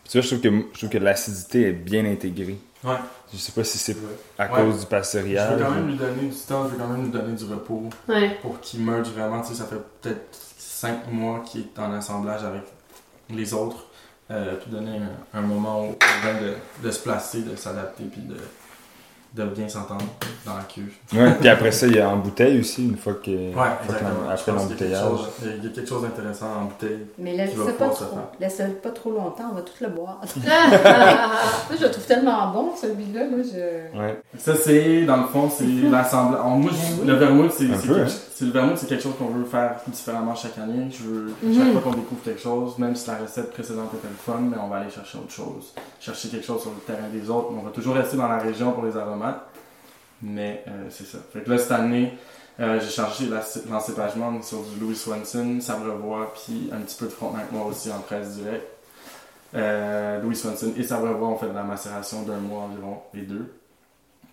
Tu 0.08 0.18
vois, 0.18 0.22
je 0.22 0.26
trouve 0.28 0.40
que, 0.40 0.48
je 0.72 0.78
trouve 0.78 0.88
que 0.90 0.98
l'acidité 0.98 1.68
est 1.68 1.72
bien 1.72 2.04
intégrée. 2.06 2.58
Ouais. 2.84 2.94
Je 3.32 3.36
sais 3.38 3.52
pas 3.52 3.64
si 3.64 3.76
c'est 3.78 3.96
à 4.38 4.44
Ouais. 4.50 4.62
cause 4.62 4.76
du 4.76 4.80
Je 4.82 4.86
passerillage. 4.86 5.58
veux 5.58 5.64
quand 5.64 5.70
même 5.72 5.84
ou- 5.84 5.88
lui 5.88 5.96
donner 5.96 6.28
du 6.28 6.36
temps, 6.36 6.64
je 6.66 6.72
veux 6.72 6.78
quand 6.78 6.86
même 6.88 7.02
lui 7.04 7.10
donner 7.10 7.34
du 7.34 7.44
repos 7.44 7.82
Ouais. 8.08 8.38
pour 8.40 8.58
qu'il 8.60 8.80
merge 8.84 9.08
vraiment. 9.10 9.42
Tu 9.42 9.48
sais, 9.48 9.54
ça 9.56 9.66
fait 9.66 9.76
peut-être 10.00 10.28
5 10.58 11.10
mois 11.10 11.40
qu'il 11.44 11.62
est 11.62 11.78
en 11.78 11.92
assemblage 11.92 12.42
avec 12.44 12.62
les 13.30 13.52
autres. 13.52 13.84
Euh, 14.30 14.56
puis 14.56 14.70
donner 14.70 14.98
un, 15.34 15.38
un 15.38 15.40
moment 15.42 15.80
au, 15.86 15.90
au 15.92 15.96
vin 16.22 16.34
de, 16.40 16.86
de 16.86 16.90
se 16.90 16.98
placer, 17.00 17.40
de 17.42 17.56
s'adapter, 17.56 18.04
puis 18.04 18.20
de, 18.20 18.36
de 19.38 19.44
bien 19.46 19.68
s'entendre 19.68 20.04
dans 20.44 20.56
la 20.56 20.62
cuve. 20.64 20.92
Ouais, 21.14 21.32
puis 21.40 21.48
après 21.48 21.72
ça, 21.72 21.86
il 21.86 21.94
y 21.96 22.00
a 22.00 22.08
en 22.08 22.16
bouteille 22.16 22.60
aussi, 22.60 22.84
une 22.84 22.96
fois 22.96 23.14
que. 23.14 23.30
Ouais, 23.30 23.54
fois 23.54 23.94
que- 23.94 24.04
Après 24.32 24.52
pense 24.52 24.66
qu'il 24.66 24.88
y 24.88 24.94
a 24.94 24.98
quelque 24.98 25.02
l'embouteillage. 25.02 25.02
chose- 25.02 25.28
Il 25.58 25.64
y 25.64 25.66
a 25.66 25.70
quelque 25.70 25.88
chose 25.88 26.02
d'intéressant 26.02 26.46
en 26.60 26.64
bouteille. 26.66 26.98
Mais 27.18 27.36
laisse-le 27.36 27.72
pas, 27.72 27.88
trop- 27.88 28.04
laisse-le 28.40 28.74
pas 28.74 28.90
trop 28.90 29.10
longtemps, 29.12 29.44
on 29.52 29.54
va 29.54 29.62
tout 29.62 29.72
le 29.80 29.88
boire. 29.88 30.20
Je 31.78 31.84
le 31.84 31.90
trouve 31.90 32.04
tellement 32.04 32.50
bon, 32.52 32.70
celui-là. 32.80 33.22
Moi, 33.30 33.40
je... 33.44 33.98
Ouais. 33.98 34.20
Ça, 34.38 34.54
c'est, 34.56 35.04
dans 35.04 35.18
le 35.18 35.26
fond, 35.28 35.48
c'est 35.50 35.64
l'assemblage. 35.90 36.40
En- 36.42 36.56
Moi, 36.58 36.70
je- 36.72 37.06
le 37.06 37.14
vermouth, 37.14 37.52
c'est, 37.56 37.64
Un 37.70 37.78
peu, 37.78 38.00
hein. 38.00 38.06
C'est- 38.38 38.44
le 38.44 38.50
vermouth, 38.52 38.76
c'est 38.78 38.86
quelque 38.88 39.02
chose 39.02 39.14
qu'on 39.18 39.26
veut 39.28 39.44
faire 39.44 39.80
différemment 39.86 40.34
chaque 40.34 40.56
année. 40.58 40.88
Je 40.90 41.02
veux, 41.02 41.34
Mhm. 41.42 41.54
chaque 41.56 41.72
fois 41.72 41.80
qu'on 41.82 41.90
découvre 41.98 42.22
quelque 42.22 42.40
chose, 42.40 42.78
même 42.78 42.94
si 42.96 43.08
la 43.08 43.16
recette 43.18 43.50
précédente 43.52 43.92
était 43.94 44.08
le 44.08 44.14
fun, 44.14 44.40
mais 44.40 44.56
on 44.58 44.68
va 44.68 44.76
aller 44.76 44.90
chercher 44.90 45.18
autre 45.18 45.30
chose. 45.32 45.72
Chercher 46.00 46.28
quelque 46.28 46.46
chose 46.46 46.62
sur 46.62 46.70
le 46.70 46.78
terrain 46.80 47.08
des 47.12 47.28
autres. 47.30 47.48
On 47.50 47.62
va 47.62 47.70
toujours 47.70 47.94
rester 47.94 48.16
dans 48.16 48.28
la 48.28 48.38
région 48.38 48.72
pour 48.72 48.84
les 48.84 48.96
aromates. 48.96 49.44
Mais, 50.22 50.64
euh, 50.68 50.86
c'est 50.90 51.06
ça. 51.06 51.18
Fait 51.32 51.40
que 51.40 51.50
là, 51.50 51.58
cette 51.58 51.70
année, 51.72 52.16
euh, 52.60 52.80
j'ai 52.80 53.26
la- 53.28 53.42
l'encépagement 53.70 54.42
sur 54.42 54.62
du 54.62 54.80
Louis 54.80 54.96
Swanson, 54.96 55.60
Sabrevois, 55.60 56.32
puis 56.34 56.70
un 56.72 56.78
petit 56.80 56.96
peu 56.98 57.06
de 57.06 57.10
Frontenac 57.12 57.52
moi 57.52 57.66
aussi 57.66 57.90
en 57.92 58.00
presse 58.00 58.30
directe. 58.36 58.66
Euh, 59.54 60.20
Louis 60.20 60.36
Swanson 60.36 60.72
et 60.76 60.82
Sabrevois 60.82 61.28
ont 61.28 61.36
fait 61.38 61.48
de 61.48 61.54
la 61.54 61.62
macération 61.62 62.22
d'un 62.22 62.36
mois 62.38 62.62
environ, 62.64 62.98
les 63.14 63.22
deux. 63.22 63.52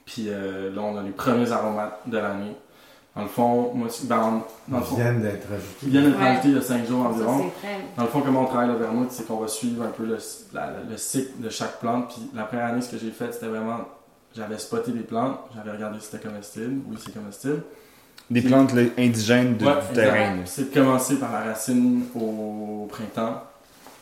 Puis 0.05 0.25
euh, 0.27 0.73
là, 0.73 0.81
on 0.81 0.97
a 0.97 1.03
les 1.03 1.11
premiers 1.11 1.51
aromates 1.51 1.99
de 2.07 2.17
l'année. 2.17 2.55
Dans 3.15 3.21
le 3.21 3.27
fond, 3.29 3.71
moi, 3.73 3.87
ben, 4.03 4.41
dans 4.67 4.77
le 4.79 4.83
fond, 4.83 4.95
viennent 4.95 5.21
d'être 5.21 5.47
ajoutés. 5.49 5.77
ils 5.83 5.89
viennent 5.89 6.05
d'être 6.11 6.19
Ouais. 6.19 6.27
ajoutés 6.27 6.47
il 6.49 6.55
y 6.55 6.57
a 6.57 6.61
5 6.61 6.85
jours 6.85 7.03
Ça, 7.03 7.09
environ. 7.11 7.49
très... 7.61 7.77
Dans 7.95 8.03
le 8.03 8.09
fond, 8.09 8.21
comment 8.21 8.41
on 8.41 8.45
travaille 8.45 8.67
le 8.67 8.75
vermouth, 8.75 9.09
c'est 9.11 9.25
qu'on 9.25 9.37
va 9.37 9.47
suivre 9.47 9.83
un 9.83 9.89
peu 9.91 10.03
le, 10.05 10.17
la- 10.53 10.73
le 10.89 10.97
cycle 10.97 11.41
de 11.41 11.49
chaque 11.49 11.79
plante. 11.79 12.09
Puis 12.09 12.29
la 12.33 12.43
première 12.43 12.65
année, 12.65 12.81
ce 12.81 12.89
que 12.89 12.97
j'ai 12.97 13.11
fait, 13.11 13.31
c'était 13.33 13.47
vraiment, 13.47 13.77
j'avais 14.35 14.57
spoté 14.57 14.91
les 14.91 14.99
plantes, 15.03 15.39
j'avais 15.55 15.71
regardé 15.71 15.99
si 16.01 16.07
c'était 16.11 16.27
comestible. 16.27 16.81
Oui, 16.89 16.97
c'est 17.03 17.13
comestible. 17.13 17.61
Des 18.29 18.41
plantes 18.41 18.71
indigènes 18.97 19.55
de- 19.55 19.65
Ouais, 19.65 19.73
du 19.87 19.93
terrain. 19.95 20.35
C'est 20.45 20.69
de 20.69 20.73
commencer 20.73 21.15
par 21.17 21.31
la 21.31 21.39
racine 21.43 22.03
au 22.15 22.87
printemps. 22.89 23.43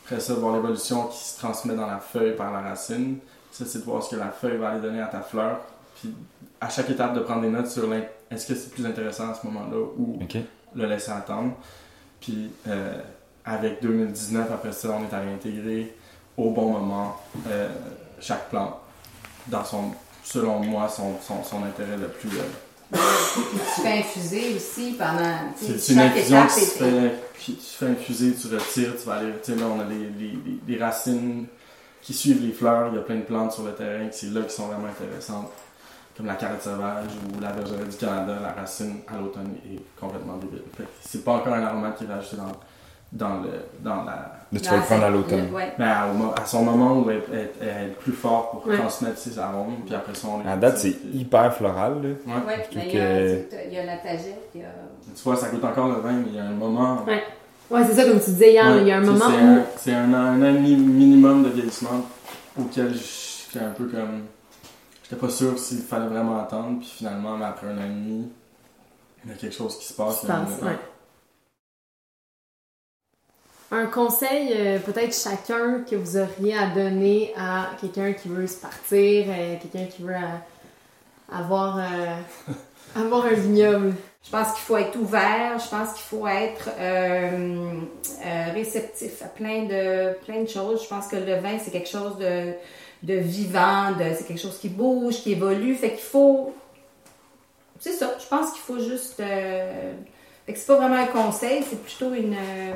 Après 0.06 0.20
ça, 0.22 0.34
de 0.34 0.40
voir 0.40 0.56
l'évolution 0.56 1.04
qui 1.08 1.24
se 1.24 1.38
transmet 1.38 1.76
dans 1.76 1.86
la 1.88 2.00
feuille 2.00 2.36
par 2.36 2.52
la 2.52 2.62
racine. 2.62 3.18
Ça, 3.52 3.64
c'est 3.68 3.80
de 3.80 3.84
voir 3.84 4.02
ce 4.02 4.16
que 4.16 4.20
la 4.20 4.30
feuille 4.30 4.58
va 4.58 4.70
aller 4.70 4.82
donner 4.82 5.02
à 5.02 5.06
ta 5.08 5.20
fleur. 5.22 5.60
Puis 6.02 6.14
à 6.60 6.70
chaque 6.70 6.90
étape, 6.90 7.14
de 7.14 7.20
prendre 7.20 7.42
des 7.42 7.50
notes 7.50 7.68
sur 7.68 7.88
l'in- 7.88 8.02
est-ce 8.34 8.48
que 8.48 8.56
c'est 8.56 8.70
plus 8.72 8.86
intéressant 8.86 9.30
à 9.32 9.34
ce 9.34 9.46
moment-là 9.48 9.78
ou 9.98 10.20
le 10.76 10.86
laisser 10.88 11.12
attendre? 11.12 11.54
Puis 12.22 12.50
euh, 12.68 13.02
avec 13.46 13.82
2019, 13.82 14.52
après 14.52 14.72
ça, 14.72 14.90
on 15.00 15.04
est 15.04 15.14
allé 15.16 15.32
intégrer 15.34 15.96
au 16.38 16.50
bon 16.52 16.72
moment 16.72 17.18
euh, 17.48 17.70
chaque 18.20 18.50
plante 18.50 18.76
dans 19.48 19.64
son, 19.66 19.92
selon 20.24 20.60
moi, 20.60 20.88
son, 20.90 21.20
son, 21.22 21.44
son 21.44 21.64
intérêt 21.64 21.98
le 21.98 22.08
plus. 22.08 22.30
euh, 22.38 22.44
Tu 22.94 23.82
fais 23.82 24.00
infuser 24.00 24.56
aussi 24.56 24.92
pendant... 24.98 25.36
C'est 25.56 25.80
c'est 25.80 25.94
une 25.94 26.00
infusion 26.00 26.44
qui 26.48 26.60
se 26.62 26.66
fait, 26.84 27.16
puis 27.34 27.56
tu 27.56 27.78
fais 27.78 27.88
infuser, 27.88 28.34
tu 28.34 28.48
retires, 28.54 28.94
tu 29.00 29.06
vas 29.08 29.16
aller, 29.16 29.34
tu 29.44 29.52
sais, 29.54 29.60
là 29.60 29.66
on 29.66 29.80
a 29.80 29.84
les, 29.86 29.96
les, 30.20 30.32
les- 30.46 30.60
les 30.76 30.78
racines 30.84 31.46
qui 32.02 32.14
suivent 32.14 32.46
les 32.46 32.52
fleurs, 32.54 32.90
il 32.92 32.96
y 32.96 33.00
a 33.00 33.02
plein 33.02 33.16
de 33.18 33.22
plantes 33.22 33.54
sur 33.54 33.64
le 33.64 33.74
terrain, 33.74 34.08
c'est 34.12 34.28
là 34.32 34.42
qui 34.42 34.54
sont 34.54 34.68
vraiment 34.68 34.88
intéressantes, 34.90 35.50
comme 36.16 36.26
la 36.28 36.36
carotte 36.36 36.62
sauvage 36.62 37.06
ou 37.36 37.42
la 37.42 37.52
bergeraie 37.52 37.86
du 37.90 37.98
Canada, 37.98 38.34
la 38.42 38.52
racine 38.62 38.98
à 39.08 39.20
l'automne 39.20 39.56
est 39.72 39.80
complètement 40.00 40.38
débile. 40.38 40.62
Fait 40.78 40.84
que 40.84 40.90
C'est 41.02 41.24
pas 41.24 41.34
encore 41.34 41.54
un 41.54 41.64
aromate 41.64 41.98
qui 41.98 42.04
est 42.04 42.08
rajouté 42.08 42.38
dans, 42.38 42.52
dans, 43.28 43.42
le, 43.42 43.50
dans 43.80 44.04
la... 44.04 44.32
Là, 44.52 44.60
tu 44.60 44.70
vas 44.70 44.76
le 44.78 44.82
prendre 44.84 45.04
à 45.06 45.10
l'automne. 45.10 45.50
Ouais. 45.52 45.74
Mais 45.80 45.86
à, 45.86 46.08
son 46.46 46.64
moment 46.64 47.00
où 47.00 47.10
elle, 47.10 47.24
est 47.62 47.88
plus 48.00 48.12
forte 48.12 48.52
pour 48.52 48.68
Ouais. 48.68 48.78
transmettre 48.78 49.18
ses 49.18 49.40
arômes, 49.40 49.78
puis 49.86 49.96
après 49.96 50.14
ça 50.14 50.28
on 50.28 50.48
À 50.48 50.56
date, 50.56 50.78
c'est 50.78 50.96
hyper 51.14 51.52
floral. 51.56 51.94
Là. 52.04 52.10
Ouais. 52.10 52.42
Ouais, 52.46 52.68
mais 52.76 52.88
il 52.88 52.96
y 52.96 53.00
a, 53.00 53.04
que- 53.06 53.44
tu 53.46 53.50
sais, 53.50 53.68
il 53.68 53.74
y 53.74 53.80
a 53.80 53.86
la 53.86 53.98
tagette, 53.98 54.50
il 54.54 54.62
y 54.62 54.64
a... 54.64 54.68
Tu 55.16 55.22
vois, 55.24 55.36
ça 55.36 55.50
goûte 55.50 55.64
encore 55.64 55.88
le 55.88 55.96
vin, 55.96 56.12
mais 56.14 56.28
il 56.30 56.36
y 56.36 56.40
a 56.40 56.44
un 56.46 56.52
moment... 56.52 57.04
Ouais. 57.08 57.24
Ouais, 57.72 57.84
c'est 57.88 57.94
ça, 57.94 58.04
comme 58.04 58.20
tu 58.20 58.30
disais 58.30 58.52
hier, 58.52 58.66
Ouais, 58.68 58.82
il 58.82 58.88
y 58.88 58.92
a 58.92 58.98
un 58.98 59.02
moment 59.02 59.26
c'est 59.26 59.44
où. 59.44 59.48
un- 59.48 59.64
C'est 59.78 59.94
un, 59.94 60.14
un 60.14 60.42
an 60.44 60.54
mi- 60.60 60.76
minimum 60.76 61.44
de 61.44 61.50
vieillissement 61.50 62.06
auquel 62.60 62.94
j'étais 62.94 63.66
un 63.66 63.72
peu 63.72 63.86
comme. 63.86 64.26
J'étais 65.14 65.28
pas 65.28 65.32
sûr 65.32 65.60
s'il 65.60 65.82
fallait 65.82 66.08
vraiment 66.08 66.42
attendre, 66.42 66.80
puis 66.80 66.90
finalement, 66.90 67.40
après 67.44 67.68
un 67.68 67.78
an 67.78 67.86
et 67.86 67.90
demi, 67.90 68.32
il 69.24 69.30
y 69.30 69.34
a 69.34 69.38
quelque 69.38 69.54
chose 69.54 69.78
qui 69.78 69.86
se 69.86 69.94
passe. 69.94 70.24
ouais. 70.24 70.78
Un 73.70 73.86
conseil, 73.88 74.54
euh, 74.56 74.80
peut-être 74.80 75.16
chacun, 75.16 75.84
que 75.88 75.96
vous 75.96 76.18
auriez 76.18 76.58
à 76.58 76.68
donner 76.68 77.32
à 77.38 77.72
quelqu'un 77.80 78.14
qui 78.14 78.28
veut 78.28 78.48
se 78.48 78.60
partir, 78.60 79.26
euh, 79.28 79.56
quelqu'un 79.62 79.86
qui 79.86 80.02
veut 80.02 80.16
euh, 80.16 81.32
avoir, 81.32 81.80
avoir 82.96 83.26
un 83.26 83.34
vignoble? 83.34 83.94
Je 84.24 84.32
pense 84.32 84.54
qu'il 84.54 84.62
faut 84.62 84.78
être 84.78 84.96
ouvert, 84.96 85.60
je 85.60 85.70
pense 85.70 85.94
qu'il 85.94 86.06
faut 86.06 86.26
être 86.26 86.70
réceptif 88.54 89.22
à 89.22 89.28
plein 89.28 89.66
de, 89.66 90.14
plein 90.26 90.42
de 90.42 90.48
choses. 90.48 90.82
Je 90.82 90.88
pense 90.88 91.08
que 91.08 91.18
le 91.18 91.36
vin, 91.36 91.60
c'est 91.60 91.72
quelque 91.72 91.90
chose 91.90 92.18
de, 92.18 92.54
de 93.04 93.16
vivant, 93.16 93.92
de, 93.92 94.16
c'est 94.18 94.26
quelque 94.28 94.42
chose 94.42 94.58
qui 94.60 94.70
bouge, 94.70 95.16
qui 95.22 95.34
évolue. 95.34 95.76
Fait 95.76 95.92
qu'il 95.92 96.00
faut. 96.00 96.54
C'est 97.80 97.92
ça, 97.92 98.16
je 98.20 98.26
pense 98.28 98.52
qu'il 98.52 98.62
faut 98.62 98.80
juste. 98.80 99.20
Euh, 99.20 99.92
fait 100.46 100.54
que 100.54 100.60
c'est 100.60 100.68
pas 100.68 100.76
vraiment 100.78 100.96
un 101.02 101.06
conseil, 101.08 101.64
c'est 101.70 101.82
plutôt 101.82 102.14
une, 102.14 102.34
euh, 102.34 102.72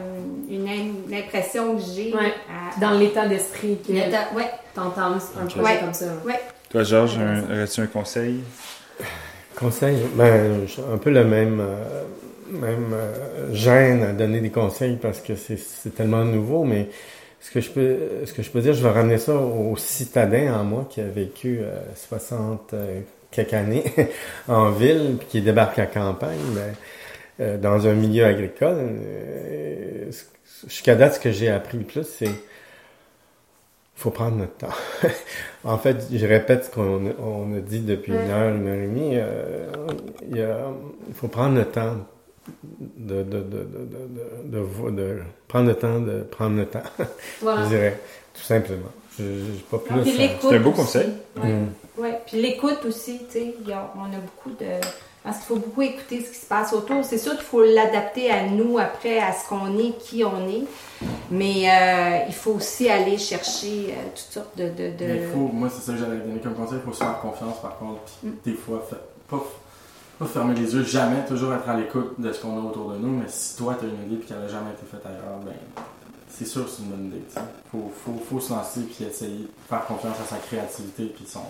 une, 0.50 0.68
une 0.68 1.14
impression 1.14 1.76
que 1.76 1.82
j'ai. 1.96 2.14
Ouais. 2.14 2.34
à- 2.50 2.80
Dans 2.80 2.92
l'état 2.92 3.28
d'esprit 3.28 3.78
que 3.86 3.92
L'état- 3.94 4.34
ouais, 4.36 4.50
t'entends 4.76 5.14
un 5.14 5.46
projet 5.46 5.62
Ouais. 5.62 5.80
comme 5.80 5.94
ça. 5.94 6.06
ouais. 6.26 6.40
Toi, 6.70 6.84
Georges, 6.84 7.18
un- 7.18 7.44
aurais-tu 7.44 7.82
un 7.82 7.88
conseil? 7.88 8.42
Conseil, 9.58 9.98
ben, 10.16 10.68
j'ai 10.68 10.82
un 10.94 10.98
peu 10.98 11.10
le 11.10 11.24
même, 11.24 11.60
euh, 11.60 12.04
même 12.52 12.94
euh, 12.94 13.54
gêne 13.54 14.04
à 14.04 14.12
donner 14.14 14.40
des 14.40 14.52
conseils 14.52 14.98
parce 15.02 15.20
que 15.20 15.36
c'est 15.36 15.58
c'est 15.58 15.96
tellement 15.96 16.24
nouveau, 16.24 16.64
mais 16.64 16.90
ce 17.40 17.52
que 17.52 17.62
je 17.62 17.70
peux, 17.70 17.98
ce 18.26 18.34
que 18.34 18.42
je 18.44 18.50
peux 18.50 18.62
dire, 18.62 18.74
je 18.74 18.84
vais 18.84 18.90
ramener 18.90 19.18
ça 19.18 19.36
au 19.36 19.76
citadin 19.78 20.54
en 20.60 20.64
moi 20.64 20.88
qui 20.90 21.02
a 21.02 21.06
vécu 21.08 21.60
euh, 21.62 21.80
60 21.96 22.74
euh, 22.74 23.00
quelques 23.32 23.54
années 23.54 23.84
en 24.48 24.72
ville, 24.72 25.16
puis 25.20 25.28
qui 25.28 25.42
débarque 25.42 25.80
à 25.80 25.86
campagne, 25.86 26.38
ben, 26.56 26.74
euh, 27.40 27.58
dans 27.58 27.86
un 27.88 27.94
milieu 27.94 28.26
agricole. 28.26 28.78
euh, 28.80 30.12
Jusqu'à 30.68 30.96
date, 30.96 31.14
ce 31.16 31.20
que 31.20 31.32
j'ai 31.32 31.50
appris 31.50 31.78
le 31.78 31.84
plus, 31.84 32.04
c'est 32.04 32.32
faut 33.96 34.10
prendre 34.12 34.38
notre 34.38 34.56
temps. 34.58 34.74
en 35.64 35.78
fait, 35.78 35.98
je 36.12 36.26
répète 36.26 36.66
ce 36.66 36.70
qu'on 36.72 37.08
a- 37.08 37.14
on 37.20 37.56
a 37.56 37.60
dit 37.60 37.80
depuis 37.82 38.12
une 38.14 38.30
heure, 38.30 38.54
une 38.56 38.68
heure 38.68 38.76
et 38.76 38.88
demie. 38.88 39.12
euh, 39.14 39.68
il, 40.30 40.38
y 40.38 40.42
a- 40.42 40.68
il 41.08 41.14
faut 41.16 41.28
prendre 41.28 41.56
le 41.56 41.66
temps 41.66 41.98
de, 42.80 43.24
de, 43.24 43.24
de, 43.24 43.40
de, 43.40 43.42
de, 43.42 44.58
de, 44.58 44.60
de- 44.60 44.92
de- 44.92 45.20
prendre 45.48 45.68
le 45.68 45.76
temps 45.76 46.00
de 46.00 46.22
prendre 46.24 46.58
le 46.58 46.66
temps, 46.66 46.84
Voilà. 47.42 47.64
je 47.64 47.68
dirais, 47.70 48.00
tout 48.34 48.42
simplement. 48.42 48.92
Je 49.18 49.24
n'ai 49.24 49.60
pas 49.72 49.78
plus. 49.80 50.02
Puis 50.02 50.12
à- 50.12 50.18
l'écoute 50.28 50.50
C'est 50.50 50.56
un 50.58 50.60
beau 50.62 50.72
conseil. 50.72 51.10
Ouais. 51.42 51.50
Mm. 51.50 51.70
Ouais. 51.98 52.20
Puis 52.28 52.42
l'écoute 52.42 52.86
aussi, 52.86 53.20
tu 53.32 53.40
sais, 53.40 53.56
il 53.62 53.68
y 53.68 53.74
a- 53.74 53.92
on 53.98 54.04
a 54.06 54.20
beaucoup 54.20 54.52
de. 54.52 54.66
Parce 55.24 55.38
qu'il 55.40 55.48
faut 55.48 55.56
beaucoup 55.58 55.82
écouter 55.82 56.24
ce 56.24 56.30
qui 56.30 56.38
se 56.38 56.46
passe 56.46 56.72
autour. 56.72 57.04
C'est 57.04 57.18
sûr 57.18 57.34
qu'il 57.34 57.42
faut 57.44 57.62
l'adapter 57.64 58.32
à 58.32 58.46
nous 58.48 58.78
après, 58.78 59.20
à 59.20 59.34
ce 59.34 59.50
qu'on 59.50 59.78
est, 59.78 59.98
qui 59.98 60.24
on 60.24 60.48
est. 60.48 60.64
Mais 61.32 61.68
euh, 61.70 62.20
il 62.28 62.34
faut 62.34 62.52
aussi 62.54 62.88
aller 62.90 63.18
chercher 63.18 63.88
euh, 63.90 63.94
toutes 64.16 64.34
sortes 64.34 64.58
de. 64.58 64.70
de, 64.70 64.92
de- 64.98 65.06
Mais 65.06 65.18
il 65.24 65.28
faut, 65.34 65.50
moi, 65.52 65.68
c'est 65.70 65.82
ça 65.82 65.94
que 65.94 66.00
j'allais 66.00 66.20
donner 66.20 66.40
comme 66.40 66.54
conseil, 66.54 66.78
il 66.82 66.86
faut 66.86 66.94
se 66.94 67.04
faire 67.04 67.20
confiance 67.20 67.60
par 67.62 67.78
contre. 67.78 68.00
Puis 68.22 68.30
Mm. 68.30 68.34
des 68.46 68.54
fois, 68.54 68.86
fa- 68.90 68.96
pas, 69.28 69.44
pas 70.20 70.26
fermer 70.26 70.56
les 70.56 70.74
yeux, 70.74 70.84
jamais, 70.84 71.26
toujours 71.26 71.54
être 71.54 71.70
à 71.70 71.76
l'écoute 71.76 72.20
de 72.20 72.32
ce 72.32 72.42
qu'on 72.42 72.58
a 72.58 72.62
autour 72.62 72.92
de 72.92 72.98
nous. 72.98 73.18
Mais 73.20 73.28
si 73.28 73.56
toi, 73.56 73.76
tu 73.80 73.86
as 73.86 73.90
une 73.90 74.12
idée 74.12 74.24
et 74.24 74.26
qu'elle 74.26 74.40
n'a 74.40 74.48
jamais 74.48 74.72
été 74.72 74.86
faite 74.90 75.06
ailleurs, 75.06 75.40
ben, 75.46 75.54
c'est 76.28 76.46
sûr 76.46 76.66
que 76.66 76.72
c'est 76.72 76.84
une 76.84 76.90
bonne 76.90 77.06
idée. 77.08 77.24
Il 77.36 77.42
faut, 77.72 77.92
faut, 78.04 78.20
faut 78.30 78.40
se 78.40 78.52
lancer 78.52 78.82
puis 78.82 79.06
essayer, 79.06 79.48
faire 79.70 79.86
confiance 79.86 80.18
à 80.20 80.26
sa 80.26 80.38
créativité 80.38 81.06
puis 81.06 81.26
son, 81.26 81.44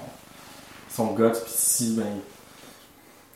son 0.89 1.13
guts. 1.13 1.32
Puis 1.32 1.53
si, 1.53 1.95
ben, 1.95 2.20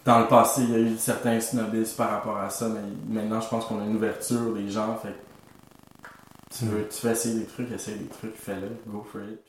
dans 0.04 0.20
le 0.20 0.28
passé, 0.28 0.64
il 0.64 0.72
y 0.72 0.76
a 0.76 0.80
eu 0.80 0.98
certains 0.98 1.40
snobismes 1.40 1.96
par 1.96 2.10
rapport 2.10 2.38
à 2.38 2.50
ça, 2.50 2.68
mais 2.68 2.82
maintenant, 3.22 3.40
je 3.40 3.48
pense 3.48 3.66
qu'on 3.66 3.80
a 3.80 3.86
une 3.86 3.96
ouverture 3.96 4.54
des 4.54 4.70
gens. 4.70 4.98
Fait 4.98 5.16
tu 6.58 6.66
veux, 6.66 6.88
tu 6.90 7.06
veux 7.06 7.14
essayer 7.14 7.40
des 7.40 7.46
trucs, 7.46 7.72
essaye 7.72 7.98
des 7.98 8.08
trucs, 8.08 8.36
fais-le, 8.36 8.70
go 8.88 9.06
for 9.10 9.22
it. 9.22 9.40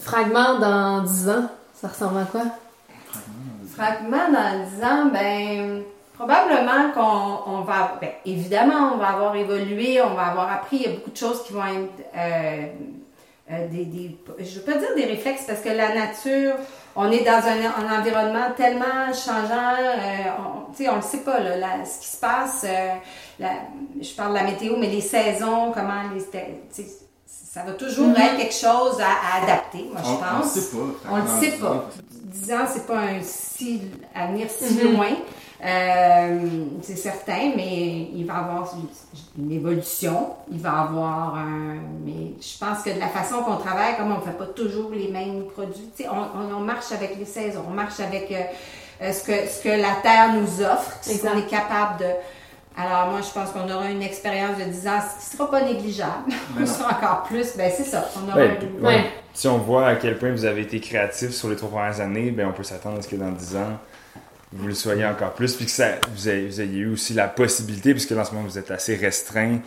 Fragment 0.00 0.58
dans 0.58 1.02
10 1.02 1.28
ans, 1.28 1.50
ça 1.74 1.88
ressemble 1.88 2.18
à 2.18 2.24
quoi? 2.24 2.44
Fragment 3.10 3.53
dans 3.76 4.64
10 4.78 4.84
ans, 4.84 5.06
ben. 5.12 5.82
Probablement 6.14 6.92
qu'on 6.94 7.52
on 7.52 7.60
va. 7.62 7.98
Ben, 8.00 8.10
évidemment, 8.24 8.92
on 8.94 8.98
va 8.98 9.08
avoir 9.08 9.34
évolué, 9.34 10.00
on 10.00 10.14
va 10.14 10.26
avoir 10.26 10.52
appris. 10.52 10.76
Il 10.76 10.82
y 10.82 10.86
a 10.86 10.92
beaucoup 10.96 11.10
de 11.10 11.16
choses 11.16 11.42
qui 11.42 11.52
vont 11.52 11.64
être. 11.64 12.08
euh, 12.16 12.66
euh, 13.50 13.68
des, 13.68 14.16
je 14.38 14.58
veux 14.58 14.64
pas 14.64 14.78
dire 14.78 14.94
des 14.96 15.04
réflexes 15.04 15.44
parce 15.46 15.60
que 15.60 15.68
la 15.68 15.94
nature, 15.94 16.54
on 16.96 17.10
est 17.10 17.24
dans 17.24 17.42
un, 17.46 17.98
environnement 17.98 18.50
tellement 18.56 19.12
changeant, 19.12 19.74
euh, 19.78 20.30
on, 20.38 20.88
on 20.90 20.96
le 20.96 21.02
sait 21.02 21.18
pas, 21.18 21.40
là, 21.40 21.84
ce 21.84 22.00
qui 22.00 22.08
se 22.08 22.16
passe, 22.16 22.64
euh, 22.66 23.44
je 24.00 24.14
parle 24.14 24.30
de 24.30 24.38
la 24.38 24.44
météo, 24.44 24.76
mais 24.78 24.86
les 24.86 25.02
saisons, 25.02 25.72
comment 25.72 26.04
les, 26.14 26.24
ça 27.52 27.62
va 27.62 27.72
toujours 27.72 28.08
Mhm. 28.08 28.16
être 28.16 28.36
quelque 28.36 28.54
chose 28.54 29.00
à, 29.00 29.38
à 29.38 29.42
adapter, 29.44 29.88
moi, 29.92 30.00
je 30.02 30.08
On, 30.08 30.12
on 30.12 30.36
le 30.36 30.42
pense. 30.42 30.52
sait 30.52 30.70
pas. 30.70 31.10
On 31.10 31.16
le 31.16 31.22
Dans 31.22 31.40
sait 31.40 31.50
pas. 31.58 31.70
ans, 31.70 31.84
10 32.10 32.52
ans, 32.52 32.66
c'est 32.72 32.86
pas 32.86 32.98
un 32.98 33.20
si 33.22 33.80
avenir 34.14 34.48
si 34.50 34.74
Mhm. 34.74 34.96
loin. 34.96 35.06
Euh, 35.64 36.38
c'est 36.82 36.96
certain, 36.96 37.52
mais 37.56 38.08
il 38.14 38.26
va 38.26 38.34
y 38.34 38.36
avoir 38.36 38.74
une, 39.38 39.50
évolution. 39.52 40.30
Il 40.52 40.58
va 40.58 40.68
y 40.68 40.72
avoir 40.72 41.36
un. 41.36 41.76
Mais 42.04 42.32
je 42.40 42.58
pense 42.58 42.82
que 42.82 42.90
de 42.90 42.98
la 43.00 43.08
façon 43.08 43.36
qu'on 43.42 43.56
travaille, 43.56 43.96
comme 43.96 44.12
on 44.12 44.18
ne 44.18 44.22
fait 44.24 44.36
pas 44.36 44.46
toujours 44.46 44.90
les 44.90 45.08
mêmes 45.08 45.44
produits, 45.46 45.88
tu 45.96 46.02
sais, 46.02 46.08
on, 46.10 46.38
on, 46.38 46.56
on 46.56 46.60
marche 46.60 46.92
avec 46.92 47.16
les 47.18 47.24
saisons, 47.24 47.64
on 47.68 47.72
marche 47.72 47.98
avec 48.00 48.30
euh, 48.32 48.42
euh, 49.02 49.12
ce, 49.12 49.24
que, 49.24 49.32
ce 49.48 49.62
que 49.62 49.68
la 49.70 49.94
terre 50.02 50.34
nous 50.34 50.60
offre, 50.62 50.92
ce 51.02 51.16
qu'on 51.18 51.38
est 51.38 51.48
capable 51.48 52.00
de. 52.00 52.06
Alors, 52.76 53.10
moi, 53.10 53.20
je 53.20 53.32
pense 53.32 53.50
qu'on 53.50 53.70
aura 53.72 53.88
une 53.90 54.02
expérience 54.02 54.58
de 54.58 54.64
10 54.64 54.88
ans, 54.88 54.98
ce 55.00 55.24
qui 55.24 55.32
ne 55.32 55.38
sera 55.38 55.50
pas 55.50 55.62
négligeable. 55.62 56.32
On 56.60 56.66
sera 56.66 56.90
encore 56.96 57.22
plus. 57.24 57.56
Ben, 57.56 57.70
c'est 57.76 57.84
ça. 57.84 58.08
On 58.16 58.28
aura 58.28 58.36
Ouais, 58.38 58.58
une- 58.60 58.84
ouais. 58.84 58.94
Ouais. 58.96 59.04
Si 59.32 59.46
on 59.48 59.58
voit 59.58 59.86
à 59.88 59.94
quel 59.96 60.18
point 60.18 60.30
vous 60.32 60.44
avez 60.44 60.62
été 60.62 60.80
créatif 60.80 61.30
sur 61.30 61.48
les 61.48 61.56
trois 61.56 61.68
premières 61.70 62.00
années, 62.00 62.30
ben 62.30 62.46
on 62.48 62.52
peut 62.52 62.62
s'attendre 62.62 62.98
à 62.98 63.02
ce 63.02 63.08
que 63.08 63.16
dans 63.16 63.30
10 63.32 63.56
ans, 63.56 63.78
vous 64.52 64.66
le 64.68 64.74
soyez 64.74 65.04
encore 65.04 65.32
plus, 65.32 65.54
puis 65.56 65.64
que 65.64 65.70
ça, 65.72 65.86
vous, 66.14 66.28
ayez, 66.28 66.46
vous 66.46 66.60
ayez 66.60 66.78
eu 66.78 66.92
aussi 66.92 67.14
la 67.14 67.26
possibilité, 67.26 67.92
puisque 67.92 68.14
dans 68.14 68.24
ce 68.24 68.32
moment 68.32 68.46
vous 68.46 68.58
êtes 68.58 68.70
assez 68.70 68.94
restreint 68.94 69.58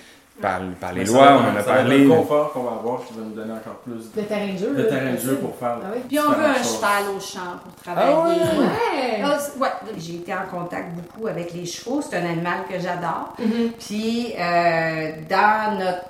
par, 0.41 0.59
par 0.79 0.93
les 0.93 1.05
lois, 1.05 1.25
va- 1.25 1.35
on 1.37 1.55
en 1.55 1.59
a 1.59 1.63
parlé. 1.63 2.03
le 2.03 2.09
confort 2.09 2.51
qu'on 2.53 2.63
va 2.63 2.71
avoir 2.71 3.03
qui 3.05 3.13
va 3.13 3.21
nous 3.23 3.33
donner 3.33 3.53
encore 3.53 3.77
plus 3.83 4.09
Le 4.15 4.23
terrain 4.23 4.53
de 4.53 4.57
jeu. 4.57 4.75
de 4.75 4.83
terrain 4.83 5.11
de 5.13 5.17
jeu 5.17 5.35
pour 5.37 5.55
faire. 5.55 5.77
Ah 5.83 5.87
oui. 5.95 6.01
Puis 6.07 6.19
on 6.19 6.31
veut 6.31 6.45
un 6.45 6.53
cheval 6.63 7.03
au 7.15 7.19
champ 7.19 7.57
pour 7.63 7.73
travailler. 7.83 8.39
Ouais! 8.41 9.21
Ah, 9.23 9.37
ouais, 9.59 9.69
j'ai 9.97 10.15
été 10.15 10.33
en 10.33 10.45
contact 10.49 10.93
beaucoup 10.95 11.27
avec 11.27 11.53
les 11.53 11.65
chevaux. 11.65 12.01
C'est 12.01 12.17
un 12.17 12.25
animal 12.25 12.59
que 12.69 12.79
j'adore. 12.79 13.33
Mhm. 13.39 13.71
Puis 13.79 14.33
euh, 14.39 15.11
dans 15.29 15.77
notre 15.79 16.03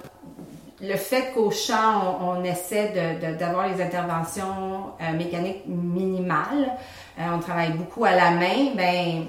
le 0.80 0.96
fait 0.96 1.32
qu'au 1.34 1.50
champ, 1.50 2.18
on, 2.22 2.42
on 2.42 2.44
essaie 2.44 2.90
de- 2.90 3.26
de- 3.32 3.38
d'avoir 3.40 3.68
les 3.68 3.82
interventions 3.82 4.92
euh, 5.02 5.18
mécaniques 5.18 5.64
minimales, 5.66 6.70
euh, 7.20 7.24
on 7.36 7.40
travaille 7.40 7.72
beaucoup 7.72 8.06
à 8.06 8.12
la 8.12 8.30
main, 8.32 8.74
ben 8.76 9.26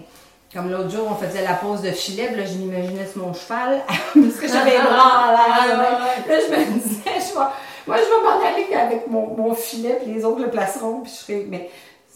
comme 0.53 0.71
l'autre 0.71 0.91
jour, 0.91 1.09
on 1.11 1.15
faisait 1.27 1.43
la 1.45 1.55
pose 1.55 1.83
de 1.83 1.91
filet, 1.91 2.29
puis 2.29 2.37
là, 2.37 2.47
je 2.47 2.55
m'imaginais 2.59 3.07
sur 3.07 3.23
mon 3.27 3.35
cheval, 3.35 3.81
parce 3.89 4.37
que 4.41 4.49
j'avais 4.49 4.71
les 4.73 4.79
bras 4.83 5.33
l'air. 5.33 5.77
ben, 5.77 6.35
Là, 6.35 6.41
je 6.47 6.51
me 6.53 6.79
disais, 6.81 7.01
je 7.17 7.35
vais- 7.35 7.45
moi, 7.87 7.97
je 7.97 8.03
vais 8.03 8.23
m'en 8.25 8.47
aller 8.47 8.75
avec 8.75 9.07
mon, 9.09 9.35
mon 9.37 9.55
filet, 9.55 9.99
puis 10.03 10.13
les 10.15 10.25
autres 10.25 10.41
le 10.43 10.51
placeront, 10.51 11.01
puis 11.01 11.11
je 11.13 11.17
serai... 11.25 11.47
Mais 11.49 11.71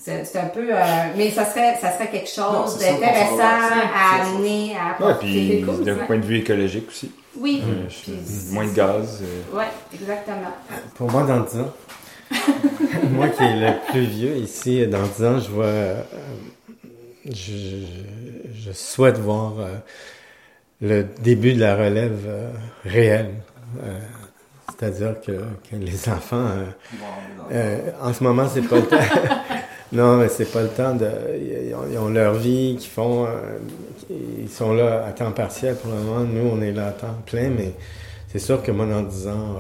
c'est 0.05 0.25
c'est 0.25 0.39
un 0.41 0.47
peu... 0.47 0.67
euh, 0.69 0.83
mais 1.17 1.31
ça 1.31 1.45
serait, 1.45 1.77
ça 1.81 1.93
serait 1.93 2.09
quelque 2.11 2.29
chose 2.29 2.77
d'intéressant 2.79 3.39
à 3.41 4.23
amener, 4.23 4.75
à 4.77 5.01
Ouais, 5.01 5.11
apporter. 5.11 5.27
puis 5.27 5.49
c'est 5.61 5.65
cool, 5.73 5.85
d'un 5.85 5.97
ça. 5.99 6.05
point 6.07 6.17
de 6.17 6.25
vue 6.25 6.39
écologique 6.39 6.89
aussi. 6.89 7.13
Oui, 7.39 7.63
Euh, 7.65 7.87
puis 7.89 8.13
moins 8.51 8.65
de 8.67 8.73
gaz. 8.73 9.23
euh, 9.23 9.57
Ouais, 9.57 9.67
exactement. 9.95 10.51
Pour 10.97 11.11
moi, 11.11 11.23
dans 11.23 11.41
10 11.41 11.61
ans, 11.61 11.73
moi 13.13 13.29
qui 13.29 13.43
est 13.45 13.57
le 13.57 13.73
plus 13.93 14.01
vieux 14.05 14.37
ici, 14.39 14.87
dans 14.89 15.03
10 15.03 15.25
ans, 15.25 15.39
je 15.39 15.51
vois. 15.51 15.67
Je, 17.31 18.73
souhaite 18.73 19.19
voir 19.19 19.55
euh, 19.59 19.77
le 20.81 21.07
début 21.21 21.55
de 21.55 21.61
la 21.61 21.77
relève 21.77 22.25
euh, 22.27 22.51
réelle. 22.85 23.35
Euh, 23.83 23.99
C'est-à-dire 24.69 25.21
que, 25.21 25.33
que 25.33 25.77
les 25.77 26.09
enfants. 26.09 26.51
en 28.01 28.13
ce 28.13 28.25
moment, 28.25 28.49
c'est 28.49 28.63
pas 28.63 28.77
le 28.77 28.87
temps. 28.87 28.97
non, 29.93 30.17
mais 30.17 30.29
c'est 30.29 30.51
pas 30.51 30.63
le 30.63 30.69
temps 30.69 30.95
de. 30.95 31.09
Ils 31.69 31.75
ont, 31.75 31.85
ils 31.91 31.99
ont 31.99 32.09
leur 32.09 32.35
vie, 32.35 32.77
qu'ils 32.79 32.91
font. 32.91 33.27
ils 34.11 34.49
sont 34.51 34.73
là 34.75 35.05
à 35.07 35.13
temps 35.13 35.33
partiel 35.33 35.77
pour 35.77 35.93
le 35.93 35.99
moment. 35.99 36.21
Nous, 36.25 36.49
on 36.49 36.61
est 36.61 36.73
là 36.73 36.89
à 36.89 36.93
temps 36.93 37.17
plein, 37.27 37.51
mais 37.51 37.73
c'est 38.29 38.39
sûr 38.41 38.63
que 38.63 38.73
moi, 38.73 38.87
dans 38.87 39.03
10 39.03 39.29
ans, 39.29 39.57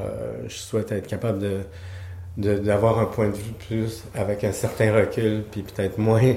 je 0.48 0.56
souhaite 0.56 0.90
être 0.92 1.06
capable 1.06 1.38
de- 1.38 2.58
d'avoir 2.58 2.98
un 2.98 3.04
point 3.04 3.28
de 3.28 3.36
vue 3.36 3.52
plus 3.68 4.04
avec 4.14 4.42
un 4.44 4.52
certain 4.52 4.92
recul, 4.92 5.44
puis 5.50 5.62
peut-être 5.62 5.98
moins 5.98 6.34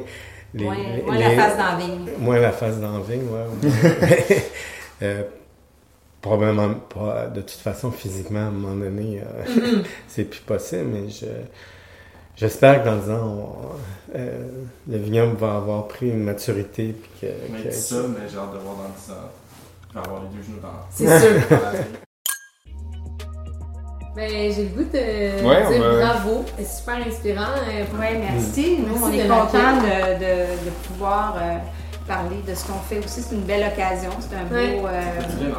les, 0.55 0.63
moins 0.65 0.75
les- 0.75 1.01
moins 1.03 1.17
la 1.19 1.29
face 1.31 1.57
dans 1.57 1.63
la 1.65 1.75
vigne. 1.75 2.09
moins 2.19 2.39
la 2.39 2.51
face 2.51 2.79
d'envie, 2.79 3.13
ouais. 3.13 3.21
ou 3.21 3.67
moins- 3.67 4.39
Euh, 5.01 5.23
probablement 6.21 6.73
pas, 6.73 7.27
de 7.27 7.41
toute 7.41 7.51
façon, 7.59 7.91
physiquement, 7.91 8.39
à 8.39 8.43
un 8.43 8.51
moment 8.51 8.75
donné, 8.75 9.21
euh, 9.21 9.83
c'est 10.07 10.23
plus 10.23 10.39
possible, 10.39 10.85
mais 10.85 11.09
je, 11.09 11.25
j'espère 12.37 12.81
que 12.81 12.87
dans 12.89 12.95
10 12.97 13.09
ans, 13.11 13.37
on- 13.37 14.17
euh, 14.17 14.47
le 14.87 14.97
vignoble 14.97 15.35
va 15.35 15.57
avoir 15.57 15.87
pris 15.87 16.09
une 16.09 16.23
maturité, 16.23 16.93
puis 16.99 17.11
que, 17.21 17.33
Mais 17.51 17.63
que- 17.63 17.67
dis 17.69 17.75
ça, 17.75 17.97
mais 18.07 18.27
j'ai 18.29 18.37
hâte 18.37 18.53
de 18.53 18.57
voir 18.59 18.75
dans 18.77 18.89
10 18.97 19.11
ans. 19.11 19.29
Je 19.89 19.99
vais 19.99 20.05
avoir 20.05 20.21
les 20.23 20.29
deux 20.29 20.43
genoux 20.43 20.59
dans 20.61 20.69
C'est 20.89 21.19
sûr. 21.19 21.41
Ben, 24.15 24.29
j'ai 24.53 24.63
le 24.63 24.69
goût 24.69 24.83
de 24.91 25.45
Ouais, 25.45 25.67
dire 25.77 25.83
bravo. 25.99 26.45
C'est 26.57 26.67
super 26.77 26.95
inspirant. 27.05 27.51
pour- 27.91 27.99
Oui, 27.99 28.05
merci. 28.21 28.77
Nous, 28.79 28.87
Merci 28.87 29.03
on 29.03 29.09
de 29.09 29.15
est 29.15 29.27
contents 29.27 29.77
de, 29.81 30.13
de, 30.19 30.65
de 30.65 30.69
pouvoir 30.87 31.35
euh, 31.37 31.57
parler 32.07 32.37
de 32.47 32.55
ce 32.55 32.63
qu'on 32.65 32.79
fait 32.87 32.99
aussi. 32.99 33.21
C'est 33.21 33.35
une 33.35 33.41
belle 33.41 33.63
occasion. 33.73 34.11
C'est 34.21 34.35
un 34.37 34.55
Ouais. 34.55 34.77
beau. 34.79 34.87
euh. 34.87 35.51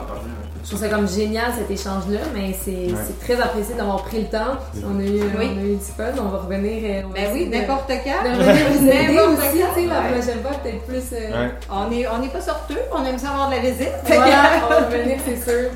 Je 0.64 0.70
trouve 0.70 0.80
ça 0.80 0.88
comme 0.88 1.06
génial 1.06 1.52
cet 1.56 1.70
échange-là, 1.70 2.18
mais 2.34 2.52
c'est 2.52 2.88
c'est 3.06 3.20
très 3.24 3.40
apprécié 3.40 3.76
d'avoir 3.76 4.02
pris 4.02 4.22
le 4.22 4.26
temps. 4.26 4.56
On 4.84 4.98
a 4.98 5.02
eu, 5.04 5.20
Oui. 5.38 5.50
on 5.54 5.60
a 5.60 5.62
eu 5.62 5.76
du 5.76 5.84
fun, 5.96 6.10
on 6.18 6.28
va 6.28 6.38
revenir. 6.38 6.82
euh, 6.82 7.02
on 7.04 7.08
va 7.10 7.14
Ben 7.14 7.30
oui, 7.34 7.46
de- 7.46 7.54
n'importe 7.54 7.88
De 7.88 7.94
quand. 8.02 8.22
revenir 8.36 8.66
vous 8.72 8.86
aider 8.88 9.14
N'importe 9.14 9.38
aussi, 9.38 9.60
quand, 9.60 9.74
tu 9.76 9.80
sais, 9.82 9.86
la 9.86 10.00
ouais. 10.00 10.08
prochaine 10.18 10.40
fois, 10.42 10.50
peut-être 10.64 10.82
plus. 10.86 11.04
euh, 11.12 11.44
Ouais. 11.44 11.50
On 11.70 11.92
est, 11.92 12.08
on 12.08 12.18
n'est 12.18 12.28
pas 12.28 12.40
sorteux, 12.40 12.80
on 12.92 13.04
aime 13.04 13.18
ça 13.18 13.28
avoir 13.30 13.48
de 13.50 13.54
la 13.54 13.60
visite. 13.60 13.92
Voilà, 14.06 14.24
on 14.66 14.70
va 14.70 14.76
revenir, 14.86 15.18
c'est 15.24 15.36
sûr. 15.50 15.70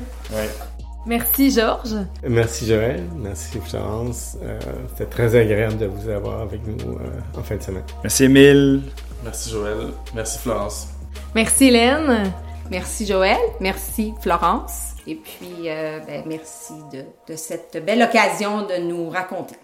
Merci, 1.05 1.51
Georges. 1.51 1.95
Merci 2.27 2.67
Joël, 2.67 3.03
merci 3.17 3.59
Florence. 3.59 4.37
Euh, 4.43 4.59
C'était 4.89 5.09
très 5.09 5.35
agréable 5.35 5.77
de 5.77 5.87
vous 5.87 6.09
avoir 6.09 6.41
avec 6.41 6.65
nous 6.65 6.93
euh, 6.97 7.39
en 7.39 7.41
fin 7.41 7.55
de 7.55 7.63
semaine. 7.63 7.83
Merci, 8.03 8.25
Émile. 8.25 8.81
Merci 9.23 9.49
Joël. 9.49 9.77
Merci 10.13 10.37
Florence. 10.39 10.87
Merci, 11.33 11.65
Hélène. 11.65 12.31
Merci 12.71 13.05
Joël, 13.05 13.37
merci 13.59 14.13
Florence, 14.21 14.93
et 15.05 15.15
puis 15.15 15.67
euh, 15.67 15.99
ben, 16.07 16.23
merci 16.25 16.71
de, 16.93 17.03
de 17.27 17.35
cette 17.35 17.83
belle 17.85 18.01
occasion 18.01 18.65
de 18.65 18.81
nous 18.81 19.09
raconter. 19.09 19.57